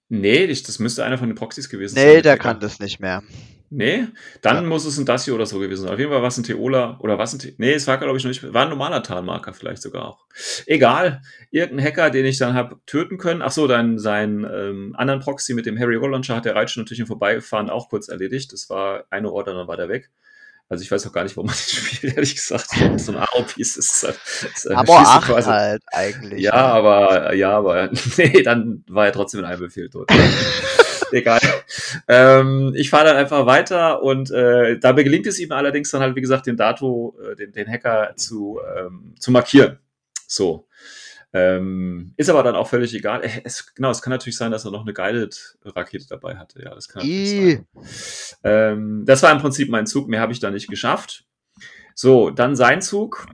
Nee, 0.09 0.45
ich, 0.45 0.63
das 0.63 0.79
müsste 0.79 1.05
einer 1.05 1.19
von 1.19 1.29
den 1.29 1.35
Proxys 1.37 1.69
gewesen 1.69 1.95
Nee, 1.97 2.15
sein. 2.15 2.23
der 2.23 2.33
Hacker. 2.33 2.43
kann 2.43 2.61
das 2.61 2.79
nicht 2.79 3.01
mehr. 3.01 3.23
Nee, 3.71 4.07
dann 4.43 4.57
Ja. 4.57 4.63
muss 4.63 4.85
es 4.85 4.99
ein 4.99 5.07
Dacio 5.07 5.35
oder 5.35 5.47
so 5.47 5.59
gewesen 5.59 5.83
sein. 5.83 5.93
Auf 5.93 5.99
jeden 5.99 6.11
Fall 6.13 6.21
war 6.21 6.29
es 6.29 6.37
ein 6.37 6.45
Teola 6.45 6.99
oder 7.01 7.19
was 7.19 7.33
ein 7.33 7.39
Te 7.41 7.55
Nee, 7.57 7.73
es 7.73 7.87
war, 7.89 7.99
glaube 7.99 8.17
ich, 8.17 8.23
noch 8.23 8.29
nicht. 8.29 8.53
War 8.53 8.65
ein 8.65 8.69
normaler 8.69 9.03
Tarnmarker 9.03 9.53
vielleicht 9.55 9.83
sogar 9.83 10.07
auch. 10.07 10.27
Egal. 10.67 11.23
Irgendein 11.51 11.85
Hacker, 11.87 12.11
den 12.11 12.25
ich 12.27 12.39
dann 12.39 12.55
habe 12.55 12.79
töten 12.87 13.19
können. 13.19 13.43
Ach 13.43 13.51
so, 13.51 13.67
dann 13.67 13.99
seinen 13.99 14.45
ähm, 14.45 14.95
anderen 14.97 15.21
Proxy 15.21 15.55
mit 15.55 15.67
dem 15.67 15.79
Harry 15.79 15.95
Launcher 15.97 16.37
hat 16.37 16.45
der 16.45 16.55
Reitsch 16.55 16.77
natürlich 16.77 17.01
im 17.01 17.07
Vorbeifahren 17.07 17.69
auch 17.71 17.89
kurz 17.89 18.09
erledigt. 18.09 18.53
Das 18.53 18.71
war 18.71 19.05
eine 19.11 19.33
Order, 19.33 19.55
dann 19.55 19.67
war 19.67 19.77
der 19.77 19.89
weg. 19.89 20.11
Also 20.69 20.83
ich 20.83 20.91
weiß 20.91 21.07
auch 21.07 21.13
gar 21.13 21.23
nicht, 21.25 21.37
warum 21.37 21.47
man 21.49 21.55
das 21.59 21.71
spielt, 21.71 22.15
ehrlich 22.17 22.35
gesagt. 22.35 22.69
So 22.97 23.13
ein 23.13 23.19
AO-Piece 23.19 23.77
ist, 23.77 24.03
halt- 24.03 24.19
ist 24.55 24.67
äh, 24.67 24.75
Aber 24.75 24.87
schießt 24.99 24.99
du 24.99 25.05
acht 25.11 25.27
quasi- 25.29 25.51
halt 25.51 25.83
eigentlich. 25.93 26.41
ja, 26.43 26.53
ne? 26.57 26.63
aber, 26.63 27.35
ja, 27.35 27.51
aber, 27.57 27.91
nee, 28.17 28.43
dann 28.43 28.83
war 28.89 29.07
er 29.07 29.13
trotzdem 29.13 29.41
in 29.41 29.47
einem 29.47 29.61
Befehl 29.61 29.89
tot. 29.91 30.09
Egal. 31.13 31.41
Ähm, 32.09 32.73
ich 32.75 32.91
fahre 32.91 33.05
dann 33.05 33.17
einfach 33.17 33.47
weiter 33.47 34.03
und 34.03 34.31
äh, 34.33 34.79
dabei 34.81 35.03
gelingt 35.05 35.27
es 35.27 35.39
ihm 35.39 35.53
allerdings 35.53 35.91
dann 35.91 36.01
halt, 36.01 36.17
wie 36.17 36.21
gesagt, 36.21 36.47
den 36.47 36.57
Dato, 36.57 37.17
äh, 37.23 37.37
den, 37.37 37.53
den 37.53 37.69
Hacker 37.71 38.15
zu, 38.17 38.59
ähm, 38.77 39.15
zu 39.21 39.31
markieren. 39.31 39.79
So. 40.27 40.67
Ähm, 41.37 42.15
ist 42.17 42.31
aber 42.31 42.45
dann 42.45 42.55
auch 42.55 42.69
völlig 42.69 42.95
egal. 42.95 43.25
Äh, 43.25 43.41
Es, 43.43 43.75
genau, 43.75 43.91
es 43.91 44.01
kann 44.01 44.13
natürlich 44.13 44.37
sein, 44.37 44.53
dass 44.53 44.65
er 44.65 44.71
noch 44.71 44.83
eine 44.83 44.95
Guided-Rakete 44.95 46.07
dabei 46.09 46.37
hatte. 46.37 46.63
Ja, 46.63 46.75
das 46.75 46.89
kann 46.89 47.03
natürlich 47.03 47.31
sein. 47.57 47.67
Ähm, 48.45 49.03
das 49.05 49.23
war 49.23 49.33
im 49.33 49.39
Prinzip 49.41 49.69
mein 49.69 49.87
Zug. 49.87 50.09
Mehr 50.09 50.21
habe 50.21 50.33
ich 50.33 50.39
da 50.39 50.51
nicht 50.51 50.69
geschafft. 50.69 51.25
So, 51.97 52.31
dann 52.31 52.55
sein 52.55 52.81
Zug. 52.83 53.27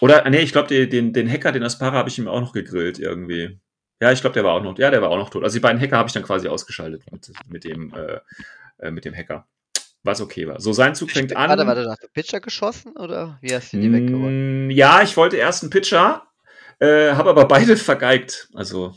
Oder, 0.00 0.28
nee, 0.30 0.40
ich 0.40 0.52
glaube, 0.52 0.86
den, 0.86 1.12
den, 1.12 1.30
Hacker, 1.30 1.52
den 1.52 1.62
Aspara, 1.62 1.92
habe 1.98 2.08
ich 2.08 2.18
ihm 2.18 2.28
auch 2.28 2.40
noch 2.40 2.52
gegrillt 2.52 2.98
irgendwie. 2.98 3.58
Ja, 4.00 4.12
ich 4.12 4.20
glaube, 4.20 4.34
der 4.34 4.44
war 4.44 4.54
auch 4.54 4.62
noch, 4.62 4.78
ja, 4.78 4.90
der 4.90 5.02
war 5.02 5.10
auch 5.10 5.16
noch 5.18 5.28
tot. 5.28 5.42
Also 5.42 5.54
die 5.56 5.60
beiden 5.60 5.80
Hacker 5.80 5.98
habe 5.98 6.06
ich 6.06 6.12
dann 6.14 6.22
quasi 6.22 6.48
ausgeschaltet 6.48 7.02
mit, 7.10 7.30
mit 7.48 7.64
dem, 7.64 7.92
äh, 7.94 8.20
äh, 8.78 8.90
mit 8.90 9.04
dem 9.04 9.14
Hacker. 9.14 9.46
Was 10.04 10.20
okay 10.20 10.46
war. 10.46 10.60
So, 10.60 10.72
sein 10.72 10.94
Zug 10.94 11.10
fängt 11.10 11.36
an. 11.36 11.50
Warte, 11.50 11.66
warte, 11.66 11.90
hast 11.90 12.04
du 12.04 12.08
Pitcher 12.08 12.40
geschossen 12.40 12.92
oder 12.96 13.38
wie 13.42 13.52
hast 13.52 13.72
du 13.72 13.78
die? 13.80 13.88
Mm, 13.88 14.70
Ja, 14.70 15.02
ich 15.02 15.16
wollte 15.16 15.36
erst 15.36 15.64
einen 15.64 15.70
Pitcher, 15.70 16.27
äh, 16.80 17.12
habe 17.12 17.30
aber 17.30 17.46
beide 17.46 17.76
vergeigt. 17.76 18.48
Also, 18.54 18.94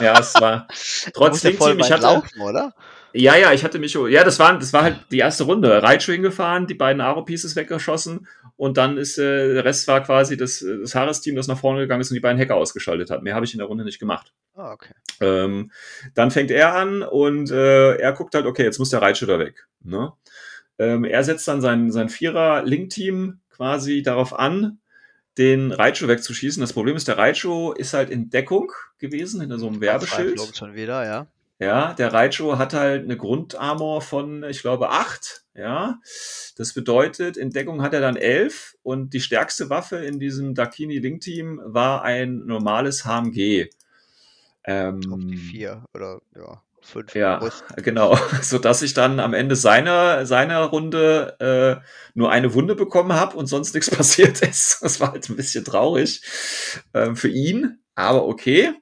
ja, 0.00 0.18
es 0.18 0.34
war 0.40 0.68
trotz 1.14 1.14
Du 1.14 1.28
musst 1.28 1.44
ja 1.44 1.52
voll 1.52 1.80
ich 1.80 1.90
hatte, 1.90 2.02
laufen, 2.02 2.40
oder? 2.40 2.74
ja, 3.16 3.36
ja, 3.36 3.52
ich 3.52 3.64
hatte 3.64 3.78
mich, 3.78 3.94
ja, 3.94 4.24
das 4.24 4.38
war, 4.38 4.58
das 4.58 4.72
war 4.72 4.82
halt 4.82 5.06
die 5.10 5.18
erste 5.18 5.44
Runde. 5.44 5.82
Raichu 5.82 6.12
hingefahren, 6.12 6.66
die 6.66 6.74
beiden 6.74 7.00
Aro-Pieces 7.00 7.56
weggeschossen 7.56 8.26
und 8.56 8.76
dann 8.76 8.98
ist, 8.98 9.18
äh, 9.18 9.54
der 9.54 9.64
Rest 9.64 9.88
war 9.88 10.02
quasi 10.02 10.36
das, 10.36 10.64
das 10.82 10.94
Haares-Team, 10.94 11.34
das 11.34 11.46
nach 11.46 11.58
vorne 11.58 11.80
gegangen 11.80 12.02
ist 12.02 12.10
und 12.10 12.14
die 12.14 12.20
beiden 12.20 12.40
Hacker 12.40 12.56
ausgeschaltet 12.56 13.10
hat. 13.10 13.22
Mehr 13.22 13.34
habe 13.34 13.46
ich 13.46 13.52
in 13.54 13.58
der 13.58 13.68
Runde 13.68 13.84
nicht 13.84 13.98
gemacht. 13.98 14.32
Ah, 14.54 14.72
okay. 14.72 14.92
Ähm, 15.20 15.70
dann 16.14 16.30
fängt 16.30 16.50
er 16.50 16.74
an 16.74 17.02
und 17.02 17.50
äh, 17.50 17.96
er 17.96 18.12
guckt 18.12 18.34
halt, 18.34 18.46
okay, 18.46 18.64
jetzt 18.64 18.78
muss 18.78 18.90
der 18.90 19.02
Raichu 19.02 19.26
da 19.26 19.38
weg. 19.38 19.66
Ne? 19.82 20.12
Ähm, 20.78 21.04
er 21.04 21.24
setzt 21.24 21.48
dann 21.48 21.60
sein, 21.60 21.90
sein 21.90 22.08
Vierer-Link-Team 22.08 23.40
quasi 23.50 24.02
darauf 24.02 24.38
an, 24.38 24.78
den 25.38 25.72
Raichu 25.72 26.08
wegzuschießen. 26.08 26.60
Das 26.60 26.72
Problem 26.72 26.96
ist, 26.96 27.08
der 27.08 27.18
Raichu 27.18 27.72
ist 27.72 27.94
halt 27.94 28.10
in 28.10 28.30
Deckung 28.30 28.72
gewesen, 28.98 29.40
hinter 29.40 29.58
so 29.58 29.68
einem 29.68 29.80
Werbeschild. 29.80 30.38
Verzweiflung 30.38 30.54
schon 30.54 30.74
wieder, 30.74 31.04
ja. 31.04 31.26
Ja, 31.58 31.94
der 31.94 32.12
Raichu 32.12 32.58
hat 32.58 32.74
halt 32.74 33.04
eine 33.04 33.16
Grundarmor 33.16 34.02
von, 34.02 34.44
ich 34.44 34.60
glaube, 34.60 34.90
acht. 34.90 35.44
Ja, 35.54 36.00
das 36.56 36.74
bedeutet, 36.74 37.38
in 37.38 37.50
Deckung 37.50 37.80
hat 37.80 37.94
er 37.94 38.00
dann 38.00 38.16
elf 38.16 38.76
und 38.82 39.14
die 39.14 39.20
stärkste 39.20 39.70
Waffe 39.70 39.96
in 39.96 40.18
diesem 40.18 40.54
Dakini 40.54 40.98
Link 40.98 41.22
Team 41.22 41.60
war 41.64 42.02
ein 42.02 42.44
normales 42.44 43.06
HMG. 43.06 43.70
Ähm, 44.64 45.00
Auf 45.10 45.24
die 45.24 45.38
vier 45.38 45.84
oder 45.94 46.20
ja, 46.36 46.60
fünf. 46.86 47.14
ja, 47.14 47.38
Brust. 47.38 47.64
genau. 47.76 48.18
So 48.42 48.58
dass 48.58 48.82
ich 48.82 48.94
dann 48.94 49.20
am 49.20 49.34
Ende 49.34 49.56
seiner, 49.56 50.26
seiner 50.26 50.60
Runde 50.64 51.36
äh, 51.40 51.86
nur 52.14 52.30
eine 52.30 52.54
Wunde 52.54 52.74
bekommen 52.74 53.12
habe 53.12 53.36
und 53.36 53.46
sonst 53.46 53.74
nichts 53.74 53.90
passiert 53.96 54.40
ist. 54.42 54.82
Das 54.82 55.00
war 55.00 55.12
halt 55.12 55.28
ein 55.28 55.36
bisschen 55.36 55.64
traurig 55.64 56.22
ähm, 56.94 57.16
für 57.16 57.28
ihn, 57.28 57.78
aber 57.94 58.26
okay. 58.26 58.72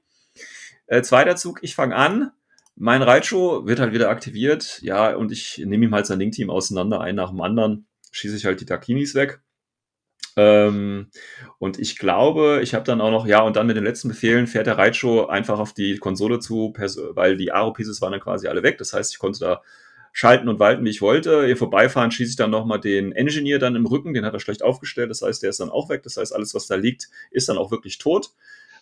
Äh, 0.87 1.03
zweiter 1.03 1.37
Zug, 1.37 1.61
ich 1.63 1.75
fange 1.75 1.97
an. 1.97 2.31
Mein 2.77 3.03
Raichu 3.03 3.67
wird 3.67 3.79
halt 3.79 3.93
wieder 3.93 4.11
aktiviert. 4.11 4.81
Ja, 4.83 5.15
und 5.15 5.31
ich 5.33 5.59
nehme 5.65 5.85
ihm 5.85 5.95
halt 5.95 6.07
sein 6.07 6.19
Link-Team 6.19 6.51
auseinander, 6.51 7.01
einen 7.01 7.17
nach 7.17 7.31
dem 7.31 7.41
anderen. 7.41 7.87
Schieße 8.11 8.37
ich 8.37 8.45
halt 8.45 8.61
die 8.61 8.67
Dakinis 8.67 9.15
weg. 9.15 9.41
Ähm, 10.37 11.09
und 11.59 11.78
ich 11.78 11.99
glaube, 11.99 12.61
ich 12.62 12.74
habe 12.74 12.85
dann 12.85 13.01
auch 13.01 13.11
noch, 13.11 13.26
ja, 13.26 13.41
und 13.43 13.57
dann 13.57 13.66
mit 13.66 13.76
den 13.76 13.85
letzten 13.85 14.09
Befehlen 14.09 14.47
fährt 14.47 14.66
der 14.66 14.78
Raichu 14.78 15.26
einfach 15.26 15.59
auf 15.59 15.72
die 15.72 15.99
Konsole 15.99 16.41
zu, 16.41 16.72
weil 17.11 17.37
die 17.37 17.53
Aro-Pieces 17.53 18.01
waren 18.01 18.12
dann 18.12 18.20
quasi 18.20 18.49
alle 18.49 18.62
weg. 18.62 18.78
Das 18.78 18.93
heißt, 18.93 19.12
ich 19.12 19.18
konnte 19.18 19.41
da 19.41 19.62
schalten 20.12 20.49
und 20.49 20.61
walten, 20.61 20.85
wie 20.85 20.91
ich 20.91 21.03
wollte. 21.03 21.47
Ihr 21.47 21.57
vorbeifahren 21.57 22.11
schieße 22.11 22.30
ich 22.30 22.37
dann 22.37 22.51
nochmal 22.51 22.80
den 22.80 23.12
Engineer 23.12 23.59
dann 23.59 23.76
im 23.76 23.87
Rücken, 23.87 24.14
den 24.14 24.24
hat 24.24 24.32
er 24.32 24.41
schlecht 24.41 24.62
aufgestellt. 24.62 25.11
Das 25.11 25.22
heißt, 25.22 25.43
der 25.43 25.51
ist 25.51 25.61
dann 25.61 25.70
auch 25.70 25.89
weg. 25.89 26.03
Das 26.05 26.16
heißt, 26.16 26.35
alles, 26.35 26.55
was 26.55 26.66
da 26.66 26.76
liegt, 26.76 27.09
ist 27.30 27.49
dann 27.49 27.59
auch 27.59 27.70
wirklich 27.70 27.99
tot. 27.99 28.30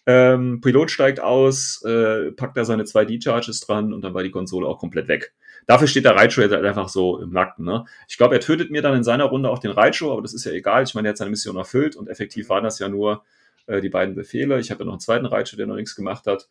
Ähm, 0.05 0.61
Pilot 0.61 0.91
steigt 0.91 1.21
aus, 1.21 1.83
äh, 1.85 2.33
packt 2.33 2.57
da 2.57 2.65
seine 2.65 2.85
zwei 2.85 3.05
D-Charges 3.05 3.61
dran 3.61 3.93
und 3.93 4.03
dann 4.03 4.15
war 4.15 4.23
die 4.23 4.31
Konsole 4.31 4.67
auch 4.67 4.79
komplett 4.79 5.09
weg. 5.09 5.33
Dafür 5.67 5.87
steht 5.87 6.05
der 6.05 6.17
Raichu 6.17 6.41
jetzt 6.41 6.53
halt 6.53 6.65
einfach 6.65 6.89
so 6.89 7.19
im 7.21 7.31
Nackten. 7.31 7.65
Ne? 7.65 7.85
Ich 8.09 8.17
glaube, 8.17 8.35
er 8.35 8.41
tötet 8.41 8.71
mir 8.71 8.83
dann 8.83 8.97
in 8.97 9.05
seiner 9.05 9.25
Runde 9.25 9.49
auch 9.49 9.61
den 9.61 9.71
Raichu, 9.71 10.11
aber 10.11 10.23
das 10.23 10.35
ist 10.35 10.45
ja 10.45 10.53
egal. 10.53 10.83
Ich 10.83 10.95
meine, 10.95 11.09
er 11.09 11.11
hat 11.11 11.19
seine 11.19 11.31
Mission 11.31 11.57
erfüllt 11.57 11.95
und 11.95 12.09
effektiv 12.09 12.49
waren 12.49 12.65
das 12.65 12.81
ja 12.81 12.89
nur 12.89 13.23
äh, 13.67 13.81
die 13.81 13.89
beiden 13.89 14.17
Befehle. 14.17 14.59
Ich 14.59 14.71
habe 14.71 14.81
ja 14.81 14.87
noch 14.87 14.95
einen 14.95 15.01
zweiten 15.01 15.27
Raichu, 15.27 15.57
der 15.57 15.67
noch 15.67 15.77
nichts 15.77 15.95
gemacht 15.95 16.27
hat. 16.27 16.49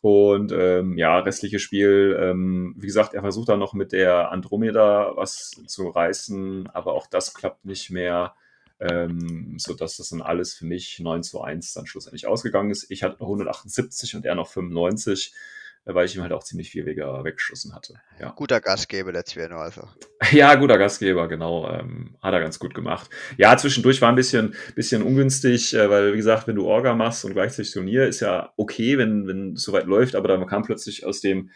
Und 0.00 0.52
ähm, 0.52 0.96
ja, 0.96 1.18
restliches 1.18 1.60
Spiel, 1.60 2.18
ähm, 2.18 2.74
wie 2.78 2.86
gesagt, 2.86 3.12
er 3.12 3.20
versucht 3.20 3.50
dann 3.50 3.58
noch 3.58 3.74
mit 3.74 3.92
der 3.92 4.32
Andromeda 4.32 5.12
was 5.16 5.50
zu 5.66 5.88
reißen, 5.88 6.70
aber 6.72 6.94
auch 6.94 7.06
das 7.06 7.34
klappt 7.34 7.66
nicht 7.66 7.90
mehr, 7.90 8.34
ähm, 8.80 9.56
sodass 9.58 9.98
das 9.98 10.08
dann 10.08 10.22
alles 10.22 10.54
für 10.54 10.64
mich 10.64 10.98
9 11.00 11.22
zu 11.22 11.42
1 11.42 11.74
dann 11.74 11.86
schlussendlich 11.86 12.26
ausgegangen 12.26 12.70
ist. 12.70 12.90
Ich 12.90 13.02
hatte 13.02 13.20
178 13.20 14.16
und 14.16 14.24
er 14.24 14.34
noch 14.34 14.48
95, 14.48 15.34
äh, 15.84 15.94
weil 15.94 16.06
ich 16.06 16.16
ihm 16.16 16.22
halt 16.22 16.32
auch 16.32 16.42
ziemlich 16.42 16.70
viel 16.70 16.86
weniger 16.86 17.22
weggeschossen 17.22 17.74
hatte. 17.74 18.00
Ja. 18.18 18.30
Guter 18.30 18.60
Gastgeber, 18.60 19.12
der 19.12 19.24
Zwirno, 19.24 19.58
also. 19.58 19.86
Ja, 20.32 20.54
guter 20.54 20.78
Gastgeber, 20.78 21.28
genau. 21.28 21.70
Ähm, 21.70 22.16
hat 22.22 22.32
er 22.32 22.40
ganz 22.40 22.58
gut 22.58 22.74
gemacht. 22.74 23.10
Ja, 23.36 23.56
zwischendurch 23.56 24.00
war 24.00 24.08
ein 24.08 24.16
bisschen, 24.16 24.54
bisschen 24.74 25.02
ungünstig, 25.02 25.74
äh, 25.74 25.90
weil, 25.90 26.12
wie 26.14 26.18
gesagt, 26.18 26.46
wenn 26.46 26.56
du 26.56 26.66
Orga 26.66 26.94
machst 26.94 27.24
und 27.24 27.34
gleichzeitig 27.34 27.72
Turnier, 27.72 28.06
ist 28.06 28.20
ja 28.20 28.52
okay, 28.56 28.96
wenn, 28.96 29.26
wenn 29.26 29.54
es 29.54 29.62
soweit 29.62 29.86
läuft, 29.86 30.14
aber 30.14 30.28
dann 30.28 30.46
kam 30.46 30.62
plötzlich 30.62 31.04
aus 31.04 31.20
dem, 31.20 31.50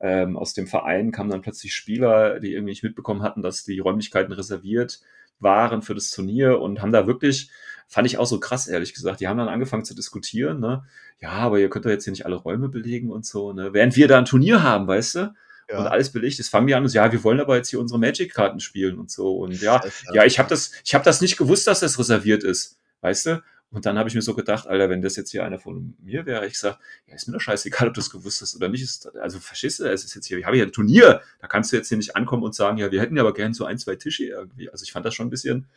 ähm, 0.00 0.38
aus 0.38 0.54
dem 0.54 0.66
Verein 0.66 1.12
kamen 1.12 1.28
dann 1.28 1.42
plötzlich 1.42 1.74
Spieler, 1.74 2.40
die 2.40 2.52
irgendwie 2.52 2.70
nicht 2.70 2.82
mitbekommen 2.82 3.22
hatten, 3.22 3.42
dass 3.42 3.64
die 3.64 3.80
Räumlichkeiten 3.80 4.32
reserviert 4.32 5.00
waren 5.40 5.82
für 5.82 5.94
das 5.94 6.10
Turnier 6.10 6.60
und 6.60 6.80
haben 6.82 6.92
da 6.92 7.06
wirklich, 7.06 7.50
fand 7.88 8.06
ich 8.06 8.18
auch 8.18 8.26
so 8.26 8.38
krass, 8.38 8.68
ehrlich 8.68 8.94
gesagt, 8.94 9.20
die 9.20 9.28
haben 9.28 9.38
dann 9.38 9.48
angefangen 9.48 9.84
zu 9.84 9.94
diskutieren, 9.94 10.60
ne? 10.60 10.84
Ja, 11.20 11.32
aber 11.32 11.58
ihr 11.58 11.68
könnt 11.68 11.84
doch 11.84 11.90
jetzt 11.90 12.04
hier 12.04 12.12
nicht 12.12 12.24
alle 12.24 12.36
Räume 12.36 12.68
belegen 12.68 13.10
und 13.10 13.26
so, 13.26 13.52
ne? 13.52 13.72
Während 13.72 13.96
wir 13.96 14.08
da 14.08 14.18
ein 14.18 14.24
Turnier 14.24 14.62
haben, 14.62 14.86
weißt 14.86 15.14
du? 15.16 15.34
Ja. 15.70 15.78
und 15.78 15.86
alles 15.86 16.10
belegt 16.10 16.38
ist, 16.40 16.48
fangen 16.48 16.66
die 16.66 16.74
an 16.74 16.82
und 16.82 16.88
sagen, 16.88 17.06
ja, 17.06 17.12
wir 17.12 17.22
wollen 17.22 17.40
aber 17.40 17.56
jetzt 17.56 17.68
hier 17.68 17.78
unsere 17.78 18.00
Magic-Karten 18.00 18.58
spielen 18.58 18.98
und 18.98 19.10
so. 19.10 19.36
Und 19.36 19.60
ja, 19.62 19.80
ja, 20.12 20.24
ich 20.24 20.38
habe 20.38 20.48
das, 20.48 20.72
ich 20.84 20.94
habe 20.94 21.04
das 21.04 21.20
nicht 21.20 21.36
gewusst, 21.36 21.66
dass 21.66 21.80
das 21.80 21.98
reserviert 21.98 22.42
ist, 22.42 22.78
weißt 23.02 23.26
du? 23.26 23.42
Und 23.72 23.86
dann 23.86 23.96
habe 23.98 24.08
ich 24.08 24.16
mir 24.16 24.22
so 24.22 24.34
gedacht, 24.34 24.66
Alter, 24.66 24.90
wenn 24.90 25.00
das 25.00 25.14
jetzt 25.14 25.30
hier 25.30 25.44
einer 25.44 25.60
von 25.60 25.94
mir 26.00 26.26
wäre, 26.26 26.44
ich 26.46 26.58
sag, 26.58 26.78
ja, 27.06 27.14
ist 27.14 27.28
mir 27.28 27.34
doch 27.34 27.40
scheißegal, 27.40 27.86
ob 27.88 27.94
du 27.94 28.00
das 28.00 28.10
gewusst 28.10 28.42
hast 28.42 28.56
oder 28.56 28.68
nicht. 28.68 28.82
Ist, 28.82 29.14
also 29.16 29.38
verstehst 29.38 29.78
du, 29.78 29.84
es 29.84 30.04
ist 30.04 30.14
jetzt 30.14 30.26
hier, 30.26 30.38
ich 30.38 30.44
habe 30.44 30.56
hier 30.56 30.66
ein 30.66 30.72
Turnier, 30.72 31.22
da 31.40 31.46
kannst 31.46 31.70
du 31.72 31.76
jetzt 31.76 31.88
hier 31.88 31.96
nicht 31.98 32.16
ankommen 32.16 32.42
und 32.42 32.54
sagen, 32.54 32.78
ja, 32.78 32.90
wir 32.90 33.00
hätten 33.00 33.16
ja 33.16 33.22
aber 33.22 33.32
gern 33.32 33.54
so 33.54 33.64
ein, 33.64 33.78
zwei 33.78 33.94
Tische 33.96 34.24
irgendwie. 34.24 34.70
Also 34.70 34.82
ich 34.82 34.90
fand 34.92 35.06
das 35.06 35.14
schon 35.14 35.28
ein 35.28 35.30
bisschen, 35.30 35.68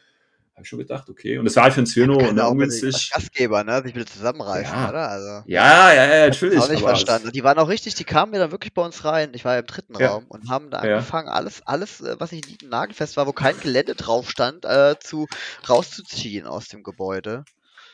habe 0.56 0.64
ich 0.64 0.70
schon 0.70 0.80
gedacht, 0.80 1.08
okay. 1.10 1.38
Und 1.38 1.46
es 1.46 1.56
war 1.56 1.64
halt 1.64 1.74
für 1.74 1.82
ein 1.82 1.86
Zwirno 1.88 2.18
als 2.18 2.40
ungünstig. 2.50 3.12
Gastgeber, 3.12 3.64
ne? 3.64 3.82
Sich 3.84 3.94
bitte 3.94 4.12
zusammenreißen, 4.12 4.74
Ja. 4.76 4.90
oder? 4.90 5.10
Also. 5.10 5.44
Ja, 5.48 5.94
ja, 5.94 6.06
ja, 6.16 6.28
natürlich. 6.28 6.60
Auch 6.60 6.70
nicht 6.70 6.82
verstanden. 6.82 7.32
Die 7.32 7.44
waren 7.44 7.58
auch 7.60 7.70
richtig, 7.70 7.94
die 7.96 8.04
kamen 8.04 8.32
mir 8.32 8.40
dann 8.40 8.52
wirklich 8.52 8.74
bei 8.74 8.84
uns 8.84 9.04
rein. 9.06 9.32
Ich 9.34 9.46
war 9.46 9.54
ja 9.54 9.60
im 9.62 9.66
dritten 9.68 10.00
Ja. 10.00 10.10
Raum 10.12 10.26
und 10.30 10.50
haben 10.50 10.70
da 10.72 10.84
Ja. 10.84 10.96
angefangen, 10.98 11.28
alles, 11.30 11.62
alles, 11.66 12.02
äh, 12.02 12.16
was 12.20 12.32
nicht 12.32 12.64
nagelfest 12.64 13.18
war, 13.18 13.26
wo 13.28 13.34
kein 13.34 13.60
Gelände 13.60 13.94
drauf 13.96 14.30
stand, 14.30 14.66
äh, 14.66 14.96
zu 15.00 15.28
rauszuziehen 15.70 16.46
aus 16.48 16.68
dem 16.70 16.82
Gebäude. 16.84 17.46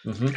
Mhm. 0.03 0.33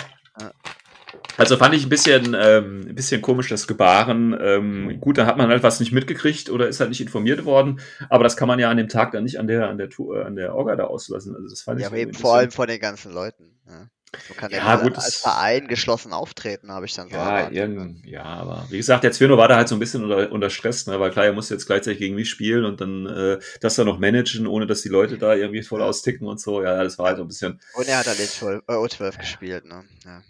Also 1.37 1.57
fand 1.57 1.75
ich 1.75 1.85
ein 1.85 1.89
bisschen, 1.89 2.37
ähm, 2.39 2.87
ein 2.89 2.95
bisschen 2.95 3.23
komisch 3.23 3.49
das 3.49 3.67
Gebaren. 3.67 4.37
Ähm, 4.41 5.01
gut, 5.01 5.19
dann 5.19 5.27
hat 5.27 5.37
man 5.39 5.49
halt 5.49 5.63
was 5.63 5.81
nicht 5.81 5.93
mitgekriegt 5.93 6.51
oder 6.51 6.69
ist 6.69 6.81
halt 6.81 6.91
nicht 6.91 7.01
informiert 7.01 7.45
worden. 7.45 7.81
Aber 8.11 8.25
das 8.25 8.37
kann 8.37 8.49
man 8.49 8.59
ja 8.59 8.71
an 8.71 8.77
dem 8.77 8.89
Tag 8.89 9.13
dann 9.13 9.25
nicht 9.25 9.39
an 9.39 9.47
der, 9.47 9.69
an 9.69 9.79
der 9.79 9.89
Tour, 9.89 10.21
äh, 10.21 10.25
an 10.25 10.37
der 10.37 10.55
Orga 10.55 10.77
da 10.77 10.85
auslassen. 10.85 11.35
Also 11.35 11.49
das 11.49 11.63
fand 11.63 11.81
Ja, 11.81 11.87
ich 11.87 11.93
aber 11.93 11.97
eben 11.99 12.15
vor 12.15 12.35
allem 12.35 12.51
von 12.51 12.69
den 12.69 12.81
ganzen 12.81 13.13
Leuten. 13.13 13.59
Ja. 13.67 13.87
So 14.29 14.35
kann 14.35 14.51
Ja, 14.53 14.77
gut, 14.77 14.97
als 14.99 15.17
Verein 15.17 15.69
geschlossen 15.69 16.13
auftreten, 16.13 16.71
habe 16.71 16.87
ich 16.87 16.95
dann 16.95 17.09
so 17.09 17.17
Ja, 17.17 17.51
irgend, 17.51 18.05
ja, 18.07 18.25
aber 18.25 18.67
wie 18.71 18.77
gesagt, 18.77 19.05
der 19.05 19.13
Zwirno 19.13 19.39
war 19.39 19.49
da 19.49 19.57
halt 19.57 19.69
so 19.69 19.77
ein 19.77 19.79
bisschen 19.79 20.05
unter, 20.05 20.31
unter 20.31 20.51
Stress, 20.51 20.87
ne? 20.87 21.01
weil 21.01 21.11
klar, 21.11 21.25
er 21.25 21.33
musste 21.33 21.55
jetzt 21.55 21.67
gleichzeitig 21.67 21.99
gegen 21.99 22.15
mich 22.15 22.29
spielen 22.31 22.65
und 22.65 22.81
dann 22.81 23.07
äh, 23.07 23.39
das 23.61 23.75
dann 23.77 23.87
noch 23.87 23.99
managen, 23.99 24.47
ohne 24.47 24.67
dass 24.67 24.83
die 24.83 24.91
Leute 24.91 25.19
da 25.19 25.35
irgendwie 25.35 25.63
voll 25.63 25.83
austicken 25.83 26.27
und 26.27 26.41
so. 26.41 26.63
Ja, 26.63 26.83
das 26.83 26.99
war 26.99 27.07
halt 27.07 27.17
so 27.17 27.25
ein 27.25 27.29
bisschen, 27.29 27.61
Und 27.75 27.89
er 27.89 27.99
hat 27.99 28.07
dann 28.07 28.17
den 28.19 28.29
12, 28.29 28.63
äh, 28.69 28.73
O12 28.73 29.19
gespielt, 29.19 29.65
ne? 29.65 29.85
Ja. 30.05 30.23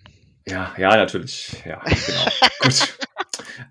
Ja, 0.46 0.74
ja, 0.76 0.96
natürlich. 0.96 1.62
Ja, 1.64 1.80
genau. 1.84 2.26
Gut. 2.60 2.98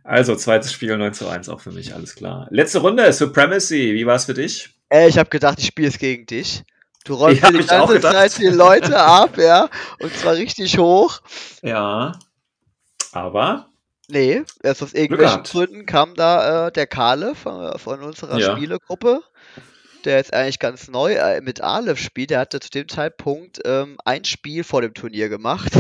Also, 0.04 0.36
zweites 0.36 0.72
Spiel 0.72 0.96
9 0.98 1.14
zu 1.14 1.28
1 1.28 1.50
auch 1.50 1.60
für 1.60 1.72
mich, 1.72 1.94
alles 1.94 2.16
klar. 2.16 2.48
Letzte 2.50 2.80
Runde, 2.80 3.12
Supremacy, 3.12 3.94
wie 3.94 4.06
war 4.06 4.16
es 4.16 4.26
für 4.26 4.34
dich? 4.34 4.70
Ey, 4.90 5.10
ich 5.10 5.18
habe 5.18 5.30
gedacht, 5.30 5.60
ich 5.60 5.68
spiele 5.68 5.88
es 5.88 5.98
gegen 5.98 6.26
dich. 6.26 6.64
Du 7.04 7.16
räumst 7.16 7.42
Ja, 7.42 7.52
die 7.52 7.66
ganze. 7.66 8.00
Zeit 8.00 8.38
die 8.38 8.48
Leute 8.48 9.00
ab, 9.00 9.38
ja. 9.38 9.70
Und 10.00 10.16
zwar 10.16 10.34
richtig 10.34 10.78
hoch. 10.78 11.20
Ja. 11.62 12.14
Aber, 13.12 13.68
Nee, 14.12 14.44
erst 14.62 14.84
aus 14.84 14.94
irgendwelchen. 14.94 15.44
Gründen 15.44 15.86
kam 15.86 16.16
da 16.16 16.68
äh, 16.68 16.72
der 16.74 16.86
Kale 16.86 17.34
von, 17.34 17.80
von 17.80 18.02
unserer 18.04 18.38
Ja. 18.38 18.52
Spielegruppe, 18.52 19.22
der 20.04 20.18
jetzt 20.18 20.34
eigentlich 20.34 20.60
ganz 20.60 20.90
neu 20.90 21.14
äh, 21.14 21.40
mit 21.40 21.62
Aleph 21.62 21.98
spielt. 21.98 22.30
Der 22.30 22.40
hatte 22.40 22.60
zu 22.60 22.70
dem 22.70 22.90
Zeitpunkt 22.90 23.62
ähm, 23.64 23.98
ein 24.04 24.26
Spiel 24.26 24.66
vor 24.66 24.82
dem 24.82 24.94
Turnier 24.94 25.30
gemacht. 25.30 25.72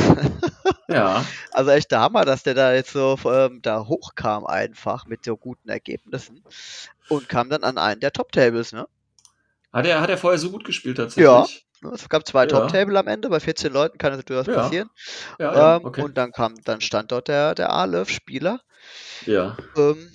ja. 0.88 1.26
also 1.52 1.72
echt 1.72 1.92
der 1.92 2.00
Hammer, 2.00 2.24
dass 2.24 2.44
der 2.44 2.54
da 2.54 2.74
jetzt 2.74 2.94
so 2.94 3.18
ähm, 3.26 3.62
da 3.62 3.86
hochkam 3.86 4.46
einfach 4.46 5.06
mit 5.08 5.26
so 5.26 5.36
guten 5.36 5.68
Ergebnissen 5.68 6.42
und 7.10 7.28
kam 7.28 7.50
dann 7.50 7.64
an 7.66 7.78
einen 7.78 8.00
der 8.00 8.14
Top-Tables, 8.14 8.72
ne? 8.72 8.88
Hat 9.74 9.86
er, 9.86 10.02
hat 10.02 10.10
er 10.10 10.18
vorher 10.18 10.40
so 10.40 10.52
gut 10.52 10.64
gespielt 10.66 10.98
tatsächlich? 10.98 11.66
Es 11.94 12.10
gab 12.10 12.28
zwei 12.28 12.44
Ja. 12.44 12.48
Top-Table 12.48 13.00
am 13.00 13.08
Ende, 13.08 13.30
bei 13.30 13.40
14 13.40 13.74
Leuten 13.74 13.98
kann 13.98 14.14
das 14.14 14.24
durchaus 14.26 14.48
Ja. 14.48 14.54
passieren. 14.54 14.90
Ja, 15.40 15.54
ja, 15.54 15.76
ähm, 15.78 15.86
okay. 15.86 16.02
Und 16.04 16.18
dann 16.18 16.32
kam, 16.32 16.56
dann 16.64 16.82
stand 16.82 17.12
dort 17.12 17.28
der, 17.28 17.56
der 17.56 17.72
Aleph-Spieler 17.72 18.62
ja. 19.26 19.58
ähm, 19.76 20.12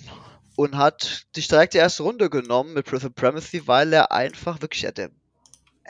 und 0.55 0.77
hat 0.77 1.25
sich 1.35 1.47
direkt 1.47 1.73
die 1.73 1.79
erste 1.79 2.03
Runde 2.03 2.29
genommen 2.29 2.73
mit 2.73 2.87
Supremacy, 2.87 3.67
weil 3.67 3.91
er 3.91 4.11
einfach 4.11 4.61
wirklich, 4.61 4.83
er 4.85 4.89
hat, 4.89 4.99
er 4.99 5.11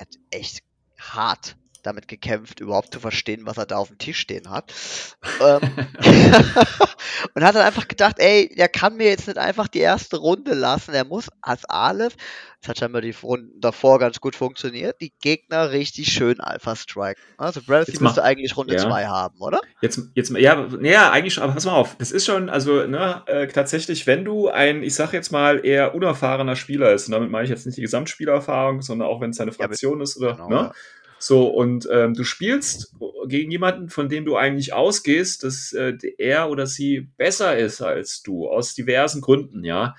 hat 0.02 0.10
echt 0.32 0.62
hart 0.98 1.56
damit 1.82 2.08
gekämpft, 2.08 2.60
überhaupt 2.60 2.94
zu 2.94 3.00
verstehen, 3.00 3.42
was 3.46 3.58
er 3.58 3.66
da 3.66 3.78
auf 3.78 3.90
dem 3.90 3.98
Tisch 3.98 4.20
stehen 4.20 4.50
hat. 4.50 4.74
ähm, 5.42 5.62
und 7.34 7.44
hat 7.44 7.56
dann 7.56 7.66
einfach 7.66 7.88
gedacht, 7.88 8.16
ey, 8.20 8.54
der 8.56 8.70
kann 8.70 8.98
mir 8.98 9.08
jetzt 9.08 9.28
nicht 9.28 9.38
einfach 9.38 9.68
die 9.68 9.80
erste 9.80 10.18
Runde 10.18 10.54
lassen, 10.54 10.94
er 10.94 11.06
muss 11.06 11.28
als 11.42 11.66
Aleph, 11.66 12.16
das 12.62 12.70
hat 12.70 12.80
scheinbar 12.80 13.02
die 13.02 13.12
Runden 13.12 13.62
davor 13.62 14.00
ganz 14.00 14.20
gut 14.20 14.36
funktioniert, 14.36 15.00
die 15.00 15.14
Gegner 15.22 15.72
richtig 15.72 16.12
schön 16.12 16.40
Alpha 16.40 16.76
striken. 16.76 17.22
Also 17.38 17.62
mal- 17.68 17.86
müsste 18.00 18.24
eigentlich 18.24 18.58
Runde 18.58 18.76
ja. 18.76 18.82
2 18.82 19.06
haben, 19.06 19.40
oder? 19.40 19.62
Jetzt, 19.82 20.02
jetzt, 20.16 20.32
ja, 20.32 20.68
ja, 20.82 21.12
eigentlich 21.12 21.34
schon, 21.36 21.44
aber 21.44 21.54
pass 21.54 21.66
mal 21.66 21.74
auf. 21.74 21.96
Das 21.98 22.12
ist 22.12 22.26
schon, 22.26 22.50
also, 22.50 22.88
ne, 22.88 23.24
äh, 23.28 23.48
tatsächlich, 23.48 24.08
wenn 24.08 24.26
du 24.26 24.50
ein, 24.50 24.84
ich 24.84 24.96
sag 24.96 25.14
jetzt 25.14 25.32
mal, 25.32 25.66
eher 25.66 25.94
unerfahrener 25.94 26.56
Spieler 26.56 26.92
ist, 26.94 27.08
und 27.08 27.12
damit 27.12 27.30
meine 27.30 27.44
ich 27.44 27.50
jetzt 27.50 27.66
nicht 27.66 27.78
die 27.78 27.82
Gesamtspielerfahrung, 27.82 28.82
sondern 28.82 29.08
auch 29.08 29.22
wenn 29.22 29.30
es 29.30 29.38
deine 29.38 29.52
Fraktion 29.52 30.02
ist 30.02 30.18
oder, 30.18 30.34
Genau, 30.34 30.50
ne? 30.50 30.56
ja. 30.56 30.72
So, 31.20 31.48
und 31.48 31.88
ähm, 31.92 32.14
du 32.14 32.24
spielst 32.24 32.94
gegen 33.28 33.52
jemanden, 33.52 33.90
von 33.90 34.08
dem 34.10 34.26
du 34.26 34.36
eigentlich 34.38 34.74
ausgehst, 34.74 35.44
dass 35.44 35.74
äh, 35.74 35.94
er 36.18 36.50
oder 36.50 36.68
sie 36.68 37.10
besser 37.18 37.58
ist 37.58 37.82
als 37.82 38.22
du, 38.22 38.48
aus 38.48 38.76
diversen 38.76 39.22
Gründen, 39.22 39.64
ja, 39.64 39.96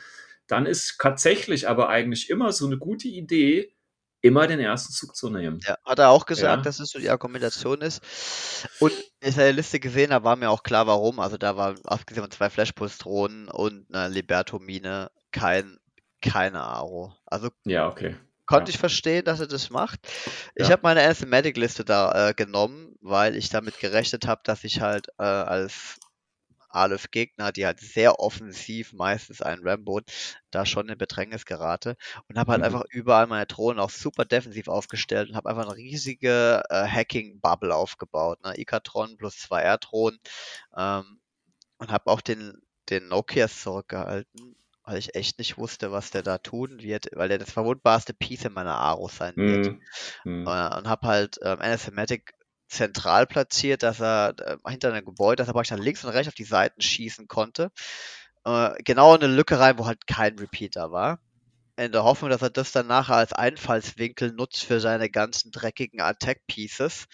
dann 0.46 0.64
ist 0.66 0.96
tatsächlich 1.00 1.68
aber 1.68 1.88
eigentlich 1.88 2.30
immer 2.30 2.52
so 2.52 2.66
eine 2.66 2.78
gute 2.78 3.08
Idee, 3.08 3.74
immer 4.20 4.46
den 4.46 4.60
ersten 4.60 4.92
Zug 4.92 5.14
zu 5.14 5.30
nehmen. 5.30 5.60
Ja, 5.64 5.76
hat 5.84 5.98
er 5.98 6.10
auch 6.10 6.26
gesagt, 6.26 6.58
Ja. 6.58 6.62
dass 6.62 6.80
es 6.80 6.90
so 6.90 6.98
die 6.98 7.10
Argumentation 7.10 7.80
ist. 7.82 8.00
Und 8.80 8.92
als 9.22 9.36
ich 9.36 9.44
die 9.44 9.52
Liste 9.52 9.80
gesehen 9.80 10.12
habe, 10.12 10.24
war 10.24 10.36
mir 10.36 10.50
auch 10.50 10.62
klar, 10.62 10.86
warum. 10.86 11.20
Also 11.20 11.36
da 11.36 11.56
war, 11.56 11.76
abgesehen 11.84 12.22
von 12.24 12.30
zwei 12.30 12.50
Flashpulse-Drohnen 12.50 13.48
und 13.48 13.86
einer 13.94 14.08
Liberto-Mine, 14.08 15.10
kein, 15.30 15.78
keine 16.20 16.62
Aro. 16.62 17.14
Also 17.26 17.50
Ja, 17.64 17.88
okay. 17.88 18.16
Konnte 18.48 18.70
Ja. 18.70 18.72
ich 18.72 18.78
verstehen, 18.78 19.24
dass 19.26 19.40
er 19.40 19.48
das 19.48 19.70
macht. 19.70 20.00
Ich 20.56 20.70
Ja. 20.70 20.72
habe 20.72 20.82
meine 20.84 21.02
Anathematic-Liste 21.04 21.84
da 21.84 22.30
äh, 22.30 22.34
genommen, 22.34 22.96
weil 23.02 23.36
ich 23.36 23.50
damit 23.50 23.78
gerechnet 23.78 24.26
habe, 24.26 24.42
dass 24.44 24.64
ich 24.64 24.80
halt 24.82 25.08
äh, 25.18 25.24
als 25.24 25.98
Aleph-Gegner, 26.70 27.52
die 27.52 27.66
halt 27.66 27.80
sehr 27.80 28.20
offensiv 28.20 28.92
meistens 28.92 29.42
einen 29.42 29.66
Rambo, 29.66 30.00
da 30.50 30.66
schon 30.66 30.88
in 30.88 30.98
Bedrängnis 30.98 31.44
gerate 31.46 31.96
und 32.28 32.38
habe 32.38 32.52
halt 32.52 32.62
Mhm. 32.62 32.64
einfach 32.64 32.84
überall 32.90 33.26
meine 33.26 33.46
Drohnen 33.46 33.80
auch 33.80 33.90
super 33.90 34.24
defensiv 34.26 34.68
aufgestellt 34.68 35.30
und 35.30 35.36
habe 35.36 35.48
einfach 35.50 35.64
eine 35.66 35.76
riesige 35.76 36.62
äh, 36.70 36.86
Hacking-Bubble 36.88 37.74
aufgebaut. 37.74 38.42
Ne? 38.44 38.58
Ikatron 38.58 39.16
plus 39.18 39.38
zwei 39.38 39.62
R-Drohnen 39.62 40.18
ähm, 40.76 41.20
und 41.78 41.92
habe 41.92 42.10
auch 42.10 42.20
den, 42.20 42.62
den 42.90 43.08
Nokias 43.08 43.62
zurückgehalten, 43.62 44.56
weil 44.88 44.98
ich 44.98 45.14
echt 45.14 45.38
nicht 45.38 45.58
wusste, 45.58 45.92
was 45.92 46.10
der 46.10 46.22
da 46.22 46.38
tun 46.38 46.82
wird, 46.82 47.10
weil 47.12 47.28
der 47.28 47.38
das 47.38 47.50
verwundbarste 47.50 48.14
Piece 48.14 48.46
in 48.46 48.54
meiner 48.54 48.76
Aro 48.76 49.08
sein 49.08 49.36
wird. 49.36 49.66
Mhm. 49.66 49.82
Mhm. 50.24 50.46
Äh, 50.46 50.76
und 50.78 50.88
habe 50.88 51.06
halt 51.06 51.38
ähm, 51.42 51.60
Anathematic 51.60 52.32
zentral 52.68 53.26
platziert, 53.26 53.82
dass 53.82 54.00
er 54.00 54.34
äh, 54.38 54.56
hinter 54.70 54.92
einem 54.92 55.04
Gebäude, 55.04 55.36
dass 55.36 55.48
er 55.48 55.52
praktisch 55.52 55.76
nach 55.76 55.84
links 55.84 56.04
und 56.04 56.10
rechts 56.10 56.28
auf 56.28 56.34
die 56.34 56.44
Seiten 56.44 56.80
schießen 56.80 57.28
konnte. 57.28 57.70
Äh, 58.44 58.70
genau 58.84 59.14
in 59.14 59.22
eine 59.22 59.34
Lücke 59.34 59.60
rein, 59.60 59.78
wo 59.78 59.86
halt 59.86 60.06
kein 60.06 60.38
Repeater 60.38 60.90
war. 60.90 61.20
In 61.76 61.92
der 61.92 62.04
Hoffnung, 62.04 62.30
dass 62.30 62.42
er 62.42 62.50
das 62.50 62.72
dann 62.72 62.86
nachher 62.86 63.16
als 63.16 63.32
Einfallswinkel 63.32 64.32
nutzt 64.32 64.64
für 64.64 64.80
seine 64.80 65.10
ganzen 65.10 65.52
dreckigen 65.52 66.00
Attack-Pieces. 66.00 67.06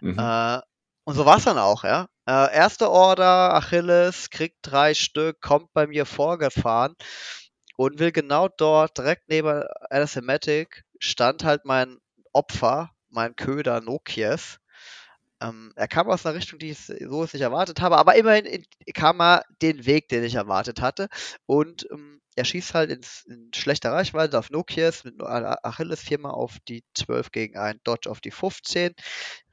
Mhm. 0.00 0.18
Äh, 0.18 0.60
und 1.04 1.14
so 1.14 1.26
war's 1.26 1.44
dann 1.44 1.58
auch, 1.58 1.82
ja. 1.82 2.08
Äh, 2.26 2.54
erste 2.54 2.90
Order, 2.90 3.54
Achilles, 3.54 4.30
kriegt 4.30 4.58
drei 4.62 4.94
Stück, 4.94 5.40
kommt 5.40 5.72
bei 5.72 5.86
mir 5.86 6.06
vorgefahren 6.06 6.94
und 7.76 7.98
will 7.98 8.12
genau 8.12 8.48
dort, 8.48 8.98
direkt 8.98 9.28
neben 9.28 9.64
Anathematic, 9.90 10.84
stand 10.98 11.44
halt 11.44 11.64
mein 11.64 11.98
Opfer, 12.32 12.90
mein 13.10 13.36
Köder 13.36 13.80
Nokias. 13.80 14.58
Ähm, 15.42 15.72
er 15.76 15.88
kam 15.88 16.08
aus 16.08 16.26
einer 16.26 16.36
Richtung, 16.36 16.60
die 16.60 16.70
ich 16.70 16.78
so 16.86 17.22
nicht 17.24 17.40
erwartet 17.40 17.80
habe, 17.82 17.98
aber 17.98 18.16
immerhin 18.16 18.46
in, 18.46 18.64
kam 18.94 19.20
er 19.20 19.44
den 19.62 19.86
Weg, 19.86 20.08
den 20.08 20.24
ich 20.24 20.36
erwartet 20.36 20.80
hatte. 20.80 21.08
Und 21.46 21.88
ähm, 21.92 22.21
er 22.36 22.44
schießt 22.44 22.74
halt 22.74 22.90
ins, 22.90 23.24
in 23.26 23.50
schlechter 23.54 23.92
Reichweite 23.92 24.38
auf 24.38 24.50
Nokias 24.50 25.04
mit 25.04 25.20
Achilles 25.22 26.00
viermal 26.00 26.32
auf 26.32 26.58
die 26.68 26.84
12 26.94 27.30
gegen 27.32 27.56
einen 27.58 27.80
Dodge 27.84 28.10
auf 28.10 28.20
die 28.20 28.30
15, 28.30 28.94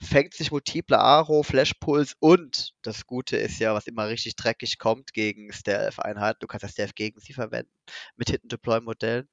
fängt 0.01 0.33
sich 0.33 0.51
multiple 0.51 0.97
Aro, 0.99 1.43
Flashpuls 1.43 2.15
und 2.19 2.71
das 2.81 3.05
Gute 3.05 3.37
ist 3.37 3.59
ja, 3.59 3.73
was 3.73 3.87
immer 3.87 4.07
richtig 4.07 4.35
dreckig 4.35 4.77
kommt 4.79 5.13
gegen 5.13 5.51
Stealth-Einheiten, 5.51 6.39
du 6.41 6.47
kannst 6.47 6.63
ja 6.63 6.69
Stealth 6.69 6.95
gegen 6.95 7.19
sie 7.19 7.33
verwenden 7.33 7.71
mit 8.15 8.29
Hidden-Deploy-Modellen. 8.29 9.27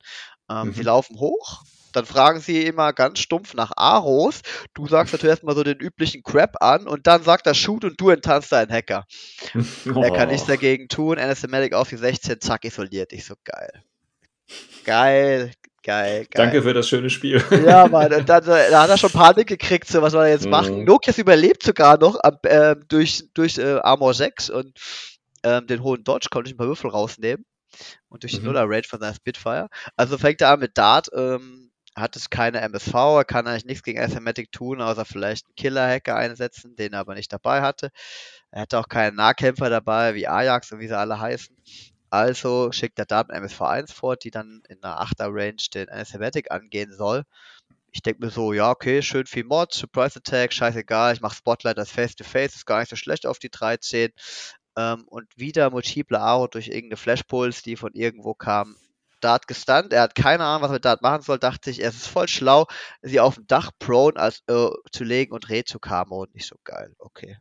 Ähm, 0.51 0.73
Sie 0.73 0.83
Mhm. 0.83 0.83
laufen 0.83 1.19
hoch, 1.19 1.65
dann 1.93 2.07
fragen 2.07 2.41
sie 2.41 2.65
immer 2.67 2.93
ganz 2.93 3.19
stumpf 3.21 3.55
nach 3.55 3.73
Aros. 3.77 4.43
Du 4.75 4.87
sagst 4.89 5.13
natürlich 5.13 5.33
erstmal 5.33 5.57
so 5.57 5.63
den 5.65 5.79
üblichen 5.79 6.23
Crap 6.23 6.63
an 6.63 6.87
und 6.89 7.07
dann 7.07 7.23
sagt 7.23 7.47
er 7.47 7.55
Shoot 7.55 7.85
und 7.85 8.01
du 8.01 8.11
enttarnst 8.11 8.53
deinen 8.53 8.73
Hacker. 8.73 9.05
Er 10.01 10.11
kann 10.11 10.29
nichts 10.31 10.47
Oh. 10.47 10.49
dagegen 10.49 10.89
tun. 10.89 11.19
Anathematic 11.19 11.75
auf 11.75 11.89
die 11.91 11.97
16, 11.99 12.41
zack, 12.41 12.65
isoliert. 12.65 13.13
Ich 13.13 13.25
so 13.27 13.36
geil. 13.45 13.83
Geil, 14.85 15.53
geil, 15.83 16.27
geil. 16.27 16.27
Danke 16.31 16.63
für 16.63 16.73
das 16.75 16.89
schöne 16.89 17.11
Spiel. 17.11 17.43
Ja, 17.67 17.87
Mann, 17.91 18.13
und 18.13 18.29
dann, 18.29 18.45
äh, 18.45 18.71
da 18.71 18.83
hat 18.83 18.91
er 18.91 18.99
schon 18.99 19.11
Panik 19.11 19.49
gekriegt, 19.49 19.89
so 19.89 20.03
was 20.03 20.13
soll 20.13 20.25
er 20.25 20.31
jetzt 20.31 20.49
machen. 20.49 20.81
Mhm. 20.81 20.85
Nokias 20.85 21.19
überlebt 21.19 21.63
sogar 21.63 21.99
noch 21.99 22.19
ähm, 22.45 22.85
durch, 22.89 23.25
durch 23.35 23.59
äh, 23.59 23.79
Armor 23.81 24.15
6 24.15 24.51
und 24.51 24.79
ähm, 25.43 25.67
den 25.67 25.83
hohen 25.83 26.05
Dodge 26.05 26.29
konnte 26.31 26.49
ich 26.49 26.55
ein 26.55 26.59
paar 26.59 26.69
Würfel 26.69 26.91
rausnehmen. 26.91 27.45
Und 28.09 28.23
durch 28.23 28.33
die 28.33 28.39
Mhm. 28.39 28.47
Nuller 28.47 28.65
Range 28.69 28.85
von 28.89 29.01
seiner 29.01 29.15
Spitfire. 29.15 29.69
Also 29.97 30.17
fängt 30.17 30.41
er 30.41 30.51
an 30.51 30.61
mit 30.61 30.79
Dart, 30.79 31.09
ähm, 31.15 31.71
hat 31.95 32.15
es 32.17 32.31
keine 32.31 32.61
MSV, 32.61 32.95
er 32.95 33.25
kann 33.25 33.47
eigentlich 33.47 33.65
nichts 33.65 33.83
gegen 33.83 33.99
Asthmatic 34.01 34.53
tun, 34.53 34.81
außer 34.81 35.05
vielleicht 35.05 35.47
einen 35.47 35.55
Killer-Hacker 35.57 36.15
einsetzen, 36.15 36.77
den 36.77 36.93
er 36.93 37.01
aber 37.01 37.15
nicht 37.15 37.33
dabei 37.33 37.63
hatte. 37.63 37.91
Er 38.51 38.63
hatte 38.63 38.79
auch 38.79 38.89
keinen 38.89 39.17
Nahkämpfer 39.17 39.69
dabei, 39.71 40.15
wie 40.15 40.29
Ajax 40.29 40.73
und 40.73 40.81
wie 40.81 40.89
sie 40.89 40.97
alle 40.97 41.19
heißen. 41.19 41.57
Also 42.11 42.73
schickt 42.73 42.99
er 42.99 43.07
Dart 43.07 43.29
mit 43.29 43.37
MSV1 43.37 43.93
vor, 43.93 44.17
die 44.17 44.31
dann 44.31 44.63
in 44.69 44.83
einer 44.83 45.01
8er 45.01 45.29
Range 45.29 45.57
den 45.75 45.89
Asthmatic 45.89 46.51
angehen 46.51 46.93
soll. 46.93 47.25
Ich 47.93 48.03
denke 48.03 48.25
mir 48.25 48.31
so, 48.31 48.53
ja, 48.53 48.71
okay, 48.71 49.03
schön 49.03 49.27
viel 49.27 49.45
Mod, 49.45 49.73
Surprise 49.73 50.19
Attack, 50.19 50.53
scheißegal, 50.53 51.15
ich 51.15 51.21
mache 51.21 51.37
Spotlight 51.37 51.79
als 51.79 51.91
Face-to-Face, 51.91 52.55
ist 52.55 52.67
gar 52.67 52.81
nicht 52.81 52.91
so 52.91 52.97
schlecht 52.97 53.27
auf 53.27 53.39
die 53.39 53.51
13. 53.51 54.13
Ähm, 54.77 55.05
und 55.09 55.27
wieder 55.37 55.71
multiple 55.71 56.21
Aro 56.21 56.47
durch 56.49 56.69
irgendeine 56.69 56.99
Flashpulse, 56.99 57.63
die 57.63 57.77
von 57.77 57.95
irgendwo 57.95 58.35
kam. 58.35 58.77
Dart 59.21 59.49
gestunt, 59.49 59.93
er 59.93 60.03
hat 60.03 60.15
keine 60.15 60.45
Ahnung, 60.45 60.63
was 60.63 60.71
er 60.71 60.75
mit 60.75 60.85
Dart 60.85 61.03
machen 61.03 61.23
soll, 61.23 61.39
dachte 61.39 61.71
sich, 61.71 61.83
es 61.83 61.97
ist 61.97 62.07
voll 62.07 62.29
schlau, 62.29 62.67
sie 63.03 63.19
auf 63.19 63.37
dem 63.37 63.47
Dach 63.47 63.71
prone 63.79 64.17
als, 64.17 64.43
äh, 64.47 64.69
zu 64.93 65.05
legen 65.05 65.33
und 65.33 65.49
Reh 65.49 65.65
zu 65.65 65.79
und 65.81 66.35
nicht 66.35 66.47
so 66.47 66.57
geil, 66.65 66.95
okay. 66.99 67.39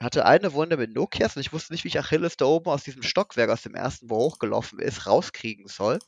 Hatte 0.00 0.26
eine 0.26 0.52
Wunde 0.52 0.76
mit 0.76 0.94
Nokias 0.94 1.36
und 1.36 1.40
ich 1.40 1.52
wusste 1.52 1.72
nicht, 1.72 1.84
wie 1.84 1.88
ich 1.88 1.98
Achilles 1.98 2.36
da 2.36 2.44
oben 2.44 2.70
aus 2.70 2.84
diesem 2.84 3.02
Stockwerk, 3.02 3.50
aus 3.50 3.62
dem 3.62 3.74
ersten, 3.74 4.10
wo 4.10 4.16
er 4.16 4.24
hochgelaufen 4.26 4.78
ist, 4.78 5.06
rauskriegen 5.06 5.68
soll. 5.68 5.98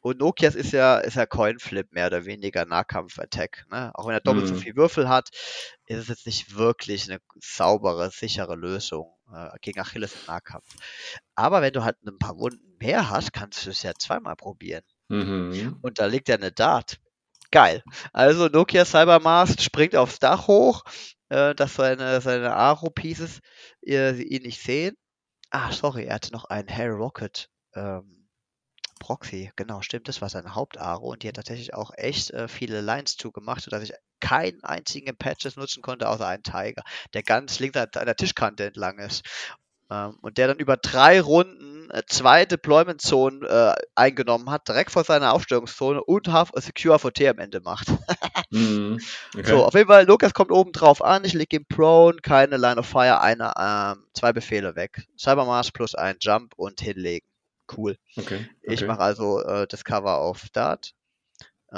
Und 0.00 0.18
Nokias 0.18 0.54
ist 0.54 0.72
ja, 0.72 0.98
ist 0.98 1.16
ja 1.16 1.24
Coinflip, 1.24 1.92
mehr 1.92 2.08
oder 2.08 2.26
weniger 2.26 2.66
Nahkampf-Attack. 2.66 3.64
Ne? 3.70 3.90
Auch 3.94 4.06
wenn 4.06 4.12
er 4.14 4.20
doppelt 4.20 4.46
so 4.46 4.54
Mhm. 4.54 4.58
viel 4.58 4.76
Würfel 4.76 5.08
hat, 5.08 5.30
ist 5.86 5.98
es 5.98 6.08
jetzt 6.08 6.26
nicht 6.26 6.56
wirklich 6.56 7.10
eine 7.10 7.20
saubere, 7.40 8.10
sichere 8.10 8.54
Lösung 8.54 9.16
äh, 9.34 9.48
gegen 9.62 9.80
Achilles 9.80 10.12
im 10.12 10.26
Nahkampf. 10.26 10.66
Aber 11.34 11.62
wenn 11.62 11.72
du 11.72 11.84
halt 11.84 11.96
ein 12.06 12.18
paar 12.18 12.38
Wunden 12.38 12.76
mehr 12.78 13.08
hast, 13.08 13.32
kannst 13.32 13.64
du 13.64 13.70
es 13.70 13.82
ja 13.82 13.92
zweimal 13.98 14.36
probieren. 14.36 14.84
Mhm. 15.08 15.78
Und 15.80 15.98
da 15.98 16.04
liegt 16.06 16.28
ja 16.28 16.34
eine 16.36 16.52
Dart. 16.52 16.98
Geil. 17.50 17.82
Also 18.12 18.48
Nokia 18.48 18.84
Cybermast 18.84 19.62
springt 19.62 19.94
aufs 19.96 20.18
Dach 20.18 20.48
hoch, 20.48 20.82
äh, 21.28 21.54
dass 21.54 21.74
seine, 21.74 22.20
seine 22.20 22.54
Aro-Pieces 22.54 23.40
äh, 23.86 24.14
ihn 24.22 24.42
nicht 24.42 24.62
sehen. 24.62 24.94
ah, 25.50 25.72
sorry, 25.72 26.06
er 26.06 26.16
hatte 26.16 26.32
noch 26.32 26.44
einen 26.46 26.68
Harry 26.70 26.90
Rocket 26.94 27.48
ähm, 27.74 28.28
Proxy, 29.00 29.52
genau, 29.56 29.82
stimmt, 29.82 30.08
das 30.08 30.22
war 30.22 30.28
seine 30.30 30.54
Hauptaro 30.54 31.10
und 31.10 31.22
die 31.22 31.28
hat 31.28 31.36
tatsächlich 31.36 31.74
auch 31.74 31.90
echt 31.96 32.30
äh, 32.30 32.48
viele 32.48 32.80
Lines 32.80 33.16
zugemacht, 33.16 33.62
sodass 33.62 33.82
ich 33.82 33.92
keinen 34.20 34.64
einzigen 34.64 35.16
Patches 35.16 35.56
nutzen 35.56 35.82
konnte, 35.82 36.08
außer 36.08 36.26
einen 36.26 36.42
Tiger, 36.42 36.82
der 37.12 37.22
ganz 37.22 37.58
links 37.60 37.76
an 37.78 37.88
der 37.92 38.16
Tischkante 38.16 38.64
entlang 38.66 38.98
ist. 38.98 39.24
Ähm, 39.90 40.16
und 40.22 40.38
der 40.38 40.48
dann 40.48 40.58
über 40.58 40.76
drei 40.76 41.20
Runden 41.20 41.90
äh, 41.90 42.02
zwei 42.06 42.44
Deployment-Zonen 42.44 43.42
äh, 43.42 43.74
eingenommen 43.94 44.50
hat, 44.50 44.68
direkt 44.68 44.90
vor 44.90 45.04
seiner 45.04 45.32
Aufstellungszone 45.32 46.02
und 46.02 46.28
Half 46.28 46.50
Secure 46.56 46.98
VT 46.98 47.28
am 47.28 47.38
Ende 47.38 47.60
macht. 47.60 47.88
Mhm. 48.50 49.00
Okay. 49.36 49.48
So, 49.48 49.64
auf 49.64 49.74
jeden 49.74 49.88
Fall, 49.88 50.06
Lukas 50.06 50.32
kommt 50.32 50.52
oben 50.52 50.70
drauf 50.70 51.02
an, 51.02 51.24
ich 51.24 51.32
lege 51.32 51.56
ihm 51.56 51.66
Prone, 51.66 52.18
keine 52.22 52.56
Line 52.56 52.76
of 52.76 52.86
Fire, 52.86 53.20
eine, 53.20 53.52
ähm, 53.58 54.04
zwei 54.12 54.32
Befehle 54.32 54.76
weg. 54.76 55.08
Cybermars 55.18 55.72
plus 55.72 55.96
ein 55.96 56.18
Jump 56.20 56.52
und 56.56 56.80
hinlegen. 56.80 57.26
Cool. 57.76 57.96
okay. 58.16 58.48
Ich 58.62 58.80
okay. 58.80 58.86
mache 58.86 59.00
also 59.00 59.40
äh, 59.40 59.66
das 59.66 59.82
Cover 59.82 60.18
auf 60.18 60.48
Dart, 60.52 60.94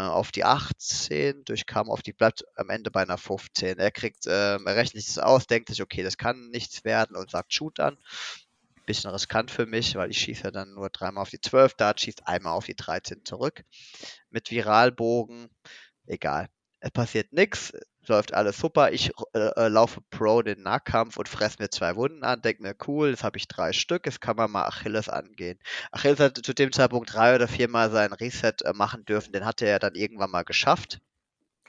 auf 0.01 0.33
die 0.33 0.45
18, 0.45 1.45
durchkam 1.45 1.91
auf 1.91 2.03
die, 2.03 2.13
bleibt 2.13 2.45
am 2.57 2.71
Ende 2.71 2.91
bei 2.91 3.03
einer 3.03 3.19
15. 3.19 3.79
Er 3.79 3.91
kriegt, 3.91 4.27
ähm, 4.27 4.67
er 4.67 4.77
rechnet 4.77 5.07
es 5.07 5.19
aus, 5.19 5.47
denkt 5.47 5.69
sich, 5.69 5.83
okay, 5.83 6.03
das 6.03 6.19
kann 6.19 6.51
nichts 6.51 6.85
werden 6.85 7.17
und 7.17 7.31
sagt 7.31 7.53
Shoot 7.55 7.81
an. 7.81 7.99
Bisschen 8.87 9.11
riskant 9.11 9.51
für 9.51 9.67
mich, 9.67 9.97
weil 9.97 10.11
ich 10.11 10.19
schieße 10.19 10.53
dann 10.53 10.75
nur 10.75 10.91
dreimal 10.91 11.23
auf 11.23 11.31
die 11.31 11.41
12, 11.41 11.75
Dart 11.75 12.01
schießt 12.01 12.27
einmal 12.29 12.53
auf 12.53 12.67
die 12.67 12.77
13 12.77 13.25
zurück. 13.25 13.65
Mit 14.31 14.51
Viralbogen, 14.51 15.49
egal. 16.07 16.49
Es 16.87 16.93
passiert 16.93 17.33
nichts, 17.33 17.73
läuft 18.07 18.33
alles 18.33 18.59
super. 18.59 18.93
Ich 18.93 19.11
äh, 19.33 19.39
äh, 19.57 19.67
laufe 19.67 20.03
Pro 20.11 20.43
den 20.43 20.63
Nahkampf 20.63 21.17
und 21.17 21.29
fresse 21.29 21.57
mir 21.59 21.69
zwei 21.69 21.97
Wunden 21.97 22.23
an, 22.23 22.43
denke 22.43 22.63
mir, 22.63 22.77
cool, 22.87 23.11
jetzt 23.11 23.25
habe 23.25 23.39
ich 23.39 23.49
drei 23.49 23.73
Stück, 23.73 24.07
jetzt 24.07 24.21
kann 24.21 24.37
man 24.37 24.53
mal 24.53 24.67
Achilles 24.67 25.09
angehen. 25.09 25.59
Achilles 25.91 26.21
hat 26.21 26.39
zu 26.47 26.55
dem 26.55 26.71
Zeitpunkt 26.71 27.13
drei 27.13 27.35
oder 27.35 27.49
viermal 27.49 27.91
seinen 27.91 28.13
Reset 28.13 28.55
äh, 28.63 28.73
machen 28.73 29.05
dürfen, 29.05 29.33
den 29.33 29.45
hatte 29.45 29.67
er 29.67 29.81
dann 29.81 29.97
irgendwann 29.97 30.31
mal 30.31 30.45
geschafft. 30.45 31.01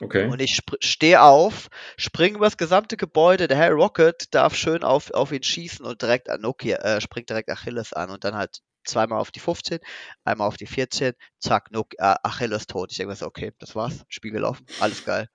okay. 0.00 0.28
Und 0.28 0.40
ich 0.40 0.60
stehe 0.78 1.20
auf, 1.20 1.66
springe 1.96 2.36
über 2.36 2.46
das 2.46 2.56
gesamte 2.56 2.96
Gebäude, 2.96 3.48
der 3.48 3.58
Harry 3.58 3.74
Rocket 3.74 4.32
darf 4.32 4.54
schön 4.54 4.84
auf, 4.84 5.10
auf 5.10 5.32
ihn 5.32 5.42
schießen 5.42 5.84
und 5.84 6.00
direkt 6.00 6.30
an 6.30 6.42
Nokia, 6.42 6.76
äh, 6.76 7.00
springt 7.00 7.28
direkt 7.28 7.50
Achilles 7.50 7.92
an 7.92 8.10
und 8.10 8.22
dann 8.22 8.36
halt 8.36 8.60
zweimal 8.88 9.20
auf 9.20 9.30
die 9.30 9.40
15, 9.40 9.80
einmal 10.24 10.48
auf 10.48 10.56
die 10.56 10.66
14, 10.66 11.14
zack, 11.40 11.70
Nokia, 11.72 12.14
äh, 12.14 12.16
Achilles 12.24 12.66
tot. 12.66 12.90
Ich 12.92 12.98
denke 12.98 13.10
mir 13.12 13.16
so, 13.16 13.26
okay, 13.26 13.52
das 13.58 13.74
war's, 13.76 14.04
Spiel 14.08 14.32
gelaufen, 14.32 14.68
alles 14.78 15.02
geil. 15.04 15.28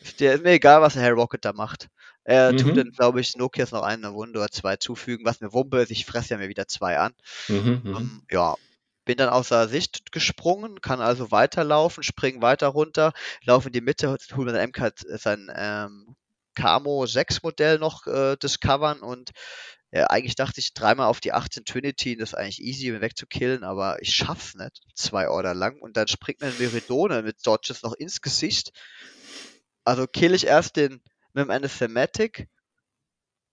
Ist 0.00 0.20
dir- 0.20 0.34
ist 0.34 0.42
mir 0.44 0.52
egal, 0.52 0.82
was 0.82 0.94
der 0.94 1.02
Harry 1.02 1.14
Rocket 1.14 1.44
da 1.44 1.52
macht. 1.52 1.88
Er 2.24 2.54
tut 2.56 2.76
Mhm. 2.76 2.78
dann, 2.78 2.90
glaube 2.92 3.20
ich, 3.20 3.36
Nokias 3.36 3.72
noch 3.72 3.82
eine 3.82 4.14
Wunde 4.14 4.38
oder 4.40 4.50
zwei 4.50 4.76
zufügen, 4.76 5.26
was 5.26 5.40
mir 5.40 5.52
Wumpe 5.52 5.80
ist. 5.82 5.90
Ich 5.90 6.06
fresse 6.06 6.30
ja 6.34 6.38
mir 6.38 6.48
wieder 6.48 6.68
zwei 6.68 6.98
an. 6.98 7.12
Mhm, 7.48 7.82
mhm. 7.84 8.10
Ähm, 8.10 8.22
ja, 8.30 8.56
bin 9.04 9.16
dann 9.16 9.28
außer 9.30 9.68
Sicht 9.68 10.12
gesprungen, 10.12 10.80
kann 10.80 11.00
also 11.00 11.30
weiterlaufen, 11.30 12.02
spring 12.02 12.42
weiter 12.42 12.68
runter, 12.68 13.12
laufe 13.44 13.68
in 13.68 13.72
die 13.72 13.80
Mitte, 13.80 14.16
hol 14.34 14.44
mir 14.44 14.52
sein 14.52 14.60
MK, 14.72 14.90
sein 15.18 15.50
ähm, 15.54 16.16
Camo 16.54 17.06
6 17.06 17.42
Modell 17.42 17.78
noch 17.78 18.06
äh, 18.06 18.36
discovern 18.36 19.00
und 19.00 19.30
ja, 19.90 20.06
eigentlich 20.08 20.34
dachte 20.34 20.60
ich 20.60 20.74
dreimal 20.74 21.06
auf 21.06 21.20
die 21.20 21.32
18 21.32 21.64
Trinity, 21.64 22.16
das 22.16 22.30
ist 22.30 22.34
eigentlich 22.34 22.62
easy, 22.62 22.92
um 22.92 23.00
wegzukillen, 23.00 23.64
aber 23.64 24.02
ich 24.02 24.14
schaff's 24.14 24.54
nicht. 24.54 24.82
Zwei 24.94 25.28
Order 25.28 25.54
lang 25.54 25.80
und 25.80 25.96
dann 25.96 26.08
springt 26.08 26.40
mir 26.40 26.48
ein 26.48 26.58
Meridone 26.58 27.22
mit 27.22 27.46
Dodges 27.46 27.82
noch 27.82 27.94
ins 27.94 28.20
Gesicht. 28.20 28.72
Also 29.84 30.06
kill 30.06 30.34
ich 30.34 30.46
erst 30.46 30.76
den 30.76 31.00
mit 31.32 31.44
dem 31.44 31.50
Anathematic, 31.50 32.48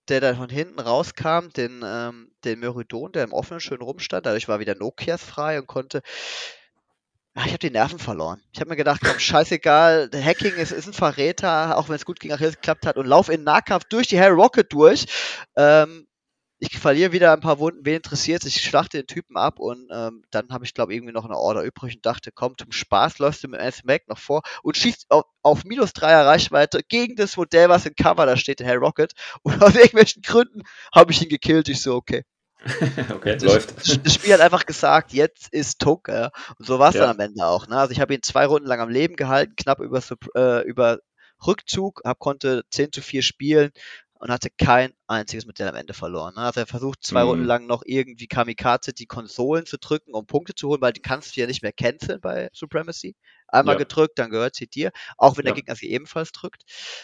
der 0.09 0.19
dann 0.19 0.35
von 0.35 0.49
hinten 0.49 0.79
rauskam, 0.79 1.49
den, 1.55 1.81
ähm, 1.85 2.31
den 2.43 2.59
Meridon, 2.59 3.13
der 3.13 3.23
im 3.23 3.33
Offenen 3.33 3.61
schön 3.61 3.81
rumstand. 3.81 4.25
Dadurch 4.25 4.49
war 4.49 4.59
wieder 4.59 4.75
Nokias 4.75 5.23
frei 5.23 5.59
und 5.59 5.67
konnte. 5.67 6.01
Ah, 7.33 7.43
ich 7.45 7.51
habe 7.51 7.59
die 7.59 7.69
Nerven 7.69 7.99
verloren. 7.99 8.41
Ich 8.53 8.59
habe 8.61 8.69
mir 8.69 8.77
gedacht, 8.77 9.01
komm, 9.03 9.19
scheißegal, 9.19 10.09
Hacking 10.13 10.55
ist, 10.55 10.71
ist 10.71 10.87
ein 10.87 10.93
Verräter, 10.93 11.77
auch 11.77 11.89
wenn 11.89 11.95
es 11.95 12.05
gut 12.05 12.19
gegen 12.19 12.33
Achilles 12.33 12.55
geklappt 12.55 12.85
hat 12.85 12.97
und 12.97 13.07
lauf 13.07 13.27
in 13.27 13.43
Nahkampf 13.43 13.85
durch 13.85 14.07
die 14.07 14.19
Harry 14.19 14.33
Rocket 14.33 14.71
durch. 14.71 15.05
Ähm, 15.57 16.07
ich 16.59 16.79
verliere 16.79 17.11
wieder 17.11 17.33
ein 17.33 17.41
paar 17.41 17.59
Wunden, 17.59 17.85
wen 17.85 17.95
interessiert 17.97 18.45
Ich 18.45 18.61
schlachte 18.61 18.97
den 18.97 19.07
Typen 19.07 19.35
ab 19.37 19.59
und 19.59 19.89
ähm, 19.91 20.23
dann 20.31 20.49
habe 20.51 20.63
ich, 20.65 20.73
glaube 20.73 20.93
irgendwie 20.93 21.11
noch 21.13 21.25
eine 21.25 21.37
Order 21.37 21.63
übrig 21.63 21.95
und 21.95 22.05
dachte, 22.05 22.31
komm, 22.33 22.57
zum 22.57 22.71
Spaß 22.71 23.19
läufst 23.19 23.43
du 23.43 23.49
mit 23.49 23.59
einem 23.59 23.73
Mac 23.83 24.07
noch 24.07 24.17
vor 24.17 24.41
und 24.63 24.77
schießt 24.77 25.07
auf, 25.09 25.25
auf 25.41 25.65
minus 25.65 25.91
dreier 25.93 26.25
Reichweite 26.25 26.81
gegen 26.87 27.15
das 27.17 27.35
Modell, 27.35 27.67
was 27.69 27.85
im 27.85 27.95
Cover 27.95 28.25
da 28.25 28.37
steht, 28.37 28.59
der 28.61 28.67
Harry 28.67 28.77
Rocket. 28.77 29.11
Und 29.43 29.61
aus 29.61 29.75
irgendwelchen 29.75 30.21
Gründen 30.21 30.61
habe 30.93 31.11
ich 31.11 31.21
ihn 31.21 31.29
gekillt. 31.29 31.67
Ich 31.69 31.81
so, 31.81 31.95
okay. 31.95 32.23
okay, 33.13 33.37
Das, 33.37 33.43
läuft. 33.43 33.77
das, 33.77 34.01
das 34.01 34.13
Spiel 34.13 34.33
hat 34.33 34.41
einfach 34.41 34.65
gesagt, 34.65 35.13
jetzt 35.13 35.49
ist 35.53 35.79
Tuck. 35.79 36.07
Ja. 36.07 36.31
Und 36.57 36.65
so 36.65 36.79
war 36.79 36.89
es 36.89 36.95
Ja. 36.95 37.01
dann 37.01 37.11
am 37.11 37.19
Ende 37.19 37.45
auch. 37.45 37.67
Ne? 37.67 37.77
Also 37.77 37.91
ich 37.91 37.99
habe 37.99 38.13
ihn 38.13 38.23
zwei 38.23 38.45
Runden 38.45 38.67
lang 38.67 38.79
am 38.79 38.89
Leben 38.89 39.15
gehalten, 39.15 39.55
knapp 39.55 39.79
über, 39.79 40.01
äh, 40.35 40.63
über 40.67 40.99
Rückzug, 41.45 42.01
hab, 42.05 42.17
konnte 42.19 42.63
10 42.71 42.91
zu 42.91 43.01
4 43.01 43.21
spielen 43.21 43.71
und 44.19 44.31
hatte 44.31 44.49
kein 44.57 44.93
einziges 45.07 45.45
Modell 45.45 45.67
am 45.67 45.75
Ende 45.75 45.93
verloren. 45.93 46.35
Ne? 46.35 46.41
Also 46.41 46.61
er 46.61 46.67
versucht 46.67 47.03
zwei 47.03 47.23
Mhm. 47.23 47.27
Runden 47.27 47.45
lang 47.45 47.67
noch 47.67 47.83
irgendwie 47.85 48.27
Kamikaze 48.27 48.93
die 48.93 49.05
Konsolen 49.07 49.65
zu 49.65 49.77
drücken, 49.77 50.13
um 50.13 50.25
Punkte 50.25 50.55
zu 50.55 50.69
holen, 50.69 50.81
weil 50.81 50.93
die 50.93 51.01
kannst 51.01 51.35
du 51.35 51.41
ja 51.41 51.47
nicht 51.47 51.61
mehr 51.61 51.73
canceln 51.73 52.21
bei 52.21 52.49
Supremacy. 52.53 53.15
Einmal 53.47 53.75
Ja. 53.75 53.79
gedrückt, 53.79 54.17
dann 54.17 54.31
gehört 54.31 54.55
sie 54.55 54.67
dir, 54.67 54.91
auch 55.17 55.37
wenn 55.37 55.43
der 55.43 55.51
Ja. 55.51 55.55
Gegner 55.55 55.75
sie 55.75 55.91
ebenfalls 55.91 56.31
drückt. 56.31 56.63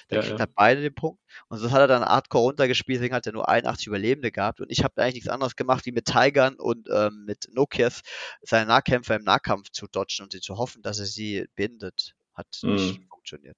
Dann 0.09 0.17
Ja, 0.17 0.21
kriegt 0.21 0.39
er 0.39 0.47
beide 0.47 0.81
den 0.81 0.95
Punkt. 0.95 1.21
Und 1.49 1.59
so 1.59 1.71
hat 1.71 1.79
er 1.79 1.87
dann 1.87 2.03
Hardcore 2.03 2.45
runtergespielt, 2.45 2.97
deswegen 2.99 3.15
hat 3.15 3.25
er 3.27 3.33
nur 3.33 3.47
81 3.49 3.87
Überlebende 3.87 4.31
gehabt. 4.31 4.61
Und 4.61 4.71
ich 4.71 4.83
habe 4.83 5.01
eigentlich 5.01 5.15
nichts 5.15 5.29
anderes 5.29 5.55
gemacht, 5.55 5.85
wie 5.85 5.91
mit 5.91 6.05
Tigern 6.05 6.55
und 6.55 6.87
ähm, 6.91 7.23
mit 7.25 7.47
Nokias 7.53 8.01
seine 8.41 8.65
Nahkämpfer 8.67 9.15
im 9.15 9.23
Nahkampf 9.23 9.69
zu 9.71 9.87
dodgen 9.87 10.23
und 10.23 10.31
sie 10.31 10.39
zu 10.41 10.57
hoffen, 10.57 10.81
dass 10.81 10.99
er 10.99 11.05
sie 11.05 11.45
bindet. 11.55 12.15
Hat 12.33 12.47
nicht 12.63 13.01
Mhm. 13.01 13.07
funktioniert. 13.09 13.57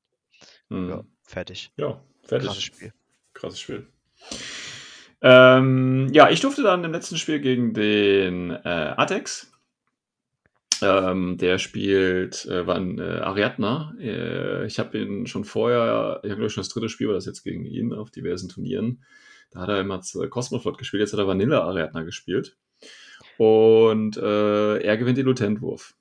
Mhm. 0.70 0.90
Ja, 0.90 1.04
fertig. 1.24 1.72
Ja, 1.78 2.04
fertig. 2.24 2.48
Krasses 2.48 2.64
Spiel. 2.64 2.94
Krasses 3.44 3.60
Spiel. 3.60 3.88
Ähm, 5.22 6.08
ja, 6.14 6.30
ich 6.30 6.40
durfte 6.40 6.64
dann 6.64 6.86
im 6.86 6.94
letzten 6.94 7.18
Spiel 7.18 7.42
gegen 7.42 7.74
den 7.74 8.52
äh, 8.52 8.94
Atex. 8.96 9.52
Ähm, 10.82 11.38
der 11.38 11.58
spielt, 11.58 12.46
äh, 12.46 12.66
war 12.66 12.76
ein 12.76 13.00
äh, 13.00 13.20
Ariadna. 13.20 13.96
Äh, 14.00 14.66
ich 14.66 14.80
habe 14.80 14.98
ihn 14.98 15.28
schon 15.28 15.44
vorher, 15.44 16.22
ich 16.24 16.30
glaube 16.30 16.50
schon 16.50 16.62
das 16.62 16.70
dritte 16.70 16.88
Spiel, 16.88 17.08
war 17.08 17.16
das 17.16 17.26
jetzt 17.26 17.44
gegen 17.44 17.66
ihn 17.66 17.94
auf 17.94 18.12
diversen 18.12 18.48
Turnieren. 18.48 19.04
Da 19.52 19.60
hat 19.60 19.70
er 19.70 19.82
immer 19.82 20.00
Cosmoflot 20.30 20.78
gespielt, 20.78 21.02
jetzt 21.02 21.12
hat 21.12 21.20
er 21.20 21.28
Vanilla 21.28 21.64
Ariadna 21.64 22.04
gespielt. 22.04 22.56
Und 23.38 24.16
äh, 24.16 24.78
er 24.78 24.98
gewinnt 24.98 25.18
den 25.18 25.26
Lutentwurf. 25.26 25.96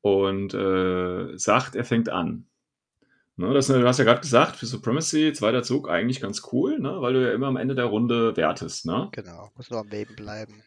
Und 0.00 0.54
äh, 0.54 1.36
sagt, 1.36 1.74
er 1.74 1.84
fängt 1.84 2.08
an. 2.08 2.46
Ne, 3.40 3.54
das, 3.54 3.68
du 3.68 3.86
hast 3.86 3.96
ja 3.96 4.04
gerade 4.04 4.20
gesagt, 4.20 4.56
für 4.56 4.66
Supremacy, 4.66 5.32
zweiter 5.32 5.62
Zug, 5.62 5.88
eigentlich 5.88 6.20
ganz 6.20 6.42
cool, 6.52 6.78
ne, 6.78 7.00
weil 7.00 7.14
du 7.14 7.26
ja 7.26 7.32
immer 7.32 7.46
am 7.46 7.56
Ende 7.56 7.74
der 7.74 7.86
Runde 7.86 8.36
wertest. 8.36 8.84
Ne? 8.84 9.08
Genau. 9.12 9.50
Muss 9.56 9.70
nur 9.70 9.80
am 9.80 9.88
Leben 9.88 10.14
bleiben. 10.14 10.62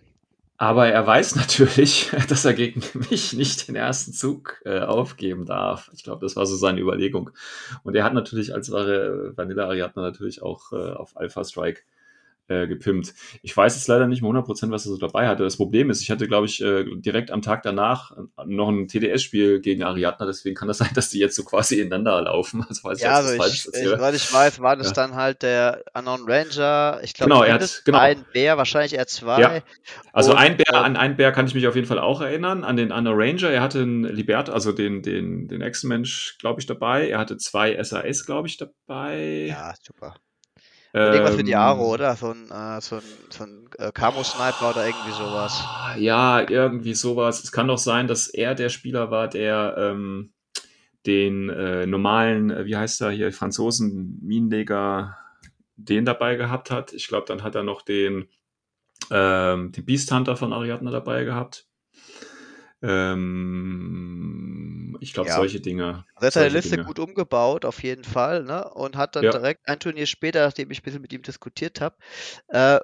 Aber 0.57 0.87
er 0.87 1.05
weiß 1.05 1.35
natürlich, 1.35 2.09
dass 2.29 2.45
er 2.45 2.55
gegen 2.55 2.81
mich 3.11 3.33
nicht 3.33 3.67
den 3.67 3.75
ersten 3.75 4.11
Zug 4.11 4.59
äh, 4.65 4.79
aufgeben 4.79 5.45
darf. 5.45 5.91
Ich 5.93 6.03
glaube, 6.03 6.25
das 6.25 6.35
war 6.35 6.47
so 6.47 6.55
seine 6.55 6.81
Überlegung. 6.81 7.29
Und 7.83 7.93
er 7.93 8.05
hat 8.05 8.15
natürlich 8.15 8.55
als 8.55 8.71
Vanilla 8.71 9.65
Ariadna 9.65 10.01
natürlich 10.01 10.41
auch 10.41 10.71
äh, 10.71 10.93
auf 10.93 11.15
Alpha 11.15 11.43
Strike 11.43 11.83
äh, 12.47 12.67
gepimpt. 12.67 13.13
Ich 13.41 13.55
weiß 13.55 13.75
jetzt 13.75 13.87
leider 13.87 14.07
nicht 14.07 14.21
mehr 14.21 14.31
100%, 14.31 14.69
was 14.71 14.85
er 14.85 14.91
so 14.91 14.97
dabei 14.97 15.27
hatte. 15.27 15.43
Das 15.43 15.57
Problem 15.57 15.89
ist, 15.89 16.01
ich 16.01 16.11
hatte, 16.11 16.27
glaube 16.27 16.45
ich, 16.45 16.61
äh, 16.61 16.83
direkt 16.95 17.31
am 17.31 17.41
Tag 17.41 17.63
danach 17.63 18.11
noch 18.45 18.69
ein 18.69 18.87
TDS-Spiel 18.87 19.61
gegen 19.61 19.83
Ariadna, 19.83 20.25
deswegen 20.25 20.55
kann 20.55 20.67
das 20.67 20.79
sein, 20.79 20.89
dass 20.95 21.09
die 21.09 21.19
jetzt 21.19 21.35
so 21.35 21.43
quasi 21.43 21.79
ineinander 21.79 22.21
laufen. 22.21 22.65
Also 22.67 22.83
weiß 22.83 23.01
Ja, 23.01 23.11
ich, 23.11 23.15
also 23.15 23.31
ich, 23.33 23.37
Falsches 23.37 23.59
ich, 23.67 23.73
erzähle. 23.73 23.99
weil 23.99 24.15
ich 24.15 24.33
weiß, 24.33 24.59
war 24.61 24.75
das 24.75 24.87
Ja. 24.87 24.93
dann 24.93 25.15
halt 25.15 25.41
der 25.41 25.83
Unknown 25.93 26.25
Ranger. 26.27 26.99
Ich 27.03 27.13
glaube, 27.13 27.29
Genau, 27.31 27.43
er 27.43 27.53
hat- 27.55 27.81
genau. 27.85 27.97
ein 27.99 28.25
Bär, 28.33 28.57
wahrscheinlich 28.57 28.93
eher 28.93 29.07
zwei. 29.07 29.39
Ja. 29.39 29.61
Also 30.11 30.31
Und, 30.31 30.37
ein 30.37 30.57
Bär, 30.57 30.65
äh, 30.73 30.75
an 30.75 30.97
einen 30.97 31.15
Bär 31.15 31.31
kann 31.31 31.47
ich 31.47 31.55
mich 31.55 31.65
auf 31.67 31.75
jeden 31.75 31.87
Fall 31.87 31.99
auch 31.99 32.21
erinnern. 32.21 32.63
An 32.63 32.75
den 32.77 32.91
Anna 32.91 33.11
Ranger, 33.13 33.49
er 33.49 33.61
hatte 33.61 33.79
einen 33.81 34.03
Libert, 34.03 34.49
also 34.49 34.71
den, 34.73 35.01
den, 35.01 35.47
den 35.47 35.61
Ex-Mensch, 35.61 36.37
glaube 36.39 36.59
ich, 36.59 36.65
dabei. 36.65 37.07
Er 37.09 37.19
hatte 37.19 37.37
zwei 37.37 37.81
SAS, 37.81 38.25
glaube 38.25 38.47
ich, 38.47 38.57
dabei. 38.57 39.47
Ja, 39.47 39.73
super. 39.81 40.15
Irgendwas 40.93 41.35
für 41.35 41.43
die 41.43 41.51
Ähm, 41.53 41.57
Aro, 41.57 41.93
oder? 41.93 42.15
So 42.15 42.31
ein, 42.31 42.49
äh, 42.51 42.81
so 42.81 42.97
ein, 42.97 43.03
so 43.29 43.43
ein 43.43 43.69
äh, 43.77 43.91
Camo-Sniper 43.91 44.69
oder 44.69 44.85
irgendwie 44.85 45.11
sowas. 45.11 45.63
Ja, 45.97 46.47
irgendwie 46.47 46.93
sowas. 46.93 47.43
Es 47.43 47.51
kann 47.51 47.67
doch 47.67 47.77
sein, 47.77 48.07
dass 48.07 48.27
er 48.27 48.55
der 48.55 48.69
Spieler 48.69 49.11
war, 49.11 49.27
der 49.27 49.75
ähm, 49.77 50.33
den 51.05 51.49
äh, 51.49 51.85
normalen, 51.85 52.51
äh, 52.51 52.65
wie 52.65 52.77
heißt 52.77 53.01
er 53.01 53.11
hier, 53.11 53.31
Franzosen, 53.33 54.19
Minenleger, 54.21 55.17
den 55.75 56.05
dabei 56.05 56.35
gehabt 56.35 56.71
hat. 56.71 56.93
Ich 56.93 57.07
glaube, 57.07 57.25
dann 57.27 57.43
hat 57.43 57.55
er 57.55 57.63
noch 57.63 57.81
den, 57.81 58.29
ähm, 59.11 59.71
den 59.71 59.85
Beast 59.85 60.11
Hunter 60.11 60.37
von 60.37 60.53
Ariadna 60.53 60.91
dabei 60.91 61.23
gehabt. 61.25 61.67
Ähm, 62.83 64.97
ich 64.99 65.13
glaube, 65.13 65.29
Ja. 65.29 65.35
solche 65.35 65.61
Dinge. 65.61 66.03
Also 66.15 66.25
er 66.25 66.27
hat 66.27 66.33
seine 66.33 66.49
Liste 66.49 66.71
Dinge. 66.71 66.83
gut 66.85 66.99
umgebaut, 66.99 67.63
auf 67.65 67.81
jeden 67.83 68.03
Fall, 68.03 68.43
ne? 68.43 68.69
Und 68.73 68.95
hat 68.97 69.15
dann 69.15 69.23
Ja. 69.23 69.31
direkt 69.31 69.67
ein 69.67 69.79
Turnier 69.79 70.05
später, 70.05 70.45
nachdem 70.45 70.69
ich 70.71 70.81
ein 70.81 70.83
bisschen 70.83 71.01
mit 71.01 71.11
ihm 71.13 71.21
diskutiert 71.23 71.81
habe, 71.81 71.95
äh, 72.49 72.79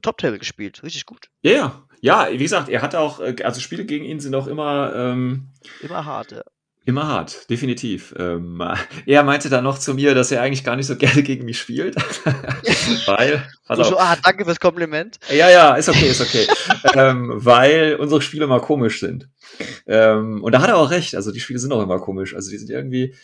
Top-Table 0.00 0.38
gespielt. 0.38 0.82
Richtig 0.82 1.06
gut. 1.06 1.28
Ja, 1.42 1.52
ja. 1.52 1.88
Ja, 2.00 2.28
wie 2.32 2.38
gesagt, 2.38 2.68
er 2.68 2.82
hat 2.82 2.94
auch, 2.96 3.20
äh, 3.20 3.36
also 3.44 3.60
Spiele 3.60 3.84
gegen 3.84 4.04
ihn 4.04 4.18
sind 4.20 4.34
auch 4.34 4.46
immer, 4.48 4.92
ähm, 4.94 5.48
Immer 5.80 6.04
hart, 6.04 6.32
ja. 6.32 6.42
Immer 6.84 7.06
hart, 7.06 7.48
definitiv. 7.50 8.14
Ähm, 8.18 8.62
er 9.06 9.22
meinte 9.22 9.48
dann 9.48 9.64
noch 9.64 9.78
zu 9.78 9.94
mir, 9.94 10.14
dass 10.14 10.32
er 10.32 10.42
eigentlich 10.42 10.64
gar 10.64 10.76
nicht 10.76 10.86
so 10.86 10.96
gerne 10.98 11.22
gegen 11.22 11.44
mich 11.44 11.58
spielt. 11.58 11.96
weil, 13.06 13.46
auf, 13.68 13.86
so, 13.86 13.98
ah, 13.98 14.16
danke 14.22 14.44
fürs 14.44 14.60
Kompliment. 14.60 15.18
Ja, 15.30 15.50
ja, 15.50 15.74
ist 15.74 15.88
okay, 15.88 16.08
ist 16.08 16.20
okay. 16.20 16.46
ähm, 16.94 17.32
weil 17.34 17.96
unsere 17.96 18.22
Spiele 18.22 18.46
mal 18.46 18.60
komisch 18.60 19.00
sind. 19.00 19.28
Ähm, 19.86 20.42
und 20.42 20.52
da 20.52 20.60
hat 20.60 20.68
er 20.68 20.76
auch 20.76 20.90
recht. 20.90 21.14
Also 21.14 21.32
die 21.32 21.40
Spiele 21.40 21.58
sind 21.58 21.72
auch 21.72 21.82
immer 21.82 21.98
komisch. 21.98 22.34
Also 22.34 22.50
die 22.50 22.58
sind 22.58 22.70
irgendwie, 22.70 23.14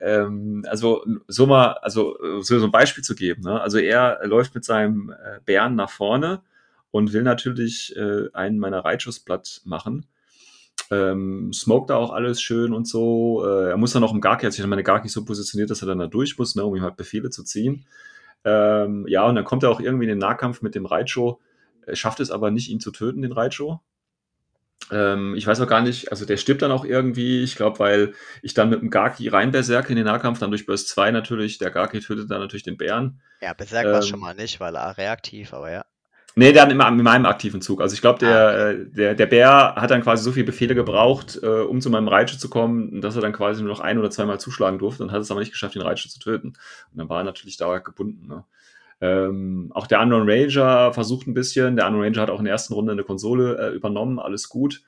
ähm, 0.00 0.64
also 0.68 1.04
so 1.26 1.46
mal, 1.46 1.72
also 1.82 2.16
so, 2.40 2.58
so 2.58 2.64
ein 2.64 2.70
Beispiel 2.70 3.04
zu 3.04 3.14
geben. 3.14 3.42
Ne? 3.42 3.60
Also 3.60 3.78
er 3.78 4.20
läuft 4.24 4.54
mit 4.54 4.64
seinem 4.64 5.10
äh, 5.10 5.40
Bären 5.44 5.74
nach 5.74 5.90
vorne 5.90 6.42
und 6.90 7.12
will 7.12 7.22
natürlich 7.22 7.94
äh, 7.96 8.28
einen 8.32 8.58
meiner 8.58 8.84
Reitschuss 8.84 9.20
platt 9.20 9.60
machen. 9.64 10.06
Ähm, 10.90 11.52
smoked 11.52 11.90
da 11.90 11.96
auch 11.96 12.12
alles 12.12 12.40
schön 12.40 12.72
und 12.72 12.88
so. 12.88 13.44
Äh, 13.46 13.70
er 13.70 13.76
muss 13.76 13.92
dann 13.92 14.02
noch 14.02 14.14
im 14.14 14.20
Garki, 14.20 14.46
hat 14.46 14.52
sich 14.52 14.62
dann 14.62 14.70
meine 14.70 14.82
Garki 14.82 15.08
so 15.08 15.24
positioniert, 15.24 15.70
dass 15.70 15.82
er 15.82 15.88
dann 15.88 15.98
da 15.98 16.06
durch 16.06 16.38
muss, 16.38 16.54
ne, 16.54 16.64
um 16.64 16.74
ihm 16.74 16.82
halt 16.82 16.96
Befehle 16.96 17.30
zu 17.30 17.44
ziehen. 17.44 17.86
Ähm, 18.44 19.06
ja, 19.08 19.26
und 19.26 19.34
dann 19.34 19.44
kommt 19.44 19.62
er 19.64 19.70
auch 19.70 19.80
irgendwie 19.80 20.04
in 20.04 20.10
den 20.10 20.18
Nahkampf 20.18 20.62
mit 20.62 20.74
dem 20.74 20.86
Raicho, 20.86 21.40
äh, 21.86 21.94
schafft 21.96 22.20
es 22.20 22.30
aber 22.30 22.50
nicht, 22.50 22.70
ihn 22.70 22.80
zu 22.80 22.90
töten, 22.90 23.22
den 23.22 23.32
Raicho. 23.32 23.82
Ähm, 24.90 25.34
ich 25.36 25.46
weiß 25.46 25.60
auch 25.60 25.66
gar 25.66 25.82
nicht, 25.82 26.10
also 26.10 26.24
der 26.24 26.36
stirbt 26.38 26.62
dann 26.62 26.72
auch 26.72 26.84
irgendwie, 26.84 27.42
ich 27.42 27.56
glaube, 27.56 27.78
weil 27.78 28.14
ich 28.42 28.54
dann 28.54 28.70
mit 28.70 28.80
dem 28.80 28.90
Gaki 28.90 29.28
rein 29.28 29.50
berserke 29.50 29.90
in 29.90 29.96
den 29.96 30.06
Nahkampf, 30.06 30.38
dann 30.38 30.50
durch 30.50 30.66
Burst 30.66 30.88
2 30.88 31.10
natürlich, 31.10 31.58
der 31.58 31.70
Gaki 31.70 32.00
tötet 32.00 32.30
dann 32.30 32.40
natürlich 32.40 32.62
den 32.62 32.78
Bären. 32.78 33.20
Ja, 33.40 33.52
Berserk 33.52 33.90
war 33.90 34.02
Ähm, 34.02 34.02
schon 34.02 34.20
mal 34.20 34.34
nicht, 34.34 34.60
weil 34.60 34.76
er 34.76 34.96
reaktiv, 34.96 35.52
aber 35.52 35.70
ja. 35.70 35.84
Nee, 36.38 36.52
dann 36.52 36.70
immer 36.70 36.86
in 36.86 37.02
meinem 37.02 37.26
aktiven 37.26 37.60
Zug. 37.60 37.80
Also 37.80 37.94
ich 37.94 38.00
glaube, 38.00 38.20
der, 38.20 38.48
Ah, 38.48 38.70
äh, 38.70 38.86
der, 38.86 39.14
der 39.16 39.26
Bär 39.26 39.74
hat 39.74 39.90
dann 39.90 40.02
quasi 40.02 40.22
so 40.22 40.30
viele 40.30 40.46
Befehle 40.46 40.76
gebraucht, 40.76 41.40
äh, 41.42 41.46
um 41.46 41.80
zu 41.80 41.90
meinem 41.90 42.06
Reitsche 42.06 42.38
zu 42.38 42.48
kommen, 42.48 43.00
dass 43.00 43.16
er 43.16 43.22
dann 43.22 43.32
quasi 43.32 43.60
nur 43.60 43.72
noch 43.72 43.80
ein 43.80 43.98
oder 43.98 44.08
zweimal 44.08 44.38
zuschlagen 44.38 44.78
durfte 44.78 45.02
und 45.02 45.10
hat 45.10 45.20
es 45.20 45.32
aber 45.32 45.40
nicht 45.40 45.50
geschafft, 45.50 45.74
den 45.74 45.82
Reitsche 45.82 46.08
zu 46.08 46.20
töten. 46.20 46.50
Und 46.92 46.98
dann 46.98 47.08
war 47.08 47.22
er 47.22 47.24
natürlich 47.24 47.56
dauernd 47.56 47.84
gebunden. 47.84 48.28
Ne? 48.28 48.44
Ähm, 49.00 49.72
auch 49.74 49.88
der 49.88 50.00
Unknown 50.00 50.30
Ranger 50.30 50.92
versucht 50.92 51.26
ein 51.26 51.34
bisschen. 51.34 51.74
Der 51.74 51.88
Unknown 51.88 52.04
Ranger 52.04 52.20
hat 52.20 52.30
auch 52.30 52.38
in 52.38 52.44
der 52.44 52.52
ersten 52.52 52.72
Runde 52.72 52.92
eine 52.92 53.02
Konsole 53.02 53.58
äh, 53.58 53.74
übernommen, 53.74 54.20
alles 54.20 54.48
gut. 54.48 54.82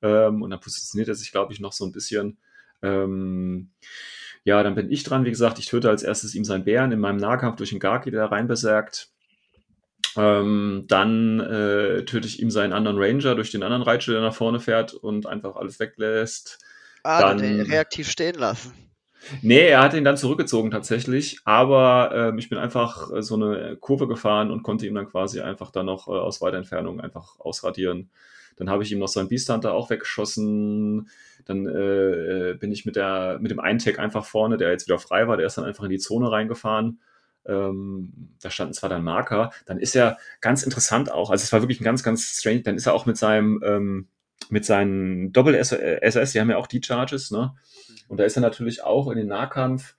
Ähm, 0.00 0.40
und 0.40 0.48
dann 0.48 0.60
positioniert 0.60 1.08
er 1.08 1.16
sich, 1.16 1.32
glaube 1.32 1.52
ich, 1.52 1.60
noch 1.60 1.74
so 1.74 1.84
ein 1.84 1.92
bisschen. 1.92 2.38
Ähm, 2.80 3.68
ja, 4.44 4.62
dann 4.62 4.74
bin 4.74 4.90
ich 4.90 5.02
dran. 5.02 5.26
Wie 5.26 5.30
gesagt, 5.30 5.58
ich 5.58 5.66
töte 5.66 5.90
als 5.90 6.02
erstes 6.02 6.34
ihm 6.34 6.46
seinen 6.46 6.64
Bären 6.64 6.92
in 6.92 7.00
meinem 7.00 7.18
Nahkampf 7.18 7.56
durch 7.56 7.70
den 7.70 7.78
Gaki, 7.78 8.10
der 8.10 8.22
da 8.22 8.26
reinberserkt. 8.28 9.10
Ähm, 10.16 10.84
dann 10.88 11.40
äh, 11.40 12.04
töte 12.04 12.26
ich 12.26 12.40
ihm 12.40 12.50
seinen 12.50 12.72
anderen 12.72 12.98
Ranger 12.98 13.34
durch 13.34 13.50
den 13.50 13.62
anderen 13.62 13.82
Reitscher, 13.82 14.12
der 14.12 14.20
nach 14.22 14.34
vorne 14.34 14.60
fährt 14.60 14.94
und 14.94 15.26
einfach 15.26 15.56
alles 15.56 15.80
weglässt. 15.80 16.58
Ah, 17.02 17.20
Dann- 17.20 17.38
den 17.38 17.60
reaktiv 17.62 18.08
stehen 18.08 18.36
lassen. 18.36 18.72
Nee, 19.42 19.68
er 19.68 19.82
hat 19.82 19.94
ihn 19.94 20.04
dann 20.04 20.18
zurückgezogen 20.18 20.70
tatsächlich, 20.70 21.38
aber 21.46 22.10
ähm, 22.14 22.38
ich 22.38 22.50
bin 22.50 22.58
einfach 22.58 23.10
äh, 23.10 23.22
so 23.22 23.36
eine 23.36 23.76
Kurve 23.80 24.06
gefahren 24.06 24.50
und 24.50 24.62
konnte 24.62 24.86
ihm 24.86 24.94
dann 24.94 25.08
quasi 25.08 25.40
einfach 25.40 25.70
dann 25.70 25.86
noch 25.86 26.08
äh, 26.08 26.10
aus 26.10 26.42
weiter 26.42 26.58
Entfernung 26.58 27.00
einfach 27.00 27.40
ausradieren. 27.40 28.10
Dann 28.56 28.68
habe 28.70 28.82
ich 28.82 28.92
ihm 28.92 28.98
noch 28.98 29.08
seinen 29.08 29.28
Beast 29.28 29.48
Hunter 29.48 29.72
auch 29.72 29.90
weggeschossen. 29.90 31.08
Dann 31.46 31.66
äh, 31.66 32.50
äh, 32.50 32.54
bin 32.54 32.70
ich 32.70 32.84
mit, 32.84 32.96
der, 32.96 33.38
mit 33.40 33.50
dem 33.50 33.60
einen 33.60 33.78
Tag 33.78 33.98
einfach 33.98 34.24
vorne, 34.24 34.56
der 34.58 34.70
jetzt 34.70 34.86
wieder 34.86 34.98
frei 34.98 35.26
war, 35.26 35.36
der 35.36 35.46
ist 35.46 35.56
dann 35.58 35.64
einfach 35.64 35.84
in 35.84 35.90
die 35.90 35.98
Zone 35.98 36.30
reingefahren. 36.30 37.00
Ähm, 37.46 38.34
da 38.40 38.50
standen 38.50 38.74
zwar 38.74 38.90
dann 38.90 39.04
Marker, 39.04 39.50
dann 39.66 39.78
ist 39.78 39.94
er 39.94 40.18
ganz 40.40 40.62
interessant 40.62 41.12
auch, 41.12 41.30
also 41.30 41.42
es 41.42 41.52
war 41.52 41.60
wirklich 41.60 41.80
ein 41.80 41.84
ganz, 41.84 42.02
ganz 42.02 42.38
strange, 42.38 42.62
dann 42.62 42.76
ist 42.76 42.86
er 42.86 42.94
auch 42.94 43.06
mit 43.06 43.16
seinem, 43.16 43.62
ähm, 43.64 44.08
mit 44.50 44.64
seinen 44.64 45.32
Doppel-SS, 45.32 46.32
die 46.32 46.40
haben 46.40 46.50
ja 46.50 46.56
auch 46.56 46.66
die 46.66 46.82
Charges, 46.82 47.30
ne? 47.30 47.54
Und 48.08 48.18
da 48.18 48.24
ist 48.24 48.36
er 48.36 48.42
natürlich 48.42 48.82
auch 48.82 49.10
in 49.10 49.16
den 49.16 49.28
Nahkampf 49.28 49.94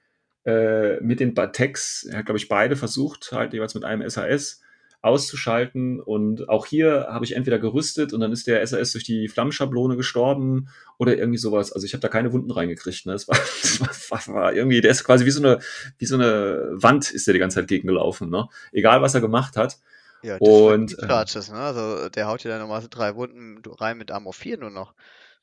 äh, 0.45 0.99
mit 1.01 1.19
den 1.19 1.33
Batex, 1.33 2.03
er 2.03 2.19
hat, 2.19 2.25
glaube 2.25 2.37
ich, 2.37 2.47
beide 2.47 2.75
versucht, 2.75 3.31
halt 3.31 3.53
jeweils 3.53 3.73
mit 3.73 3.83
einem 3.83 4.07
SAS 4.09 4.61
auszuschalten. 5.01 5.99
Und 5.99 6.49
auch 6.49 6.65
hier 6.65 7.07
habe 7.09 7.25
ich 7.25 7.35
entweder 7.35 7.59
gerüstet 7.59 8.13
und 8.13 8.19
dann 8.19 8.31
ist 8.31 8.47
der 8.47 8.65
SAS 8.65 8.91
durch 8.91 9.03
die 9.03 9.27
Flammenschablone 9.27 9.95
gestorben 9.95 10.69
oder 10.97 11.17
irgendwie 11.17 11.37
sowas. 11.37 11.71
Also 11.71 11.85
ich 11.85 11.93
habe 11.93 12.01
da 12.01 12.07
keine 12.07 12.33
Wunden 12.33 12.51
reingekriegt. 12.51 13.05
Ne? 13.05 13.13
Das, 13.13 13.27
war, 13.27 13.37
das 13.87 14.11
war, 14.11 14.33
war 14.33 14.53
irgendwie, 14.53 14.81
der 14.81 14.91
ist 14.91 15.03
quasi 15.03 15.25
wie 15.25 15.31
so 15.31 15.41
eine, 15.41 15.59
wie 15.97 16.05
so 16.05 16.15
eine 16.15 16.69
Wand 16.71 17.11
ist 17.11 17.27
der 17.27 17.33
die 17.33 17.39
ganze 17.39 17.55
Zeit 17.55 17.67
gegengelaufen. 17.67 18.29
Ne? 18.29 18.47
Egal 18.71 19.01
was 19.01 19.15
er 19.15 19.21
gemacht 19.21 19.57
hat. 19.57 19.77
Ja, 20.23 20.37
Und, 20.37 20.89
sind 20.89 21.01
die 21.01 21.07
Charges, 21.07 21.51
ne? 21.51 21.59
Also 21.59 22.09
der 22.09 22.27
haut 22.27 22.43
dir 22.43 22.49
dann 22.49 22.59
nochmal 22.59 22.81
so 22.81 22.87
drei 22.89 23.15
Wunden 23.15 23.61
rein 23.77 23.97
mit 23.97 24.09
Armor 24.11 24.33
4 24.33 24.57
nur 24.57 24.71
noch. 24.71 24.93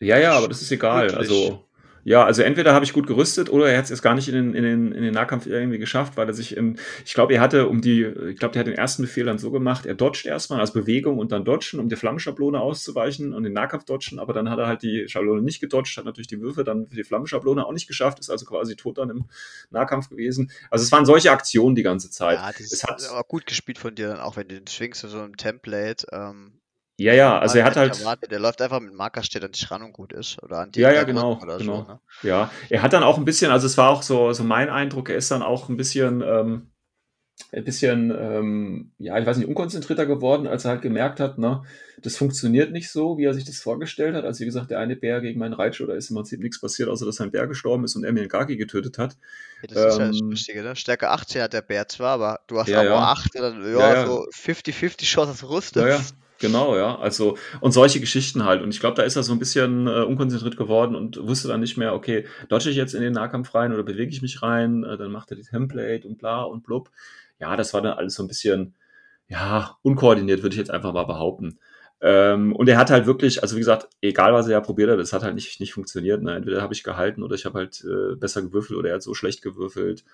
Ja, 0.00 0.18
ja, 0.18 0.32
aber 0.32 0.48
das 0.48 0.60
ist 0.60 0.72
egal. 0.72 1.02
Wirklich? 1.02 1.18
Also, 1.18 1.64
ja, 2.04 2.24
also 2.24 2.42
entweder 2.42 2.74
habe 2.74 2.84
ich 2.84 2.92
gut 2.92 3.06
gerüstet 3.06 3.48
oder 3.50 3.68
er 3.70 3.78
hat 3.78 3.84
es 3.84 3.90
erst 3.90 4.02
gar 4.02 4.14
nicht 4.14 4.28
in 4.28 4.34
den, 4.34 4.54
in, 4.54 4.62
den, 4.64 4.92
in 4.92 5.02
den 5.02 5.14
Nahkampf 5.14 5.46
irgendwie 5.46 5.78
geschafft, 5.78 6.16
weil 6.16 6.26
er 6.26 6.34
sich 6.34 6.56
im, 6.56 6.76
ich 7.04 7.14
glaube, 7.14 7.34
er 7.34 7.40
hatte 7.40 7.68
um 7.68 7.80
die, 7.80 8.02
ich 8.04 8.38
glaube, 8.38 8.52
der 8.52 8.60
hat 8.60 8.66
den 8.66 8.74
ersten 8.74 9.02
Befehl 9.02 9.24
dann 9.24 9.38
so 9.38 9.50
gemacht, 9.50 9.86
er 9.86 9.94
dodgt 9.94 10.26
erstmal, 10.26 10.60
also 10.60 10.72
Bewegung 10.72 11.18
und 11.18 11.30
dann 11.32 11.44
dodgen, 11.44 11.78
um 11.78 11.88
der 11.88 11.98
Flammenschablone 11.98 12.60
auszuweichen 12.60 13.32
und 13.32 13.44
den 13.44 13.52
Nahkampf 13.52 13.84
dodgen, 13.84 14.18
aber 14.18 14.32
dann 14.32 14.50
hat 14.50 14.58
er 14.58 14.66
halt 14.66 14.82
die 14.82 15.06
Schablone 15.08 15.42
nicht 15.42 15.60
gedodgt, 15.60 15.96
hat 15.96 16.04
natürlich 16.04 16.28
die 16.28 16.40
Würfe 16.40 16.64
dann 16.64 16.88
für 16.88 16.96
die 16.96 17.04
Flammenschablone 17.04 17.64
auch 17.64 17.72
nicht 17.72 17.86
geschafft, 17.86 18.18
ist 18.18 18.30
also 18.30 18.46
quasi 18.46 18.74
tot 18.76 18.98
dann 18.98 19.10
im 19.10 19.24
Nahkampf 19.70 20.08
gewesen. 20.08 20.50
Also 20.70 20.84
es 20.84 20.92
waren 20.92 21.06
solche 21.06 21.30
Aktionen 21.30 21.74
die 21.74 21.82
ganze 21.82 22.10
Zeit. 22.10 22.38
Ja, 22.38 22.48
das 22.50 22.60
es 22.60 22.72
ist 22.72 22.84
hat- 22.84 23.08
aber 23.10 23.22
gut 23.24 23.46
gespielt 23.46 23.78
von 23.78 23.94
dir 23.94 24.08
dann 24.08 24.20
auch, 24.20 24.36
wenn 24.36 24.48
du 24.48 24.56
den 24.56 24.66
schwingst, 24.66 25.02
so 25.02 25.20
ein 25.20 25.36
Template. 25.36 26.06
Ähm, 26.12 26.52
Ja, 26.98 27.14
ja, 27.14 27.38
also 27.38 27.58
er 27.58 27.64
hat 27.64 27.76
halt. 27.76 27.98
erwartet, 27.98 28.30
der 28.30 28.38
läuft 28.38 28.60
einfach 28.62 28.80
mit 28.80 28.94
Marker, 28.94 29.22
steht 29.22 29.42
an 29.44 29.52
dich 29.52 29.70
ran 29.70 29.82
und 29.82 29.92
gut 29.92 30.12
ist. 30.12 30.42
Oder 30.42 30.58
an 30.58 30.72
Ja, 30.76 30.88
dir 30.88 30.94
ja, 30.94 31.02
dann 31.02 31.06
genau, 31.06 31.40
oder 31.42 31.58
genau. 31.58 31.82
so. 31.82 31.84
Ne? 31.84 32.00
Ja, 32.22 32.50
er 32.70 32.82
hat 32.82 32.92
dann 32.92 33.02
auch 33.02 33.18
ein 33.18 33.24
bisschen, 33.24 33.50
also 33.50 33.66
es 33.66 33.76
war 33.76 33.90
auch 33.90 34.02
so, 34.02 34.32
so 34.32 34.44
mein 34.44 34.70
Eindruck, 34.70 35.08
er 35.08 35.16
ist 35.16 35.30
dann 35.30 35.42
auch 35.42 35.68
ein 35.68 35.76
bisschen, 35.76 36.22
ähm, 36.22 36.68
ein 37.52 37.64
bisschen, 37.64 38.10
ähm, 38.16 38.92
ja, 38.98 39.18
ich 39.18 39.26
weiß 39.26 39.38
nicht, 39.38 39.48
unkonzentrierter 39.48 40.06
geworden, 40.06 40.46
als 40.46 40.64
er 40.64 40.72
halt 40.72 40.82
gemerkt 40.82 41.20
hat, 41.20 41.38
ne, 41.38 41.62
das 42.02 42.16
funktioniert 42.16 42.72
nicht 42.72 42.90
so, 42.90 43.18
wie 43.18 43.24
er 43.24 43.34
sich 43.34 43.44
das 43.44 43.60
vorgestellt 43.60 44.14
hat. 44.16 44.24
Also 44.24 44.40
wie 44.40 44.46
gesagt, 44.46 44.70
der 44.70 44.78
eine 44.80 44.96
Bär 44.96 45.20
gegen 45.20 45.40
meinen 45.40 45.54
Reitscher, 45.54 45.86
da 45.86 45.94
ist 45.94 46.10
im 46.10 46.16
Prinzip 46.16 46.40
nichts 46.40 46.60
passiert, 46.60 46.88
außer 46.88 47.06
dass 47.06 47.16
sein 47.16 47.30
Bär 47.32 47.46
gestorben 47.48 47.84
ist 47.84 47.96
und 47.96 48.04
er 48.04 48.12
mir 48.12 48.20
einen 48.20 48.28
Gaki 48.28 48.56
getötet 48.56 48.98
hat. 48.98 49.16
Ja, 49.62 49.66
das 49.68 49.84
ist 49.86 49.98
ja 49.98 50.06
das 50.08 50.18
Ähm, 50.18 50.30
Lustige, 50.30 50.62
ne? 50.62 50.76
Stärke 50.76 51.10
18 51.10 51.42
hat 51.42 51.52
der 51.52 51.62
Bär 51.62 51.88
zwar, 51.88 52.10
aber 52.14 52.40
du 52.48 52.58
hast 52.58 52.68
Ja, 52.68 52.78
Armor 52.80 53.02
ja. 53.02 53.08
8, 53.08 53.34
dann, 53.36 53.62
ja, 53.62 53.70
Ja, 53.78 53.94
ja. 53.94 54.06
so 54.06 54.26
50-50 54.30 55.06
Chance, 55.08 55.32
dass 55.32 55.40
du 55.40 55.46
rüstest. 55.50 56.16
Genau, 56.42 56.76
ja. 56.76 56.98
Also, 56.98 57.38
und 57.60 57.70
solche 57.70 58.00
Geschichten 58.00 58.44
halt. 58.44 58.62
Und 58.62 58.74
ich 58.74 58.80
glaube, 58.80 58.96
da 58.96 59.04
ist 59.04 59.14
er 59.14 59.22
so 59.22 59.32
ein 59.32 59.38
bisschen 59.38 59.86
äh, 59.86 60.00
unkonzentriert 60.02 60.56
geworden 60.56 60.96
und 60.96 61.16
wusste 61.28 61.46
dann 61.46 61.60
nicht 61.60 61.76
mehr, 61.76 61.94
okay, 61.94 62.26
dodge 62.48 62.68
ich 62.68 62.74
jetzt 62.76 62.94
in 62.94 63.00
den 63.00 63.12
Nahkampf 63.12 63.54
rein 63.54 63.72
oder 63.72 63.84
bewege 63.84 64.10
ich 64.10 64.22
mich 64.22 64.42
rein? 64.42 64.82
Äh, 64.82 64.96
dann 64.96 65.12
macht 65.12 65.30
er 65.30 65.36
die 65.36 65.44
Template 65.44 66.06
und 66.08 66.18
bla 66.18 66.42
und 66.42 66.64
blub. 66.64 66.90
Ja, 67.38 67.56
das 67.56 67.72
war 67.74 67.80
dann 67.80 67.92
alles 67.96 68.14
so 68.14 68.24
ein 68.24 68.28
bisschen, 68.28 68.74
ja, 69.28 69.76
unkoordiniert, 69.82 70.42
würde 70.42 70.54
ich 70.54 70.58
jetzt 70.58 70.72
einfach 70.72 70.92
mal 70.92 71.04
behaupten. 71.04 71.60
Ähm, 72.00 72.56
und 72.56 72.68
er 72.68 72.76
hat 72.78 72.90
halt 72.90 73.06
wirklich, 73.06 73.42
also 73.42 73.54
wie 73.54 73.60
gesagt, 73.60 73.88
egal 74.00 74.32
was 74.34 74.46
er 74.46 74.52
ja 74.54 74.60
probiert 74.60 74.90
hat, 74.90 74.98
es 74.98 75.12
hat 75.12 75.22
halt 75.22 75.36
nicht, 75.36 75.60
nicht 75.60 75.72
funktioniert. 75.74 76.22
Ne? 76.24 76.34
Entweder 76.34 76.60
habe 76.60 76.74
ich 76.74 76.82
gehalten 76.82 77.22
oder 77.22 77.36
ich 77.36 77.44
habe 77.44 77.60
halt 77.60 77.84
äh, 77.84 78.16
besser 78.16 78.42
gewürfelt 78.42 78.76
oder 78.80 78.88
er 78.88 78.96
hat 78.96 79.02
so 79.04 79.14
schlecht 79.14 79.42
gewürfelt. 79.42 80.04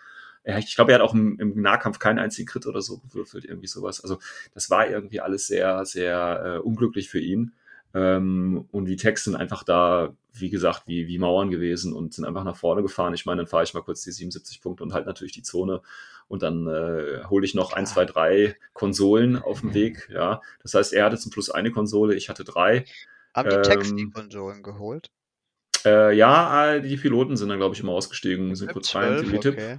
Ich 0.45 0.75
glaube, 0.75 0.93
er 0.93 0.99
hat 0.99 1.03
auch 1.03 1.15
im, 1.15 1.39
im 1.39 1.61
Nahkampf 1.61 1.99
keinen 1.99 2.19
einzigen 2.19 2.49
Crit 2.49 2.67
oder 2.67 2.81
so 2.81 2.99
gewürfelt, 2.99 3.45
irgendwie 3.45 3.67
sowas. 3.67 4.01
Also 4.01 4.19
das 4.55 4.71
war 4.71 4.89
irgendwie 4.89 5.21
alles 5.21 5.47
sehr, 5.47 5.85
sehr 5.85 6.43
äh, 6.45 6.59
unglücklich 6.59 7.09
für 7.11 7.21
ihn. 7.21 7.53
Ähm, 7.95 8.67
und 8.71 8.85
die 8.87 8.97
Texte 8.97 9.31
sind 9.31 9.41
einfach 9.41 9.65
da, 9.65 10.15
wie 10.33 10.51
gesagt, 10.51 10.83
wie, 10.87 11.07
wie 11.07 11.19
Mauern 11.19 11.51
gewesen 11.51 11.93
und 11.95 12.15
sind 12.15 12.25
einfach 12.25 12.45
nach 12.45 12.57
vorne 12.57 12.83
gefahren. 12.83 13.15
Ich 13.15 13.27
meine, 13.27 13.39
dann 13.43 13.47
fahre 13.47 13.65
ich 13.65 13.75
mal 13.75 13.83
kurz 13.83 14.03
die 14.03 14.13
77 14.13 14.61
Punkte 14.61 14.85
und 14.85 14.93
halt 14.93 15.07
natürlich 15.07 15.33
die 15.33 15.43
Zone. 15.43 15.83
Und 16.29 16.43
dann 16.43 16.67
äh, 16.67 17.25
hole 17.29 17.45
ich 17.45 17.55
noch 17.55 17.73
ein, 17.73 17.87
zwei, 17.87 18.05
drei 18.05 18.57
Konsolen 18.75 19.37
auf 19.37 19.61
dem 19.61 19.75
Weg. 19.75 20.09
Ja, 20.13 20.43
das 20.63 20.75
heißt, 20.75 20.93
er 20.93 21.07
hatte 21.07 21.17
zum 21.19 21.33
Schluss 21.33 21.51
eine 21.51 21.71
Konsole, 21.71 22.15
ich 22.15 22.29
hatte 22.29 22.45
drei. 22.45 22.85
Haben 23.35 23.51
die 23.51 23.61
Text 23.63 23.97
die 23.99 24.05
Ähm, 24.05 24.13
Konsolen 24.13 24.63
geholt? 24.63 25.11
Äh, 25.89 26.13
ja, 26.15 26.75
äh, 26.75 26.83
die 26.83 26.97
Piloten 26.97 27.37
sind 27.37 27.49
dann, 27.49 27.59
glaube 27.59 27.75
ich, 27.75 27.81
immer 27.81 27.93
ausgestiegen, 27.93 28.55
sind 28.55 28.73
kurz 28.73 28.95
rein, 28.95 29.25
12, 29.25 29.41
Tipp, 29.41 29.55
okay. 29.55 29.79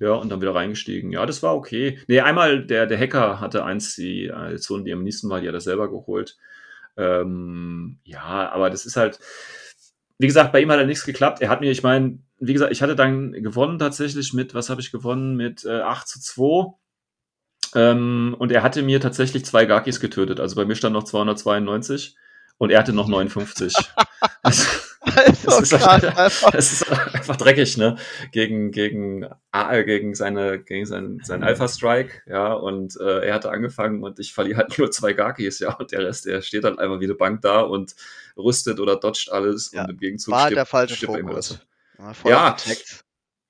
Ja, 0.00 0.14
und 0.14 0.30
dann 0.30 0.40
wieder 0.40 0.54
reingestiegen. 0.54 1.12
Ja, 1.12 1.24
das 1.26 1.42
war 1.42 1.54
okay. 1.54 1.98
Nee, 2.08 2.20
einmal 2.20 2.64
der, 2.64 2.86
der 2.86 2.98
Hacker 2.98 3.40
hatte 3.40 3.64
eins, 3.64 3.94
die 3.94 4.26
äh, 4.26 4.56
Zone, 4.56 4.84
die 4.84 4.92
am 4.92 5.04
nächsten 5.04 5.30
war, 5.30 5.40
die 5.40 5.48
hat 5.48 5.54
er 5.54 5.60
selber 5.60 5.88
geholt. 5.88 6.36
Ähm, 6.96 7.98
ja, 8.04 8.50
aber 8.52 8.70
das 8.70 8.84
ist 8.86 8.96
halt, 8.96 9.20
wie 10.18 10.26
gesagt, 10.26 10.52
bei 10.52 10.60
ihm 10.60 10.70
hat 10.70 10.78
er 10.78 10.86
nichts 10.86 11.04
geklappt. 11.04 11.40
Er 11.40 11.50
hat 11.50 11.60
mir, 11.60 11.70
ich 11.70 11.82
meine, 11.82 12.18
wie 12.38 12.52
gesagt, 12.52 12.72
ich 12.72 12.82
hatte 12.82 12.96
dann 12.96 13.32
gewonnen 13.32 13.78
tatsächlich 13.78 14.32
mit, 14.32 14.54
was 14.54 14.70
habe 14.70 14.80
ich 14.80 14.90
gewonnen? 14.90 15.36
Mit 15.36 15.64
äh, 15.64 15.80
8 15.80 16.08
zu 16.08 16.20
2. 16.20 16.74
Ähm, 17.76 18.34
und 18.38 18.50
er 18.50 18.62
hatte 18.62 18.82
mir 18.82 19.00
tatsächlich 19.00 19.44
zwei 19.44 19.66
Gakis 19.66 20.00
getötet. 20.00 20.40
Also 20.40 20.56
bei 20.56 20.64
mir 20.64 20.74
stand 20.74 20.94
noch 20.94 21.04
292 21.04 22.16
und 22.58 22.70
er 22.70 22.80
hatte 22.80 22.92
noch 22.92 23.08
59. 23.08 23.74
also, 24.42 24.64
Das 25.44 25.60
ist, 25.60 25.74
einfach. 25.74 26.50
das 26.50 26.72
ist 26.72 26.90
einfach 26.90 27.36
dreckig, 27.36 27.76
ne? 27.76 27.96
Gegen, 28.32 28.70
gegen, 28.70 29.26
ah, 29.52 29.80
gegen 29.82 30.14
seine, 30.14 30.58
gegen 30.58 30.86
seinen, 30.86 31.20
seinen 31.24 31.44
Alpha 31.44 31.68
Strike, 31.68 32.22
ja, 32.26 32.52
und 32.52 32.98
äh, 33.00 33.26
er 33.26 33.34
hatte 33.34 33.50
angefangen 33.50 34.02
und 34.02 34.18
ich 34.18 34.32
verliere 34.34 34.58
halt 34.58 34.78
nur 34.78 34.90
zwei 34.90 35.12
Gakis, 35.12 35.58
ja, 35.60 35.74
und 35.74 35.92
der 35.92 36.00
Rest, 36.06 36.26
der 36.26 36.42
steht 36.42 36.64
dann 36.64 36.78
einfach 36.78 37.00
wie 37.00 37.04
eine 37.04 37.14
Bank 37.14 37.42
da 37.42 37.60
und 37.60 37.94
rüstet 38.36 38.80
oder 38.80 38.96
dodgt 38.96 39.30
alles 39.30 39.70
Ja, 39.72 39.82
und 39.84 39.90
im 39.90 39.98
Gegenzug 39.98 40.32
War 40.32 40.46
stirbt- 40.46 40.56
der 40.56 40.66
falsche 40.66 40.96
stirbt 40.96 41.16
immer 41.18 41.30
Fokus. 41.30 41.58
Ja, 42.24 42.30
Ja. 42.30 42.56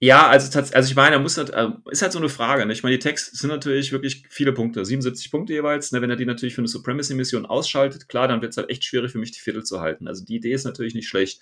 Ja, 0.04 0.28
also, 0.28 0.58
also 0.58 0.90
ich 0.90 0.94
meine, 0.96 1.16
er 1.16 1.18
muss 1.18 1.38
halt, 1.38 1.48
äh, 1.48 1.68
ist 1.90 2.02
halt 2.02 2.12
so 2.12 2.18
eine 2.18 2.28
Frage. 2.28 2.66
Ne? 2.66 2.74
Ich 2.74 2.82
meine, 2.82 2.94
die 2.98 3.02
Tags 3.02 3.30
sind 3.30 3.48
natürlich 3.48 3.90
wirklich 3.90 4.26
viele 4.28 4.52
Punkte, 4.52 4.84
77 4.84 5.30
Punkte 5.30 5.54
jeweils. 5.54 5.92
Ne? 5.92 6.02
Wenn 6.02 6.10
er 6.10 6.16
die 6.16 6.26
natürlich 6.26 6.54
für 6.54 6.60
eine 6.60 6.68
Supremacy-Mission 6.68 7.46
ausschaltet, 7.46 8.06
klar, 8.06 8.28
dann 8.28 8.42
wird 8.42 8.50
es 8.50 8.58
halt 8.58 8.68
echt 8.68 8.84
schwierig 8.84 9.12
für 9.12 9.18
mich, 9.18 9.32
die 9.32 9.40
Viertel 9.40 9.64
zu 9.64 9.80
halten. 9.80 10.06
Also 10.06 10.22
die 10.22 10.36
Idee 10.36 10.52
ist 10.52 10.64
natürlich 10.64 10.94
nicht 10.94 11.08
schlecht. 11.08 11.40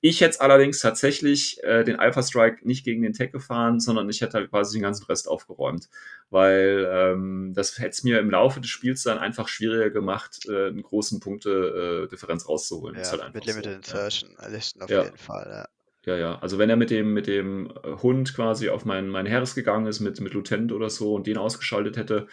Ich 0.00 0.20
hätte 0.20 0.40
allerdings 0.40 0.78
tatsächlich 0.78 1.60
äh, 1.64 1.82
den 1.82 1.98
Alpha 1.98 2.22
Strike 2.22 2.58
nicht 2.64 2.84
gegen 2.84 3.02
den 3.02 3.12
Tag 3.12 3.32
gefahren, 3.32 3.80
sondern 3.80 4.08
ich 4.08 4.20
hätte 4.20 4.34
halt 4.34 4.50
quasi 4.50 4.78
den 4.78 4.82
ganzen 4.82 5.06
Rest 5.06 5.26
aufgeräumt. 5.26 5.88
Weil 6.30 6.88
ähm, 6.88 7.54
das 7.56 7.76
hätte 7.78 7.88
es 7.90 8.04
mir 8.04 8.20
im 8.20 8.30
Laufe 8.30 8.60
des 8.60 8.70
Spiels 8.70 9.02
dann 9.02 9.18
einfach 9.18 9.48
schwieriger 9.48 9.90
gemacht, 9.90 10.46
äh, 10.48 10.68
einen 10.68 10.82
großen 10.82 11.18
Punkte-Differenz 11.18 12.48
rauszuholen. 12.48 12.94
Ist 12.94 13.12
Ja, 13.12 13.22
halt 13.22 13.34
mit 13.34 13.46
Limited 13.46 13.84
so, 13.84 13.96
ja. 13.96 14.04
Insertion 14.04 14.36
Listen 14.48 14.82
auf 14.82 14.90
Ja. 14.90 15.02
jeden 15.02 15.18
Fall. 15.18 15.48
Ja. 15.50 15.75
Ja, 16.06 16.16
ja. 16.16 16.38
Also 16.38 16.58
wenn 16.58 16.70
er 16.70 16.76
mit 16.76 16.90
dem, 16.90 17.12
mit 17.14 17.26
dem 17.26 17.72
äh, 17.82 17.90
Hund 18.02 18.34
quasi 18.34 18.68
auf 18.68 18.84
meinen, 18.84 19.08
meinen 19.08 19.26
Heeres 19.26 19.54
gegangen 19.56 19.86
ist, 19.86 20.00
mit, 20.00 20.20
mit 20.20 20.34
Lieutenant 20.34 20.72
oder 20.72 20.88
so 20.88 21.14
und 21.14 21.26
den 21.26 21.36
ausgeschaltet 21.36 21.96
hätte, 21.96 22.28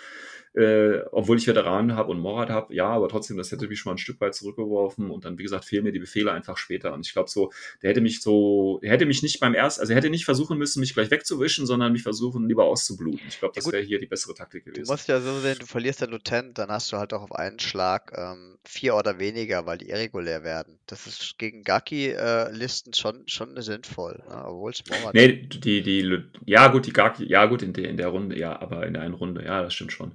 äh, 0.54 1.02
obwohl 1.12 1.38
ich 1.38 1.48
Veteranen 1.48 1.96
habe 1.96 2.12
und 2.12 2.20
Morat 2.20 2.50
habe, 2.50 2.74
ja, 2.74 2.88
aber 2.88 3.10
trotzdem, 3.10 3.38
das 3.38 3.52
hätte 3.52 3.68
mich 3.68 3.80
schon 3.80 3.90
mal 3.90 3.96
ein 3.96 4.00
Stück 4.00 4.22
weit 4.22 4.36
zurückgeworfen 4.36 5.10
und 5.10 5.26
dann, 5.26 5.38
wie 5.38 5.44
gesagt, 5.44 5.66
fehlen 5.66 5.84
mir 5.84 5.92
die 5.92 6.00
Befehle 6.00 6.32
einfach 6.32 6.58
später. 6.58 6.94
Und 6.94 7.06
ich 7.06 7.14
glaube 7.14 7.30
so, 7.30 7.52
der 7.82 7.90
hätte 7.90 8.02
mich 8.02 8.22
so, 8.22 8.80
der 8.84 8.92
hätte 8.92 9.06
mich 9.06 9.24
nicht 9.24 9.40
beim 9.40 9.54
ersten, 9.54 9.82
also 9.82 9.94
er 9.94 9.98
hätte 9.98 10.10
nicht 10.10 10.26
versuchen 10.26 10.58
müssen, 10.58 10.80
mich 10.80 10.94
gleich 10.94 11.10
wegzuwischen, 11.10 11.66
sondern 11.66 11.92
mich 11.92 12.04
versuchen, 12.04 12.48
lieber 12.48 12.66
auszubluten. 12.66 13.22
Ich 13.28 13.40
glaube, 13.40 13.54
das 13.56 13.72
wäre 13.72 13.84
hier 13.84 14.00
die 14.00 14.06
bessere 14.06 14.34
Taktik 14.34 14.66
Du 14.66 14.72
gewesen. 14.72 14.92
musst 14.92 15.08
ja 15.08 15.20
so 15.22 15.40
sehen, 15.40 15.58
du 15.60 15.66
verlierst 15.66 16.02
den 16.02 16.12
Lieutenant, 16.12 16.58
dann 16.58 16.70
hast 16.70 16.92
du 16.92 16.98
halt 16.98 17.14
auch 17.14 17.24
auf 17.24 17.32
einen 17.32 17.60
Schlag 17.60 18.14
ähm, 18.16 18.58
vier 18.64 18.96
oder 18.96 19.20
weniger, 19.20 19.66
weil 19.66 19.78
die 19.80 19.90
irregulär 19.90 20.44
werden. 20.44 20.78
Das 20.86 21.08
ist 21.08 21.38
gegen 21.38 21.64
Gaki-Listen 21.64 22.94
schon, 22.94 23.24
schon 23.28 23.60
sinnvoll, 23.62 24.24
ne? 24.28 24.46
obwohl 24.46 24.72
es 24.72 24.84
Morat 24.88 25.14
Nee, 25.14 25.48
die, 25.48 25.82
die, 25.82 26.24
ja 26.46 26.68
gut, 26.68 26.86
die 26.86 26.94
Gaki, 26.94 27.26
ja 27.26 27.46
gut, 27.46 27.62
in 27.62 27.74
der, 27.74 27.90
in 27.90 27.98
der 27.98 28.08
Runde, 28.08 28.38
ja, 28.38 28.60
aber 28.62 28.86
in 28.86 28.94
der 28.94 29.02
einen 29.02 29.14
Runde, 29.14 29.44
ja, 29.44 29.62
das 29.62 29.74
stimmt 29.74 29.94
schon. 29.94 30.14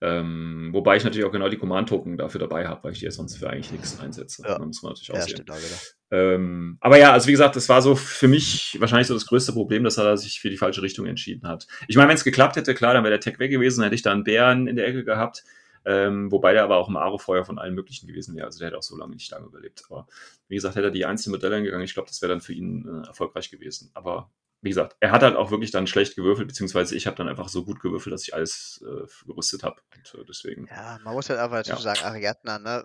Ähm, 0.00 0.70
wobei 0.72 0.96
ich 0.96 1.04
natürlich 1.04 1.24
auch 1.24 1.32
genau 1.32 1.48
die 1.48 1.56
Command-Token 1.58 2.16
dafür 2.16 2.40
dabei 2.40 2.66
habe, 2.66 2.82
weil 2.84 2.92
ich 2.92 2.98
die 2.98 3.04
ja 3.04 3.10
sonst 3.10 3.36
für 3.36 3.48
eigentlich 3.48 3.70
nichts 3.70 4.00
einsetze. 4.00 4.42
Ja. 4.44 4.58
Da 4.58 4.64
muss 4.64 4.82
man 4.82 4.92
natürlich 4.92 5.08
Ja, 5.08 5.14
auch 5.14 5.20
sehen. 5.20 5.28
stimmt 5.30 5.50
auch 5.50 5.56
wieder. 5.58 5.76
Ähm, 6.10 6.76
aber 6.80 6.98
ja, 6.98 7.12
also 7.12 7.26
wie 7.28 7.32
gesagt, 7.32 7.56
das 7.56 7.68
war 7.68 7.80
so 7.80 7.94
für 7.94 8.28
mich 8.28 8.76
wahrscheinlich 8.80 9.06
so 9.06 9.14
das 9.14 9.26
größte 9.26 9.52
Problem, 9.52 9.84
dass 9.84 9.96
er 9.98 10.16
sich 10.16 10.40
für 10.40 10.50
die 10.50 10.56
falsche 10.58 10.82
Richtung 10.82 11.06
entschieden 11.06 11.48
hat. 11.48 11.66
Ich 11.88 11.96
meine, 11.96 12.08
wenn 12.08 12.16
es 12.16 12.24
geklappt 12.24 12.56
hätte, 12.56 12.74
klar, 12.74 12.94
dann 12.94 13.04
wäre 13.04 13.12
der 13.12 13.20
Tech 13.20 13.38
weg 13.38 13.50
gewesen, 13.50 13.80
dann 13.80 13.84
hätte 13.86 13.94
ich 13.94 14.02
da 14.02 14.12
einen 14.12 14.24
Bären 14.24 14.66
in 14.66 14.76
der 14.76 14.86
Ecke 14.86 15.04
gehabt. 15.04 15.42
Ähm, 15.84 16.30
wobei 16.30 16.52
der 16.52 16.62
aber 16.62 16.76
auch 16.76 16.88
im 16.88 16.96
Aro-Feuer 16.96 17.44
von 17.44 17.58
allen 17.58 17.74
möglichen 17.74 18.06
gewesen 18.06 18.36
wäre. 18.36 18.46
Also 18.46 18.58
der 18.60 18.68
hätte 18.68 18.78
auch 18.78 18.82
so 18.82 18.96
lange 18.96 19.14
nicht 19.14 19.30
lange 19.30 19.46
überlebt. 19.46 19.82
Aber 19.88 20.06
wie 20.48 20.54
gesagt, 20.54 20.76
hätte 20.76 20.88
er 20.88 20.90
die 20.92 21.06
einzelnen 21.06 21.32
Modelle 21.36 21.56
angegangen, 21.56 21.84
ich 21.84 21.94
glaube, 21.94 22.08
das 22.08 22.22
wäre 22.22 22.30
dann 22.30 22.40
für 22.40 22.52
ihn 22.52 22.86
äh, 22.86 23.08
erfolgreich 23.08 23.50
gewesen. 23.50 23.90
Aber 23.94 24.30
wie 24.62 24.68
gesagt, 24.70 24.96
er 25.00 25.10
hat 25.10 25.22
halt 25.22 25.36
auch 25.36 25.50
wirklich 25.50 25.70
dann 25.72 25.86
schlecht 25.86 26.16
gewürfelt, 26.16 26.48
beziehungsweise 26.48 26.96
ich 26.96 27.06
habe 27.06 27.16
dann 27.16 27.28
einfach 27.28 27.48
so 27.48 27.64
gut 27.64 27.80
gewürfelt, 27.80 28.12
dass 28.14 28.22
ich 28.22 28.34
alles 28.34 28.82
äh, 28.86 29.06
gerüstet 29.26 29.62
habe. 29.64 29.80
Und 29.96 30.20
äh, 30.20 30.24
deswegen. 30.26 30.66
Ja, 30.68 30.98
man 31.02 31.14
muss 31.14 31.28
halt 31.28 31.40
einfach 31.40 31.58
dazu 31.58 31.72
Ja. 31.72 31.78
sagen, 31.78 32.02
Ariadna, 32.02 32.58
ne, 32.58 32.84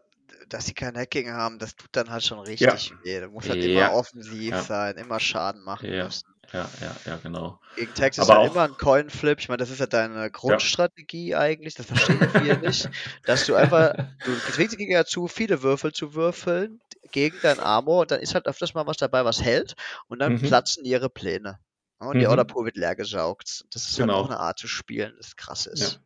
dass 0.50 0.66
sie 0.66 0.74
kein 0.74 0.98
Hacking 0.98 1.32
haben, 1.32 1.60
das 1.60 1.76
tut 1.76 1.90
dann 1.94 2.10
halt 2.10 2.24
schon 2.24 2.40
richtig 2.40 2.94
weh. 3.04 3.20
Du 3.22 3.30
musst 3.30 3.50
halt 3.50 3.64
Ja. 3.64 3.88
immer 3.88 3.92
offensiv 3.94 4.52
Ja. 4.56 4.62
sein, 4.64 4.98
immer 4.98 5.20
Schaden 5.20 5.64
machen 5.64 5.90
Ja. 5.90 6.06
müssen. 6.06 6.34
Ja, 6.54 6.70
ja, 6.82 6.96
ja, 7.06 7.18
genau. 7.18 7.60
Gegen 7.76 7.94
Text 7.94 8.18
ist 8.20 8.30
Aber 8.30 8.42
halt 8.42 8.52
immer 8.52 8.64
ein 8.64 8.78
Coin-Flip. 8.78 9.40
Ich 9.40 9.50
meine, 9.50 9.58
das 9.58 9.70
ist 9.70 9.80
ja 9.80 9.86
deine 9.86 10.32
Grundstrategie 10.32 11.36
eigentlich. 11.36 11.76
Das 11.76 11.86
verstehen 11.86 12.28
viele 12.28 12.58
nicht. 12.58 12.90
Dass 13.26 13.46
du 13.46 13.54
einfach, 13.56 13.94
du 14.24 14.40
zwingst 14.40 14.74
den 14.74 14.80
Gegner 14.80 15.00
dazu, 15.00 15.28
viele 15.28 15.62
Würfel 15.62 15.92
zu 15.92 16.16
würfeln 16.16 16.82
gegen 17.12 17.40
dein 17.42 17.60
Armor 17.60 18.02
und 18.02 18.12
dann 18.12 18.20
ist 18.22 18.34
halt 18.34 18.48
öfters 18.48 18.74
mal 18.74 18.88
was 18.88 18.98
dabei, 18.98 19.24
was 19.26 19.42
hält 19.44 19.76
und 20.08 20.20
dann 20.20 20.34
Mhm. 20.34 20.42
platzen 20.42 20.86
ihre 20.86 21.10
Pläne. 21.10 21.60
Ja, 22.00 22.08
Und 22.08 22.20
die 22.20 22.26
Mhm. 22.26 22.32
Order 22.32 22.46
Pool 22.46 22.66
wird 22.66 22.78
leer 22.78 22.96
gesaugt. 22.96 23.66
Das 23.72 23.90
ist 23.90 23.98
Genau. 23.98 24.16
halt 24.16 24.26
auch 24.26 24.30
eine 24.30 24.40
Art 24.40 24.60
zu 24.60 24.68
spielen, 24.68 25.14
das 25.18 25.36
krass 25.36 25.66
ist. 25.66 26.02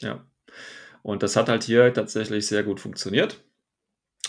Ja. 0.00 0.24
Und 1.02 1.22
das 1.22 1.36
hat 1.36 1.48
halt 1.48 1.64
hier 1.64 1.92
tatsächlich 1.94 2.46
sehr 2.46 2.62
gut 2.62 2.80
funktioniert. 2.80 3.42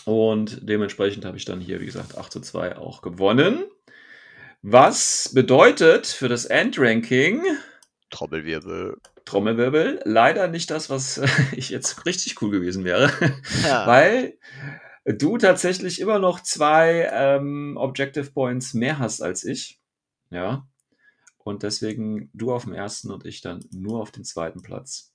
Und 0.06 0.60
dementsprechend 0.68 1.26
habe 1.26 1.38
ich 1.38 1.46
dann 1.46 1.60
hier, 1.60 1.82
wie 1.82 1.86
gesagt, 1.86 2.18
8 2.18 2.32
zu 2.32 2.40
2 2.42 2.78
auch 2.78 3.02
gewonnen. 3.02 3.64
Was 4.62 5.32
bedeutet 5.34 6.08
für 6.08 6.28
das 6.30 6.46
Endranking, 6.46 7.44
Trommelwirbel. 8.10 8.98
Trommelwirbel, 9.26 10.02
leider 10.06 10.48
nicht 10.48 10.72
das, 10.72 10.90
was 10.90 11.20
ich 11.52 11.70
jetzt 11.70 12.06
richtig 12.06 12.42
cool 12.42 12.52
gewesen 12.52 12.84
wäre. 12.86 13.12
Ja. 13.64 13.86
Weil 13.88 14.38
du 15.06 15.38
tatsächlich 15.38 16.00
immer 16.00 16.20
noch 16.20 16.42
zwei 16.42 17.10
ähm, 17.12 17.76
Objective 17.78 18.32
Points 18.32 18.74
mehr 18.74 19.00
hast 19.00 19.22
als 19.22 19.44
ich. 19.44 19.80
Ja. 20.30 20.68
Und 21.48 21.64
deswegen 21.64 22.30
du 22.34 22.52
auf 22.52 22.66
dem 22.66 22.74
ersten 22.74 23.10
und 23.10 23.26
ich 23.26 23.40
dann 23.40 23.64
nur 23.72 24.02
auf 24.02 24.12
dem 24.12 24.26
zweiten 24.26 24.62
Platz. 24.62 25.14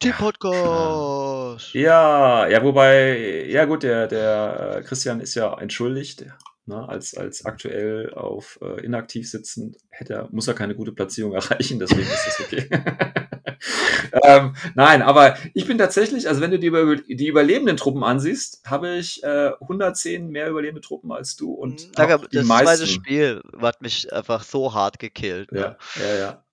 Team 0.00 0.12
Podcast. 0.12 1.72
Ja, 1.72 2.48
ja, 2.48 2.64
wobei, 2.64 3.46
ja 3.46 3.64
gut, 3.64 3.84
der, 3.84 4.08
der 4.08 4.78
äh, 4.78 4.82
Christian 4.82 5.20
ist 5.20 5.36
ja 5.36 5.56
entschuldigt, 5.60 6.26
ne, 6.66 6.88
als, 6.88 7.16
als 7.16 7.44
aktuell 7.44 8.12
auf 8.14 8.58
äh, 8.62 8.84
inaktiv 8.84 9.28
sitzend, 9.30 9.76
hätte 9.90 10.14
er, 10.14 10.28
muss 10.30 10.48
er 10.48 10.54
keine 10.54 10.74
gute 10.74 10.92
Platzierung 10.92 11.32
erreichen, 11.34 11.78
deswegen 11.78 12.02
ist 12.02 12.26
das 12.26 12.40
okay. 12.40 12.68
ähm, 14.24 14.54
nein, 14.74 15.02
aber 15.02 15.36
ich 15.54 15.66
bin 15.66 15.78
tatsächlich, 15.78 16.28
also 16.28 16.40
wenn 16.40 16.50
du 16.50 16.58
die, 16.58 16.68
über, 16.68 16.96
die 16.96 17.26
überlebenden 17.26 17.76
Truppen 17.76 18.04
ansiehst, 18.04 18.62
habe 18.66 18.96
ich 18.96 19.22
äh, 19.22 19.52
110 19.60 20.28
mehr 20.28 20.48
überlebende 20.48 20.80
Truppen 20.80 21.12
als 21.12 21.36
du 21.36 21.52
und. 21.52 21.98
Danke, 21.98 22.26
die 22.28 22.36
das 22.36 22.46
meisten. 22.46 22.66
zweite 22.66 22.86
Spiel 22.86 23.42
hat 23.60 23.82
mich 23.82 24.12
einfach 24.12 24.42
so 24.42 24.74
hart 24.74 24.98
gekillt. 24.98 25.52
Ne? 25.52 25.60
Ja, 25.60 25.76
ja, 25.96 26.18
ja. 26.18 26.43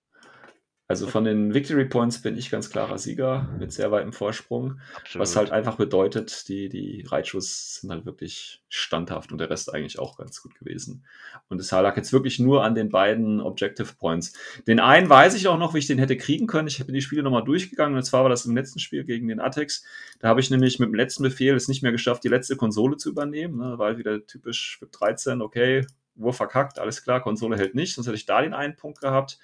Also 0.91 1.07
von 1.07 1.23
den 1.23 1.53
Victory 1.53 1.85
Points 1.85 2.21
bin 2.21 2.37
ich 2.37 2.51
ganz 2.51 2.69
klarer 2.69 2.97
Sieger 2.97 3.47
mit 3.57 3.71
sehr 3.71 3.91
weitem 3.91 4.11
Vorsprung. 4.11 4.81
Absolut. 4.93 5.21
Was 5.21 5.37
halt 5.37 5.49
einfach 5.49 5.77
bedeutet, 5.77 6.49
die, 6.49 6.67
die 6.67 7.05
Reitschuss 7.07 7.75
sind 7.75 7.91
halt 7.91 8.05
wirklich 8.05 8.61
standhaft 8.67 9.31
und 9.31 9.37
der 9.37 9.49
Rest 9.49 9.73
eigentlich 9.73 9.99
auch 9.99 10.17
ganz 10.17 10.41
gut 10.41 10.53
gewesen. 10.53 11.05
Und 11.47 11.61
es 11.61 11.71
lag 11.71 11.95
jetzt 11.95 12.11
wirklich 12.11 12.39
nur 12.39 12.65
an 12.65 12.75
den 12.75 12.89
beiden 12.89 13.39
Objective 13.39 13.93
Points. 13.97 14.33
Den 14.67 14.81
einen 14.81 15.09
weiß 15.09 15.33
ich 15.35 15.47
auch 15.47 15.57
noch, 15.57 15.73
wie 15.73 15.77
ich 15.77 15.87
den 15.87 15.97
hätte 15.97 16.17
kriegen 16.17 16.45
können. 16.45 16.67
Ich 16.67 16.85
bin 16.85 16.93
die 16.93 17.01
Spiele 17.01 17.23
nochmal 17.23 17.45
durchgegangen 17.45 17.95
und 17.95 18.03
zwar 18.03 18.23
war 18.23 18.29
das 18.29 18.45
im 18.45 18.53
letzten 18.53 18.79
Spiel 18.79 19.05
gegen 19.05 19.29
den 19.29 19.39
Atex. 19.39 19.85
Da 20.19 20.27
habe 20.27 20.41
ich 20.41 20.49
nämlich 20.49 20.77
mit 20.77 20.89
dem 20.89 20.95
letzten 20.95 21.23
Befehl 21.23 21.55
es 21.55 21.69
nicht 21.69 21.83
mehr 21.83 21.93
geschafft, 21.93 22.25
die 22.25 22.27
letzte 22.27 22.57
Konsole 22.57 22.97
zu 22.97 23.11
übernehmen. 23.11 23.59
Ne? 23.59 23.79
War 23.79 23.87
halt 23.87 23.97
wieder 23.97 24.27
typisch 24.27 24.75
für 24.77 24.87
13, 24.87 25.41
okay, 25.41 25.87
Wurf 26.15 26.35
verkackt, 26.35 26.79
alles 26.79 27.01
klar, 27.01 27.21
Konsole 27.21 27.57
hält 27.57 27.75
nicht, 27.75 27.95
sonst 27.95 28.07
hätte 28.07 28.17
ich 28.17 28.25
da 28.25 28.41
den 28.41 28.53
einen 28.53 28.75
Punkt 28.75 28.99
gehabt. 28.99 29.39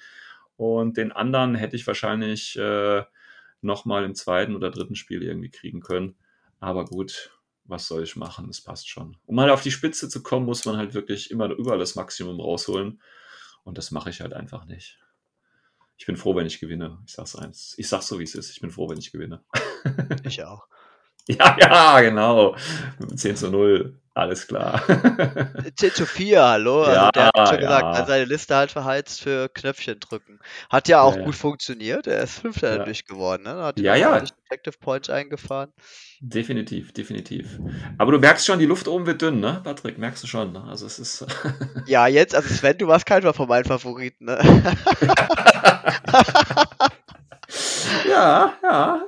Und 0.58 0.98
den 0.98 1.12
anderen 1.12 1.56
hätte 1.56 1.76
ich 1.76 1.88
wahrscheinlich 1.88 2.58
äh, 2.58 3.04
nochmal 3.62 4.04
im 4.04 4.16
zweiten 4.16 4.56
oder 4.56 4.72
dritten 4.72 4.96
Spiel 4.96 5.24
irgendwie 5.24 5.52
kriegen 5.52 5.82
können. 5.82 6.16
Aber 6.60 6.86
gut, 6.86 7.32
was 7.66 7.88
soll 7.88 8.04
ich 8.04 8.16
machen? 8.16 8.50
Es 8.50 8.62
passt 8.62 8.90
schon. 8.90 9.18
Um 9.26 9.36
mal 9.36 9.50
auf 9.50 9.62
die 9.62 9.72
Spitze 9.72 10.10
zu 10.10 10.24
kommen, 10.24 10.46
muss 10.46 10.66
man 10.66 10.78
halt 10.78 10.94
wirklich 10.94 11.32
immer 11.32 11.50
überall 11.52 11.80
das 11.80 11.96
Maximum 11.96 12.40
rausholen. 12.40 13.02
Und 13.64 13.78
das 13.78 13.92
mache 13.92 14.10
ich 14.10 14.22
halt 14.22 14.34
einfach 14.34 14.66
nicht. 14.66 14.98
Ich 15.98 16.06
bin 16.06 16.16
froh, 16.16 16.36
wenn 16.36 16.48
ich 16.48 16.60
gewinne. 16.60 17.00
Ich 17.06 17.14
sag's 17.14 17.36
eins. 17.36 17.76
Ich 17.78 17.88
sag's 17.88 18.08
so, 18.08 18.20
wie 18.20 18.24
es 18.24 18.36
ist. 18.36 18.52
Ich 18.52 18.62
bin 18.62 18.72
froh, 18.72 18.90
wenn 18.90 19.00
ich 19.00 19.12
gewinne. 19.12 19.44
Ich 20.24 20.44
auch. 20.44 20.68
ja, 21.28 21.58
ja, 21.60 22.02
genau. 22.02 22.56
10 23.14 23.36
zu 23.36 23.50
0. 23.50 24.00
Alles 24.18 24.48
klar. 24.48 24.82
10 25.76 25.94
zu 25.94 26.08
4, 26.08 26.44
hallo? 26.44 26.80
Also 26.82 26.92
Ja, 26.92 27.12
der 27.12 27.26
hat 27.28 27.50
schon 27.50 27.60
gesagt, 27.60 27.84
ja. 27.84 27.98
hat 27.98 28.08
seine 28.08 28.26
Liste 28.26 28.56
halt 28.56 28.72
verheizt 28.72 29.22
für 29.22 29.48
Knöpfchen 29.50 30.00
drücken. 30.00 30.40
Hat 30.72 30.88
ja 30.88 31.02
auch 31.02 31.16
Ja, 31.18 31.24
gut 31.24 31.36
funktioniert. 31.36 32.08
Er 32.08 32.24
ist 32.24 32.40
Fünfter 32.40 32.72
Ja. 32.72 32.78
dadurch 32.80 33.06
geworden. 33.06 33.44
Ne? 33.44 33.62
Hat 33.64 33.80
Ja, 33.80 33.94
ja. 33.96 34.20
Detective 34.20 34.78
Points 34.80 35.10
eingefahren. 35.12 35.72
definitiv, 36.20 36.94
definitiv. 36.94 37.60
Aber 38.00 38.12
du 38.12 38.18
merkst 38.18 38.44
schon, 38.48 38.58
die 38.58 38.66
Luft 38.66 38.88
oben 38.88 39.06
wird 39.06 39.22
dünn, 39.22 39.40
ne, 39.40 39.62
Patrick? 39.64 40.00
Merkst 40.00 40.24
du 40.24 40.28
schon, 40.28 40.52
ne? 40.52 40.64
Also 40.64 40.88
es 40.88 40.98
ist. 40.98 41.24
Ja, 41.86 42.08
jetzt, 42.08 42.34
also 42.34 42.50
Sven, 42.54 42.78
du 42.80 42.88
warst 42.88 43.06
keiner 43.06 43.34
von 43.36 43.48
meinen 43.48 43.66
Favoriten. 43.66 44.26
Ne? 44.26 44.40
ja, 48.10 48.54
ja. 48.64 49.02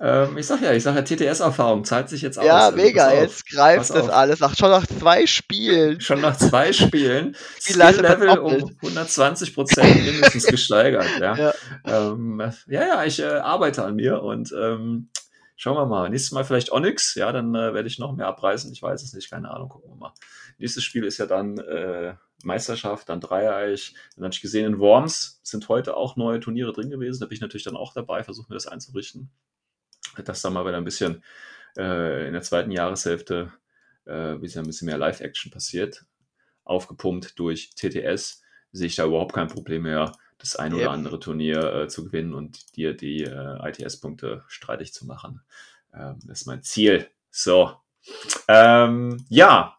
Ähm, 0.00 0.38
ich 0.38 0.46
sag 0.46 0.60
ja, 0.62 0.72
ich 0.72 0.82
sag 0.82 0.94
ja, 0.94 1.02
TTS-Erfahrung 1.02 1.84
zahlt 1.84 2.08
sich 2.08 2.22
jetzt 2.22 2.38
aus. 2.38 2.44
ja, 2.46 2.66
Also, 2.66 2.76
mega. 2.76 3.12
Jetzt 3.12 3.48
greift 3.48 3.90
das 3.90 4.08
alles. 4.08 4.40
Ach, 4.42 4.54
schon 4.56 4.70
nach 4.70 4.86
zwei 4.86 5.26
Spielen. 5.26 6.00
Schon 6.00 6.20
nach 6.20 6.36
zwei 6.36 6.72
Spielen 6.72 7.34
Skill-Level 7.60 8.38
um 8.38 8.50
verdoppelt. 8.50 8.76
120 8.82 9.54
Prozent 9.54 10.04
mindestens 10.04 10.46
gesteigert. 10.46 11.06
Ja, 11.20 11.36
Ja. 11.36 11.54
ähm, 11.84 12.40
ja, 12.68 12.86
ja, 12.86 13.04
ich 13.04 13.18
äh, 13.20 13.24
arbeite 13.24 13.84
an 13.84 13.96
mir 13.96 14.22
und 14.22 14.52
ähm, 14.52 15.10
Schauen 15.60 15.74
wir 15.76 15.86
mal. 15.86 16.08
Nächstes 16.08 16.30
Mal 16.30 16.44
vielleicht 16.44 16.70
Onyx. 16.70 17.16
Ja, 17.16 17.32
dann 17.32 17.52
äh, 17.52 17.74
werde 17.74 17.88
ich 17.88 17.98
noch 17.98 18.14
mehr 18.14 18.28
abreißen. 18.28 18.70
Ich 18.72 18.80
weiß 18.80 19.02
es 19.02 19.12
nicht, 19.12 19.28
keine 19.28 19.50
Ahnung. 19.50 19.68
Gucken 19.68 19.90
wir 19.90 19.96
mal. 19.96 20.12
Nächstes 20.56 20.84
Spiel 20.84 21.02
ist 21.02 21.18
ja 21.18 21.26
dann 21.26 21.58
äh, 21.58 22.14
Meisterschaft, 22.44 23.08
dann 23.08 23.20
Dreieich. 23.20 23.92
Dann 24.14 24.22
habe 24.26 24.32
ich 24.32 24.40
gesehen, 24.40 24.66
in 24.66 24.78
Worms 24.78 25.40
sind 25.42 25.68
heute 25.68 25.96
auch 25.96 26.14
neue 26.14 26.38
Turniere 26.38 26.72
drin 26.72 26.90
gewesen. 26.90 27.18
Da 27.18 27.26
bin 27.26 27.34
ich 27.34 27.40
natürlich 27.40 27.64
dann 27.64 27.76
auch 27.76 27.92
dabei, 27.92 28.22
versuche 28.22 28.46
mir 28.50 28.54
das 28.54 28.68
einzurichten. 28.68 29.32
Dass 30.24 30.42
da 30.42 30.50
mal 30.50 30.66
wieder 30.66 30.76
ein 30.76 30.84
bisschen 30.84 31.22
äh, 31.76 32.26
in 32.26 32.32
der 32.32 32.42
zweiten 32.42 32.70
Jahreshälfte 32.70 33.52
äh, 34.06 34.32
ein 34.32 34.40
bisschen 34.40 34.66
mehr 34.82 34.98
Live-Action 34.98 35.52
passiert. 35.52 36.04
Aufgepumpt 36.64 37.38
durch 37.38 37.70
TTS 37.74 38.42
sehe 38.72 38.86
ich 38.86 38.96
da 38.96 39.06
überhaupt 39.06 39.34
kein 39.34 39.48
Problem 39.48 39.82
mehr, 39.82 40.12
das 40.38 40.56
ein 40.56 40.72
oder 40.72 40.84
Eben. 40.84 40.92
andere 40.92 41.20
Turnier 41.20 41.74
äh, 41.74 41.88
zu 41.88 42.04
gewinnen 42.04 42.34
und 42.34 42.76
dir 42.76 42.94
die 42.94 43.24
äh, 43.24 43.68
ITS-Punkte 43.68 44.44
streitig 44.48 44.92
zu 44.92 45.06
machen. 45.06 45.42
Ähm, 45.94 46.18
das 46.24 46.42
ist 46.42 46.46
mein 46.46 46.62
Ziel. 46.62 47.08
So. 47.30 47.72
Ähm, 48.46 49.24
ja, 49.28 49.76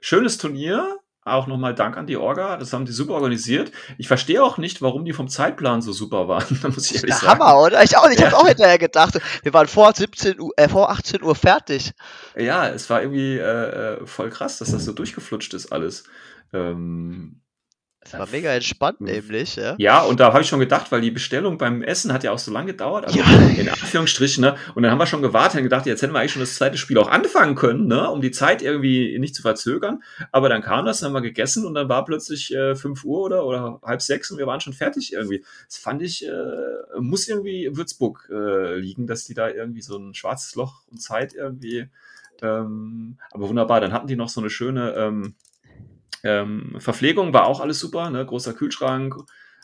schönes 0.00 0.38
Turnier. 0.38 0.97
Auch 1.28 1.46
nochmal 1.46 1.74
Dank 1.74 1.96
an 1.96 2.06
die 2.06 2.16
Orga. 2.16 2.56
Das 2.56 2.72
haben 2.72 2.84
die 2.84 2.92
super 2.92 3.12
organisiert. 3.14 3.72
Ich 3.98 4.08
verstehe 4.08 4.42
auch 4.42 4.58
nicht, 4.58 4.82
warum 4.82 5.04
die 5.04 5.12
vom 5.12 5.28
Zeitplan 5.28 5.82
so 5.82 5.92
super 5.92 6.28
waren. 6.28 6.44
Da 6.62 6.68
muss 6.68 6.90
ich 6.90 6.96
ehrlich 6.96 7.14
sagen. 7.14 7.40
Hammer, 7.40 7.60
oder? 7.60 7.82
Ich 7.84 7.96
auch 7.96 8.06
nicht. 8.08 8.18
Ich 8.18 8.24
Ja. 8.24 8.32
hab's 8.32 8.42
auch 8.42 8.46
hinterher 8.48 8.78
gedacht. 8.78 9.20
Wir 9.42 9.52
waren 9.52 9.68
vor 9.68 9.92
17 9.94 10.40
Uhr, 10.40 10.50
äh, 10.56 10.68
vor 10.68 10.90
18 10.90 11.22
Uhr 11.22 11.34
fertig. 11.34 11.92
Ja, 12.36 12.68
es 12.68 12.88
war 12.90 13.02
irgendwie 13.02 13.36
äh, 13.38 13.42
äh, 14.02 14.06
voll 14.06 14.30
krass, 14.30 14.58
dass 14.58 14.72
das 14.72 14.84
so 14.84 14.92
durchgeflutscht 14.92 15.54
ist 15.54 15.70
alles. 15.72 16.04
Ähm, 16.52 17.40
Es 18.00 18.12
war 18.14 18.28
mega 18.30 18.52
entspannt, 18.54 19.00
Mhm. 19.00 19.06
nämlich, 19.08 19.56
ja. 19.56 19.74
ja, 19.76 20.00
und 20.02 20.18
da 20.20 20.32
habe 20.32 20.40
ich 20.42 20.48
schon 20.48 20.60
gedacht, 20.60 20.90
weil 20.92 21.00
die 21.00 21.10
Bestellung 21.10 21.58
beim 21.58 21.82
Essen 21.82 22.12
hat 22.12 22.24
ja 22.24 22.30
auch 22.32 22.38
so 22.38 22.50
lange 22.50 22.68
gedauert, 22.72 23.04
also 23.04 23.18
Ja. 23.18 23.24
in 23.56 23.68
Anführungsstrichen, 23.68 24.40
ne? 24.40 24.56
Und 24.74 24.82
dann 24.82 24.92
haben 24.92 24.98
wir 24.98 25.06
schon 25.06 25.20
gewartet 25.20 25.58
und 25.58 25.64
gedacht, 25.64 25.84
jetzt 25.84 26.00
hätten 26.00 26.12
wir 26.14 26.20
eigentlich 26.20 26.32
schon 26.32 26.40
das 26.40 26.54
zweite 26.54 26.78
Spiel 26.78 26.96
auch 26.98 27.10
anfangen 27.10 27.54
können, 27.54 27.86
ne? 27.86 28.08
Um 28.10 28.20
die 28.20 28.30
Zeit 28.30 28.62
irgendwie 28.62 29.18
nicht 29.18 29.34
zu 29.34 29.42
verzögern. 29.42 30.02
Aber 30.32 30.48
dann 30.48 30.62
kam 30.62 30.86
das, 30.86 31.00
dann 31.00 31.08
haben 31.08 31.14
wir 31.14 31.20
gegessen 31.28 31.66
und 31.66 31.74
dann 31.74 31.88
war 31.88 32.04
plötzlich 32.04 32.54
äh, 32.54 32.74
5 32.76 33.04
Uhr 33.04 33.20
oder, 33.24 33.44
oder 33.44 33.80
halb 33.84 34.00
sechs 34.00 34.30
und 34.30 34.38
wir 34.38 34.46
waren 34.46 34.60
schon 34.60 34.72
fertig 34.72 35.12
irgendwie. 35.12 35.44
Das 35.66 35.76
fand 35.76 36.00
ich, 36.00 36.26
äh, 36.26 36.30
muss 37.00 37.28
irgendwie 37.28 37.68
Würzburg 37.76 38.28
äh, 38.32 38.76
liegen, 38.76 39.06
dass 39.06 39.24
die 39.24 39.34
da 39.34 39.48
irgendwie 39.50 39.82
so 39.82 39.96
ein 39.98 40.14
schwarzes 40.14 40.54
Loch 40.54 40.82
und 40.90 41.02
Zeit 41.02 41.34
irgendwie. 41.34 41.88
Ähm, 42.40 43.18
aber 43.32 43.48
wunderbar, 43.48 43.80
dann 43.80 43.92
hatten 43.92 44.06
die 44.06 44.16
noch 44.16 44.28
so 44.28 44.40
eine 44.40 44.48
schöne 44.50 44.94
ähm, 44.94 45.34
ähm, 46.24 46.76
Verpflegung, 46.78 47.32
war 47.32 47.46
auch 47.46 47.60
alles 47.60 47.78
super, 47.78 48.10
ne? 48.10 48.24
großer 48.24 48.54
Kühlschrank 48.54 49.16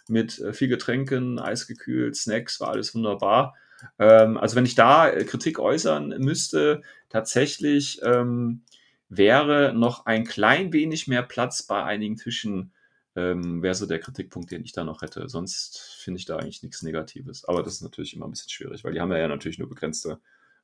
mit 0.09 0.39
äh, 0.39 0.53
viel 0.53 0.69
Getränken, 0.69 1.39
eisgekühlt, 1.39 2.17
Snacks, 2.17 2.61
war 2.61 2.69
alles 2.69 2.95
wunderbar. 2.95 3.55
Ähm, 3.99 4.37
also 4.37 4.57
wenn 4.57 4.67
ich 4.67 4.75
da 4.75 5.09
äh, 5.09 5.25
Kritik 5.25 5.59
äußern 5.59 6.09
müsste, 6.19 6.83
tatsächlich 7.09 8.01
ähm, 8.03 8.63
wäre 9.09 9.73
noch 9.75 10.07
ein 10.07 10.25
klein 10.25 10.73
wenig 10.73 11.09
mehr 11.09 11.23
Platz 11.23 11.63
bei 11.63 11.83
einigen 11.83 12.17
Tischen, 12.17 12.73
ähm, 13.17 13.63
wäre 13.63 13.75
so 13.75 13.87
der 13.87 14.01
Kritikpunkt, 14.01 14.51
den 14.51 14.65
ich 14.65 14.73
da 14.73 14.85
noch 14.85 15.03
hätte. 15.03 15.29
Sonst 15.29 15.99
finde 16.01 16.19
ich 16.19 16.27
da 16.27 16.37
eigentlich 16.37 16.63
nichts 16.63 16.83
Negatives. 16.83 17.45
Aber 17.45 17.63
das 17.63 17.75
ist 17.75 17.83
natürlich 17.83 18.15
immer 18.15 18.27
ein 18.27 18.33
bisschen 18.33 18.51
schwierig, 18.51 18.85
weil 18.85 18.93
die 18.93 19.01
haben 19.01 19.13
ja 19.13 19.29
natürlich 19.29 19.59
nur 19.59 19.69
begrenzte 19.69 20.21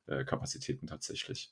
äh, 0.07 0.25
Kapazitäten 0.25 0.87
tatsächlich, 0.87 1.51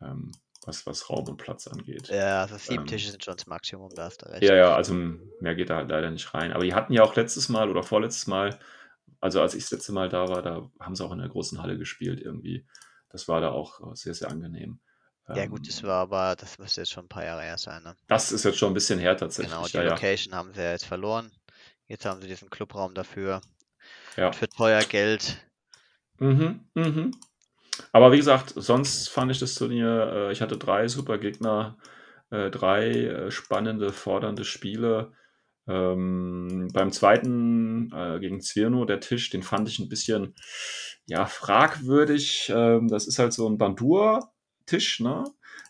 ähm, 0.00 0.32
was, 0.66 0.86
was 0.86 1.08
Raum 1.08 1.26
und 1.28 1.36
Platz 1.36 1.66
angeht. 1.66 2.08
Ja, 2.08 2.42
also 2.42 2.56
sieben 2.56 2.82
Ähm. 2.82 2.86
Tische 2.86 3.10
sind 3.10 3.24
schon 3.24 3.36
das 3.36 3.46
Maximum, 3.46 3.90
da 3.94 4.04
hast 4.04 4.22
du 4.22 4.26
recht. 4.26 4.42
Ja, 4.42 4.54
ja, 4.54 4.74
also 4.74 4.94
mehr 4.94 5.54
geht 5.54 5.70
da 5.70 5.76
halt 5.76 5.90
leider 5.90 6.10
nicht 6.10 6.32
rein. 6.34 6.52
Aber 6.52 6.64
die 6.64 6.74
hatten 6.74 6.92
ja 6.92 7.02
auch 7.02 7.16
letztes 7.16 7.48
Mal 7.48 7.70
oder 7.70 7.82
vorletztes 7.82 8.26
Mal, 8.26 8.58
also 9.20 9.40
als 9.40 9.54
ich 9.54 9.64
das 9.64 9.72
letzte 9.72 9.92
Mal 9.92 10.08
da 10.08 10.28
war, 10.28 10.42
da 10.42 10.70
haben 10.80 10.94
sie 10.94 11.04
auch 11.04 11.12
in 11.12 11.18
der 11.18 11.28
großen 11.28 11.62
Halle 11.62 11.78
gespielt 11.78 12.20
irgendwie. 12.20 12.66
Das 13.10 13.28
war 13.28 13.40
da 13.40 13.50
auch 13.50 13.94
sehr, 13.96 14.14
sehr 14.14 14.30
angenehm. 14.30 14.80
Ja, 15.34 15.46
gut, 15.46 15.66
das 15.68 15.82
Ähm, 15.82 15.88
war 15.88 16.02
aber, 16.02 16.36
das 16.36 16.58
müsste 16.58 16.80
jetzt 16.80 16.90
schon 16.90 17.04
ein 17.04 17.08
paar 17.08 17.24
Jahre 17.24 17.42
her 17.42 17.58
sein, 17.58 17.82
ne? 17.82 17.94
Das 18.06 18.32
ist 18.32 18.44
jetzt 18.44 18.58
schon 18.58 18.70
ein 18.70 18.74
bisschen 18.74 18.98
her 18.98 19.16
tatsächlich. 19.16 19.54
Genau, 19.54 19.66
die 19.66 19.76
ja, 19.76 19.82
ja. 19.82 19.90
Location 19.90 20.34
haben 20.34 20.52
sie 20.54 20.62
ja 20.62 20.72
jetzt 20.72 20.86
verloren. 20.86 21.30
Jetzt 21.86 22.04
haben 22.04 22.20
sie 22.20 22.28
diesen 22.28 22.50
Clubraum 22.50 22.94
dafür. 22.94 23.40
Ja. 24.16 24.32
Für 24.32 24.48
teuer 24.48 24.82
Geld. 24.82 25.38
Mhm, 26.18 26.68
mhm. 26.74 27.10
Aber 27.92 28.12
wie 28.12 28.18
gesagt, 28.18 28.52
sonst 28.56 29.08
fand 29.08 29.30
ich 29.30 29.38
das 29.38 29.54
Turnier, 29.54 30.12
äh, 30.12 30.32
ich 30.32 30.40
hatte 30.40 30.56
drei 30.56 30.88
super 30.88 31.18
Gegner, 31.18 31.78
äh, 32.30 32.50
drei 32.50 32.90
äh, 32.90 33.30
spannende, 33.30 33.92
fordernde 33.92 34.44
Spiele. 34.44 35.12
Ähm, 35.66 36.68
beim 36.72 36.92
zweiten 36.92 37.92
äh, 37.92 38.18
gegen 38.20 38.40
Zwirno, 38.40 38.84
der 38.86 39.00
Tisch, 39.00 39.30
den 39.30 39.42
fand 39.42 39.68
ich 39.68 39.78
ein 39.78 39.88
bisschen 39.88 40.34
ja, 41.06 41.26
fragwürdig. 41.26 42.50
Ähm, 42.54 42.88
das 42.88 43.06
ist 43.06 43.18
halt 43.18 43.32
so 43.32 43.48
ein 43.48 43.58
Bandur-Tisch, 43.58 45.00
ne? 45.00 45.24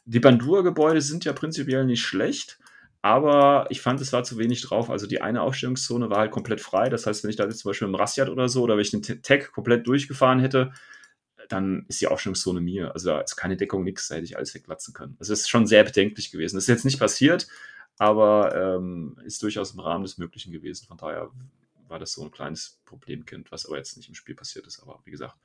Die 0.05 0.21
Bandur-Gebäude 0.21 1.01
sind 1.01 1.25
ja 1.25 1.33
prinzipiell 1.33 1.85
nicht 1.85 2.03
schlecht, 2.03 2.59
aber 3.03 3.67
ich 3.71 3.81
fand, 3.81 4.01
es 4.01 4.13
war 4.13 4.25
zu 4.25 4.39
wenig 4.39 4.63
drauf. 4.63 4.91
Also 4.91 5.07
die 5.07 5.21
eine 5.21 5.43
Aufstellungszone 5.43 6.11
war 6.11 6.19
halt 6.19 6.31
komplett 6.31 6.61
frei. 6.61 6.89
Das 6.89 7.07
heißt, 7.07 7.23
wenn 7.23 7.31
ich 7.31 7.37
da 7.37 7.45
jetzt 7.45 7.59
zum 7.59 7.71
Beispiel 7.71 7.89
im 7.89 7.95
Rassiat 7.95 8.29
oder 8.29 8.49
so 8.49 8.63
oder 8.63 8.75
wenn 8.75 8.83
ich 8.83 8.91
den 8.91 9.03
Tag 9.03 9.53
komplett 9.53 9.87
durchgefahren 9.87 10.41
hätte, 10.41 10.73
dann 11.49 11.87
ist 11.89 12.01
die 12.01 12.07
Aufstellungszone 12.07 12.61
mir. 12.61 12.93
Also 12.93 13.11
da 13.11 13.21
ist 13.21 13.37
keine 13.37 13.57
Deckung, 13.57 13.83
nichts, 13.83 14.09
da 14.09 14.17
hätte 14.17 14.27
ich 14.27 14.37
alles 14.37 14.55
weglatzen 14.55 14.95
können. 14.95 15.17
Also 15.19 15.33
das 15.33 15.41
ist 15.41 15.49
schon 15.49 15.67
sehr 15.67 15.83
bedenklich 15.83 16.31
gewesen. 16.31 16.57
Das 16.57 16.65
ist 16.65 16.69
jetzt 16.69 16.85
nicht 16.85 16.99
passiert, 16.99 17.49
aber 17.99 18.55
ähm, 18.55 19.19
ist 19.25 19.43
durchaus 19.43 19.73
im 19.73 19.81
Rahmen 19.81 20.05
des 20.05 20.19
Möglichen 20.19 20.53
gewesen. 20.53 20.87
Von 20.87 20.99
daher 20.99 21.31
war 21.89 21.99
das 21.99 22.13
so 22.13 22.23
ein 22.23 22.31
kleines 22.31 22.81
Problemkind, 22.85 23.51
was 23.51 23.65
aber 23.65 23.79
jetzt 23.79 23.97
nicht 23.97 24.09
im 24.09 24.15
Spiel 24.15 24.35
passiert 24.35 24.67
ist. 24.67 24.81
Aber 24.81 25.01
wie 25.05 25.11
gesagt, 25.11 25.37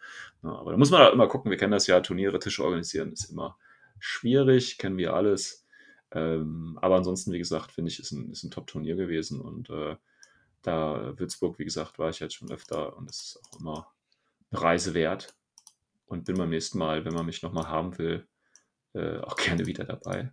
ne, 0.42 0.52
aber 0.52 0.72
da 0.72 0.78
muss 0.78 0.92
man 0.92 1.02
halt 1.02 1.14
immer 1.14 1.28
gucken. 1.28 1.50
Wir 1.50 1.58
kennen 1.58 1.72
das 1.72 1.88
ja, 1.88 2.02
Turniere, 2.02 2.40
Tische 2.40 2.64
organisieren 2.64 3.14
ist 3.14 3.32
immer 3.32 3.58
schwierig, 4.00 4.78
kennen 4.78 4.98
wir 4.98 5.14
alles. 5.14 5.66
Ähm, 6.12 6.78
aber 6.82 6.98
ansonsten, 6.98 7.32
wie 7.32 7.40
gesagt, 7.40 7.72
finde 7.72 7.90
ich, 7.90 8.00
ist 8.00 8.12
ein, 8.12 8.30
ist 8.30 8.44
ein 8.44 8.52
Top-Turnier 8.52 8.96
gewesen 8.96 9.40
und 9.40 9.70
äh, 9.70 9.96
da 10.62 11.18
Würzburg, 11.18 11.60
wie 11.60 11.66
gesagt, 11.66 11.98
war 11.98 12.10
ich 12.10 12.20
jetzt 12.20 12.36
schon 12.36 12.52
öfter 12.52 12.98
und 12.98 13.10
es 13.10 13.22
ist 13.22 13.42
auch 13.44 13.60
immer 13.60 13.88
eine 14.52 14.62
Reise 14.62 14.94
wert 14.94 15.34
und 16.06 16.26
bin 16.26 16.36
beim 16.36 16.50
nächsten 16.50 16.78
Mal, 16.78 17.06
wenn 17.06 17.14
man 17.14 17.26
mich 17.26 17.42
nochmal 17.42 17.68
haben 17.68 17.98
will, 17.98 18.28
äh, 18.94 19.20
auch 19.20 19.36
gerne 19.38 19.66
wieder 19.66 19.86
dabei. 19.86 20.32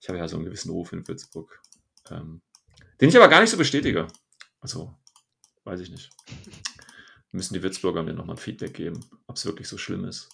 Ich 0.00 0.08
habe 0.08 0.18
ja 0.18 0.28
so 0.28 0.36
einen 0.36 0.46
gewissen 0.46 0.70
Ruf 0.70 0.92
in 0.92 1.06
Würzburg, 1.06 1.60
ähm, 2.10 2.42
den 3.00 3.08
ich 3.08 3.16
aber 3.16 3.28
gar 3.28 3.40
nicht 3.40 3.50
so 3.50 3.56
bestätige. 3.56 4.08
Also, 4.60 4.94
weiß 5.64 5.80
ich 5.80 5.90
nicht. 5.90 6.10
Müssen 7.32 7.54
die 7.54 7.62
Würzburger 7.62 8.02
mir 8.02 8.12
nochmal 8.12 8.36
ein 8.36 8.40
Feedback 8.40 8.74
geben, 8.74 9.04
ob 9.26 9.36
es 9.36 9.46
wirklich 9.46 9.68
so 9.68 9.78
schlimm 9.78 10.04
ist. 10.04 10.28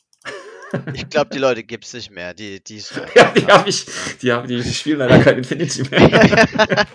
Ich 0.95 1.09
glaube, 1.09 1.31
die 1.33 1.39
Leute 1.39 1.63
gibt's 1.63 1.93
nicht 1.93 2.11
mehr. 2.11 2.35
Die, 2.35 2.63
die 2.63 2.83
Ja, 3.15 3.63
die 3.63 3.69
ich, 3.69 3.87
die, 4.21 4.33
hab, 4.33 4.47
die 4.47 4.63
spielen 4.65 4.99
leider 4.99 5.23
kein 5.23 5.39
Infinity 5.39 5.83
mehr. 5.89 6.87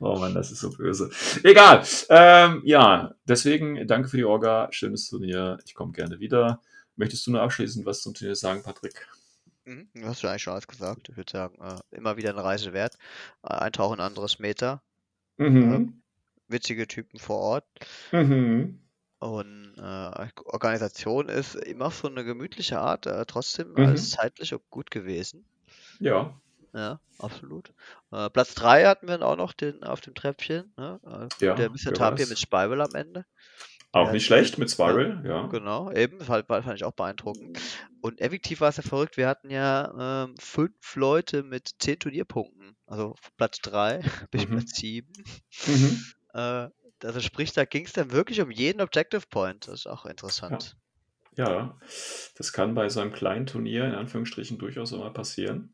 Oh 0.00 0.18
Mann, 0.18 0.34
das 0.34 0.50
ist 0.50 0.60
so 0.60 0.70
böse. 0.70 1.10
Egal. 1.42 1.84
Ähm, 2.08 2.62
ja, 2.64 3.14
deswegen 3.24 3.86
danke 3.86 4.08
für 4.08 4.16
die 4.16 4.24
Orga. 4.24 4.68
Schönes 4.70 5.08
Turnier. 5.08 5.58
Ich 5.64 5.74
komme 5.74 5.92
gerne 5.92 6.18
wieder. 6.20 6.60
Möchtest 6.96 7.26
du 7.26 7.32
nur 7.32 7.42
abschließend 7.42 7.84
was 7.86 8.02
zum 8.02 8.14
Turnier 8.14 8.36
sagen, 8.36 8.62
Patrick? 8.62 9.06
Mhm, 9.64 9.88
Du 9.94 10.04
hast 10.06 10.22
ja 10.22 10.30
eigentlich 10.30 10.42
schon 10.42 10.52
alles 10.52 10.68
gesagt. 10.68 11.08
Ich 11.08 11.16
würde 11.16 11.30
sagen, 11.32 11.58
äh, 11.62 11.96
immer 11.96 12.16
wieder 12.16 12.30
eine 12.30 12.44
Reise 12.44 12.72
wert. 12.72 12.96
Äh, 13.42 13.54
Eintauchen 13.54 13.94
in 13.98 14.04
anderes 14.04 14.38
Meta. 14.38 14.82
Mhm. 15.38 16.02
Witzige 16.48 16.86
Typen 16.86 17.18
vor 17.18 17.38
Ort. 17.40 17.66
Mhm. 18.12 18.80
Und 19.18 19.74
äh, 19.78 20.28
Organisation 20.44 21.28
ist 21.30 21.54
immer 21.54 21.90
so 21.90 22.08
eine 22.08 22.24
gemütliche 22.24 22.78
Art, 22.78 23.06
äh, 23.06 23.24
trotzdem 23.26 23.72
Mhm. 23.72 23.78
alles 23.86 24.10
zeitlich 24.10 24.54
auch 24.54 24.60
gut 24.70 24.90
gewesen. 24.90 25.46
Ja. 25.98 26.38
Ja, 26.74 27.00
absolut. 27.18 27.72
Äh, 28.10 28.28
Platz 28.30 28.54
3 28.54 28.84
hatten 28.84 29.06
wir 29.06 29.16
dann 29.16 29.22
auch 29.22 29.36
noch 29.36 29.52
den 29.52 29.84
auf 29.84 30.00
dem 30.00 30.14
Treppchen. 30.14 30.72
Ne? 30.76 31.00
Äh, 31.38 31.44
Ja, 31.44 31.54
der 31.54 31.70
Mr. 31.70 31.92
Tapir 31.94 32.26
mit 32.26 32.38
Spiral 32.38 32.80
am 32.80 32.94
Ende. 32.94 33.24
Auch 33.92 34.06
Ja, 34.08 34.12
nicht 34.12 34.26
schlecht 34.26 34.58
mit 34.58 34.70
Spiral, 34.72 35.22
ja. 35.24 35.46
Genau, 35.46 35.92
eben, 35.92 36.20
fand, 36.20 36.48
fand 36.48 36.74
ich 36.74 36.84
auch 36.84 36.92
beeindruckend. 36.92 37.60
Und 38.00 38.20
effektiv 38.20 38.60
war 38.60 38.68
es 38.70 38.76
ja 38.76 38.82
verrückt, 38.82 39.16
wir 39.16 39.28
hatten 39.28 39.50
ja 39.50 40.24
ähm, 40.24 40.34
fünf 40.40 40.96
Leute 40.96 41.44
mit 41.44 41.70
zehn 41.78 41.98
Turnierpunkten. 41.98 42.76
Also 42.86 43.14
Platz 43.36 43.58
3 43.60 44.00
bis 44.32 44.48
Mhm. 44.48 44.50
Platz 44.56 44.74
7. 44.76 45.12
Mhm. 45.66 46.04
Äh, 46.34 46.68
also 47.04 47.20
sprich, 47.20 47.52
da 47.52 47.64
ging 47.64 47.84
es 47.84 47.92
dann 47.92 48.10
wirklich 48.10 48.40
um 48.40 48.50
jeden 48.50 48.80
Objective 48.80 49.26
Point. 49.30 49.68
Das 49.68 49.74
ist 49.80 49.86
auch 49.86 50.06
interessant. 50.06 50.76
Ja, 51.36 51.78
das 52.36 52.52
kann 52.52 52.74
bei 52.74 52.88
so 52.88 53.00
einem 53.00 53.12
kleinen 53.12 53.46
Turnier 53.46 53.84
in 53.86 53.94
Anführungsstrichen 53.94 54.58
durchaus 54.58 54.92
auch 54.92 54.98
mal 55.00 55.12
passieren. 55.12 55.73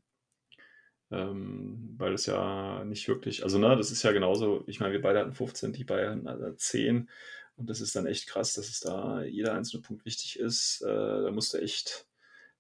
Ähm, 1.13 1.95
weil 1.99 2.15
es 2.15 2.27
ja 2.27 2.85
nicht 2.85 3.09
wirklich, 3.09 3.43
also 3.43 3.59
ne, 3.59 3.77
das 3.77 3.91
ist 3.91 4.03
ja 4.05 4.13
genauso, 4.13 4.63
ich 4.69 4.79
meine, 4.81 4.93
wir 4.93 5.03
beide 5.03 5.19
hatten 5.21 5.35
15, 5.35 5.73
die 5.73 5.85
beiden 5.85 6.29
hatten 6.29 6.57
10 6.57 7.09
und 7.57 7.69
das 7.69 7.81
ist 7.81 7.97
dann 7.97 8.07
echt 8.07 8.29
krass, 8.29 8.55
dass 8.55 8.69
es 8.69 8.81
da 8.81 9.23
jeder 9.23 9.55
einzelne 9.55 9.83
Punkt 9.83 10.05
wichtig 10.05 10.39
ist. 10.39 10.83
Äh, 10.83 10.87
da 10.87 11.31
musst 11.33 11.53
du 11.53 11.59
echt 11.59 12.07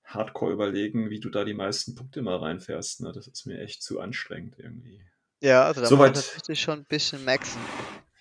hardcore 0.05 0.52
überlegen, 0.52 1.10
wie 1.10 1.20
du 1.20 1.31
da 1.31 1.44
die 1.44 1.55
meisten 1.55 1.94
Punkte 1.94 2.22
mal 2.22 2.36
reinfährst. 2.36 3.01
Ne? 3.02 3.12
Das 3.12 3.28
ist 3.28 3.47
mir 3.47 3.60
echt 3.60 3.82
zu 3.82 4.01
anstrengend 4.01 4.56
irgendwie. 4.59 5.01
Ja, 5.40 5.64
also 5.64 5.81
da 5.81 5.85
muss 5.85 5.90
man 5.90 5.98
Soweit- 5.98 6.14
tatsächlich 6.16 6.60
schon 6.60 6.81
ein 6.81 6.85
bisschen 6.85 7.24
maxen. 7.24 7.60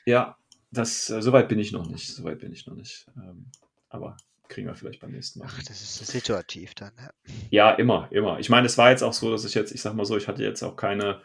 Ja, 0.05 0.37
das, 0.71 1.09
äh, 1.09 1.21
soweit 1.21 1.49
bin 1.49 1.57
ich 1.59 1.71
noch 1.71 1.87
nicht. 1.89 2.07
Soweit 2.15 2.39
bin 2.39 2.53
ich 2.53 2.67
noch 2.67 2.75
nicht. 2.75 3.07
Ähm, 3.17 3.47
aber 3.89 4.15
kriegen 4.49 4.67
wir 4.67 4.75
vielleicht 4.75 4.99
beim 4.99 5.11
nächsten 5.11 5.39
Mal. 5.39 5.47
Ach, 5.49 5.63
das 5.63 5.81
ist 5.81 6.05
situativ 6.07 6.73
dann. 6.73 6.91
Ja. 6.97 7.11
Ja, 7.51 7.71
immer, 7.71 8.07
immer. 8.11 8.39
Ich 8.39 8.49
meine, 8.49 8.65
es 8.65 8.77
war 8.77 8.89
jetzt 8.89 9.03
auch 9.03 9.13
so, 9.13 9.31
dass 9.31 9.45
ich 9.45 9.53
jetzt, 9.53 9.71
ich 9.71 9.81
sag 9.81 9.93
mal 9.93 10.05
so, 10.05 10.17
ich 10.17 10.27
hatte 10.27 10.43
jetzt 10.43 10.63
auch 10.63 10.75
keine, 10.75 11.21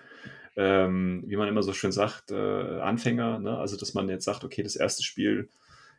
ähm, 0.56 1.24
wie 1.26 1.36
man 1.36 1.48
immer 1.48 1.62
so 1.62 1.72
schön 1.72 1.90
sagt, 1.90 2.30
äh, 2.30 2.80
Anfänger. 2.80 3.40
Ne? 3.40 3.58
Also, 3.58 3.76
dass 3.76 3.94
man 3.94 4.08
jetzt 4.08 4.24
sagt, 4.24 4.44
okay, 4.44 4.62
das 4.62 4.76
erste 4.76 5.02
Spiel 5.02 5.48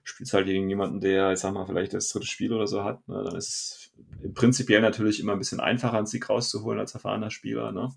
spielt 0.04 0.32
halt 0.34 0.46
gegen 0.46 0.70
jemanden, 0.70 1.02
der, 1.02 1.32
ich 1.32 1.40
sag 1.40 1.54
mal, 1.54 1.66
vielleicht 1.66 1.94
das 1.94 2.10
dritte 2.10 2.28
Spiel 2.28 2.54
oder 2.54 2.68
so 2.68 2.84
hat. 2.84 3.06
Ne? 3.08 3.24
Dann 3.26 3.36
ist 3.36 3.50
es 3.50 4.34
prinzipiell 4.36 4.82
natürlich 4.82 5.20
immer 5.20 5.34
ein 5.34 5.40
bisschen 5.40 5.60
einfacher, 5.60 5.98
einen 5.98 6.06
Sieg 6.06 6.30
rauszuholen 6.30 6.80
als 6.80 6.94
erfahrener 6.94 7.32
Spieler. 7.32 7.72
Ne? 7.72 7.90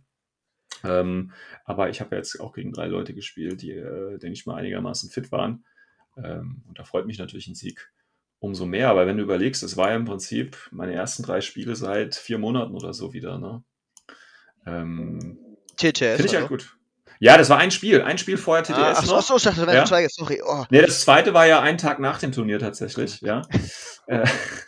Ähm, 0.84 1.32
aber 1.64 1.90
ich 1.90 2.00
habe 2.00 2.16
jetzt 2.16 2.40
auch 2.40 2.54
gegen 2.54 2.72
drei 2.72 2.86
Leute 2.86 3.12
gespielt, 3.12 3.60
die, 3.60 3.72
äh, 3.72 4.18
denke 4.18 4.32
ich 4.32 4.46
mal, 4.46 4.56
einigermaßen 4.56 5.10
fit 5.10 5.30
waren. 5.30 5.64
Ähm, 6.16 6.62
und 6.66 6.78
da 6.78 6.84
freut 6.84 7.06
mich 7.06 7.18
natürlich 7.18 7.46
ein 7.48 7.54
Sieg 7.54 7.92
umso 8.40 8.66
mehr. 8.66 8.88
Aber 8.88 9.06
wenn 9.06 9.16
du 9.16 9.22
überlegst, 9.22 9.62
es 9.62 9.76
war 9.76 9.90
ja 9.90 9.96
im 9.96 10.04
Prinzip 10.04 10.56
meine 10.70 10.94
ersten 10.94 11.22
drei 11.22 11.40
Spiele 11.40 11.76
seit 11.76 12.14
vier 12.14 12.38
Monaten 12.38 12.74
oder 12.74 12.92
so 12.94 13.12
wieder. 13.12 13.38
Ne? 13.38 13.62
Ähm, 14.66 15.38
TTS. 15.76 16.16
Finde 16.16 16.26
ich 16.26 16.36
halt 16.36 16.48
gut. 16.48 16.74
Ja, 17.20 17.36
das 17.36 17.50
war 17.50 17.58
ein 17.58 17.72
Spiel. 17.72 18.02
Ein 18.02 18.16
Spiel 18.16 18.36
vorher 18.36 18.62
TTS 18.62 18.76
Ah, 18.76 18.94
ach 18.96 19.04
so, 19.04 19.16
noch. 19.16 19.22
so, 19.22 19.36
ich 19.36 19.42
dachte, 19.42 19.66
wenn 19.66 19.74
Ja. 19.74 19.84
zwei, 19.84 20.06
sorry. 20.08 20.40
Oh. 20.44 20.64
Nee, 20.70 20.82
das 20.82 21.00
zweite 21.00 21.34
war 21.34 21.46
ja 21.46 21.60
ein 21.60 21.76
Tag 21.76 21.98
nach 21.98 22.20
dem 22.20 22.30
Turnier 22.30 22.60
tatsächlich, 22.60 23.20
ja. 23.22 23.42
Äh, 24.06 24.24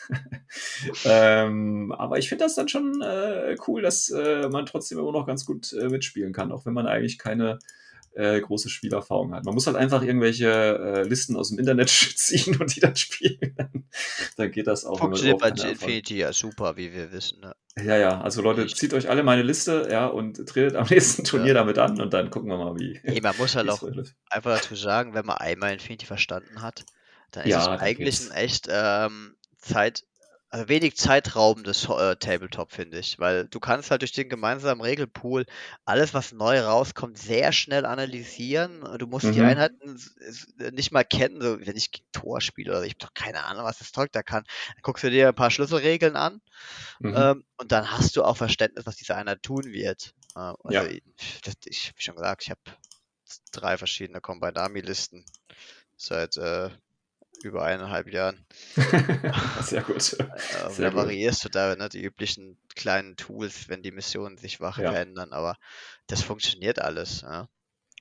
ähm, 1.04 1.92
aber 1.96 2.18
ich 2.18 2.28
finde 2.28 2.44
das 2.44 2.56
dann 2.56 2.68
schon 2.68 3.00
äh, 3.02 3.56
cool, 3.68 3.82
dass 3.82 4.10
äh, 4.10 4.48
man 4.48 4.66
trotzdem 4.66 4.98
immer 4.98 5.12
noch 5.12 5.26
ganz 5.26 5.46
gut 5.46 5.72
äh, 5.72 5.88
mitspielen 5.88 6.32
kann, 6.32 6.50
auch 6.50 6.66
wenn 6.66 6.74
man 6.74 6.86
eigentlich 6.88 7.18
keine 7.18 7.58
äh, 8.14 8.40
große 8.40 8.68
Spielerfahrung 8.68 9.34
hat. 9.34 9.44
Man 9.44 9.54
muss 9.54 9.66
halt 9.66 9.76
einfach 9.76 10.02
irgendwelche 10.02 10.48
äh, 10.48 11.02
Listen 11.04 11.36
aus 11.36 11.50
dem 11.50 11.58
Internet 11.58 11.88
ziehen 12.16 12.60
und 12.60 12.74
die 12.74 12.80
dann 12.80 12.96
spielen. 12.96 13.54
dann 14.36 14.50
geht 14.50 14.66
das 14.66 14.84
auch. 14.84 15.00
Erfahrung- 15.00 15.68
Infinity 15.70 16.18
ja 16.18 16.32
super, 16.32 16.76
wie 16.76 16.92
wir 16.92 17.12
wissen. 17.12 17.40
Ne? 17.40 17.54
Ja, 17.84 17.96
ja, 17.96 18.20
also 18.20 18.42
Leute, 18.42 18.62
Ich- 18.62 18.74
zieht 18.76 18.92
euch 18.94 19.08
alle 19.08 19.22
meine 19.22 19.42
Liste, 19.42 19.88
ja, 19.90 20.06
und 20.06 20.44
tretet 20.46 20.76
am 20.76 20.86
nächsten 20.90 21.24
Turnier 21.24 21.48
Ja. 21.48 21.54
damit 21.54 21.78
an 21.78 22.00
und 22.00 22.12
dann 22.12 22.30
gucken 22.30 22.50
wir 22.50 22.58
mal, 22.58 22.76
wie. 22.78 23.00
Nee, 23.04 23.20
man 23.20 23.36
muss 23.36 23.54
halt 23.56 23.68
auch 23.68 23.82
einfach 24.28 24.56
dazu 24.56 24.74
sagen, 24.74 25.14
wenn 25.14 25.24
man 25.26 25.38
einmal 25.38 25.72
Infinity 25.72 26.06
verstanden 26.06 26.62
hat, 26.62 26.84
dann 27.30 27.44
ist 27.44 27.50
Ja, 27.50 27.74
es 27.74 27.80
eigentlich 27.80 28.20
ein 28.22 28.32
echt 28.36 28.66
ähm, 28.70 29.36
Zeit, 29.58 30.04
wenig 30.52 30.96
zeitraubendes 30.96 31.88
äh, 31.88 32.16
Tabletop, 32.16 32.72
finde 32.72 32.98
ich. 32.98 33.18
Weil 33.18 33.46
du 33.48 33.60
kannst 33.60 33.90
halt 33.90 34.02
durch 34.02 34.12
den 34.12 34.28
gemeinsamen 34.28 34.80
Regelpool 34.80 35.46
alles, 35.84 36.12
was 36.14 36.32
neu 36.32 36.60
rauskommt, 36.60 37.18
sehr 37.18 37.52
schnell 37.52 37.86
analysieren. 37.86 38.84
Du 38.98 39.06
musst 39.06 39.34
die 39.34 39.42
Mhm. 39.42 39.42
Einheiten 39.42 39.94
s- 39.94 40.16
s- 40.16 40.46
nicht 40.72 40.92
mal 40.92 41.04
kennen, 41.04 41.40
so 41.40 41.60
wenn 41.64 41.76
ich 41.76 41.90
Tor 42.12 42.40
spiele 42.40 42.72
oder 42.72 42.82
ich 42.84 42.92
habe 42.94 43.06
doch 43.06 43.14
keine 43.14 43.44
Ahnung, 43.44 43.64
was 43.64 43.78
das 43.78 43.92
Zeug 43.92 44.10
da 44.12 44.22
kann. 44.22 44.44
Dann 44.68 44.82
guckst 44.82 45.04
du 45.04 45.10
dir 45.10 45.28
ein 45.28 45.34
paar 45.34 45.50
Schlüsselregeln 45.50 46.16
an 46.16 46.40
Mhm. 47.00 47.12
ähm, 47.14 47.44
und 47.56 47.72
dann 47.72 47.90
hast 47.90 48.16
du 48.16 48.24
auch 48.24 48.36
Verständnis, 48.36 48.86
was 48.86 48.96
diese 48.96 49.16
Einheit 49.16 49.42
tun 49.42 49.66
wird. 49.66 50.14
Äh, 50.36 50.52
also 50.64 50.82
Ja. 50.82 50.84
ich, 50.84 51.02
das, 51.44 51.54
ich, 51.66 51.92
wie 51.96 52.02
schon 52.02 52.16
gesagt, 52.16 52.42
ich 52.44 52.50
habe 52.50 52.60
drei 53.52 53.76
verschiedene 53.78 54.20
Combined-Army-Listen 54.20 55.24
seit 55.96 56.36
äh, 56.36 56.70
über 57.44 57.64
eineinhalb 57.64 58.08
Jahren. 58.12 58.46
Sehr 59.62 59.82
gut. 59.82 60.16
Äh, 60.50 60.74
Sehr 60.76 60.90
da 60.90 60.92
gut. 60.92 60.94
variierst 60.94 61.44
du 61.44 61.48
da 61.48 61.74
ne, 61.76 61.88
die 61.88 62.02
üblichen 62.02 62.58
kleinen 62.74 63.16
Tools, 63.16 63.68
wenn 63.68 63.82
die 63.82 63.92
Missionen 63.92 64.38
sich 64.38 64.60
wach 64.60 64.76
Ja. 64.76 64.90
verändern, 64.90 65.32
aber 65.32 65.56
das 66.06 66.22
funktioniert 66.22 66.78
alles. 66.80 67.24
Also 67.24 67.48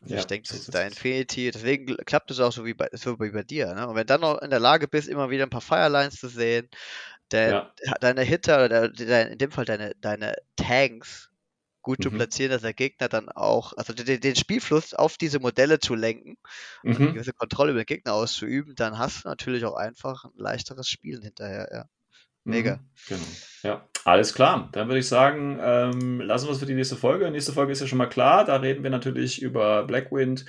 Ja, 0.06 0.18
ich 0.18 0.28
denke, 0.28 0.48
das 0.48 0.60
ist 0.60 0.74
da. 0.74 0.82
Infinity, 0.84 1.52
deswegen 1.52 1.98
klappt 2.06 2.32
es 2.32 2.40
auch 2.40 2.52
so 2.53 2.66
wie 2.66 2.74
bei, 2.76 2.90
so 2.94 3.20
wie 3.20 3.32
bei 3.32 3.44
dir. 3.44 3.74
Ne? 3.76 3.88
Und 3.88 3.95
wenn 3.95 4.07
dann 4.07 4.22
noch 4.22 4.41
in 4.41 4.49
der 4.52 4.60
Lage 4.60 4.88
bist, 4.88 5.07
immer 5.10 5.30
wieder 5.30 5.45
ein 5.45 5.49
paar 5.52 5.61
Firelines 5.61 6.16
zu 6.16 6.30
sehen, 6.30 6.70
der, 7.32 7.52
Ja. 7.52 7.74
deine 8.02 8.24
Hitter 8.24 8.66
oder 8.66 8.90
der, 8.90 9.07
der, 9.07 9.32
in 9.32 9.38
dem 9.40 9.52
Fall 9.52 9.66
deine, 9.66 9.94
deine 10.02 10.36
Tanks 10.57 11.28
gut 11.81 12.01
zu 12.03 12.10
Mhm. 12.10 12.15
platzieren, 12.18 12.51
dass 12.51 12.61
der 12.61 12.73
Gegner 12.73 13.07
dann 13.10 13.30
auch, 13.30 13.73
also 13.77 13.93
den, 13.93 14.19
den 14.22 14.35
Spielfluss 14.35 14.93
auf 14.93 15.18
diese 15.18 15.39
Modelle 15.39 15.80
zu 15.80 15.95
lenken 15.95 16.38
und 16.88 16.97
eine 17.01 17.07
Mhm. 17.07 17.14
gewisse 17.14 17.34
Kontrolle 17.34 17.72
über 17.72 17.81
den 17.84 17.85
Gegner 17.88 18.14
auszuüben, 18.14 18.76
dann 18.76 18.97
hast 18.97 19.23
du 19.26 19.30
natürlich 19.30 19.65
auch 19.65 19.76
einfach 19.76 20.26
ein 20.26 20.31
leichteres 20.38 20.88
Spielen 20.89 21.22
hinterher, 21.23 21.69
ja. 21.72 21.85
Mega. 22.45 22.77
Mhm, 22.77 22.89
Genau. 23.07 23.26
Ja, 23.64 23.88
alles 24.06 24.34
klar. 24.34 24.69
Dann 24.72 24.88
würde 24.88 24.99
ich 24.99 25.07
sagen, 25.07 25.60
ähm, 25.61 26.22
lassen 26.22 26.47
wir 26.47 26.53
es 26.53 26.60
für 26.60 26.65
die 26.65 26.73
nächste 26.73 26.95
Folge. 26.95 27.30
Nächste 27.30 27.51
Folge 27.53 27.73
ist 27.73 27.81
ja 27.81 27.88
schon 27.88 27.97
mal 27.97 28.07
klar. 28.07 28.45
Da 28.45 28.56
reden 28.56 28.81
wir 28.84 28.89
natürlich 28.89 29.41
über 29.41 29.84
Blackwind, 29.84 30.45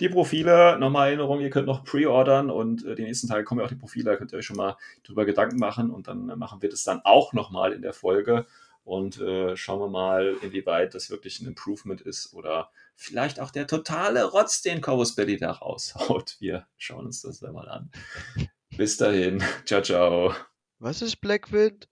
die 0.00 0.08
Profile. 0.08 0.78
Nochmal 0.78 1.08
Erinnerung, 1.08 1.40
ihr 1.40 1.50
könnt 1.50 1.66
noch 1.66 1.84
pre-ordern 1.84 2.50
und 2.50 2.84
äh, 2.86 2.94
die 2.94 3.02
nächsten 3.02 3.28
Tage 3.28 3.44
kommen 3.44 3.60
ja 3.60 3.66
auch 3.66 3.70
die 3.70 3.76
Profile. 3.76 4.04
Da 4.04 4.16
könnt 4.16 4.32
ihr 4.32 4.38
euch 4.38 4.46
schon 4.46 4.56
mal 4.56 4.76
drüber 5.02 5.24
Gedanken 5.26 5.58
machen 5.58 5.90
und 5.90 6.06
dann 6.08 6.28
äh, 6.28 6.36
machen 6.36 6.62
wir 6.62 6.70
das 6.70 6.84
dann 6.84 7.00
auch 7.04 7.32
nochmal 7.32 7.72
in 7.72 7.82
der 7.82 7.92
Folge 7.92 8.46
und 8.84 9.20
äh, 9.20 9.56
schauen 9.56 9.80
wir 9.80 9.88
mal, 9.88 10.36
inwieweit 10.42 10.94
das 10.94 11.10
wirklich 11.10 11.40
ein 11.40 11.46
Improvement 11.46 12.00
ist 12.00 12.32
oder 12.32 12.70
vielleicht 12.96 13.40
auch 13.40 13.50
der 13.50 13.66
totale 13.66 14.24
Rotz, 14.24 14.62
den 14.62 14.80
Corvus 14.80 15.14
Belly 15.14 15.36
da 15.36 15.52
raushaut. 15.52 16.36
Wir 16.40 16.66
schauen 16.76 17.06
uns 17.06 17.22
das 17.22 17.40
dann 17.40 17.52
mal 17.52 17.68
an. 17.68 17.90
Bis 18.76 18.96
dahin. 18.96 19.42
Ciao, 19.64 19.82
ciao. 19.82 20.34
Was 20.78 21.02
ist 21.02 21.16
Blackwind? 21.16 21.91